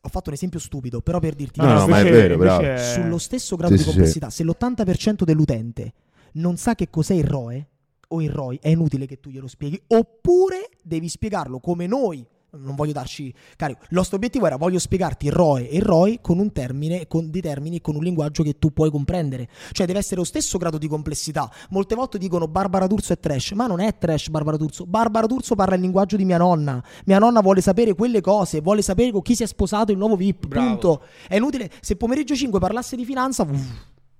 Ho 0.02 0.08
fatto 0.10 0.28
un 0.28 0.34
esempio 0.34 0.58
stupido, 0.58 1.00
però 1.00 1.18
per 1.18 1.34
dirti 1.34 1.60
No, 1.60 1.72
no, 1.72 1.86
ma 1.86 2.00
è 2.00 2.04
vero, 2.04 2.36
bravo. 2.36 2.76
sullo 2.76 3.16
stesso 3.16 3.56
grado 3.56 3.72
Sì, 3.74 3.78
di 3.78 3.84
sì, 3.84 3.94
complessità, 3.94 4.28
se 4.28 4.44
l'80% 4.44 5.22
dell'utente 5.22 5.92
non 6.32 6.58
sa 6.58 6.74
che 6.74 6.90
cos'è 6.90 7.14
il 7.14 7.24
ROE 7.24 7.66
o 8.08 8.20
il 8.20 8.30
ROI, 8.30 8.58
è 8.60 8.68
inutile 8.68 9.06
che 9.06 9.18
tu 9.18 9.30
glielo 9.30 9.46
spieghi, 9.46 9.80
oppure 9.86 10.68
devi 10.82 11.08
spiegarlo 11.08 11.58
come 11.58 11.86
noi. 11.86 12.26
Non 12.50 12.74
voglio 12.76 12.92
darci 12.92 13.32
carico. 13.56 13.80
Il 13.82 13.88
nostro 13.90 14.16
obiettivo 14.16 14.46
era 14.46 14.56
voglio 14.56 14.78
spiegarti 14.78 15.26
il 15.26 15.32
ROE 15.32 15.68
e 15.68 15.76
il 15.76 15.82
ROI 15.82 16.18
con 16.22 16.38
un 16.38 16.50
termine, 16.50 17.06
con 17.06 17.30
dei 17.30 17.42
termini, 17.42 17.82
con 17.82 17.94
un 17.94 18.02
linguaggio 18.02 18.42
che 18.42 18.58
tu 18.58 18.72
puoi 18.72 18.90
comprendere. 18.90 19.48
Cioè 19.72 19.86
deve 19.86 19.98
essere 19.98 20.16
lo 20.16 20.24
stesso 20.24 20.56
grado 20.56 20.78
di 20.78 20.88
complessità. 20.88 21.50
Molte 21.70 21.94
volte 21.94 22.16
dicono 22.16 22.48
Barbara 22.48 22.86
D'Urso 22.86 23.12
è 23.12 23.18
trash, 23.20 23.50
ma 23.52 23.66
non 23.66 23.80
è 23.80 23.98
trash 23.98 24.28
Barbara 24.30 24.56
D'Urso. 24.56 24.86
Barbara 24.86 25.26
D'Urso 25.26 25.54
parla 25.54 25.74
il 25.74 25.82
linguaggio 25.82 26.16
di 26.16 26.24
mia 26.24 26.38
nonna. 26.38 26.82
Mia 27.04 27.18
nonna 27.18 27.40
vuole 27.42 27.60
sapere 27.60 27.94
quelle 27.94 28.22
cose, 28.22 28.60
vuole 28.62 28.80
sapere 28.80 29.10
con 29.10 29.20
chi 29.20 29.34
si 29.34 29.42
è 29.42 29.46
sposato 29.46 29.92
il 29.92 29.98
nuovo 29.98 30.16
VIP. 30.16 30.46
Bravo. 30.46 30.66
Punto. 30.68 31.02
È 31.28 31.36
inutile. 31.36 31.70
Se 31.82 31.96
pomeriggio 31.96 32.34
5 32.34 32.58
parlasse 32.58 32.96
di 32.96 33.04
finanza, 33.04 33.42
uff, 33.42 33.72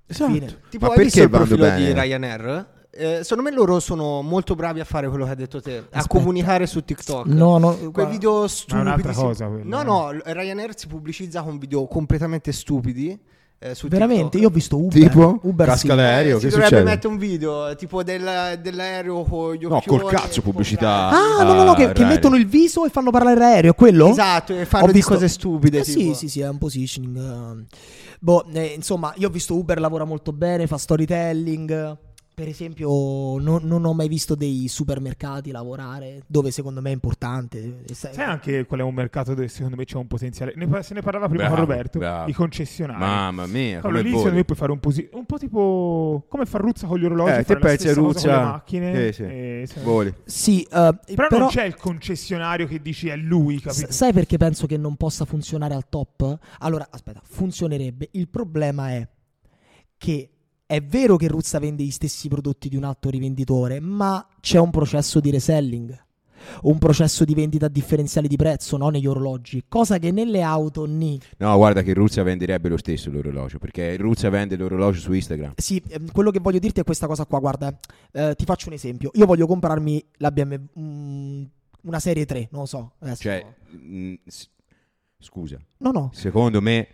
Esatto. 0.06 0.32
fine. 0.32 0.60
Tipo, 0.68 0.86
Ma 0.88 0.92
hai 0.92 0.98
visto 1.02 1.18
perché 1.18 1.20
il 1.22 1.28
vanno 1.28 1.44
profilo 1.46 1.64
bene? 1.66 1.84
di 1.94 1.98
Ryanair? 1.98 2.76
Eh, 3.00 3.20
secondo 3.22 3.48
me 3.48 3.54
loro 3.54 3.78
sono 3.78 4.22
molto 4.22 4.56
bravi 4.56 4.80
a 4.80 4.84
fare 4.84 5.08
quello 5.08 5.24
che 5.24 5.30
hai 5.30 5.36
detto 5.36 5.60
te, 5.62 5.76
a 5.76 5.82
Aspetta. 5.90 6.08
comunicare 6.08 6.66
su 6.66 6.82
TikTok. 6.84 7.26
No, 7.26 7.56
no, 7.58 7.74
Quei 7.76 7.90
guarda. 7.90 8.10
video 8.10 8.48
stupidi. 8.48 8.80
un'altra 8.80 9.12
cosa 9.12 9.46
quella, 9.46 9.64
No, 9.64 9.80
eh. 9.80 9.84
no, 10.16 10.20
Ryanair 10.24 10.72
si 10.76 10.88
pubblicizza 10.88 11.42
con 11.42 11.58
video 11.58 11.86
completamente 11.86 12.50
stupidi. 12.50 13.16
eh, 13.60 13.74
su 13.74 13.88
Veramente, 13.88 14.22
TikTok. 14.38 14.40
io 14.40 14.46
ho 14.48 14.50
visto 14.52 14.76
Uber. 14.78 14.92
Tipo? 15.08 15.40
Uber 15.42 15.66
Casca 15.66 15.90
sì. 15.90 15.96
l'aereo, 15.96 16.36
Eh, 16.36 16.38
si 16.38 16.44
che 16.46 16.50
dovrebbe 16.50 16.68
succede? 16.76 16.90
mettere 16.90 17.12
un 17.12 17.18
video 17.18 17.74
tipo 17.74 18.02
del- 18.04 18.58
dell'aereo 18.62 19.24
con 19.24 19.54
gli 19.54 19.66
No, 19.66 19.76
occhioni. 19.76 20.00
col 20.00 20.10
cazzo, 20.12 20.42
pubblicità. 20.42 21.08
Ah, 21.08 21.42
no, 21.42 21.54
no, 21.54 21.64
no, 21.64 21.74
che, 21.74 21.90
che 21.92 22.04
mettono 22.04 22.36
il 22.36 22.46
viso 22.46 22.84
e 22.84 22.88
fanno 22.88 23.10
parlare 23.10 23.36
l'aereo, 23.36 23.72
è 23.72 23.74
quello? 23.74 24.10
Esatto, 24.10 24.52
e 24.54 24.62
Ho 24.62 24.64
fanno 24.64 24.86
di 24.86 24.92
visto- 24.92 25.12
cose 25.14 25.26
stupide. 25.26 25.78
Eh, 25.78 25.82
tipo. 25.82 25.98
sì, 25.98 26.14
sì, 26.14 26.28
sì, 26.28 26.40
è 26.40 26.48
un 26.48 26.58
positioning. 26.58 27.16
eh. 27.16 27.64
Boh, 28.20 28.44
eh, 28.52 28.72
insomma, 28.76 29.12
io 29.16 29.26
ho 29.26 29.30
visto 29.30 29.56
Uber 29.56 29.80
lavora 29.80 30.04
molto 30.04 30.32
bene, 30.32 30.66
fa 30.68 30.76
storytelling. 30.78 31.98
Per 32.38 32.46
esempio, 32.46 32.88
non, 33.40 33.62
non 33.64 33.84
ho 33.84 33.92
mai 33.92 34.06
visto 34.06 34.36
dei 34.36 34.68
supermercati 34.68 35.50
lavorare, 35.50 36.22
dove 36.28 36.52
secondo 36.52 36.80
me 36.80 36.90
è 36.90 36.92
importante. 36.92 37.80
Sai- 37.90 38.14
Sai 38.14 38.26
anche 38.26 38.64
qual 38.64 38.78
è 38.78 38.82
un 38.84 38.94
mercato 38.94 39.34
dove 39.34 39.48
secondo 39.48 39.74
me 39.74 39.84
c'è 39.84 39.96
un 39.96 40.06
potenziale? 40.06 40.52
Ne 40.54 40.68
se 40.84 40.94
ne 40.94 41.00
parlava 41.00 41.26
prima 41.26 41.46
Bravo, 41.48 41.56
con 41.56 41.64
Roberto, 41.66 41.98
bravo. 41.98 42.30
i 42.30 42.32
concessionari. 42.32 43.00
Mamma 43.00 43.46
mia, 43.46 43.80
Allora, 43.80 43.88
come 43.88 44.02
lì 44.02 44.10
secondo 44.10 44.36
me 44.36 44.44
puoi 44.44 44.56
fare 44.56 44.70
un, 44.70 44.78
posi- 44.78 45.08
un 45.14 45.26
po' 45.26 45.36
tipo 45.36 46.26
come 46.28 46.46
fa 46.46 46.58
Ruzza 46.58 46.86
con 46.86 47.00
gli 47.00 47.04
orologi, 47.06 47.30
Eh, 47.40 47.42
fare 47.42 47.58
te 47.58 47.66
pensi 47.66 47.88
a 47.88 47.94
cosa 47.94 48.00
con 48.00 48.06
le 48.06 48.12
Ruzza? 48.12 48.40
macchine. 48.52 49.06
Sì, 49.06 49.12
sì. 49.14 49.22
e- 49.24 49.64
se- 49.66 49.80
Voli. 49.80 50.14
Sì, 50.24 50.62
eh, 50.62 50.68
Però, 50.68 50.96
però, 51.14 51.38
non 51.38 51.48
c'è 51.48 51.64
il 51.64 51.74
concessionario 51.74 52.68
che 52.68 52.80
dici 52.80 53.08
è 53.08 53.16
lui, 53.16 53.58
capito? 53.58 53.86
S- 53.90 53.96
sai 53.96 54.12
perché 54.12 54.36
penso 54.36 54.68
che 54.68 54.76
non 54.76 54.94
possa 54.94 55.24
funzionare 55.24 55.74
al 55.74 55.88
top? 55.88 56.38
Allora, 56.60 56.86
aspetta, 56.88 57.20
funzionerebbe. 57.24 58.10
Il 58.12 58.28
problema 58.28 58.90
è 58.92 59.08
che 59.96 60.30
è 60.68 60.82
vero 60.82 61.16
che 61.16 61.28
Ruzza 61.28 61.58
vende 61.58 61.82
gli 61.82 61.90
stessi 61.90 62.28
prodotti 62.28 62.68
di 62.68 62.76
un 62.76 62.84
altro 62.84 63.08
rivenditore, 63.08 63.80
ma 63.80 64.26
c'è 64.38 64.58
un 64.58 64.68
processo 64.70 65.18
di 65.18 65.30
reselling. 65.30 66.04
Un 66.62 66.76
processo 66.78 67.24
di 67.24 67.34
vendita 67.34 67.68
differenziale 67.68 68.28
di 68.28 68.36
prezzo, 68.36 68.76
no? 68.76 68.90
Negli 68.90 69.06
orologi, 69.06 69.64
cosa 69.66 69.98
che 69.98 70.10
nelle 70.12 70.42
auto 70.42 70.84
ni. 70.84 71.18
No, 71.38 71.56
guarda 71.56 71.82
che 71.82 71.94
Ruzia 71.94 72.22
venderebbe 72.22 72.68
lo 72.68 72.76
stesso 72.76 73.10
l'orologio, 73.10 73.58
perché 73.58 73.96
Ruzia 73.96 74.28
vende 74.28 74.56
l'orologio 74.56 75.00
su 75.00 75.12
Instagram. 75.14 75.54
Sì, 75.56 75.82
ehm, 75.88 76.12
quello 76.12 76.30
che 76.30 76.38
voglio 76.38 76.58
dirti 76.58 76.80
è 76.80 76.84
questa 76.84 77.06
cosa 77.06 77.24
qua. 77.24 77.38
Guarda, 77.40 77.76
eh, 78.12 78.34
ti 78.36 78.44
faccio 78.44 78.68
un 78.68 78.74
esempio. 78.74 79.10
Io 79.14 79.24
voglio 79.26 79.46
comprarmi 79.46 80.04
la 80.18 80.30
BMW, 80.30 80.56
mm, 80.78 81.42
una 81.84 81.98
serie 82.00 82.24
3, 82.26 82.48
non 82.52 82.60
lo 82.60 82.66
so. 82.66 82.92
adesso- 83.00 83.22
Cioè, 83.22 83.44
mh, 83.70 84.14
s- 84.26 84.48
scusa, 85.18 85.58
no, 85.78 85.90
no. 85.90 86.10
secondo 86.12 86.60
me 86.60 86.88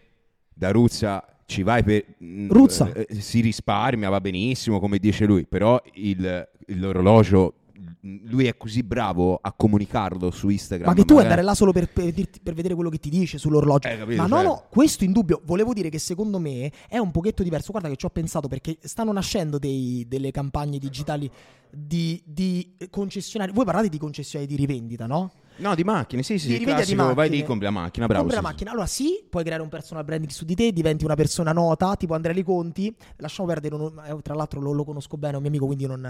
da 0.53 0.71
Ruzza 0.71 1.25
ci 1.47 1.63
vai 1.63 1.83
per... 1.83 2.05
mh, 2.19 2.49
Ruzza. 2.51 2.93
eh, 2.93 3.21
si 3.21 3.41
risparmia, 3.41 4.09
va 4.09 4.21
benissimo, 4.21 4.81
come 4.81 4.99
dice 4.99 5.25
lui, 5.27 5.47
però 5.47 5.81
il- 5.95 6.49
l'orologio... 6.69 7.55
mh, 8.01 8.17
Lui 8.25 8.47
è 8.47 8.57
così 8.57 8.83
bravo 8.83 9.39
a 9.41 9.53
comunicarlo 9.53 10.31
su 10.31 10.49
Instagram. 10.49 10.89
Ma 10.89 10.95
che 10.95 11.05
tu 11.05 11.15
magari- 11.15 11.33
andare 11.33 11.47
là 11.47 11.55
solo 11.55 11.73
per, 11.73 11.89
per 11.91 12.13
dirti- 12.13 12.41
per 12.43 12.55
vedere 12.55 12.75
quello 12.75 12.91
che 12.91 12.99
ti 12.99 13.11
dice 13.11 13.39
sull'orologio. 13.39 13.89
Eh, 13.89 13.97
capito, 13.99 14.21
Ma 14.23 14.27
no, 14.29 14.37
cioè- 14.37 14.45
no, 14.45 14.65
questo 14.71 15.05
in 15.05 15.13
dubbio. 15.13 15.41
Volevo 15.45 15.73
dire 15.73 15.89
che 15.89 15.99
secondo 15.99 16.39
me 16.39 16.71
è 16.89 16.99
un 16.99 17.11
pochetto 17.11 17.43
diverso. 17.43 17.71
Guarda 17.73 17.89
che 17.89 17.97
ci 17.97 18.07
ho 18.07 18.11
pensato 18.11 18.49
perché 18.49 18.77
stanno 18.83 19.13
nascendo 19.13 19.59
dei- 19.59 20.05
delle 20.09 20.31
campagne 20.31 20.79
digitali 20.79 21.31
di, 21.71 22.23
di 22.25 22.75
concessionari. 22.91 23.53
Voi 23.53 23.65
parlate 23.65 23.89
di 23.89 23.99
concessionari 23.99 24.49
di 24.51 24.57
rivendita, 24.57 25.07
no? 25.07 25.33
No, 25.57 25.75
di 25.77 25.85
macchine, 25.85 26.23
sì, 26.23 26.39
sì, 26.39 26.49
Di 26.49 26.57
rivendita 26.57 26.85
di 26.89 26.95
classico, 26.95 27.15
vai 27.15 27.31
lì, 27.31 27.45
compri 27.45 27.65
la 27.67 27.71
macchina, 27.71 28.07
bravo. 28.07 28.23
Compri 28.23 28.41
la 28.41 28.43
sì, 28.43 28.47
sì. 28.47 28.53
macchina. 28.53 28.71
Allora 28.73 28.87
sì, 28.87 29.25
puoi 29.31 29.45
creare 29.45 29.63
un 29.63 29.69
personal 29.69 30.05
branding 30.05 30.31
su 30.33 30.45
di 30.45 30.55
te, 30.55 30.73
diventi 30.73 31.05
una 31.05 31.15
persona 31.15 31.53
nota, 31.53 31.95
tipo 31.97 32.15
Andrea 32.15 32.35
Liconti. 32.35 32.95
Lasciamo 33.17 33.49
perdere, 33.49 33.77
non- 33.77 34.03
eh, 34.05 34.17
tra 34.23 34.35
l'altro 34.35 34.61
lo, 34.61 34.73
lo 34.73 34.85
conosco 34.85 35.17
bene, 35.17 35.35
è 35.35 35.37
un 35.37 35.43
mio 35.43 35.51
amico, 35.51 35.67
quindi 35.67 35.87
non... 35.87 36.01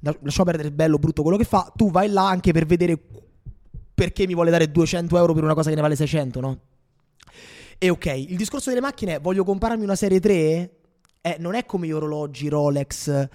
la- 0.00 0.16
Lasciamo 0.22 0.44
perdere 0.46 0.68
il 0.68 0.74
bello, 0.74 0.98
brutto 0.98 1.22
quello 1.22 1.36
che 1.36 1.44
fa. 1.44 1.70
Tu 1.74 1.90
vai 1.90 2.08
là 2.08 2.26
anche 2.26 2.52
per 2.52 2.64
vedere 2.64 2.98
perché 3.94 4.26
mi 4.26 4.34
vuole 4.34 4.50
dare 4.50 4.70
200 4.70 5.16
euro 5.16 5.32
per 5.34 5.42
una 5.42 5.54
cosa 5.54 5.68
che 5.70 5.74
ne 5.76 5.82
vale 5.82 5.96
600, 5.96 6.40
no? 6.40 6.58
E 7.78 7.90
ok, 7.90 8.06
il 8.06 8.36
discorso 8.36 8.70
delle 8.70 8.80
macchine 8.80 9.18
voglio 9.18 9.44
comprarmi 9.44 9.84
una 9.84 9.96
serie 9.96 10.20
3? 10.20 10.70
Eh, 11.20 11.36
non 11.38 11.54
è 11.54 11.66
come 11.66 11.86
gli 11.86 11.92
orologi 11.92 12.48
Rolex. 12.48 13.28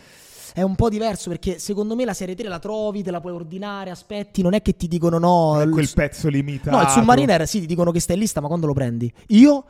È 0.53 0.61
un 0.61 0.75
po' 0.75 0.89
diverso 0.89 1.29
perché 1.29 1.59
secondo 1.59 1.95
me 1.95 2.03
la 2.05 2.13
serie 2.13 2.35
3 2.35 2.47
la 2.47 2.59
trovi, 2.59 3.03
te 3.03 3.11
la 3.11 3.21
puoi 3.21 3.33
ordinare, 3.33 3.89
aspetti, 3.89 4.41
non 4.41 4.53
è 4.53 4.61
che 4.61 4.75
ti 4.75 4.87
dicono 4.87 5.17
no. 5.17 5.61
il- 5.61 5.69
Quel 5.69 5.89
pezzo 5.93 6.27
limitato. 6.27 6.75
No, 6.75 6.81
il 6.83 6.89
Submariner 6.89 7.47
sì, 7.47 7.61
ti 7.61 7.65
dicono 7.65 7.91
che 7.91 7.99
stai 7.99 8.15
in 8.15 8.21
lista, 8.21 8.41
ma 8.41 8.47
quando 8.47 8.67
lo 8.67 8.73
prendi? 8.73 9.11
Io, 9.27 9.63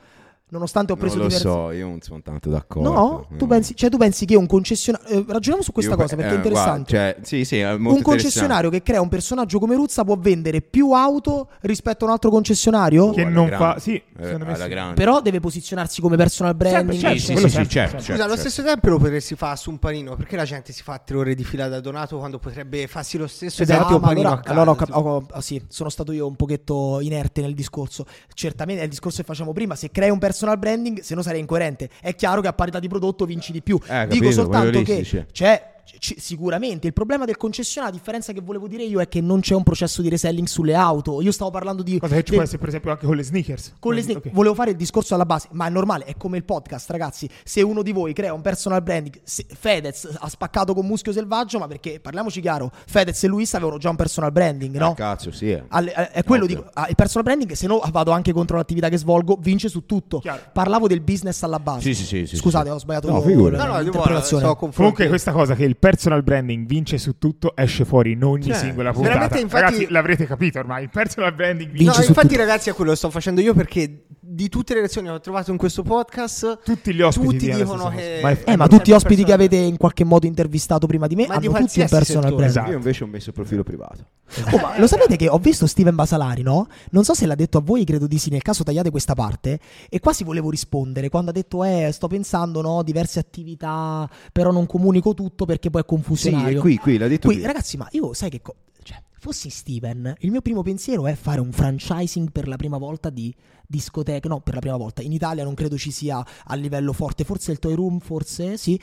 nonostante 0.51 0.91
ho 0.91 0.95
preso 0.95 1.15
non 1.15 1.23
lo 1.23 1.27
diversi- 1.29 1.47
so, 1.47 1.71
io 1.71 1.87
non 1.87 2.01
sono 2.01 2.21
tanto 2.21 2.49
d'accordo. 2.49 2.91
No, 2.93 3.27
tu 3.37 3.47
pensi, 3.47 3.75
cioè 3.75 3.89
tu 3.89 3.97
pensi 3.97 4.25
che 4.25 4.35
un 4.35 4.45
concessionario. 4.45 5.07
eh, 5.09 5.25
ragioniamo 5.27 5.63
su 5.63 5.71
questa 5.71 5.91
Io- 5.93 5.97
cosa 5.97 6.15
perché 6.15 6.31
eh, 6.31 6.33
è 6.33 6.37
interessante. 6.37 6.91
guarda, 6.93 7.13
cioè, 7.15 7.25
sì, 7.25 7.45
sì, 7.45 7.59
è 7.59 7.75
molto 7.77 7.97
un 7.97 8.03
concessionario 8.03 8.69
che 8.69 8.81
crea 8.83 9.01
un 9.01 9.09
personaggio 9.09 9.59
come 9.59 9.75
Ruzza 9.75 10.03
può 10.03 10.17
vendere 10.17 10.61
più 10.61 10.91
auto 10.91 11.49
rispetto 11.61 12.03
a 12.03 12.07
un 12.07 12.13
altro 12.13 12.29
concessionario, 12.29 13.11
Che 13.11 13.23
non 13.23 13.45
grande. 13.47 13.55
fa- 13.55 13.79
sì, 13.79 13.95
Eh, 13.95 14.93
però 14.93 15.21
deve 15.21 15.39
posizionarsi 15.39 16.01
come 16.01 16.15
personal 16.17 16.55
branding. 16.55 16.99
certo, 16.99 17.17
sì, 17.17 17.25
sì, 17.25 17.31
quello 17.33 17.47
sì, 17.47 17.53
sempre, 17.53 17.71
certo, 17.71 17.89
sempre. 17.89 18.05
certo. 18.05 18.11
Scusa, 18.21 18.23
allo 18.25 18.35
stesso 18.37 18.63
tempo 18.63 18.89
lo 18.89 18.97
potresti 18.97 19.35
fare 19.35 19.55
su 19.57 19.69
un 19.69 19.79
panino. 19.79 20.15
Perché 20.15 20.35
la 20.35 20.45
gente 20.45 20.73
si 20.73 20.83
fa 20.83 20.99
tre 20.99 21.17
ore 21.17 21.35
di 21.35 21.43
fila 21.43 21.67
da 21.67 21.79
Donato 21.79 22.17
quando 22.17 22.37
potrebbe 22.39 22.87
farsi 22.87 23.17
lo 23.17 23.27
stesso 23.27 23.61
Esatto, 23.63 23.99
panino 23.99 24.27
allora, 24.27 24.33
a 24.33 24.39
casa? 24.41 24.51
allora 24.53 24.71
ho 24.71 24.75
cap- 24.75 24.95
ho- 24.95 25.25
ah, 25.31 25.41
sì, 25.41 25.61
sono 25.67 25.89
stato 25.89 26.11
io 26.11 26.27
un 26.27 26.35
pochetto 26.35 26.99
inerte 27.01 27.41
nel 27.41 27.53
discorso. 27.53 28.05
Certamente 28.33 28.81
è 28.81 28.83
il 28.85 28.89
discorso 28.89 29.17
che 29.21 29.23
facciamo 29.23 29.53
prima: 29.53 29.75
se 29.75 29.89
crei 29.91 30.09
un 30.09 30.19
personal 30.41 30.57
branding, 30.57 30.99
se 31.01 31.13
no 31.13 31.21
sarei 31.21 31.39
incoerente. 31.39 31.89
È 32.01 32.15
chiaro 32.15 32.41
che 32.41 32.47
a 32.47 32.53
parità 32.53 32.79
di 32.79 32.87
prodotto 32.87 33.25
vinci 33.25 33.51
di 33.51 33.61
più. 33.61 33.79
Eh, 33.87 34.07
Dico 34.07 34.23
capito, 34.23 34.31
soltanto 34.31 34.81
che 34.81 35.25
c'è. 35.31 35.70
C- 35.99 36.15
sicuramente 36.17 36.87
il 36.87 36.93
problema 36.93 37.25
del 37.25 37.37
concessionario, 37.37 37.93
la 37.95 37.99
differenza 38.01 38.33
che 38.33 38.41
volevo 38.41 38.67
dire 38.67 38.83
io 38.83 38.99
è 39.01 39.07
che 39.07 39.21
non 39.21 39.39
c'è 39.41 39.55
un 39.55 39.63
processo 39.63 40.01
di 40.01 40.09
reselling 40.09 40.47
sulle 40.47 40.73
auto. 40.75 41.21
Io 41.21 41.31
stavo 41.31 41.51
parlando 41.51 41.83
di 41.83 41.99
Cosa 41.99 42.13
che 42.15 42.19
ci 42.19 42.25
del- 42.25 42.33
può 42.35 42.41
essere 42.43 42.57
per 42.59 42.67
esempio 42.69 42.91
anche 42.91 43.05
con 43.05 43.15
le 43.15 43.23
sneakers. 43.23 43.75
con 43.79 43.93
le 43.93 44.01
Quindi, 44.01 44.01
sneak- 44.11 44.25
ok. 44.27 44.31
volevo 44.33 44.55
fare 44.55 44.71
il 44.71 44.75
discorso 44.77 45.13
alla 45.15 45.25
base, 45.25 45.47
ma 45.51 45.67
è 45.67 45.69
normale, 45.69 46.05
è 46.05 46.15
come 46.17 46.37
il 46.37 46.43
podcast, 46.43 46.89
ragazzi. 46.91 47.29
Se 47.43 47.61
uno 47.61 47.81
di 47.81 47.91
voi 47.91 48.13
crea 48.13 48.33
un 48.33 48.41
personal 48.41 48.81
branding, 48.81 49.19
se- 49.23 49.45
Fedez 49.47 50.09
ha 50.19 50.29
spaccato 50.29 50.73
con 50.73 50.85
Muschio 50.85 51.11
Selvaggio, 51.11 51.59
ma 51.59 51.67
perché 51.67 51.99
parliamoci 51.99 52.41
chiaro, 52.41 52.71
Fedez 52.87 53.23
e 53.23 53.27
Luis 53.27 53.53
avevano 53.53 53.77
già 53.77 53.89
un 53.89 53.95
personal 53.95 54.31
branding, 54.31 54.75
no? 54.77 54.89
Ah, 54.91 54.93
cazzo, 54.93 55.31
sì. 55.31 55.51
eh. 55.51 55.63
Alle- 55.69 55.93
eh, 55.93 56.11
è 56.11 56.23
quello 56.23 56.43
Ovvio. 56.45 56.57
dico, 56.57 56.69
ah, 56.73 56.87
il 56.89 56.95
personal 56.95 57.23
branding, 57.23 57.51
se 57.53 57.67
no 57.67 57.81
vado 57.91 58.11
anche 58.11 58.31
contro 58.33 58.57
l'attività 58.57 58.89
che 58.89 58.97
svolgo, 58.97 59.37
vince 59.39 59.69
su 59.69 59.85
tutto. 59.85 60.19
Chiaro. 60.19 60.41
Parlavo 60.53 60.87
del 60.87 61.01
business 61.01 61.41
alla 61.43 61.59
base. 61.59 61.81
Sì, 61.81 61.93
sì, 61.93 62.05
sì, 62.05 62.25
sì, 62.25 62.35
Scusate, 62.35 62.65
sì. 62.69 62.71
ho 62.75 62.79
sbagliato 62.79 63.07
No, 63.09 63.19
la- 63.49 63.65
No, 63.65 63.73
no, 63.73 63.79
io. 63.81 64.55
Comunque 64.55 65.07
questa 65.07 65.31
cosa 65.31 65.55
che 65.55 65.70
il 65.71 65.77
personal 65.77 66.21
branding 66.21 66.65
vince 66.67 66.97
su 66.97 67.17
tutto 67.17 67.55
esce 67.55 67.85
fuori 67.85 68.11
in 68.11 68.23
ogni 68.25 68.43
Cioè, 68.47 68.55
singola 68.55 68.91
puntata. 68.91 69.13
veramente, 69.13 69.39
infatti- 69.41 69.63
Ragazzi, 69.63 69.87
l'avrete 69.89 70.25
capito 70.27 70.59
ormai, 70.59 70.83
il 70.83 70.89
personal 70.89 71.33
branding 71.33 71.69
vince 71.71 71.85
No, 71.85 71.93
su 71.93 72.01
infatti, 72.09 72.27
tutto. 72.27 72.39
ragazzi, 72.39 72.69
è 72.69 72.73
quello 72.73 72.91
che 72.91 72.97
sto 72.97 73.09
facendo 73.09 73.39
io 73.39 73.53
perché 73.53 74.03
di 74.19 74.49
tutte 74.49 74.73
le 74.73 74.81
lezioni 74.81 75.07
che 75.07 75.13
ho 75.13 75.19
trovato 75.19 75.51
in 75.51 75.57
questo 75.57 75.81
podcast, 75.83 76.59
tutti 76.63 76.93
gli 76.93 77.01
ospiti 77.01 77.47
tutti 77.47 77.51
dicono 77.55 77.89
che. 77.89 78.19
Ma 78.21 78.29
è- 78.31 78.43
Eh, 78.45 78.55
ma 78.57 78.67
tutti 78.67 78.91
gli 78.91 78.93
ospiti 78.93 79.23
che 79.23 79.33
avete 79.33 79.55
in 79.55 79.77
qualche 79.77 80.03
modo 80.03 80.25
intervistato 80.25 80.87
prima 80.87 81.07
di 81.07 81.15
me 81.15 81.27
Ma 81.27 81.37
di 81.37 81.47
hanno 81.47 81.57
tutti 81.57 81.79
un 81.79 81.87
personal 81.87 82.05
settore. 82.23 82.35
branding. 82.35 82.49
Esatto. 82.49 82.69
Io 82.71 82.75
invece 82.77 83.03
ho 83.03 83.07
messo 83.07 83.29
il 83.29 83.35
profilo 83.35 83.63
privato. 83.63 84.05
Oh, 84.51 84.57
ma 84.59 84.77
lo 84.79 84.87
sapete 84.87 85.17
che 85.17 85.27
ho 85.27 85.37
visto 85.39 85.67
Steven 85.67 85.93
Basalari, 85.93 86.41
no? 86.41 86.67
Non 86.91 87.03
so 87.03 87.13
se 87.13 87.25
l'ha 87.25 87.35
detto 87.35 87.57
a 87.57 87.61
voi, 87.61 87.83
credo 87.83 88.07
di 88.07 88.17
sì. 88.17 88.29
Nel 88.29 88.41
caso 88.41 88.63
tagliate 88.63 88.89
questa 88.89 89.13
parte. 89.13 89.59
E 89.89 89.99
quasi 89.99 90.23
volevo 90.23 90.49
rispondere 90.49 91.09
quando 91.09 91.31
ha 91.31 91.33
detto: 91.33 91.63
Eh, 91.65 91.89
sto 91.91 92.07
pensando, 92.07 92.61
no? 92.61 92.81
Diverse 92.83 93.19
attività, 93.19 94.09
però 94.31 94.51
non 94.51 94.65
comunico 94.67 95.13
tutto 95.13 95.43
perché 95.45 95.60
poi 95.69 95.81
è 95.81 95.85
Sì, 95.87 95.93
confusionario. 95.95 96.57
è 96.57 96.61
qui, 96.61 96.77
qui, 96.77 96.97
l'ha 96.97 97.07
detto 97.07 97.27
Qui, 97.27 97.37
qui. 97.37 97.45
ragazzi, 97.45 97.77
ma 97.77 97.87
io 97.91 98.13
sai 98.13 98.29
che. 98.29 98.41
co- 98.41 98.55
cioè, 98.83 99.01
fossi 99.19 99.49
Steven, 99.49 100.15
il 100.21 100.31
mio 100.31 100.41
primo 100.41 100.63
pensiero 100.63 101.05
è 101.05 101.13
fare 101.13 101.39
un 101.39 101.51
franchising 101.51 102.31
per 102.31 102.47
la 102.47 102.55
prima 102.55 102.77
volta 102.77 103.09
di 103.11 103.33
discoteche. 103.67 104.27
No, 104.27 104.39
per 104.41 104.55
la 104.55 104.59
prima 104.59 104.77
volta. 104.77 105.01
In 105.03 105.11
Italia 105.11 105.43
non 105.43 105.53
credo 105.53 105.77
ci 105.77 105.91
sia 105.91 106.25
a 106.45 106.55
livello 106.55 106.91
forte. 106.93 107.23
Forse 107.23 107.51
il 107.51 107.59
Toy 107.59 107.75
Room, 107.75 107.99
forse 107.99 108.57
sì. 108.57 108.79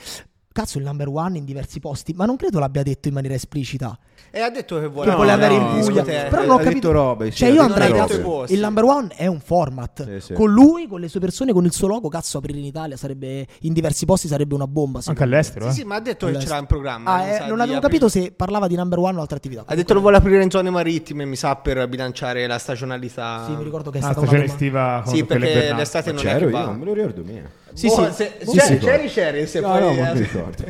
Cazzo, 0.50 0.78
il 0.78 0.84
number 0.84 1.08
one 1.08 1.38
in 1.38 1.44
diversi 1.44 1.78
posti. 1.78 2.14
Ma 2.14 2.24
non 2.24 2.34
credo 2.36 2.58
l'abbia 2.58 2.82
detto 2.82 3.06
in 3.06 3.14
maniera 3.14 3.34
esplicita. 3.34 3.96
E 4.30 4.40
ha 4.40 4.50
detto 4.50 4.80
che 4.80 4.88
vuole, 4.88 5.08
Che 5.10 5.14
vuole 5.14 5.30
andare 5.30 5.54
in 5.54 5.62
no, 5.62 5.78
Puglia. 5.78 6.02
Però 6.02 6.44
non 6.44 6.50
ho 6.50 6.58
capito. 6.58 6.90
robe, 6.90 7.30
sì, 7.30 7.36
cioè, 7.38 7.48
io 7.50 7.62
andrei. 7.62 7.92
cazzo, 7.92 8.20
posti. 8.20 8.54
il 8.54 8.60
number 8.60 8.82
one 8.84 9.08
è 9.14 9.26
un 9.26 9.38
format. 9.40 10.04
Sì, 10.04 10.20
sì. 10.20 10.32
Con 10.34 10.50
lui, 10.50 10.88
con 10.88 10.98
le 11.00 11.08
sue 11.08 11.20
persone, 11.20 11.52
con 11.52 11.64
il 11.64 11.72
suo 11.72 11.86
logo. 11.86 12.08
Cazzo, 12.08 12.38
aprire 12.38 12.58
in 12.58 12.64
Italia 12.64 12.96
sarebbe. 12.96 13.46
In 13.60 13.72
diversi 13.72 14.04
posti 14.04 14.26
sarebbe 14.26 14.54
una 14.54 14.66
bomba. 14.66 15.00
Anche 15.04 15.12
me. 15.20 15.24
all'estero, 15.26 15.66
eh. 15.66 15.70
Sì, 15.70 15.80
sì, 15.80 15.84
ma 15.84 15.94
ha 15.96 16.00
detto 16.00 16.26
che 16.26 16.32
All'estero. 16.32 16.54
l'ha 16.54 16.60
in 16.60 16.66
programma. 16.66 17.10
Ah, 17.12 17.16
non 17.18 17.26
eh, 17.26 17.30
non 17.30 17.40
avevo 17.40 17.52
aprire- 17.60 17.80
capito 17.80 18.08
se 18.08 18.32
parlava 18.32 18.66
di 18.66 18.74
number 18.74 18.98
one 18.98 19.18
o 19.18 19.20
altre 19.20 19.36
attività. 19.36 19.62
Ha 19.64 19.74
detto 19.76 19.94
lo 19.94 20.00
vuole 20.00 20.16
aprire 20.16 20.42
in 20.42 20.50
zone 20.50 20.70
marittime, 20.70 21.24
mi 21.24 21.36
sa, 21.36 21.54
per 21.56 21.86
bilanciare 21.88 22.46
la 22.48 22.58
stagionalità. 22.58 23.44
Sì, 23.46 23.52
mi 23.54 23.62
ricordo 23.62 23.90
che 23.90 23.98
è 23.98 24.00
Ah, 24.00 24.04
stata 24.06 24.18
una 24.20 24.28
stagione 24.28 24.50
estiva 24.52 25.02
con 25.04 25.14
Sì, 25.14 25.24
perché 25.24 25.72
l'estate 25.72 26.10
non 26.12 26.20
è 26.20 26.24
c'ero 26.24 26.38
che 26.38 26.44
io, 26.44 26.50
va. 26.50 26.64
non 26.64 26.78
me 26.78 26.84
lo 26.84 26.92
ricordo 26.94 27.22
mia. 27.22 27.48
Sì, 27.74 27.86
Boh, 27.88 28.06
sì. 28.06 28.12
se- 28.12 28.38
Sì, 28.44 28.56
c'è- 28.56 28.64
sì, 28.66 28.78
c'eri, 28.78 29.08
c'eri, 29.08 29.46
se 29.46 29.60
No, 29.60 29.68
poi- 29.68 29.80
no, 29.80 29.90
mi 30.12 30.12
ricordo. 30.20 30.64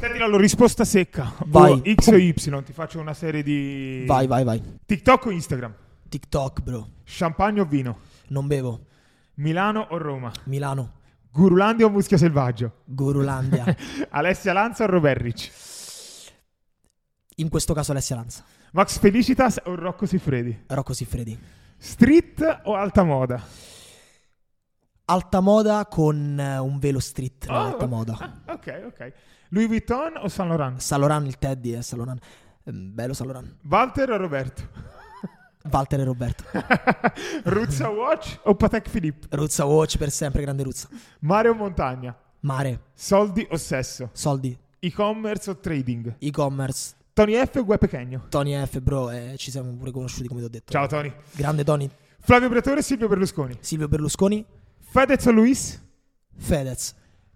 Senti, 0.00 0.18
Lollo, 0.18 0.36
risposta 0.36 0.84
secca. 0.84 1.32
Vai. 1.46 1.80
Boh, 1.80 1.94
X 1.94 2.06
o 2.08 2.16
Y, 2.16 2.32
ti 2.64 2.72
faccio 2.72 2.98
una 2.98 3.14
serie 3.14 3.42
di... 3.42 4.04
Vai, 4.06 4.26
vai, 4.26 4.42
vai. 4.44 4.60
TikTok 4.84 5.26
o 5.26 5.30
Instagram? 5.30 5.72
TikTok, 6.08 6.60
bro. 6.60 6.88
Champagne 7.04 7.60
o 7.60 7.64
vino? 7.64 7.98
Non 8.28 8.46
bevo. 8.46 8.86
Milano 9.34 9.86
o 9.90 9.98
Roma? 9.98 10.32
Milano. 10.44 10.94
Gurulandia 11.32 11.86
o 11.86 11.88
Muschio 11.90 12.18
Selvaggio? 12.18 12.80
Gurulandia. 12.84 13.64
Alessia 14.10 14.52
Lanza 14.52 14.84
o 14.84 14.86
Roberric? 14.88 15.50
In 17.36 17.48
questo 17.48 17.72
caso 17.72 17.92
Alessia 17.92 18.16
Lanza. 18.16 18.44
Max 18.72 18.98
Felicitas 18.98 19.60
o 19.64 19.74
Rocco 19.74 20.04
Siffredi? 20.06 20.64
Rocco 20.66 20.92
Siffredi. 20.92 21.38
Street 21.78 22.60
o 22.64 22.74
alta 22.74 23.02
moda? 23.04 23.42
Alta 25.04 25.40
moda 25.40 25.84
con 25.86 26.38
eh, 26.38 26.58
un 26.58 26.78
velo 26.78 27.00
street. 27.00 27.46
Oh, 27.48 27.54
alta 27.54 27.86
moda. 27.86 28.16
ah, 28.46 28.52
ok, 28.52 28.82
ok. 28.86 29.12
Louis 29.48 29.66
Vuitton 29.66 30.16
o 30.16 30.28
Saint 30.28 30.48
Laurent? 30.50 30.80
Saloran, 30.80 31.26
il 31.26 31.38
Teddy 31.38 31.72
è 31.72 31.82
Saloran. 31.82 32.18
Ehm, 32.64 32.94
Bello 32.94 33.12
Saloran. 33.12 33.58
Walter 33.68 34.10
o 34.10 34.16
Roberto? 34.16 34.62
Walter 35.70 36.00
e 36.00 36.04
Roberto. 36.04 36.44
Ruzza 37.44 37.88
Watch 37.88 38.38
o 38.44 38.54
Patek 38.54 38.88
Philippe? 38.90 39.26
Ruzza 39.36 39.64
Watch 39.64 39.96
per 39.96 40.10
sempre, 40.10 40.42
grande 40.42 40.62
Ruzza. 40.64 40.88
Mare 41.20 41.48
o 41.48 41.54
montagna? 41.54 42.16
Mare, 42.40 42.80
Soldi 42.94 43.46
o 43.50 43.56
sesso? 43.56 44.08
soldi, 44.12 44.58
E-commerce 44.80 45.50
o 45.50 45.56
trading? 45.58 46.16
e-commerce. 46.18 46.94
Tony 47.12 47.34
F 47.34 47.56
o 47.60 47.64
Gue 47.64 47.78
Pechegno? 47.78 48.24
Tony 48.28 48.54
F, 48.66 48.80
bro, 48.80 49.10
eh, 49.10 49.34
ci 49.36 49.50
siamo 49.52 49.70
pure 49.74 49.90
conosciuti 49.92 50.26
come 50.26 50.40
ti 50.40 50.46
ho 50.46 50.48
detto. 50.50 50.72
Ciao 50.72 50.86
Tony. 50.88 51.12
Grande 51.32 51.62
Tony. 51.62 51.88
Flavio 52.18 52.48
Briatore 52.48 52.80
e 52.80 52.82
Silvio 52.82 53.06
Berlusconi? 53.06 53.56
Silvio 53.60 53.86
Berlusconi. 53.86 54.44
Fedez 54.92 55.26
o 55.26 55.32
Luis? 55.32 55.82
Fedez. 56.36 56.94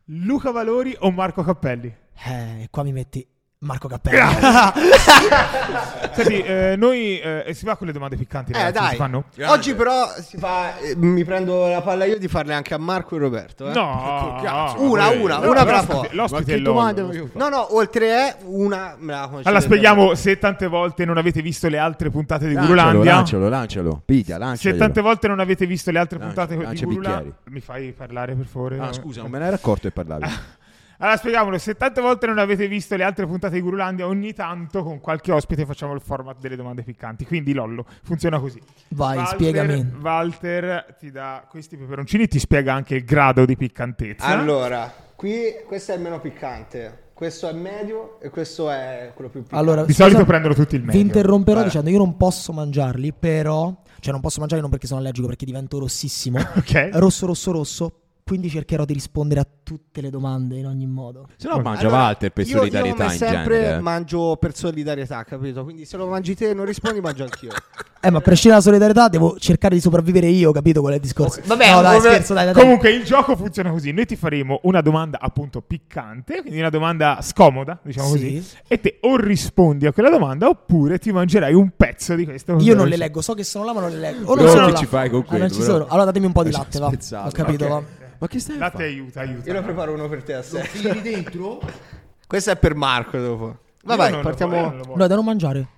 Luca 0.09 0.53
Valori 0.53 0.95
o 1.01 1.11
Marco 1.11 1.43
Cappelli? 1.43 1.91
Eh, 2.27 2.69
qua 2.71 2.83
mi 2.83 2.93
metti 2.93 3.27
Marco 3.59 3.89
Cappelli. 3.89 4.19
Senti, 6.13 6.41
eh, 6.43 6.75
noi 6.77 7.19
eh, 7.19 7.53
si 7.55 7.65
va 7.65 7.75
con 7.77 7.87
le 7.87 7.93
domande 7.95 8.17
piccanti, 8.17 8.53
Eh, 8.53 8.55
ragazzi, 8.55 8.79
dai. 8.81 8.91
si 8.91 8.97
fanno? 8.97 9.25
Oggi 9.47 9.75
però 9.75 10.09
si 10.21 10.37
fa, 10.37 10.77
eh, 10.79 10.95
mi 10.95 11.25
prendo 11.25 11.67
la 11.67 11.81
palla 11.81 12.05
io 12.05 12.19
di 12.19 12.29
farle 12.29 12.53
anche 12.53 12.75
a 12.75 12.79
Marco 12.79 13.17
e 13.17 13.19
Roberto. 13.19 13.69
eh. 13.71 13.73
No, 13.73 14.39
cazzo. 14.43 14.83
Una, 14.83 15.09
una, 15.09 15.39
no, 15.39 15.51
una 15.51 15.65
per 15.65 15.73
la 15.73 15.81
l'ospite- 15.87 16.09
po'. 16.09 16.15
L'ospite 16.15 16.53
è 16.53 16.57
che 16.57 16.63
domande 16.63 17.01
Lollo. 17.01 17.13
voglio 17.13 17.27
fare? 17.33 17.39
No, 17.39 17.49
no, 17.57 17.75
oltre 17.77 18.09
è 18.09 18.37
una... 18.45 18.95
me 18.99 19.13
la 19.13 19.21
concedete. 19.21 19.49
Allora 19.49 19.63
spieghiamo 19.63 20.15
se 20.15 20.39
tante 20.39 20.67
volte 20.67 21.05
non 21.07 21.17
avete 21.17 21.41
visto 21.41 21.69
le 21.69 21.79
altre 21.79 22.11
puntate 22.11 22.49
di 22.49 22.55
Lancialo, 22.55 22.75
Gurulandia. 22.77 23.15
lancialo, 23.15 23.49
lancialo. 23.49 24.03
Piglia, 24.05 24.37
lancialo. 24.39 24.75
Se 24.75 24.79
tante 24.79 25.01
volte 25.01 25.29
non 25.29 25.41
avete 25.41 25.65
visto 25.67 25.91
le 25.91 25.99
altre 25.99 26.19
Lancia- 26.19 26.35
puntate 26.35 26.59
di 26.59 26.63
lancia 26.65 26.85
Gurulandia, 26.85 27.21
bicchieri. 27.23 27.51
mi 27.55 27.61
fai 27.61 27.93
parlare 27.93 28.35
per 28.35 28.45
favore? 28.47 28.79
Ah, 28.79 28.93
scusa, 28.93 29.23
non 29.23 29.31
me 29.31 29.39
ne 29.39 29.47
ero 29.47 29.55
accorto 29.57 29.87
e 29.87 29.91
parlavi. 29.93 30.25
Allora 30.99 31.17
spieghiamolo, 31.17 31.59
se 31.59 31.75
tante 31.75 32.01
volte 32.01 32.27
non 32.27 32.39
avete 32.39 32.67
visto 32.69 32.97
le 32.97 33.05
altre 33.05 33.27
puntate 33.27 33.55
di 33.55 33.61
Gurulandia, 33.61 34.07
ogni 34.07 34.33
tanto 34.33 34.83
con 34.83 35.01
qualche 35.01 35.31
ospite 35.33 35.67
facciamo 35.67 35.93
il 35.95 36.01
format 36.01 36.39
delle 36.39 36.57
domande 36.57 36.83
piccanti. 36.83 37.27
Quindi 37.27 37.53
Lollo, 37.53 37.85
funziona 38.03 38.39
così. 38.39 38.61
Vai, 38.89 39.17
Walter- 39.17 39.35
spiegami. 39.35 39.93
Walter 40.01 40.97
ti 40.99 41.11
dà 41.11 41.47
questi 41.49 41.77
peperoncini 41.77 42.25
e 42.25 42.29
ti 42.29 42.39
spiega 42.39 42.73
anche 42.73 42.97
il 42.97 43.05
grado 43.05 43.45
di 43.45 43.57
piccantezza. 43.57 44.25
Allora, 44.25 44.93
qui 45.15 45.43
questo 45.67 45.93
è 45.93 45.97
il 45.97 46.01
meno 46.01 46.21
piccante. 46.21 47.05
Questo 47.13 47.49
è 47.49 47.53
il 47.53 47.57
medio 47.57 48.21
e 48.21 48.29
questo 48.29 48.71
è 48.71 49.13
quello 49.15 49.31
più 49.31 49.43
piccante. 49.43 49.63
Allora, 49.63 49.85
Di 49.87 49.93
scusa, 49.95 50.05
solito 50.05 50.27
prendono 50.27 50.53
tutti 50.53 50.75
il 50.77 50.83
meglio. 50.83 50.93
Vi 50.99 51.01
interromperò 51.01 51.57
Vai. 51.61 51.65
dicendo 51.65 51.89
io 51.89 51.97
non 51.97 52.17
posso 52.19 52.53
mangiarli, 52.53 53.15
però... 53.15 53.75
Cioè 54.01 54.13
non 54.13 54.21
posso 54.21 54.39
mangiarli 54.41 54.61
non 54.61 54.71
perché 54.71 54.87
sono 54.87 55.01
allergico, 55.01 55.27
perché 55.27 55.47
divento 55.47 55.79
rossissimo. 55.79 56.39
Ok. 56.57 56.91
rosso, 56.93 57.25
rosso, 57.25 57.53
rosso. 57.53 58.01
Quindi 58.27 58.51
cercherò 58.51 58.85
di 58.85 58.93
rispondere 58.93 59.39
a 59.41 59.47
tutte 59.63 60.01
le 60.01 60.11
domande 60.11 60.57
in 60.57 60.67
ogni 60.67 60.87
modo. 60.87 61.29
Se 61.37 61.47
no 61.49 61.59
mangia 61.61 61.83
Allora, 61.83 61.97
Walter 61.99 62.33
per 62.33 62.45
io- 62.47 62.57
solidarietà 62.59 63.05
io, 63.05 63.13
in 63.13 63.19
come 63.19 63.31
sempre 63.31 63.55
genere. 63.61 63.77
eh. 63.77 63.81
mangio 63.81 64.37
per 64.37 64.57
solidarietà, 64.57 65.23
capito? 65.23 65.63
Quindi 65.63 65.85
se 65.85 65.97
lo 65.97 66.09
mangi 66.09 66.35
te 66.35 66.51
e 66.51 66.55
non 66.55 66.65
rispondi, 66.65 67.01
mangio 67.01 67.23
anch'io. 67.23 67.51
Eh, 67.99 68.11
ma 68.11 68.19
a 68.19 68.21
prescindere 68.21 68.63
dalla 68.63 68.77
solidarietà, 68.79 69.09
devo 69.09 69.37
cercare 69.37 69.75
di 69.75 69.81
sopravvivere 69.81 70.29
io, 70.29 70.53
capito 70.53 70.81
qual 70.81 70.93
è 70.93 70.97
il 70.97 71.03
discorso? 71.03 71.41
Vabbè, 71.45 71.73
no, 71.73 71.81
dai, 71.83 71.97
come- 71.99 72.11
scherzo, 72.11 72.35
dai, 72.35 72.45
dai. 72.45 72.55
Comunque 72.55 72.91
il 72.93 73.03
gioco 73.03 73.35
funziona 73.35 73.71
così: 73.71 73.91
noi 73.91 74.07
ti 74.07 74.15
faremo 74.15 74.61
una 74.65 74.81
domanda 74.81 75.19
appunto 75.21 75.61
piccante, 75.61 76.41
quindi 76.43 76.61
una 76.61 76.71
domanda 76.71 77.19
scomoda, 77.23 77.81
diciamo 77.83 78.07
Sì. 78.11 78.13
così, 78.13 78.47
e 78.69 78.79
te 78.81 78.99
o 79.01 79.17
rispondi 79.17 79.87
a 79.87 79.93
quella 79.93 80.11
domanda 80.11 80.47
oppure 80.47 80.99
ti 81.01 81.11
mangerai 81.11 81.53
un 81.55 81.71
pezzo 81.75 82.15
di 82.15 82.25
questo. 82.25 82.57
Io 82.61 82.77
non 82.77 82.87
le 82.87 82.97
leggo, 82.97 83.21
so 83.23 83.35
che 83.35 83.43
sono 83.43 83.65
là, 83.65 83.73
ma 83.73 83.81
non 83.81 83.91
le 83.91 83.99
leggo. 83.99 84.31
O 84.31 84.35
non 84.37 84.45
Però 84.45 84.51
sono 84.51 84.67
che 84.67 84.73
là. 84.73 84.79
ci 84.79 84.87
fai 84.87 85.11
con 85.11 85.19
Ah, 85.19 85.23
non 85.31 85.39
quello, 85.41 85.55
ci 85.55 85.63
sono. 85.63 85.87
Allora 85.89 86.05
datemi 86.05 86.27
un 86.27 86.33
po' 86.33 86.45
di 86.45 86.53
latte, 86.53 86.79
va. 86.79 86.87
spezzato. 86.89 87.29
Ho 87.29 87.33
capito, 87.33 87.65
Ok. 87.65 87.71
va. 87.71 87.83
Ma 88.19 88.27
che 88.29 88.39
stai 88.39 88.57
Latte 88.59 88.77
fare? 88.79 88.89
aiuta, 88.89 89.21
aiuta. 89.21 89.47
Io 89.49 89.53
ne 89.55 89.63
preparo 89.63 89.93
uno 89.93 90.09
per 90.09 90.23
te 90.23 90.35
a 90.35 90.43
sé. 90.43 90.63
Fili 90.65 91.01
dentro? 91.03 91.61
Questo 92.27 92.51
è 92.51 92.57
per 92.57 92.75
Marco 92.75 93.19
dopo. 93.19 93.59
Vabbè, 93.85 94.09
non 94.11 94.19
lo 94.19 94.25
partiamo. 94.25 94.53
voglio, 94.55 94.67
non 94.69 94.77
lo 94.79 94.83
voglio. 94.85 94.97
No, 94.99 95.07
da 95.07 95.15
non 95.15 95.25
mangiare. 95.25 95.69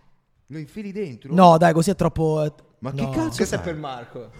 Lo 0.47 0.59
infili 0.59 0.93
dentro? 0.93 1.35
No, 1.35 1.59
dai, 1.59 1.73
così 1.75 1.91
è 1.91 1.95
troppo. 1.95 2.43
eh, 2.45 2.53
Ma 2.79 2.91
no. 2.91 3.11
che 3.11 3.17
cazzo 3.17 3.37
Questo 3.37 3.55
è 3.57 3.59
fai? 3.59 3.67
per 3.67 3.77
Marco. 3.77 4.31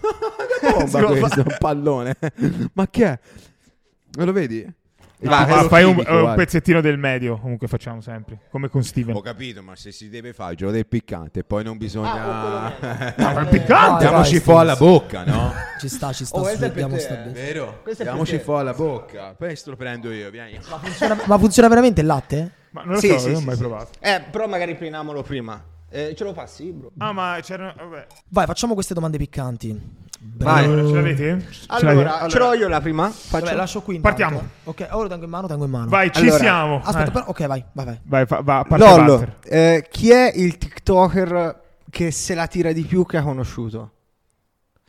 bomba 0.61 1.03
questo, 1.19 1.39
un 1.41 1.55
pallone. 1.59 2.15
Ma 2.73 2.87
che 2.89 3.05
è? 3.05 3.19
Non 4.13 4.25
lo 4.25 4.31
vedi? 4.31 4.73
Quello 5.19 5.35
Ah, 5.35 5.67
fai 5.67 5.83
un, 5.83 5.95
chimico, 5.95 6.13
un 6.27 6.33
pezzettino 6.35 6.79
del 6.79 6.97
medio, 6.97 7.37
comunque 7.37 7.67
facciamo 7.67 7.99
sempre, 7.99 8.39
come 8.49 8.69
con 8.69 8.83
Steven. 8.83 9.13
Ho 9.13 9.21
capito, 9.21 9.61
ma 9.61 9.75
se 9.75 9.91
si 9.91 10.07
deve 10.07 10.31
fare 10.31 10.51
il 10.53 10.57
gioco 10.57 10.71
del 10.71 10.87
piccante, 10.87 11.43
poi 11.43 11.63
non 11.63 11.77
bisogna. 11.77 12.73
No, 13.17 13.33
ma 13.33 13.41
è 13.41 13.49
piccante. 13.49 14.07
Diamoci 14.07 14.39
fuori 14.39 14.61
alla 14.61 14.75
bocca, 14.77 15.25
no? 15.25 15.51
Ci 15.79 15.89
sta, 15.89 16.11
ci 16.13 16.25
sta. 16.25 16.39
Oh, 16.39 16.45
sta 16.45 16.69
bene. 16.69 17.31
Vero? 17.33 17.83
Diamoci 17.97 18.37
fuori 18.39 18.61
alla 18.61 18.73
bocca. 18.73 19.33
Questo 19.37 19.71
lo 19.71 19.75
prendo 19.75 20.11
io, 20.11 20.29
vieni. 20.29 20.57
Funziona- 20.59 21.17
ma 21.25 21.37
funziona 21.37 21.67
veramente 21.69 22.01
il 22.01 22.07
latte? 22.07 22.51
Ma 22.71 22.83
non 22.83 22.93
lo 22.95 22.99
Sì, 22.99 23.07
so, 23.09 23.17
sì, 23.19 23.25
non 23.27 23.35
ho 23.35 23.39
sì, 23.39 23.45
mai 23.45 23.55
sì. 23.55 23.61
provato. 23.61 23.89
Eh, 23.99 24.21
però 24.29 24.47
magari 24.47 24.75
prendiamolo 24.75 25.21
prima. 25.21 25.61
Eh, 25.89 26.13
ce 26.15 26.23
lo 26.23 26.33
passi, 26.33 26.71
bro? 26.71 26.91
Ah, 26.97 27.11
ma 27.13 27.39
c'erano. 27.41 27.73
Vabbè. 27.75 28.07
Vai, 28.29 28.45
facciamo 28.45 28.73
queste 28.73 28.93
domande 28.93 29.17
piccanti. 29.17 30.07
Vai. 30.21 30.65
Allora, 30.65 30.85
ce 30.87 30.93
l'avete? 30.93 31.47
Ce 31.49 31.63
Allora, 31.67 32.27
ce 32.27 32.37
l'ho 32.39 32.53
io 32.53 32.67
la 32.67 32.81
prima. 32.81 33.09
Faccio. 33.09 33.45
Vabbè, 33.45 33.55
lascio 33.57 33.81
qui. 33.81 33.95
intanto. 33.95 34.17
Partiamo. 34.17 34.49
Ok, 34.65 34.87
ora 34.91 35.07
tengo 35.07 35.23
in 35.23 35.29
mano, 35.31 35.47
tengo 35.47 35.63
in 35.65 35.71
mano. 35.71 35.89
Vai, 35.89 36.11
ci 36.11 36.21
Allora, 36.21 36.37
siamo. 36.37 36.81
Aspetta, 36.83 37.07
Eh. 37.07 37.11
però, 37.11 37.25
ok, 37.27 37.45
vai, 37.47 37.65
vai, 37.71 37.85
vai. 37.85 37.99
Vai, 38.03 38.25
fa, 38.25 38.41
va, 38.41 38.65
parte 38.67 38.85
Lollo, 38.85 39.35
eh, 39.45 39.87
chi 39.89 40.11
è 40.11 40.31
il 40.35 40.57
TikToker 40.57 41.61
che 41.89 42.11
se 42.11 42.35
la 42.35 42.47
tira 42.47 42.71
di 42.73 42.83
più 42.83 43.05
che 43.05 43.17
ha 43.17 43.23
conosciuto? 43.23 43.91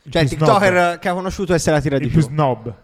Cioè, 0.09 0.21
il 0.21 0.27
più 0.27 0.37
TikToker 0.37 0.73
snob. 0.73 0.99
che 0.99 1.09
ha 1.09 1.13
conosciuto 1.13 1.53
e 1.53 1.59
se 1.59 1.71
la 1.71 1.79
tira 1.79 1.97
di 1.97 2.05
Il 2.05 2.11
più. 2.11 2.19
più 2.19 2.27
snob. 2.29 2.75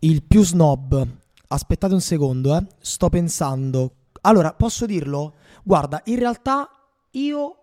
Il 0.00 0.22
più 0.22 0.44
snob. 0.44 1.06
Aspettate 1.48 1.94
un 1.94 2.00
secondo, 2.00 2.56
eh. 2.56 2.64
Sto 2.78 3.08
pensando. 3.08 3.94
Allora, 4.22 4.52
posso 4.52 4.86
dirlo? 4.86 5.34
Guarda, 5.64 6.00
in 6.04 6.18
realtà 6.18 6.68
io 7.12 7.56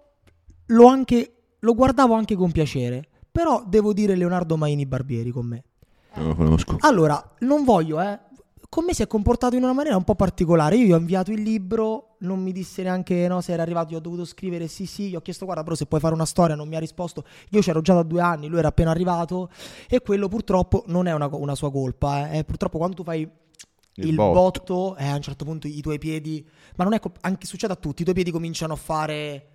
lo 0.65 0.87
anche 0.87 1.31
lo 1.59 1.73
guardavo 1.73 2.13
anche 2.13 2.35
con 2.35 2.51
piacere, 2.51 3.07
però 3.37 3.63
devo 3.67 3.93
dire 3.93 4.15
Leonardo 4.15 4.57
Maini 4.57 4.87
Barbieri 4.87 5.29
con 5.29 5.45
me. 5.45 5.63
Non 6.15 6.29
lo 6.29 6.35
conosco. 6.35 6.75
Allora, 6.79 7.35
non 7.41 7.63
voglio, 7.63 8.01
eh. 8.01 8.19
Con 8.67 8.83
me 8.83 8.95
si 8.95 9.03
è 9.03 9.07
comportato 9.07 9.55
in 9.55 9.61
una 9.61 9.73
maniera 9.73 9.95
un 9.95 10.03
po' 10.03 10.15
particolare. 10.15 10.75
Io 10.75 10.85
gli 10.85 10.91
ho 10.91 10.97
inviato 10.97 11.31
il 11.31 11.43
libro, 11.43 12.15
non 12.21 12.41
mi 12.41 12.51
disse 12.51 12.81
neanche 12.81 13.27
no, 13.27 13.39
se 13.41 13.51
era 13.53 13.61
arrivato. 13.61 13.91
Io 13.91 13.99
ho 13.99 14.01
dovuto 14.01 14.25
scrivere 14.25 14.67
sì, 14.67 14.87
sì. 14.87 15.09
Gli 15.09 15.15
ho 15.15 15.21
chiesto, 15.21 15.45
guarda, 15.45 15.61
però 15.61 15.75
se 15.75 15.85
puoi 15.85 15.99
fare 15.99 16.15
una 16.15 16.25
storia, 16.25 16.55
non 16.55 16.67
mi 16.67 16.75
ha 16.75 16.79
risposto. 16.79 17.23
Io 17.51 17.61
c'ero 17.61 17.81
già 17.81 17.93
da 17.93 18.01
due 18.01 18.21
anni, 18.21 18.47
lui 18.47 18.57
era 18.57 18.69
appena 18.69 18.89
arrivato. 18.89 19.51
E 19.87 20.01
quello 20.01 20.27
purtroppo 20.27 20.83
non 20.87 21.05
è 21.05 21.13
una, 21.13 21.27
una 21.31 21.53
sua 21.53 21.71
colpa. 21.71 22.31
Eh. 22.31 22.39
È 22.39 22.43
purtroppo 22.43 22.77
quando 22.79 22.95
tu 22.95 23.03
fai 23.03 23.21
il, 23.21 24.07
Il 24.07 24.15
botto, 24.15 24.33
botto. 24.33 24.95
eh, 24.97 25.07
a 25.07 25.13
un 25.15 25.21
certo 25.21 25.45
punto 25.45 25.67
i 25.67 25.79
tuoi 25.81 25.99
piedi. 25.99 26.43
Ma 26.75 26.83
non 26.83 26.93
è 26.93 26.99
col- 26.99 27.11
anche 27.21 27.45
succede 27.45 27.73
a 27.73 27.75
tutti, 27.77 28.01
i 28.01 28.03
tuoi 28.03 28.15
piedi 28.15 28.31
cominciano 28.31 28.73
a 28.73 28.77
fare. 28.77 29.49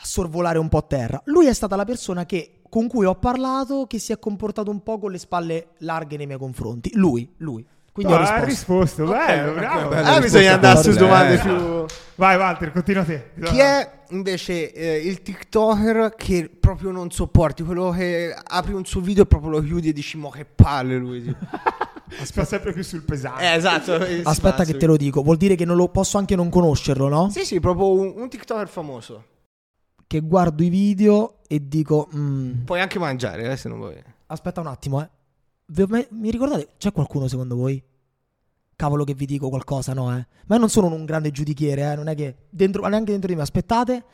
a 0.00 0.04
sorvolare 0.06 0.58
un 0.58 0.68
po' 0.68 0.78
a 0.78 0.82
terra. 0.82 1.20
Lui 1.24 1.46
è 1.46 1.52
stata 1.52 1.74
la 1.74 1.84
persona 1.84 2.24
che, 2.24 2.57
con 2.68 2.86
cui 2.88 3.04
ho 3.06 3.14
parlato 3.14 3.86
che 3.86 3.98
si 3.98 4.12
è 4.12 4.18
comportato 4.18 4.70
un 4.70 4.82
po' 4.82 4.98
con 4.98 5.10
le 5.10 5.18
spalle 5.18 5.68
larghe 5.78 6.16
nei 6.16 6.26
miei 6.26 6.38
confronti. 6.38 6.90
Lui, 6.94 7.28
lui. 7.38 7.64
Quindi 7.92 8.12
ho 8.12 8.16
Ah, 8.16 8.34
hai 8.36 8.44
risposto. 8.44 9.02
risposto, 9.02 9.04
bello, 9.12 9.52
bravo. 9.54 9.88
bello. 9.88 10.08
Ah, 10.08 10.20
bisogna 10.20 10.54
andare 10.54 10.82
su 10.82 10.92
domande 10.96 11.34
eh. 11.34 11.38
più. 11.38 11.84
Vai, 12.14 12.36
Walter, 12.36 12.70
continua 12.72 13.02
te. 13.02 13.30
Chi 13.42 13.58
è 13.58 13.90
invece 14.10 14.72
eh, 14.72 14.98
il 14.98 15.20
TikToker 15.22 16.14
che 16.16 16.48
proprio 16.60 16.92
non 16.92 17.10
sopporti? 17.10 17.64
Quello 17.64 17.90
che 17.90 18.32
apri 18.40 18.72
un 18.72 18.84
suo 18.84 19.00
video 19.00 19.24
e 19.24 19.26
proprio 19.26 19.50
lo 19.50 19.60
chiudi 19.62 19.88
e 19.88 19.92
dici, 19.92 20.16
mo 20.16 20.30
che 20.30 20.44
palle 20.44 20.96
lui. 20.96 21.34
Sta 22.22 22.44
sempre 22.44 22.72
più 22.72 22.84
sul 22.84 23.02
pesante. 23.02 23.42
eh, 23.42 23.54
esatto. 23.56 23.98
Aspetta 24.22 24.64
che 24.64 24.76
te 24.76 24.86
lo 24.86 24.96
dico, 24.96 25.20
vuol 25.22 25.36
dire 25.36 25.56
che 25.56 25.64
non 25.64 25.74
lo 25.76 25.88
posso 25.88 26.18
anche 26.18 26.36
non 26.36 26.48
conoscerlo, 26.50 27.08
no? 27.08 27.28
Sì, 27.30 27.44
sì, 27.44 27.58
proprio 27.58 27.90
un, 27.90 28.12
un 28.16 28.28
TikToker 28.28 28.68
famoso. 28.68 29.24
Che 30.08 30.20
guardo 30.20 30.62
i 30.62 30.70
video 30.70 31.40
e 31.46 31.68
dico, 31.68 32.08
"Mm, 32.16 32.64
Puoi 32.64 32.80
anche 32.80 32.98
mangiare, 32.98 33.50
eh, 33.52 33.56
se 33.58 33.68
non 33.68 33.76
vuoi. 33.78 34.02
aspetta 34.28 34.60
un 34.60 34.66
attimo, 34.66 35.02
eh. 35.02 35.08
Mi 36.10 36.30
ricordate, 36.30 36.68
c'è 36.78 36.92
qualcuno 36.92 37.28
secondo 37.28 37.56
voi? 37.56 37.82
Cavolo 38.74 39.04
che 39.04 39.12
vi 39.12 39.26
dico 39.26 39.50
qualcosa, 39.50 39.92
no, 39.92 40.10
eh? 40.16 40.26
Ma 40.46 40.54
io 40.54 40.60
non 40.60 40.70
sono 40.70 40.86
un 40.86 41.04
grande 41.04 41.30
giudichiere, 41.30 41.92
eh? 41.92 41.94
Non 41.94 42.08
è 42.08 42.14
che 42.14 42.36
dentro, 42.48 42.80
ma 42.80 42.88
neanche 42.88 43.10
dentro 43.10 43.28
di 43.28 43.36
me. 43.36 43.42
Aspettate, 43.42 44.04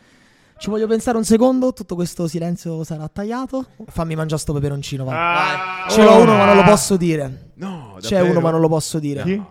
ci 0.59 0.69
voglio 0.69 0.89
pensare 0.89 1.16
un 1.16 1.25
secondo. 1.25 1.73
Tutto 1.73 1.95
questo 1.95 2.27
silenzio 2.27 2.83
sarà 2.83 3.07
tagliato. 3.09 3.65
Fammi 3.87 4.16
mangiare 4.16 4.41
sto 4.41 4.53
peperoncino, 4.53 5.05
va. 5.05 5.85
Ah, 5.85 5.89
Ce 5.89 6.03
l'ho 6.03 6.16
uno, 6.23 6.37
ma 6.37 6.45
non 6.47 6.57
lo 6.57 6.65
posso 6.65 6.97
dire. 6.97 7.53
No, 7.55 7.99
C'è 8.01 8.21
uno, 8.21 8.41
ma 8.41 8.51
non 8.51 8.61
lo 8.61 8.69
posso 8.69 8.99
dire. 8.99 9.23
Chi? 9.23 9.43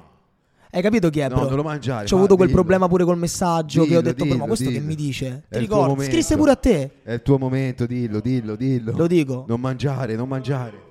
Hai 0.75 0.81
capito 0.81 1.11
chi 1.11 1.19
è, 1.19 1.29
No, 1.29 1.35
bro? 1.35 1.45
non 1.49 1.55
lo 1.57 1.61
mangiare. 1.63 2.07
C'ho 2.07 2.15
avuto 2.15 2.35
quel 2.35 2.47
dillo. 2.47 2.59
problema 2.61 2.87
pure 2.87 3.03
col 3.03 3.17
messaggio 3.19 3.81
che 3.81 3.95
ho 3.95 4.01
Dillo, 4.01 4.01
detto 4.01 4.23
dillo, 4.23 4.45
Questo 4.45 4.65
che 4.65 4.71
dillo. 4.71 4.85
mi 4.87 4.95
dice? 4.95 5.43
Ti 5.47 5.67
momento. 5.69 6.03
Scrisse 6.11 6.35
pure 6.35 6.49
a 6.51 6.55
te. 6.55 6.89
È 7.03 7.11
il 7.13 7.21
tuo 7.21 7.37
momento, 7.37 7.85
dillo, 7.85 8.19
dillo, 8.19 8.55
dillo. 8.55 8.91
Lo 8.95 9.05
dico. 9.05 9.45
Non 9.47 9.59
mangiare, 9.61 10.15
non 10.15 10.27
mangiare. 10.27 10.81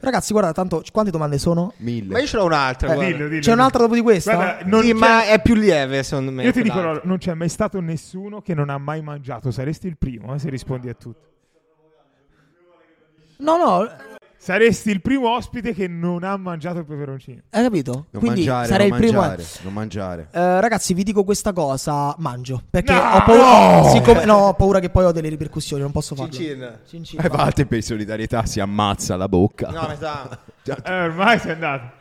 Ragazzi, 0.00 0.32
guarda, 0.32 0.50
tanto 0.52 0.82
quante 0.92 1.12
domande 1.12 1.38
sono? 1.38 1.72
Mille. 1.76 2.12
Ma 2.12 2.18
io 2.18 2.26
ce 2.26 2.36
l'ho 2.36 2.44
un'altra. 2.44 2.92
Eh. 2.92 3.06
Dillo, 3.12 3.28
dillo. 3.28 3.40
C'è 3.40 3.52
un'altra 3.52 3.82
dopo 3.82 3.94
di 3.94 4.00
questa? 4.00 4.34
Guarda, 4.34 4.64
non 4.66 4.82
Sì, 4.82 4.88
c'è- 4.88 4.94
ma 4.94 5.24
è 5.26 5.40
più 5.40 5.54
lieve, 5.54 6.02
secondo 6.02 6.32
me. 6.32 6.42
Io 6.42 6.52
ti 6.52 6.62
dico. 6.62 6.80
Lolo, 6.80 7.00
non 7.04 7.18
c'è 7.18 7.34
mai 7.34 7.48
stato 7.48 7.80
nessuno 7.80 8.42
che 8.42 8.52
non 8.52 8.68
ha 8.68 8.78
mai 8.78 9.00
mangiato. 9.00 9.52
Saresti 9.52 9.86
il 9.86 9.96
primo, 9.96 10.34
eh, 10.34 10.40
se 10.40 10.50
rispondi 10.50 10.88
a 10.88 10.94
tutto. 10.94 11.28
No, 13.38 13.56
no, 13.56 13.88
Saresti 14.44 14.90
il 14.90 15.00
primo 15.00 15.30
ospite 15.30 15.72
che 15.72 15.88
non 15.88 16.22
ha 16.22 16.36
mangiato 16.36 16.78
il 16.80 16.84
peperoncino. 16.84 17.40
hai 17.48 17.62
capito? 17.62 18.08
Non 18.10 18.20
Quindi 18.22 18.40
mangiare, 18.44 18.66
sarei 18.66 18.88
non 18.90 18.98
il 18.98 19.04
primo. 19.06 19.20
mangiare, 19.22 19.44
non 19.62 19.72
mangiare. 19.72 20.28
Eh, 20.32 20.60
ragazzi, 20.60 20.92
vi 20.92 21.02
dico 21.02 21.24
questa 21.24 21.54
cosa: 21.54 22.14
mangio. 22.18 22.62
Perché 22.68 22.92
No! 22.92 23.00
ho 23.00 23.22
paura. 23.24 23.88
Siccome, 23.88 24.24
no, 24.26 24.34
ho 24.34 24.52
paura 24.52 24.80
che 24.80 24.90
poi 24.90 25.04
ho 25.06 25.12
delle 25.12 25.30
ripercussioni, 25.30 25.80
non 25.80 25.92
posso 25.92 26.14
farlo. 26.14 26.30
Cin 26.30 26.44
cin. 26.44 26.78
Cin 26.86 27.04
cin, 27.04 27.20
E. 27.24 27.28
Walter 27.28 27.66
per 27.66 27.82
solidarietà 27.82 28.44
si 28.44 28.60
ammazza 28.60 29.16
la 29.16 29.28
bocca. 29.28 29.70
No, 29.70 29.86
metà. 29.88 30.38
Eh, 30.64 31.02
ormai 31.04 31.38
sei 31.38 31.52
andato. 31.52 31.92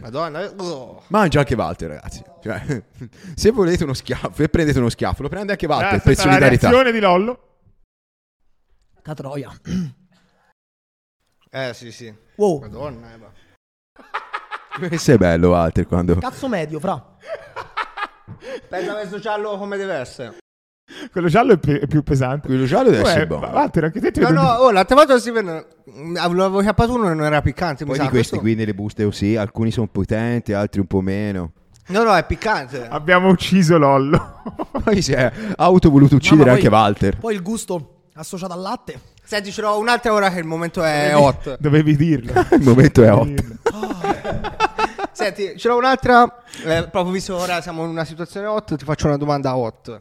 Madonna. 0.00 0.42
eh, 0.42 0.52
oh. 0.56 1.02
Mangia 1.08 1.40
anche 1.40 1.54
Walter, 1.56 1.88
ragazzi. 1.90 2.22
Cioè, 2.42 2.82
se 3.34 3.50
volete 3.50 3.82
uno 3.84 3.94
schiaffo 3.94 4.40
e 4.42 4.48
prendete 4.48 4.78
uno 4.78 4.88
schiaffo, 4.88 5.22
lo 5.22 5.28
prende 5.28 5.52
anche 5.52 5.66
Walter 5.66 5.94
Eh, 5.94 6.00
per 6.00 6.16
la 6.16 6.22
solidarietà. 6.22 6.68
reazione 6.70 6.92
di 6.92 6.98
Lollo. 7.00 7.38
Catroia. 9.02 9.52
Eh, 11.50 11.72
sì, 11.74 11.90
sì. 11.92 12.12
Wow. 12.36 12.60
Madonna, 12.60 13.12
Eva. 13.14 13.30
Questo 14.88 15.12
è 15.12 15.16
bello, 15.16 15.50
Walter, 15.50 15.86
quando... 15.86 16.16
Cazzo 16.16 16.48
medio, 16.48 16.78
fra. 16.78 17.16
Pensa 18.68 18.92
questo 18.92 19.18
giallo 19.18 19.56
come 19.56 19.76
deve 19.76 19.94
essere. 19.94 20.36
Quello 21.10 21.28
giallo 21.28 21.54
è, 21.54 21.58
pe- 21.58 21.80
è 21.80 21.86
più 21.86 22.02
pesante. 22.02 22.46
Quello 22.46 22.64
giallo 22.64 22.90
deve 22.90 23.02
Uè, 23.02 23.08
essere 23.08 23.26
buono. 23.26 23.46
Walter, 23.48 23.84
anche 23.84 24.00
te 24.00 24.10
ti 24.10 24.20
No, 24.20 24.28
vedo 24.28 24.40
no, 24.42 24.48
oh, 24.48 24.70
l'altra 24.70 24.94
volta 24.96 25.18
Steven 25.18 25.64
mm, 25.90 26.14
l'avevo 26.14 26.60
chiappato 26.60 26.94
uno 26.94 27.10
e 27.10 27.14
non 27.14 27.24
era 27.24 27.40
piccante. 27.42 27.84
mi 27.84 27.90
Poi 27.90 27.98
sa. 27.98 28.04
di 28.04 28.08
questi 28.10 28.28
Questo- 28.36 28.46
qui 28.46 28.54
nelle 28.54 28.74
buste 28.74 29.04
così, 29.04 29.36
alcuni 29.36 29.70
sono 29.70 29.86
potenti, 29.88 30.52
altri 30.52 30.80
un 30.80 30.86
po' 30.86 31.00
meno. 31.00 31.52
No, 31.88 32.02
no, 32.02 32.14
è 32.14 32.24
piccante. 32.24 32.86
Abbiamo 32.86 33.28
ucciso 33.28 33.78
Lollo. 33.78 34.42
Poi 34.84 35.00
si 35.02 35.12
è 35.12 35.30
auto 35.56 35.90
voluto 35.90 36.16
uccidere 36.16 36.50
Mamma, 36.50 36.56
anche 36.56 36.68
poi- 36.68 36.78
Walter. 36.78 37.16
Poi 37.18 37.34
il 37.34 37.42
gusto 37.42 38.02
associato 38.14 38.52
al 38.52 38.60
latte. 38.60 39.00
Senti, 39.28 39.52
ce 39.52 39.60
l'ho 39.60 39.78
un'altra 39.78 40.10
ora 40.14 40.30
che 40.30 40.38
il 40.38 40.46
momento 40.46 40.82
è 40.82 41.14
hot. 41.14 41.58
Dovevi 41.60 41.96
dirlo. 41.96 42.32
Il 42.56 42.62
momento 42.62 43.02
è 43.02 43.12
hot. 43.12 43.58
Senti, 45.12 45.52
ce 45.58 45.68
l'ho 45.68 45.76
un'altra. 45.76 46.42
eh, 46.64 46.88
proprio 46.88 47.12
visto 47.12 47.36
che 47.36 47.42
ora 47.42 47.60
siamo 47.60 47.84
in 47.84 47.90
una 47.90 48.06
situazione 48.06 48.46
hot, 48.46 48.76
ti 48.76 48.84
faccio 48.86 49.06
una 49.06 49.18
domanda 49.18 49.54
hot. 49.54 50.00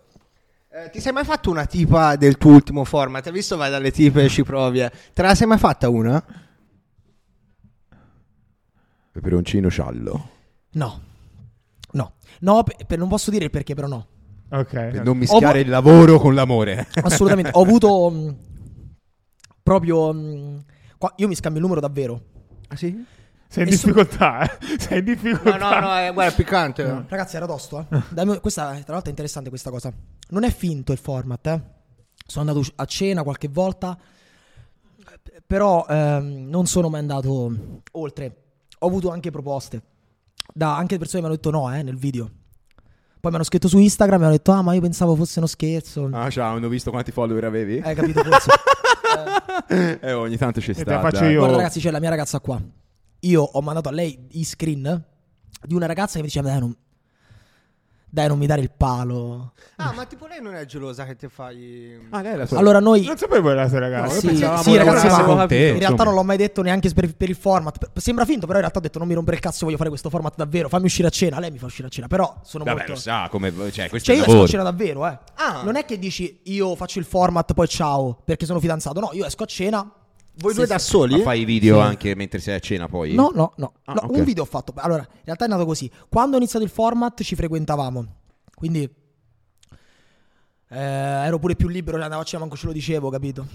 Eh, 0.72 0.90
ti 0.92 1.02
sei 1.02 1.12
mai 1.12 1.26
fatto 1.26 1.50
una 1.50 1.66
tipa 1.66 2.16
del 2.16 2.38
tuo 2.38 2.52
ultimo 2.54 2.86
format? 2.86 3.26
Hai 3.26 3.34
visto 3.34 3.58
vai 3.58 3.70
dalle 3.70 3.92
tipe 3.92 4.24
e 4.24 4.30
ci 4.30 4.44
provi? 4.44 4.80
eh? 4.80 4.90
Te 5.12 5.22
la 5.22 5.36
sei 5.36 5.46
mai 5.48 5.58
fatta 5.58 5.90
una? 5.90 6.24
Peperoncino 9.12 9.68
sciallo. 9.68 10.30
No. 10.72 11.02
No. 11.92 12.14
No, 12.40 12.64
per, 12.64 12.76
per- 12.86 12.98
non 12.98 13.10
posso 13.10 13.30
dire 13.30 13.44
il 13.46 13.50
perché, 13.52 13.74
però 13.74 13.88
no. 13.88 14.08
Ok. 14.52 14.70
Per 14.72 15.04
non 15.04 15.18
mischiare 15.18 15.60
Ho- 15.60 15.64
il 15.64 15.70
lavoro 15.70 16.18
con 16.18 16.34
l'amore. 16.34 16.88
Assolutamente. 17.02 17.50
Ho 17.54 17.62
avuto 17.64 18.10
mh, 18.10 18.36
proprio. 19.72 20.14
mh, 20.14 20.64
qua- 20.98 21.14
io 21.18 21.28
mi 21.28 21.36
scambio 21.36 21.60
il 21.62 21.66
numero 21.68 21.86
davvero. 21.86 22.22
Ah 22.70 22.76
sì? 22.76 23.04
Sei 23.50 23.64
in 23.64 23.70
E 23.72 23.76
su- 23.78 23.86
difficoltà, 23.88 24.42
eh? 24.44 24.58
Sei 24.80 25.00
in 25.00 25.06
No, 25.06 25.14
difficoltà. 25.14 25.58
no, 25.58 25.88
no, 25.88 26.00
eh, 26.00 26.12
guarda, 26.12 26.32
è 26.34 26.36
piccante. 26.36 27.06
Ragazzi, 27.08 27.36
era 27.38 27.46
tosto, 27.46 27.86
eh. 27.90 28.02
Dammi- 28.10 28.40
questa, 28.40 28.64
tra 28.84 28.94
l'altro, 28.94 29.06
è 29.06 29.10
interessante 29.10 29.50
questa 29.50 29.70
cosa. 29.70 29.92
Non 30.30 30.44
è 30.44 30.52
finto 30.52 30.92
il 30.92 30.98
format, 30.98 31.48
eh. 31.48 31.62
Sono 32.26 32.50
andato 32.50 32.68
a 32.76 32.86
cena 32.86 33.24
qualche 33.24 33.48
volta, 33.48 33.98
però 35.46 35.86
ehm, 35.88 36.48
non 36.50 36.66
sono 36.66 36.90
mai 36.90 37.00
andato 37.00 37.56
oltre. 37.92 38.42
Ho 38.80 38.88
avuto 38.88 39.10
anche 39.12 39.32
proposte. 39.32 39.82
Da 40.54 40.76
anche 40.76 40.98
persone 40.98 41.22
che 41.24 41.28
mi 41.28 41.34
hanno 41.34 41.42
detto 41.42 41.58
no, 41.58 41.74
eh, 41.74 41.84
nel 41.84 41.98
video. 41.98 42.30
Poi 43.20 43.32
mi 43.32 43.36
hanno 43.36 43.44
scritto 43.44 43.68
su 43.68 43.78
Instagram 43.78 44.16
e 44.16 44.20
mi 44.20 44.26
hanno 44.26 44.36
detto, 44.36 44.52
ah, 44.52 44.62
ma 44.62 44.74
io 44.74 44.82
pensavo 44.82 45.16
fosse 45.16 45.40
uno 45.40 45.48
scherzo. 45.48 46.10
Ah, 46.12 46.30
ciao, 46.30 46.56
hanno 46.56 46.68
visto 46.68 46.92
quanti 46.92 47.12
follower 47.12 47.44
avevi? 47.46 47.80
Hai 47.84 47.96
capito 47.96 48.24
forse? 48.24 48.50
Eh, 49.70 50.14
ogni 50.14 50.38
tanto 50.38 50.62
ci 50.62 50.74
te 50.74 50.82
sta. 50.82 50.94
la 50.94 51.00
faccio 51.02 51.22
dai. 51.22 51.32
io. 51.32 51.40
Guarda 51.40 51.58
ragazzi, 51.58 51.80
c'è 51.80 51.92
la 51.92 52.00
mia 52.00 52.10
ragazza 52.10 52.40
qua. 52.40 52.62
Io 53.22 53.42
ho 53.42 53.62
mandato 53.62 53.90
a 53.90 53.92
lei 53.92 54.28
i 54.32 54.46
screen 54.46 55.04
di 55.64 55.74
una 55.74 55.88
ragazza 55.88 56.14
che 56.14 56.20
mi 56.20 56.28
diceva, 56.28 56.50
dai, 56.50 56.60
non, 56.60 56.76
dai, 58.10 58.28
non 58.28 58.38
mi 58.38 58.46
dare 58.46 58.62
il 58.62 58.72
palo. 58.76 59.54
Ah, 59.76 59.92
ma 59.94 60.06
tipo 60.06 60.28
lei 60.28 60.42
non 60.42 60.56
è 60.56 60.66
gelosa 60.66 61.06
che 61.06 61.16
ti 61.16 61.28
fai... 61.28 62.00
Ah, 62.10 62.22
lei 62.22 62.34
è 62.34 62.36
la 62.36 62.46
sua- 62.46 62.58
Allora 62.58 62.80
noi... 62.80 63.06
Non 63.06 63.18
sapevo 63.18 63.52
era 63.52 63.64
la 63.64 63.70
tua 63.70 63.80
ragazza. 63.80 64.14
No, 64.16 64.20
sì, 64.20 64.36
sì, 64.64 64.78
ragazzi, 64.78 65.08
ma 65.08 65.24
con 65.24 65.48
te, 65.48 65.68
in 65.68 65.80
realtà 65.80 66.04
non 66.04 66.14
l'ho 66.14 66.24
mai 66.24 66.38
detto 66.38 66.62
neanche 66.62 66.90
per, 66.92 67.14
per 67.16 67.30
il 67.30 67.36
format. 67.36 67.92
Sembra 68.00 68.26
finto, 68.26 68.42
però 68.46 68.54
in 68.54 68.62
realtà 68.62 68.80
ho 68.80 68.82
detto 68.82 68.98
non 69.00 69.08
mi 69.08 69.14
rompere 69.14 69.36
il 69.38 69.42
cazzo, 69.42 69.66
voglio 69.66 69.78
fare 69.78 69.90
questo 69.90 70.10
format 70.10 70.36
davvero. 70.36 70.70
Fammi 70.70 70.86
uscire 70.86 71.08
a 71.08 71.12
cena. 71.12 71.40
Lei 71.40 71.52
mi 71.52 71.58
fa 71.58 71.66
uscire 71.66 71.88
a 71.88 71.92
cena, 71.92 72.08
però 72.08 72.40
sono 72.44 72.64
Vabbè, 72.64 72.78
molto... 72.78 72.94
lo 72.94 72.98
sa 72.98 73.28
come. 73.30 73.52
Cioè, 73.72 73.90
questo 73.90 74.12
Cioè 74.12 74.16
è 74.16 74.26
io 74.26 74.26
esco 74.26 74.44
a 74.44 74.48
cena 74.48 74.64
davvero, 74.64 75.06
eh. 75.06 75.20
Ah. 75.36 75.62
Non 75.64 75.76
è 75.76 75.86
che 75.86 76.00
dici 76.00 76.40
io 76.44 76.76
faccio 76.76 77.00
il 77.00 77.06
format 77.06 77.54
poi 77.54 77.68
ciao 77.68 78.20
perché 78.24 78.46
sono 78.46 78.60
fidanzato. 78.60 79.00
No, 79.00 79.10
io 79.14 79.26
esco 79.26 79.44
a 79.44 79.48
cena. 79.48 79.92
Voi 80.40 80.52
Sì, 80.52 80.58
due 80.58 80.68
da 80.68 80.78
soli? 80.80 81.18
Ma 81.18 81.24
fai 81.24 81.42
i 81.42 81.46
video 81.46 81.76
Sì. 81.76 81.82
anche 81.82 82.16
mentre 82.16 82.40
sei 82.40 82.56
a 82.56 82.60
cena 82.60 82.88
poi? 82.88 83.14
No, 83.14 83.32
no, 83.34 83.54
no. 83.58 83.74
Ah, 83.86 83.94
No, 83.94 84.02
ok. 84.04 84.18
Un 84.18 84.24
video 84.24 84.44
ho 84.44 84.46
fatto. 84.46 84.74
Allora, 84.76 85.02
in 85.02 85.22
realtà 85.24 85.46
è 85.46 85.48
nato 85.48 85.66
così. 85.66 85.90
Quando 86.10 86.36
ho 86.36 86.40
iniziato 86.40 86.64
il 86.64 86.72
format 86.72 87.22
ci 87.24 87.36
frequentavamo. 87.36 88.06
Quindi 88.54 88.90
eh, 90.70 90.78
ero 90.80 91.40
pure 91.40 91.56
più 91.56 91.68
libero, 91.68 92.02
andavo 92.02 92.22
a 92.22 92.26
cena, 92.26 92.42
manco 92.42 92.58
ce 92.58 92.66
lo 92.68 92.72
dicevo, 92.72 93.10
capito? 93.10 93.46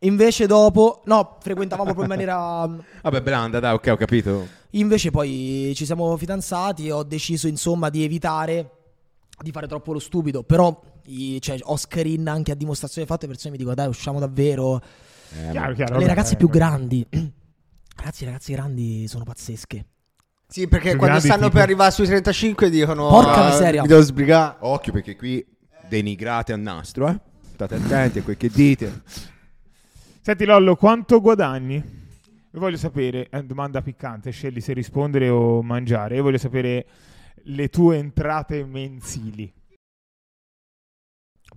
Invece 0.00 0.46
dopo, 0.46 1.02
no, 1.06 1.38
frequentavamo 1.40 1.92
proprio 1.92 2.04
in 2.04 2.10
maniera... 2.10 2.36
Vabbè, 3.02 3.20
blanda, 3.20 3.58
dai, 3.58 3.74
ok, 3.74 3.86
ho 3.90 3.96
capito. 3.96 4.46
Invece 4.72 5.10
poi 5.10 5.72
ci 5.74 5.84
siamo 5.84 6.16
fidanzati 6.16 6.86
e 6.86 6.92
ho 6.92 7.02
deciso 7.02 7.48
insomma 7.48 7.88
di 7.88 8.04
evitare 8.04 8.72
di 9.40 9.50
fare 9.50 9.66
troppo 9.66 9.92
lo 9.92 9.98
stupido. 9.98 10.42
Però 10.42 10.80
cioè, 11.40 11.58
ho 11.62 11.76
screen 11.76 12.28
anche 12.28 12.52
a 12.52 12.54
dimostrazione 12.54 13.06
fatte, 13.06 13.26
persone 13.26 13.52
mi 13.52 13.56
dicono 13.58 13.74
dai 13.74 13.88
usciamo 13.88 14.18
davvero. 14.18 14.80
Eh, 15.30 15.50
Chiaro, 15.50 15.68
ma- 15.68 15.74
chiaro, 15.74 15.92
Le 15.92 15.98
vabbè, 16.00 16.06
ragazze 16.06 16.32
eh, 16.34 16.36
più 16.36 16.46
vabbè. 16.46 16.58
grandi, 16.58 17.06
ragazzi, 17.96 18.24
le 18.24 18.30
ragazze 18.30 18.52
grandi 18.52 19.06
sono 19.08 19.24
pazzesche. 19.24 19.86
Sì, 20.46 20.66
perché 20.66 20.90
Più 20.90 20.98
quando 20.98 21.20
stanno 21.20 21.42
tipo? 21.42 21.50
per 21.52 21.62
arrivare 21.62 21.90
sui 21.90 22.06
35 22.06 22.70
dicono... 22.70 23.08
Porca 23.08 23.44
"Ah, 23.46 23.50
miseria." 23.50 23.82
Mi 23.82 23.88
devo 23.88 24.00
sbrigare. 24.00 24.56
Occhio 24.60 24.92
perché 24.92 25.14
qui 25.14 25.44
denigrate 25.88 26.54
al 26.54 26.60
nastro, 26.60 27.08
eh. 27.08 27.20
State 27.52 27.74
attenti 27.74 28.20
a 28.20 28.22
quel 28.22 28.36
che 28.38 28.48
dite. 28.48 29.02
Senti 30.22 30.44
Lollo, 30.46 30.74
quanto 30.76 31.20
guadagni? 31.20 31.74
Io 31.74 32.60
voglio 32.60 32.78
sapere, 32.78 33.24
è 33.28 33.36
una 33.36 33.46
domanda 33.46 33.82
piccante, 33.82 34.30
scegli 34.30 34.60
se 34.62 34.72
rispondere 34.72 35.28
o 35.28 35.62
mangiare. 35.62 36.16
Io 36.16 36.22
voglio 36.22 36.38
sapere 36.38 36.86
le 37.44 37.68
tue 37.68 37.98
entrate 37.98 38.64
mensili. 38.64 39.52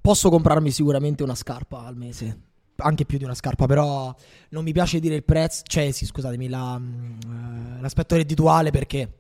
Posso 0.02 0.30
comprarmi 0.30 0.72
sicuramente 0.72 1.24
una 1.24 1.36
scarpa 1.36 1.86
al 1.86 1.96
mese. 1.96 2.42
Anche 2.82 3.06
più 3.06 3.18
di 3.18 3.24
una 3.24 3.34
scarpa, 3.34 3.66
però 3.66 4.14
non 4.50 4.64
mi 4.64 4.72
piace 4.72 5.00
dire 5.00 5.16
il 5.16 5.24
prezzo. 5.24 5.64
Cioè, 5.66 5.92
sì, 5.92 6.06
scusatemi, 6.06 6.50
la, 6.50 6.80
eh, 6.80 7.82
l'aspetto 7.82 8.16
reddituale 8.16 8.72
perché 8.72 9.12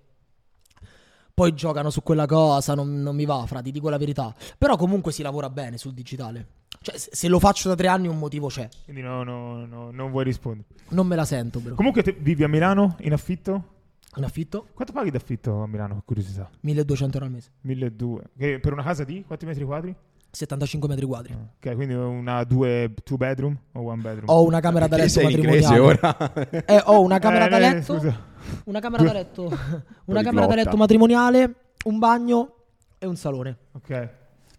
poi 1.33 1.53
giocano 1.53 1.89
su 1.89 2.03
quella 2.03 2.25
cosa. 2.25 2.73
Non, 2.73 3.01
non 3.01 3.15
mi 3.15 3.25
va, 3.25 3.45
fra, 3.47 3.61
ti 3.61 3.71
dico 3.71 3.89
la 3.89 3.97
verità. 3.97 4.33
Però 4.57 4.75
comunque 4.75 5.11
si 5.11 5.21
lavora 5.21 5.49
bene 5.49 5.77
sul 5.77 5.93
digitale. 5.93 6.47
Cioè, 6.81 6.97
se 6.97 7.09
se 7.11 7.27
lo 7.27 7.39
faccio 7.39 7.69
da 7.69 7.75
tre 7.75 7.87
anni, 7.87 8.07
un 8.07 8.17
motivo 8.17 8.47
c'è. 8.47 8.67
Quindi 8.85 9.01
no, 9.01 9.23
no, 9.23 9.65
no, 9.65 9.91
non 9.91 10.11
vuoi 10.11 10.23
rispondere. 10.23 10.67
Non 10.89 11.05
me 11.05 11.15
la 11.15 11.25
sento, 11.25 11.59
bro. 11.59 11.75
Comunque 11.75 12.01
te 12.01 12.11
vivi 12.11 12.43
a 12.43 12.47
Milano 12.47 12.95
in 13.01 13.13
affitto? 13.13 13.79
In 14.15 14.23
affitto? 14.23 14.67
Quanto 14.73 14.91
paghi 14.91 15.09
d'affitto 15.09 15.61
a 15.61 15.67
Milano, 15.67 15.93
per 15.93 16.03
curiosità? 16.05 16.49
1200 16.61 17.17
euro 17.17 17.27
al 17.27 17.33
mese. 17.35 17.51
1200. 17.61 18.29
Che 18.37 18.59
per 18.59 18.73
una 18.73 18.83
casa 18.83 19.03
di 19.03 19.23
quanti 19.25 19.45
metri 19.45 19.63
quadri? 19.63 19.95
75 20.31 20.87
metri 20.87 21.05
quadri. 21.05 21.33
Ok, 21.33 21.75
quindi 21.75 21.93
una 21.93 22.43
due 22.43 22.93
two 23.03 23.17
bedroom 23.17 23.57
o 23.73 23.81
one 23.81 24.01
bedroom? 24.01 24.25
Ho 24.29 24.43
una 24.43 24.59
camera 24.61 24.87
da 24.87 24.97
letto 24.97 25.21
matrimoniale. 25.21 25.79
ora? 25.79 26.33
Eh, 26.65 26.81
ho 26.85 27.01
una 27.01 27.19
camera 27.19 27.45
Eh, 27.45 27.49
da 27.49 27.57
eh, 27.57 27.59
letto. 27.59 27.93
scusa. 27.97 28.29
Una 28.65 28.79
camera 28.79 29.03
da 29.03 29.13
letto. 29.13 29.43
Una 30.05 30.23
camera 30.23 30.45
da 30.47 30.55
letto 30.55 30.77
matrimoniale, 30.77 31.53
un 31.85 31.99
bagno 31.99 32.55
e 32.97 33.05
un 33.05 33.15
salone. 33.15 33.57
Ok. 33.73 34.09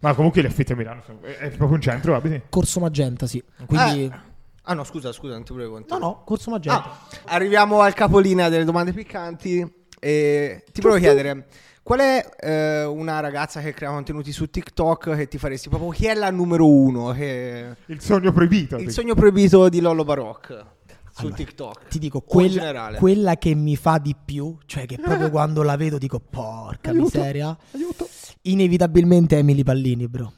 Ma 0.01 0.13
comunque 0.13 0.41
gli 0.41 0.45
affitti 0.45 0.73
a 0.73 0.75
Milano 0.75 1.01
sono- 1.05 1.21
è, 1.21 1.47
proprio 1.49 1.69
un 1.75 1.81
centro, 1.81 2.15
abiti? 2.15 2.41
Corso 2.49 2.79
Magenta, 2.79 3.25
sì. 3.25 3.41
Quindi. 3.65 4.03
Eh. 4.05 4.31
Ah 4.63 4.73
no, 4.73 4.83
scusa, 4.83 5.11
scusa, 5.11 5.33
non 5.33 5.43
ti 5.43 5.51
volevo 5.51 5.71
No, 5.71 5.79
contare. 5.79 6.01
no, 6.01 6.21
Corso 6.23 6.49
Magenta. 6.51 6.83
Ah, 6.89 7.33
arriviamo 7.33 7.81
al 7.81 7.93
capolinea 7.93 8.47
delle 8.49 8.63
domande 8.63 8.93
piccanti 8.93 9.59
e 9.99 10.63
ti 10.71 10.81
volevo 10.81 10.99
chiedere 10.99 11.47
qual 11.83 11.99
è 11.99 12.25
eh, 12.39 12.85
una 12.85 13.19
ragazza 13.19 13.59
che 13.59 13.73
crea 13.73 13.89
contenuti 13.89 14.31
su 14.31 14.49
TikTok 14.49 15.15
che 15.15 15.27
ti 15.27 15.37
faresti 15.37 15.67
proprio 15.69 15.89
chi 15.89 16.05
è 16.05 16.13
la 16.13 16.31
numero 16.31 16.67
uno 16.67 17.11
che... 17.11 17.75
Il 17.87 17.99
sogno 17.99 18.31
proibito. 18.31 18.77
il 18.77 18.89
sogno 18.89 19.13
proibito 19.13 19.67
di 19.67 19.81
Lollo 19.81 20.05
Baroc 20.05 20.65
su 21.11 21.21
Allora, 21.21 21.35
TikTok 21.35 21.87
Ti 21.89 21.99
dico, 21.99 22.21
quella, 22.21 22.49
generale. 22.49 22.97
quella 22.97 23.35
che 23.35 23.53
mi 23.53 23.75
fa 23.75 23.99
di 23.99 24.15
più, 24.15 24.57
cioè 24.65 24.85
che 24.85 24.97
proprio 24.97 25.29
quando 25.31 25.61
la 25.61 25.75
vedo 25.75 25.97
dico, 25.97 26.19
porca 26.19 26.91
miseria. 26.91 27.55
Inevitabilmente 28.43 29.37
Emily 29.37 29.63
Pallini, 29.63 30.07
bro. 30.07 30.33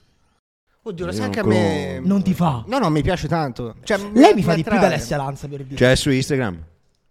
Oddio, 0.82 1.06
lo 1.06 1.12
sai 1.12 1.30
che 1.30 1.40
a 1.40 1.46
me... 1.46 2.00
Non 2.04 2.22
ti 2.22 2.34
fa. 2.34 2.64
No, 2.68 2.78
no, 2.78 2.90
mi 2.90 3.02
piace 3.02 3.28
tanto. 3.28 3.76
Cioè, 3.84 3.98
Lei 4.14 4.34
mi 4.34 4.44
fa 4.44 4.54
di 4.54 4.64
più 4.64 4.72
attrae. 4.72 4.90
da 4.90 4.96
Alessia 4.96 5.18
Lanza 5.18 5.48
per 5.48 5.64
dire. 5.64 5.78
Cioè, 5.78 5.96
su 5.96 6.12
Instagram? 6.12 6.64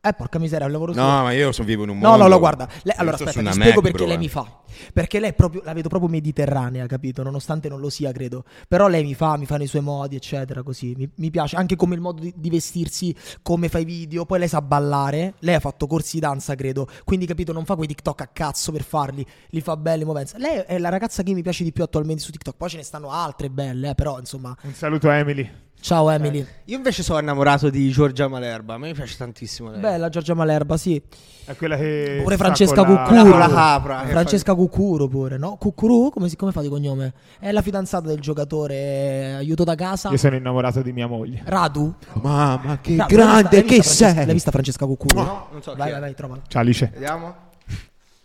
Eh, 0.06 0.12
porca 0.12 0.38
miseria, 0.38 0.64
è 0.64 0.66
un 0.66 0.72
lavoro 0.72 0.92
No, 0.92 1.00
suo. 1.00 1.22
ma 1.22 1.32
io 1.32 1.50
sono 1.50 1.66
vivo 1.66 1.84
in 1.84 1.88
un 1.88 1.98
mondo. 1.98 2.22
no, 2.22 2.28
no, 2.28 2.38
guarda. 2.38 2.68
Lei- 2.82 2.94
allora, 2.98 3.14
aspetta, 3.16 3.40
ti 3.40 3.52
spiego 3.52 3.80
Mac, 3.80 3.80
perché 3.80 3.90
bro, 3.96 4.06
lei 4.06 4.14
eh. 4.16 4.18
mi 4.18 4.28
fa. 4.28 4.58
Perché 4.92 5.18
lei 5.20 5.30
è 5.30 5.32
proprio, 5.32 5.62
la 5.64 5.72
vedo 5.72 5.88
proprio 5.88 6.10
mediterranea, 6.10 6.84
capito? 6.86 7.22
Nonostante 7.22 7.70
non 7.70 7.80
lo 7.80 7.88
sia, 7.88 8.12
credo. 8.12 8.44
Però 8.68 8.86
lei 8.88 9.02
mi 9.02 9.14
fa, 9.14 9.38
mi 9.38 9.46
fa 9.46 9.56
nei 9.56 9.66
suoi 9.66 9.80
modi, 9.80 10.16
eccetera, 10.16 10.62
così. 10.62 10.94
Mi, 10.96 11.08
mi 11.14 11.30
piace 11.30 11.56
anche 11.56 11.74
come 11.76 11.94
il 11.94 12.02
modo 12.02 12.20
di, 12.20 12.34
di 12.36 12.50
vestirsi, 12.50 13.14
come 13.40 13.68
fa 13.70 13.78
i 13.78 13.84
video. 13.86 14.26
Poi 14.26 14.40
lei 14.40 14.48
sa 14.48 14.60
ballare. 14.60 15.34
Lei 15.38 15.54
ha 15.54 15.60
fatto 15.60 15.86
corsi 15.86 16.16
di 16.16 16.20
danza, 16.20 16.54
credo. 16.54 16.86
Quindi, 17.04 17.24
capito, 17.24 17.52
non 17.52 17.64
fa 17.64 17.74
quei 17.76 17.88
TikTok 17.88 18.20
a 18.20 18.26
cazzo 18.26 18.72
per 18.72 18.82
farli. 18.82 19.24
Li 19.50 19.60
fa 19.62 19.76
belli, 19.78 20.04
movenza. 20.04 20.36
Lei 20.36 20.58
è 20.66 20.76
la 20.78 20.90
ragazza 20.90 21.22
che 21.22 21.32
mi 21.32 21.40
piace 21.40 21.64
di 21.64 21.72
più 21.72 21.82
attualmente 21.82 22.22
su 22.22 22.30
TikTok. 22.30 22.56
Poi 22.56 22.68
ce 22.68 22.76
ne 22.76 22.82
stanno 22.82 23.10
altre 23.10 23.48
belle, 23.48 23.90
eh, 23.90 23.94
però, 23.94 24.18
insomma. 24.18 24.54
Un 24.62 24.74
saluto 24.74 25.08
a 25.08 25.14
Emily. 25.16 25.62
Ciao, 25.84 26.08
Emily. 26.08 26.42
Io 26.64 26.76
invece 26.78 27.02
sono 27.02 27.18
innamorato 27.18 27.68
di 27.68 27.90
Giorgia 27.90 28.26
Malerba. 28.26 28.72
A 28.72 28.78
me 28.78 28.94
piace 28.94 29.18
tantissimo 29.18 29.70
lei. 29.70 29.80
Bella 29.80 30.08
Giorgia 30.08 30.32
Malerba, 30.32 30.78
sì. 30.78 30.98
È 31.44 31.54
quella 31.56 31.76
che. 31.76 32.20
Pure 32.22 32.38
Francesca 32.38 32.82
con 32.86 32.94
la- 32.94 33.02
Cuccuru. 33.02 33.28
con 33.28 33.38
la 33.38 33.48
capra, 33.50 34.06
Francesca 34.06 34.54
Cuccuru 34.54 35.08
pure, 35.10 35.36
no? 35.36 35.56
Cuccuru? 35.58 36.08
Come, 36.08 36.30
si, 36.30 36.36
come 36.36 36.52
fa 36.52 36.62
di 36.62 36.70
cognome? 36.70 37.12
È 37.38 37.52
la 37.52 37.60
fidanzata 37.60 38.06
del 38.08 38.18
giocatore 38.20 38.74
eh, 38.74 39.32
aiuto 39.34 39.62
da 39.62 39.74
casa. 39.74 40.08
Io 40.08 40.16
sono 40.16 40.36
innamorato 40.36 40.80
di 40.80 40.90
mia 40.94 41.06
moglie. 41.06 41.42
Radu? 41.44 41.94
Mamma, 42.14 42.78
che 42.80 42.96
Radu, 42.96 43.14
grande 43.14 43.62
che 43.64 43.82
Francesca- 43.82 43.92
sei! 44.14 44.24
L'hai 44.24 44.32
vista 44.32 44.50
Francesca 44.50 44.86
Cuccuru? 44.86 45.20
No, 45.22 45.48
non 45.52 45.62
so 45.62 45.72
chi 45.72 45.76
Vai, 45.76 45.88
è. 45.88 45.92
vai, 45.92 46.00
vai, 46.00 46.14
trovala. 46.14 46.40
Ciao 46.48 46.62
Alice. 46.62 46.88
Vediamo. 46.94 47.34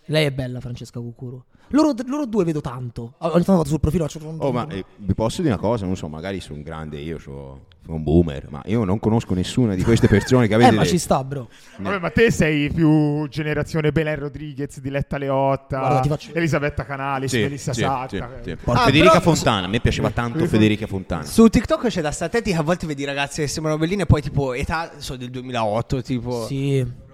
Lei 0.06 0.26
è 0.28 0.32
bella, 0.32 0.62
Francesca 0.62 1.02
Cuccuru. 1.02 1.44
Loro, 1.72 1.94
loro 2.08 2.26
due 2.26 2.44
vedo 2.44 2.62
tanto. 2.62 3.14
Ogni 3.20 3.32
tanto 3.34 3.52
vado 3.58 3.70
sul 3.70 3.80
profilo, 3.80 4.06
faccio 4.08 4.26
un 4.28 4.38
Oh, 4.40 4.52
ma 4.52 4.68
eh, 4.68 4.84
vi 4.98 5.14
posso 5.14 5.42
dire 5.42 5.54
una 5.54 5.62
cosa? 5.62 5.86
Non 5.86 5.96
so, 5.96 6.08
magari 6.08 6.40
sono 6.40 6.58
un 6.58 6.64
grande 6.64 6.98
io, 7.00 7.20
sono 7.20 7.66
un 7.90 8.04
boomer, 8.04 8.48
ma 8.50 8.62
io 8.66 8.84
non 8.84 9.00
conosco 9.00 9.34
nessuna 9.34 9.74
di 9.76 9.84
queste 9.84 10.08
persone 10.08 10.48
che 10.48 10.54
Eh, 10.54 10.56
avete 10.56 10.72
ma 10.72 10.82
detto. 10.82 10.92
ci 10.94 10.98
sta, 11.00 11.24
bro. 11.24 11.48
Vabbè, 11.78 12.00
ma 12.00 12.10
te 12.12 12.32
sei 12.32 12.72
più 12.72 13.28
generazione 13.30 13.92
Belen 13.92 14.18
Rodriguez, 14.20 14.80
Diletta 14.80 15.18
Leotta, 15.18 15.80
Guarda, 15.80 16.08
faccio- 16.10 16.34
Elisabetta 16.34 16.84
Canalis, 16.86 17.32
Sì, 17.32 17.40
Melissa 17.42 17.74
sì, 17.74 17.82
Satta. 17.82 18.08
sì, 18.10 18.18
sì. 18.44 18.58
Ah, 18.66 18.76
Federica 18.86 19.20
però- 19.20 19.34
Fontana, 19.34 19.66
a 19.66 19.70
me 19.70 19.80
piaceva 19.80 20.10
tanto 20.12 20.46
Federica 20.46 20.88
Fontana. 20.88 21.24
Su 21.24 21.48
TikTok 21.48 21.88
c'è 21.88 22.02
da 22.02 22.12
stare 22.12 22.30
attenti 22.32 22.52
che 22.52 22.58
a 22.58 22.64
volte 22.64 22.86
vedi 22.88 23.04
ragazze 23.06 23.42
che 23.44 23.48
sembrano 23.48 23.78
belline 23.78 24.04
e 24.04 24.06
poi 24.06 24.22
tipo 24.22 24.54
età 24.54 24.92
sono 24.98 25.18
del 25.18 25.30
2008 25.30 26.02
tipo 26.02 26.46
Sì. 26.46 27.08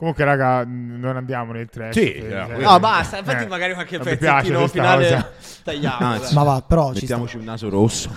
Comunque, 0.00 0.24
raga, 0.24 0.64
non 0.64 1.14
andiamo 1.14 1.52
nel 1.52 1.68
trash. 1.68 1.92
Sì, 1.94 2.14
Eh, 2.14 2.22
no, 2.26 2.42
eh, 2.42 2.46
quello- 2.46 2.70
No 2.70 2.80
basta 2.80 3.18
infatti 3.18 3.44
eh, 3.44 3.46
magari 3.48 3.74
qualche 3.74 3.96
non 3.98 4.06
pezzettino 4.06 4.66
finale 4.66 5.08
cosa. 5.10 5.30
tagliamo 5.62 6.06
Anzi. 6.06 6.34
Ma 6.34 6.42
va, 6.42 6.62
però 6.66 6.86
ci 6.94 7.04
sta. 7.04 7.18
Mettiamoci 7.18 7.36
un 7.36 7.44
naso 7.44 7.68
rosso. 7.68 8.10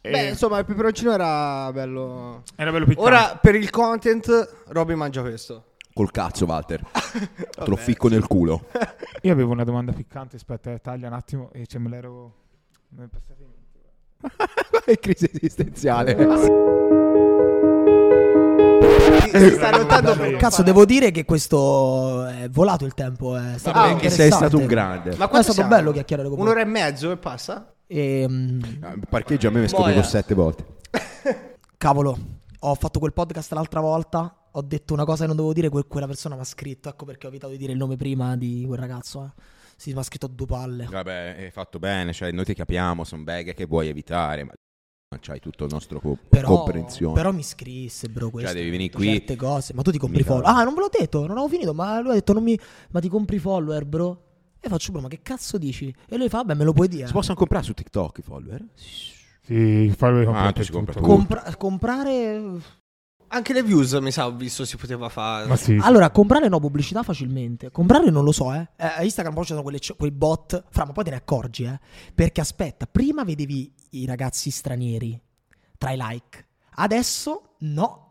Eh, 0.00 0.10
Beh 0.10 0.28
insomma 0.28 0.56
il 0.58 0.64
peperoncino 0.64 1.12
era 1.12 1.70
bello 1.74 2.42
era 2.56 2.72
bello 2.72 2.86
piccante. 2.86 3.06
Ora 3.10 3.38
per 3.38 3.54
il 3.54 3.68
content 3.68 4.62
Robby 4.68 4.94
mangia 4.94 5.20
questo 5.20 5.64
Col 5.92 6.10
cazzo, 6.10 6.46
Walter. 6.46 6.80
Te 6.90 7.66
lo 7.66 7.76
ficco 7.76 8.08
nel 8.08 8.26
culo. 8.26 8.64
Io 9.20 9.32
avevo 9.32 9.52
una 9.52 9.64
domanda 9.64 9.92
piccante, 9.92 10.36
aspetta, 10.36 10.72
eh, 10.72 10.80
taglia 10.80 11.08
un 11.08 11.12
attimo 11.12 11.50
e 11.52 11.66
ce 11.66 11.78
me 11.78 11.90
l'ero... 11.90 12.34
me 12.90 13.02
l'è 13.02 13.08
passata 13.08 13.42
in 13.42 13.48
mente. 13.50 14.84
È 14.90 14.98
crisi 14.98 15.28
esistenziale. 15.34 16.89
Sta 19.18 19.70
notando 19.70 20.14
Bello. 20.14 20.30
per 20.30 20.36
Cazzo, 20.36 20.62
devo 20.62 20.84
dire 20.84 21.10
che 21.10 21.24
questo 21.24 22.24
è 22.26 22.48
volato 22.50 22.84
il 22.84 22.94
tempo. 22.94 23.36
È 23.36 23.58
stato 23.58 23.78
Ah, 23.78 23.88
Perché 23.92 24.10
sei 24.10 24.30
stato 24.30 24.58
un 24.58 24.66
grande. 24.66 25.10
Ma 25.10 25.16
Ma 25.18 25.24
è 25.24 25.28
quanto 25.28 25.52
stato 25.52 25.66
siamo? 25.66 25.68
bello 25.70 25.92
chiacchierare 25.92 26.28
con 26.28 26.36
voi. 26.36 26.46
Un'ora 26.46 26.60
e 26.62 26.64
mezzo 26.66 27.10
e 27.10 27.16
passa? 27.16 27.74
Ehm, 27.86 28.78
Ah, 28.82 28.92
il 28.92 29.02
parcheggio 29.08 29.48
a 29.48 29.50
me 29.50 29.60
mi 29.60 29.68
scoperto 29.68 30.02
sette 30.02 30.34
volte. 30.34 30.64
cavolo, 31.76 32.18
ho 32.60 32.74
fatto 32.74 32.98
quel 32.98 33.12
podcast 33.12 33.52
l'altra 33.52 33.80
volta. 33.80 34.34
Ho 34.52 34.62
detto 34.62 34.94
una 34.94 35.04
cosa 35.04 35.20
che 35.22 35.26
non 35.28 35.36
dovevo 35.36 35.54
dire. 35.54 35.68
que- 35.68 35.86
quella 35.86 36.06
persona 36.06 36.34
mi 36.34 36.40
ha 36.40 36.44
scritto. 36.44 36.88
Ecco 36.88 37.04
perché 37.04 37.26
ho 37.26 37.28
evitato 37.30 37.52
di 37.52 37.58
dire 37.58 37.72
il 37.72 37.78
nome 37.78 37.96
prima 37.96 38.36
di 38.36 38.64
quel 38.66 38.78
ragazzo. 38.78 39.24
eh. 39.24 39.42
Sì, 39.76 39.92
mi 39.92 39.98
ha 40.00 40.02
scritto 40.02 40.26
a 40.26 40.30
due 40.30 40.46
palle. 40.46 40.86
Vabbè, 40.90 41.36
hai 41.38 41.50
fatto 41.50 41.78
bene, 41.78 42.12
cioè 42.12 42.30
noi 42.32 42.44
ti 42.44 42.52
capiamo, 42.54 43.02
sono 43.04 43.22
beghe 43.22 43.54
che 43.54 43.64
vuoi 43.64 43.88
evitare, 43.88 44.44
ma 44.44 44.52
c'hai 45.18 45.40
tutto 45.40 45.64
il 45.64 45.70
nostro 45.72 45.98
co- 45.98 46.16
Però, 46.28 46.46
comprensione. 46.46 47.14
però 47.14 47.32
mi 47.32 47.42
scrisse, 47.42 48.08
bro. 48.08 48.30
Questo, 48.30 48.52
devi 48.52 48.68
mi 48.70 48.76
ha 48.76 48.78
venire 48.78 48.90
detto 48.92 48.98
qui, 48.98 49.08
Certe 49.18 49.34
cose. 49.36 49.74
Ma 49.74 49.82
tu 49.82 49.90
ti 49.90 49.98
compri 49.98 50.22
follower. 50.22 50.46
Ah, 50.46 50.62
non 50.62 50.72
ve 50.74 50.80
l'ho 50.80 50.88
detto, 50.96 51.20
non 51.26 51.32
avevo 51.32 51.48
finito. 51.48 51.74
Ma 51.74 51.98
lui 52.00 52.10
ha 52.10 52.14
detto, 52.14 52.32
non 52.32 52.44
mi... 52.44 52.56
ma 52.90 53.00
ti 53.00 53.08
compri 53.08 53.40
follower, 53.40 53.84
bro? 53.86 54.22
E 54.60 54.68
faccio, 54.68 54.92
bro, 54.92 55.00
ma 55.00 55.08
che 55.08 55.18
cazzo 55.20 55.58
dici? 55.58 55.92
E 56.08 56.16
lui 56.16 56.28
fa, 56.28 56.44
beh, 56.44 56.54
me 56.54 56.62
lo 56.62 56.72
puoi 56.72 56.86
dire. 56.86 57.06
Si 57.08 57.12
possono 57.12 57.34
comprare 57.34 57.64
su 57.64 57.72
TikTok 57.72 58.18
i 58.18 58.22
follower? 58.22 58.64
Sì, 59.42 59.92
farlo 59.96 60.30
Ah, 60.32 60.52
tu 60.52 60.62
si 60.62 60.70
compra 60.70 60.92
tutto. 60.92 61.04
tutto. 61.04 61.16
Compra- 61.16 61.56
comprare. 61.56 62.60
Anche 63.32 63.52
le 63.52 63.62
views, 63.62 63.92
mi 63.94 64.10
sa, 64.10 64.26
ho 64.26 64.32
visto 64.32 64.64
si 64.64 64.76
poteva 64.76 65.08
fare. 65.08 65.46
Ma 65.46 65.54
sì. 65.56 65.78
Allora, 65.80 66.10
comprare 66.10 66.48
no, 66.48 66.58
pubblicità 66.58 67.04
facilmente. 67.04 67.70
Comprare 67.70 68.10
non 68.10 68.24
lo 68.24 68.32
so, 68.32 68.52
eh. 68.52 68.68
Eh, 68.76 68.84
a 68.96 69.02
Instagram 69.04 69.34
poi 69.34 69.44
ci 69.44 69.50
sono 69.50 69.62
quelle- 69.62 69.78
quei 69.96 70.10
bot. 70.10 70.64
Fra, 70.68 70.84
ma 70.84 70.92
poi 70.92 71.04
te 71.04 71.10
ne 71.10 71.16
accorgi, 71.16 71.62
eh. 71.64 71.78
Perché 72.12 72.40
aspetta, 72.40 72.86
prima 72.86 73.22
vedevi 73.22 73.72
i 73.90 74.04
ragazzi 74.04 74.50
stranieri 74.50 75.20
tra 75.78 75.92
i 75.92 75.96
like. 75.96 76.46
Adesso 76.74 77.54
no. 77.60 78.06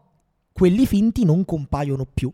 Quelli 0.54 0.86
finti 0.86 1.26
non 1.26 1.44
compaiono 1.44 2.06
più. 2.06 2.32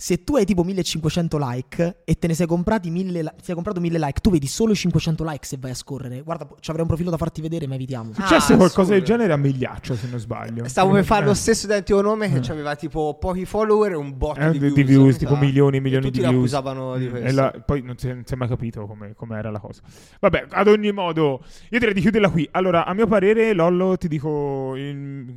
Se 0.00 0.24
tu 0.24 0.36
hai 0.36 0.46
tipo 0.46 0.64
1500 0.64 1.36
like 1.38 1.96
e 2.04 2.14
te 2.18 2.26
ne 2.26 2.32
sei 2.34 2.46
comprati 2.46 2.88
1000 2.90 3.20
li- 3.22 3.28
sei 3.42 3.54
comprato 3.54 3.80
1000 3.80 3.98
like, 3.98 4.20
tu 4.22 4.30
vedi 4.30 4.46
solo 4.46 4.72
i 4.72 4.74
500 4.74 5.24
like 5.24 5.44
se 5.46 5.58
vai 5.60 5.72
a 5.72 5.74
scorrere. 5.74 6.22
Guarda, 6.22 6.48
ci 6.58 6.70
avrei 6.70 6.80
un 6.82 6.88
profilo 6.88 7.10
da 7.10 7.18
farti 7.18 7.42
vedere, 7.42 7.66
ma 7.66 7.74
evitiamo. 7.74 8.14
Successe 8.14 8.54
Ah, 8.54 8.56
qualcosa 8.56 8.92
del 8.94 9.02
assurdo. 9.02 9.22
genere 9.22 9.32
a 9.34 9.36
Migliaccio, 9.36 9.94
se 9.96 10.06
non 10.08 10.18
sbaglio. 10.18 10.66
Stavo 10.68 10.92
per 10.92 11.04
fare 11.04 11.26
lo 11.26 11.32
Eh. 11.32 11.34
stesso 11.34 11.66
identico 11.66 12.00
nome 12.00 12.30
che 12.40 12.50
aveva 12.50 12.74
tipo 12.76 13.18
pochi 13.20 13.44
follower 13.44 13.92
e 13.92 13.96
un 13.96 14.16
bot 14.16 14.38
Eh, 14.38 14.52
di 14.52 14.58
di 14.58 14.68
views. 14.70 14.86
views, 14.88 15.16
tipo 15.18 15.34
sa. 15.34 15.40
milioni 15.40 15.76
e 15.76 15.78
E 15.78 15.82
milioni 15.82 16.04
tutti 16.06 16.18
di 16.20 16.24
views. 16.26 16.38
accusavano 16.54 16.96
di 16.96 17.06
Mm, 17.06 17.10
questo. 17.10 17.28
E 17.28 17.32
la- 17.32 17.62
poi 17.66 17.82
non 17.82 17.98
si, 17.98 18.08
non 18.08 18.22
si 18.24 18.32
è 18.32 18.36
mai 18.38 18.48
capito 18.48 18.86
come, 18.86 19.12
come 19.14 19.36
era 19.36 19.50
la 19.50 19.58
cosa. 19.60 19.82
Vabbè, 20.18 20.46
ad 20.48 20.66
ogni 20.68 20.92
modo, 20.92 21.42
io 21.68 21.78
direi 21.78 21.92
di 21.92 22.00
chiuderla 22.00 22.30
qui. 22.30 22.48
Allora, 22.52 22.86
a 22.86 22.94
mio 22.94 23.06
parere, 23.06 23.52
Lollo, 23.52 23.98
ti 23.98 24.08
dico 24.08 24.74
il, 24.76 25.30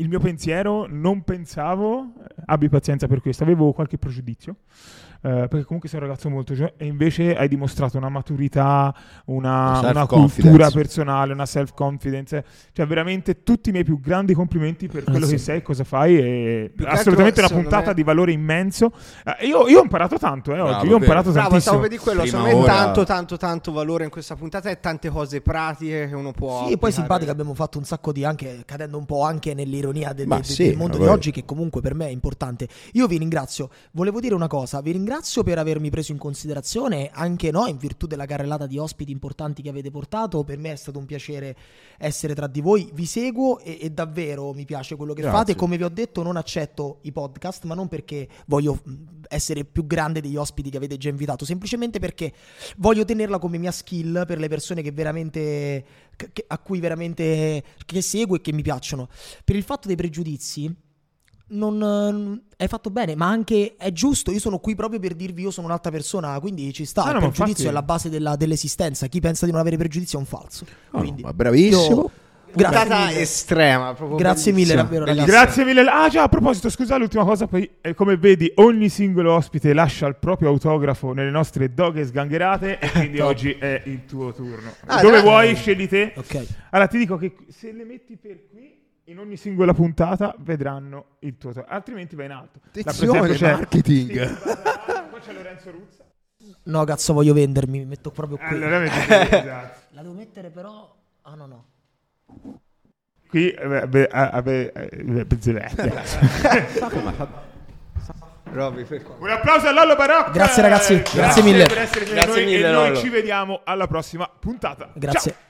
il 0.00 0.08
mio 0.08 0.18
pensiero, 0.18 0.86
non 0.88 1.22
pensavo, 1.22 2.12
eh, 2.18 2.34
abbi 2.46 2.68
pazienza 2.68 3.06
per 3.06 3.20
questo, 3.20 3.44
avevo 3.44 3.72
qualche 3.72 3.98
pregiudizio. 3.98 4.56
Eh, 5.22 5.46
perché 5.48 5.64
comunque 5.64 5.88
sei 5.88 6.00
un 6.00 6.06
ragazzo 6.06 6.28
molto 6.30 6.54
giovane 6.54 6.74
e 6.78 6.86
invece 6.86 7.36
hai 7.36 7.48
dimostrato 7.48 7.96
una 7.98 8.08
maturità, 8.08 8.94
una, 9.26 9.80
Una 9.90 10.06
cultura 10.06 10.70
personale, 10.70 11.32
una 11.32 11.46
self-confidence. 11.46 12.44
Cioè, 12.72 12.86
veramente 12.86 13.42
tutti 13.42 13.68
i 13.68 13.72
miei 13.72 13.84
più 13.84 14.00
grandi 14.00 14.34
complimenti 14.34 14.86
per 14.88 15.04
quello 15.04 15.18
Grazie. 15.20 15.36
che 15.36 15.42
sei, 15.42 15.62
cosa 15.62 15.84
fai. 15.84 16.70
Più 16.74 16.84
che 16.84 16.90
assolutamente 16.90 17.40
altro, 17.40 17.54
una 17.56 17.62
puntata 17.64 17.88
me- 17.88 17.94
di 17.94 18.02
valore 18.02 18.32
immenso. 18.32 18.92
Eh, 19.38 19.46
io, 19.46 19.68
io 19.68 19.80
ho 19.80 19.82
imparato 19.82 20.16
tanto 20.18 20.54
eh, 20.54 20.60
oggi. 20.60 20.70
Bravo, 20.70 20.86
Io 20.86 20.94
ho 20.94 20.98
imparato 20.98 21.30
Bravo, 21.32 21.48
tantissimo. 21.48 21.60
stavo 21.60 21.80
per 21.80 21.88
dire 21.90 22.00
quello. 22.02 22.24
Secondo 22.24 22.46
me 22.46 22.52
ora- 22.54 22.74
tanto, 22.74 23.04
tanto, 23.04 23.36
tanto 23.36 23.72
valore 23.72 24.04
in 24.04 24.10
questa 24.10 24.36
puntata 24.36 24.70
e 24.70 24.80
tante 24.80 25.10
cose 25.10 25.40
pratiche 25.42 26.08
che 26.08 26.14
uno 26.14 26.32
può. 26.32 26.48
Sì, 26.48 26.54
applicare. 26.56 26.78
poi 26.78 26.92
simpatica 26.92 27.30
abbiamo 27.30 27.54
fatto 27.54 27.78
un 27.78 27.84
sacco 27.84 28.12
di 28.12 28.24
anche 28.24 28.62
cadendo 28.64 28.96
un 28.96 29.04
po' 29.04 29.22
anche 29.22 29.52
nell'ironia 29.54 30.12
de- 30.12 30.26
Ma 30.26 30.38
de- 30.38 30.44
sì, 30.44 30.64
del 30.68 30.76
mondo 30.76 30.96
di 30.98 31.06
oggi 31.06 31.30
che 31.30 31.44
comunque 31.44 31.80
per 31.80 31.94
me 31.94 32.06
è 32.06 32.10
importante. 32.10 32.68
Io 32.92 33.06
vi 33.06 33.18
ringrazio. 33.18 33.68
Volevo 33.92 34.18
dire 34.20 34.34
una 34.34 34.46
cosa, 34.46 34.80
vi 34.80 34.92
ringrazio 34.92 35.08
per 35.42 35.58
avermi 35.58 35.90
preso 35.90 36.12
in 36.12 36.18
considerazione 36.18 37.10
anche 37.12 37.50
no, 37.50 37.66
in 37.66 37.78
virtù 37.78 38.06
della 38.06 38.26
carrellata 38.26 38.66
di 38.66 38.78
ospiti 38.78 39.10
importanti 39.10 39.60
che 39.60 39.68
avete 39.68 39.90
portato. 39.90 40.44
Per 40.44 40.56
me 40.56 40.70
è 40.70 40.76
stato 40.76 41.00
un 41.00 41.04
piacere 41.04 41.56
essere 41.98 42.32
tra 42.32 42.46
di 42.46 42.60
voi. 42.60 42.88
Vi 42.92 43.06
seguo 43.06 43.58
e, 43.58 43.78
e 43.80 43.90
davvero 43.90 44.52
mi 44.52 44.64
piace 44.64 44.94
quello 44.94 45.12
che 45.12 45.22
Grazie. 45.22 45.38
fate. 45.38 45.54
Come 45.56 45.76
vi 45.76 45.82
ho 45.82 45.88
detto, 45.88 46.22
non 46.22 46.36
accetto 46.36 46.98
i 47.02 47.10
podcast, 47.10 47.64
ma 47.64 47.74
non 47.74 47.88
perché 47.88 48.28
voglio 48.46 48.78
mh, 48.80 48.92
essere 49.28 49.64
più 49.64 49.84
grande 49.84 50.20
degli 50.20 50.36
ospiti 50.36 50.70
che 50.70 50.76
avete 50.76 50.96
già 50.96 51.08
invitato, 51.08 51.44
semplicemente 51.44 51.98
perché 51.98 52.32
voglio 52.76 53.04
tenerla 53.04 53.40
come 53.40 53.58
mia 53.58 53.72
skill 53.72 54.24
per 54.26 54.38
le 54.38 54.46
persone 54.46 54.80
che 54.80 54.92
veramente 54.92 55.84
che- 56.14 56.44
a 56.46 56.58
cui 56.58 56.78
veramente 56.78 57.64
che 57.84 58.00
seguo 58.00 58.36
e 58.36 58.40
che 58.40 58.52
mi 58.52 58.62
piacciono. 58.62 59.08
Per 59.44 59.56
il 59.56 59.64
fatto 59.64 59.88
dei 59.88 59.96
pregiudizi 59.96 60.88
non 61.50 62.40
eh, 62.56 62.62
hai 62.62 62.68
fatto 62.68 62.90
bene, 62.90 63.14
ma 63.14 63.26
anche 63.28 63.74
è 63.76 63.92
giusto, 63.92 64.30
io 64.30 64.38
sono 64.40 64.58
qui 64.58 64.74
proprio 64.74 64.98
per 65.00 65.14
dirvi 65.14 65.42
io 65.42 65.50
sono 65.50 65.66
un'altra 65.66 65.90
persona, 65.90 66.38
quindi 66.40 66.72
ci 66.72 66.84
sta, 66.84 67.02
No, 67.04 67.08
il 67.08 67.14
no, 67.14 67.20
pregiudizio 67.20 67.64
infatti- 67.64 67.68
è 67.68 67.72
la 67.72 67.82
base 67.82 68.08
della- 68.08 68.36
dell'esistenza, 68.36 69.06
chi 69.06 69.20
pensa 69.20 69.44
di 69.46 69.52
non 69.52 69.60
avere 69.60 69.76
pregiudizi 69.76 70.16
è 70.16 70.18
un 70.18 70.26
falso. 70.26 70.64
Oh, 70.92 70.98
Quindi, 70.98 71.22
ma 71.22 71.32
bravissimo. 71.32 71.84
io- 71.94 72.10
grazie 72.52 73.20
estrema. 73.20 73.94
Proprio 73.94 74.16
Grazie 74.16 74.50
mille 74.52 74.74
davvero 74.74 75.04
ragazzi. 75.04 75.26
Grazie 75.30 75.64
mille. 75.64 75.82
Ah, 75.88 76.08
già, 76.08 76.24
a 76.24 76.28
proposito, 76.28 76.68
scusa, 76.68 76.96
l'ultima 76.96 77.24
cosa. 77.24 77.46
Poi, 77.46 77.68
eh, 77.80 77.94
come 77.94 78.16
vedi, 78.16 78.50
ogni 78.56 78.88
singolo 78.88 79.34
ospite 79.34 79.72
lascia 79.72 80.08
il 80.08 80.16
proprio 80.16 80.48
autografo 80.48 81.12
nelle 81.12 81.30
nostre 81.30 81.72
doghe 81.72 82.04
sgangherate. 82.04 82.80
E 82.80 82.90
quindi 82.90 83.20
oggi 83.20 83.52
è 83.52 83.82
il 83.86 84.04
tuo 84.04 84.32
turno. 84.32 84.72
Ah, 84.86 85.00
Dove 85.00 85.14
dai. 85.18 85.22
vuoi, 85.22 85.54
scegli 85.54 85.86
te. 85.88 86.12
Ok. 86.16 86.46
Allora, 86.70 86.88
ti 86.88 86.98
dico 86.98 87.16
che 87.16 87.36
se 87.48 87.70
le 87.72 87.84
metti 87.84 88.16
per 88.16 88.40
qui, 88.50 88.78
in 89.10 89.18
ogni 89.18 89.36
singola 89.36 89.74
puntata 89.74 90.34
vedranno 90.38 91.16
il 91.20 91.36
tuo 91.36 91.48
autografo. 91.48 91.74
Altrimenti 91.74 92.14
vai 92.14 92.26
in 92.26 92.32
alto. 92.32 92.60
Attenzione, 92.68 93.34
c'è- 93.34 93.52
marketing. 93.52 94.36
Sì, 94.36 94.44
Poi 95.10 95.20
c'è 95.20 95.32
Lorenzo 95.32 95.70
Ruzza. 95.72 96.04
No, 96.64 96.84
cazzo, 96.84 97.12
voglio 97.12 97.32
vendermi, 97.34 97.78
mi 97.80 97.84
metto 97.86 98.10
proprio 98.10 98.36
qui. 98.38 98.46
Allora, 98.46 98.78
metti 98.78 98.98
qui, 99.06 99.14
esatto. 99.36 99.78
La 99.90 100.02
devo 100.02 100.14
mettere 100.14 100.50
però 100.50 100.96
Ah 101.22 101.34
no 101.34 101.46
no. 101.46 101.64
Qui, 103.28 103.52
beh, 103.52 103.86
beh, 103.88 105.24
Bezzolette. 105.26 105.92
Robby, 108.52 108.84
Un 109.18 109.30
applauso 109.30 109.68
a 109.68 109.72
Lollo 109.72 109.94
Barocco. 109.94 110.30
Grazie, 110.32 110.62
ragazzi. 110.62 111.02
Grazie 111.14 111.42
mille. 111.42 111.66
per 111.66 111.78
essere 111.78 112.04
Grazie 112.04 112.26
noi 112.26 112.44
mille, 112.44 112.68
e 112.68 112.72
noi 112.72 112.88
Lollo. 112.88 112.96
ci 112.98 113.08
vediamo 113.08 113.60
alla 113.64 113.86
prossima 113.86 114.28
puntata. 114.28 114.90
Grazie. 114.94 115.30
Ciao. 115.32 115.49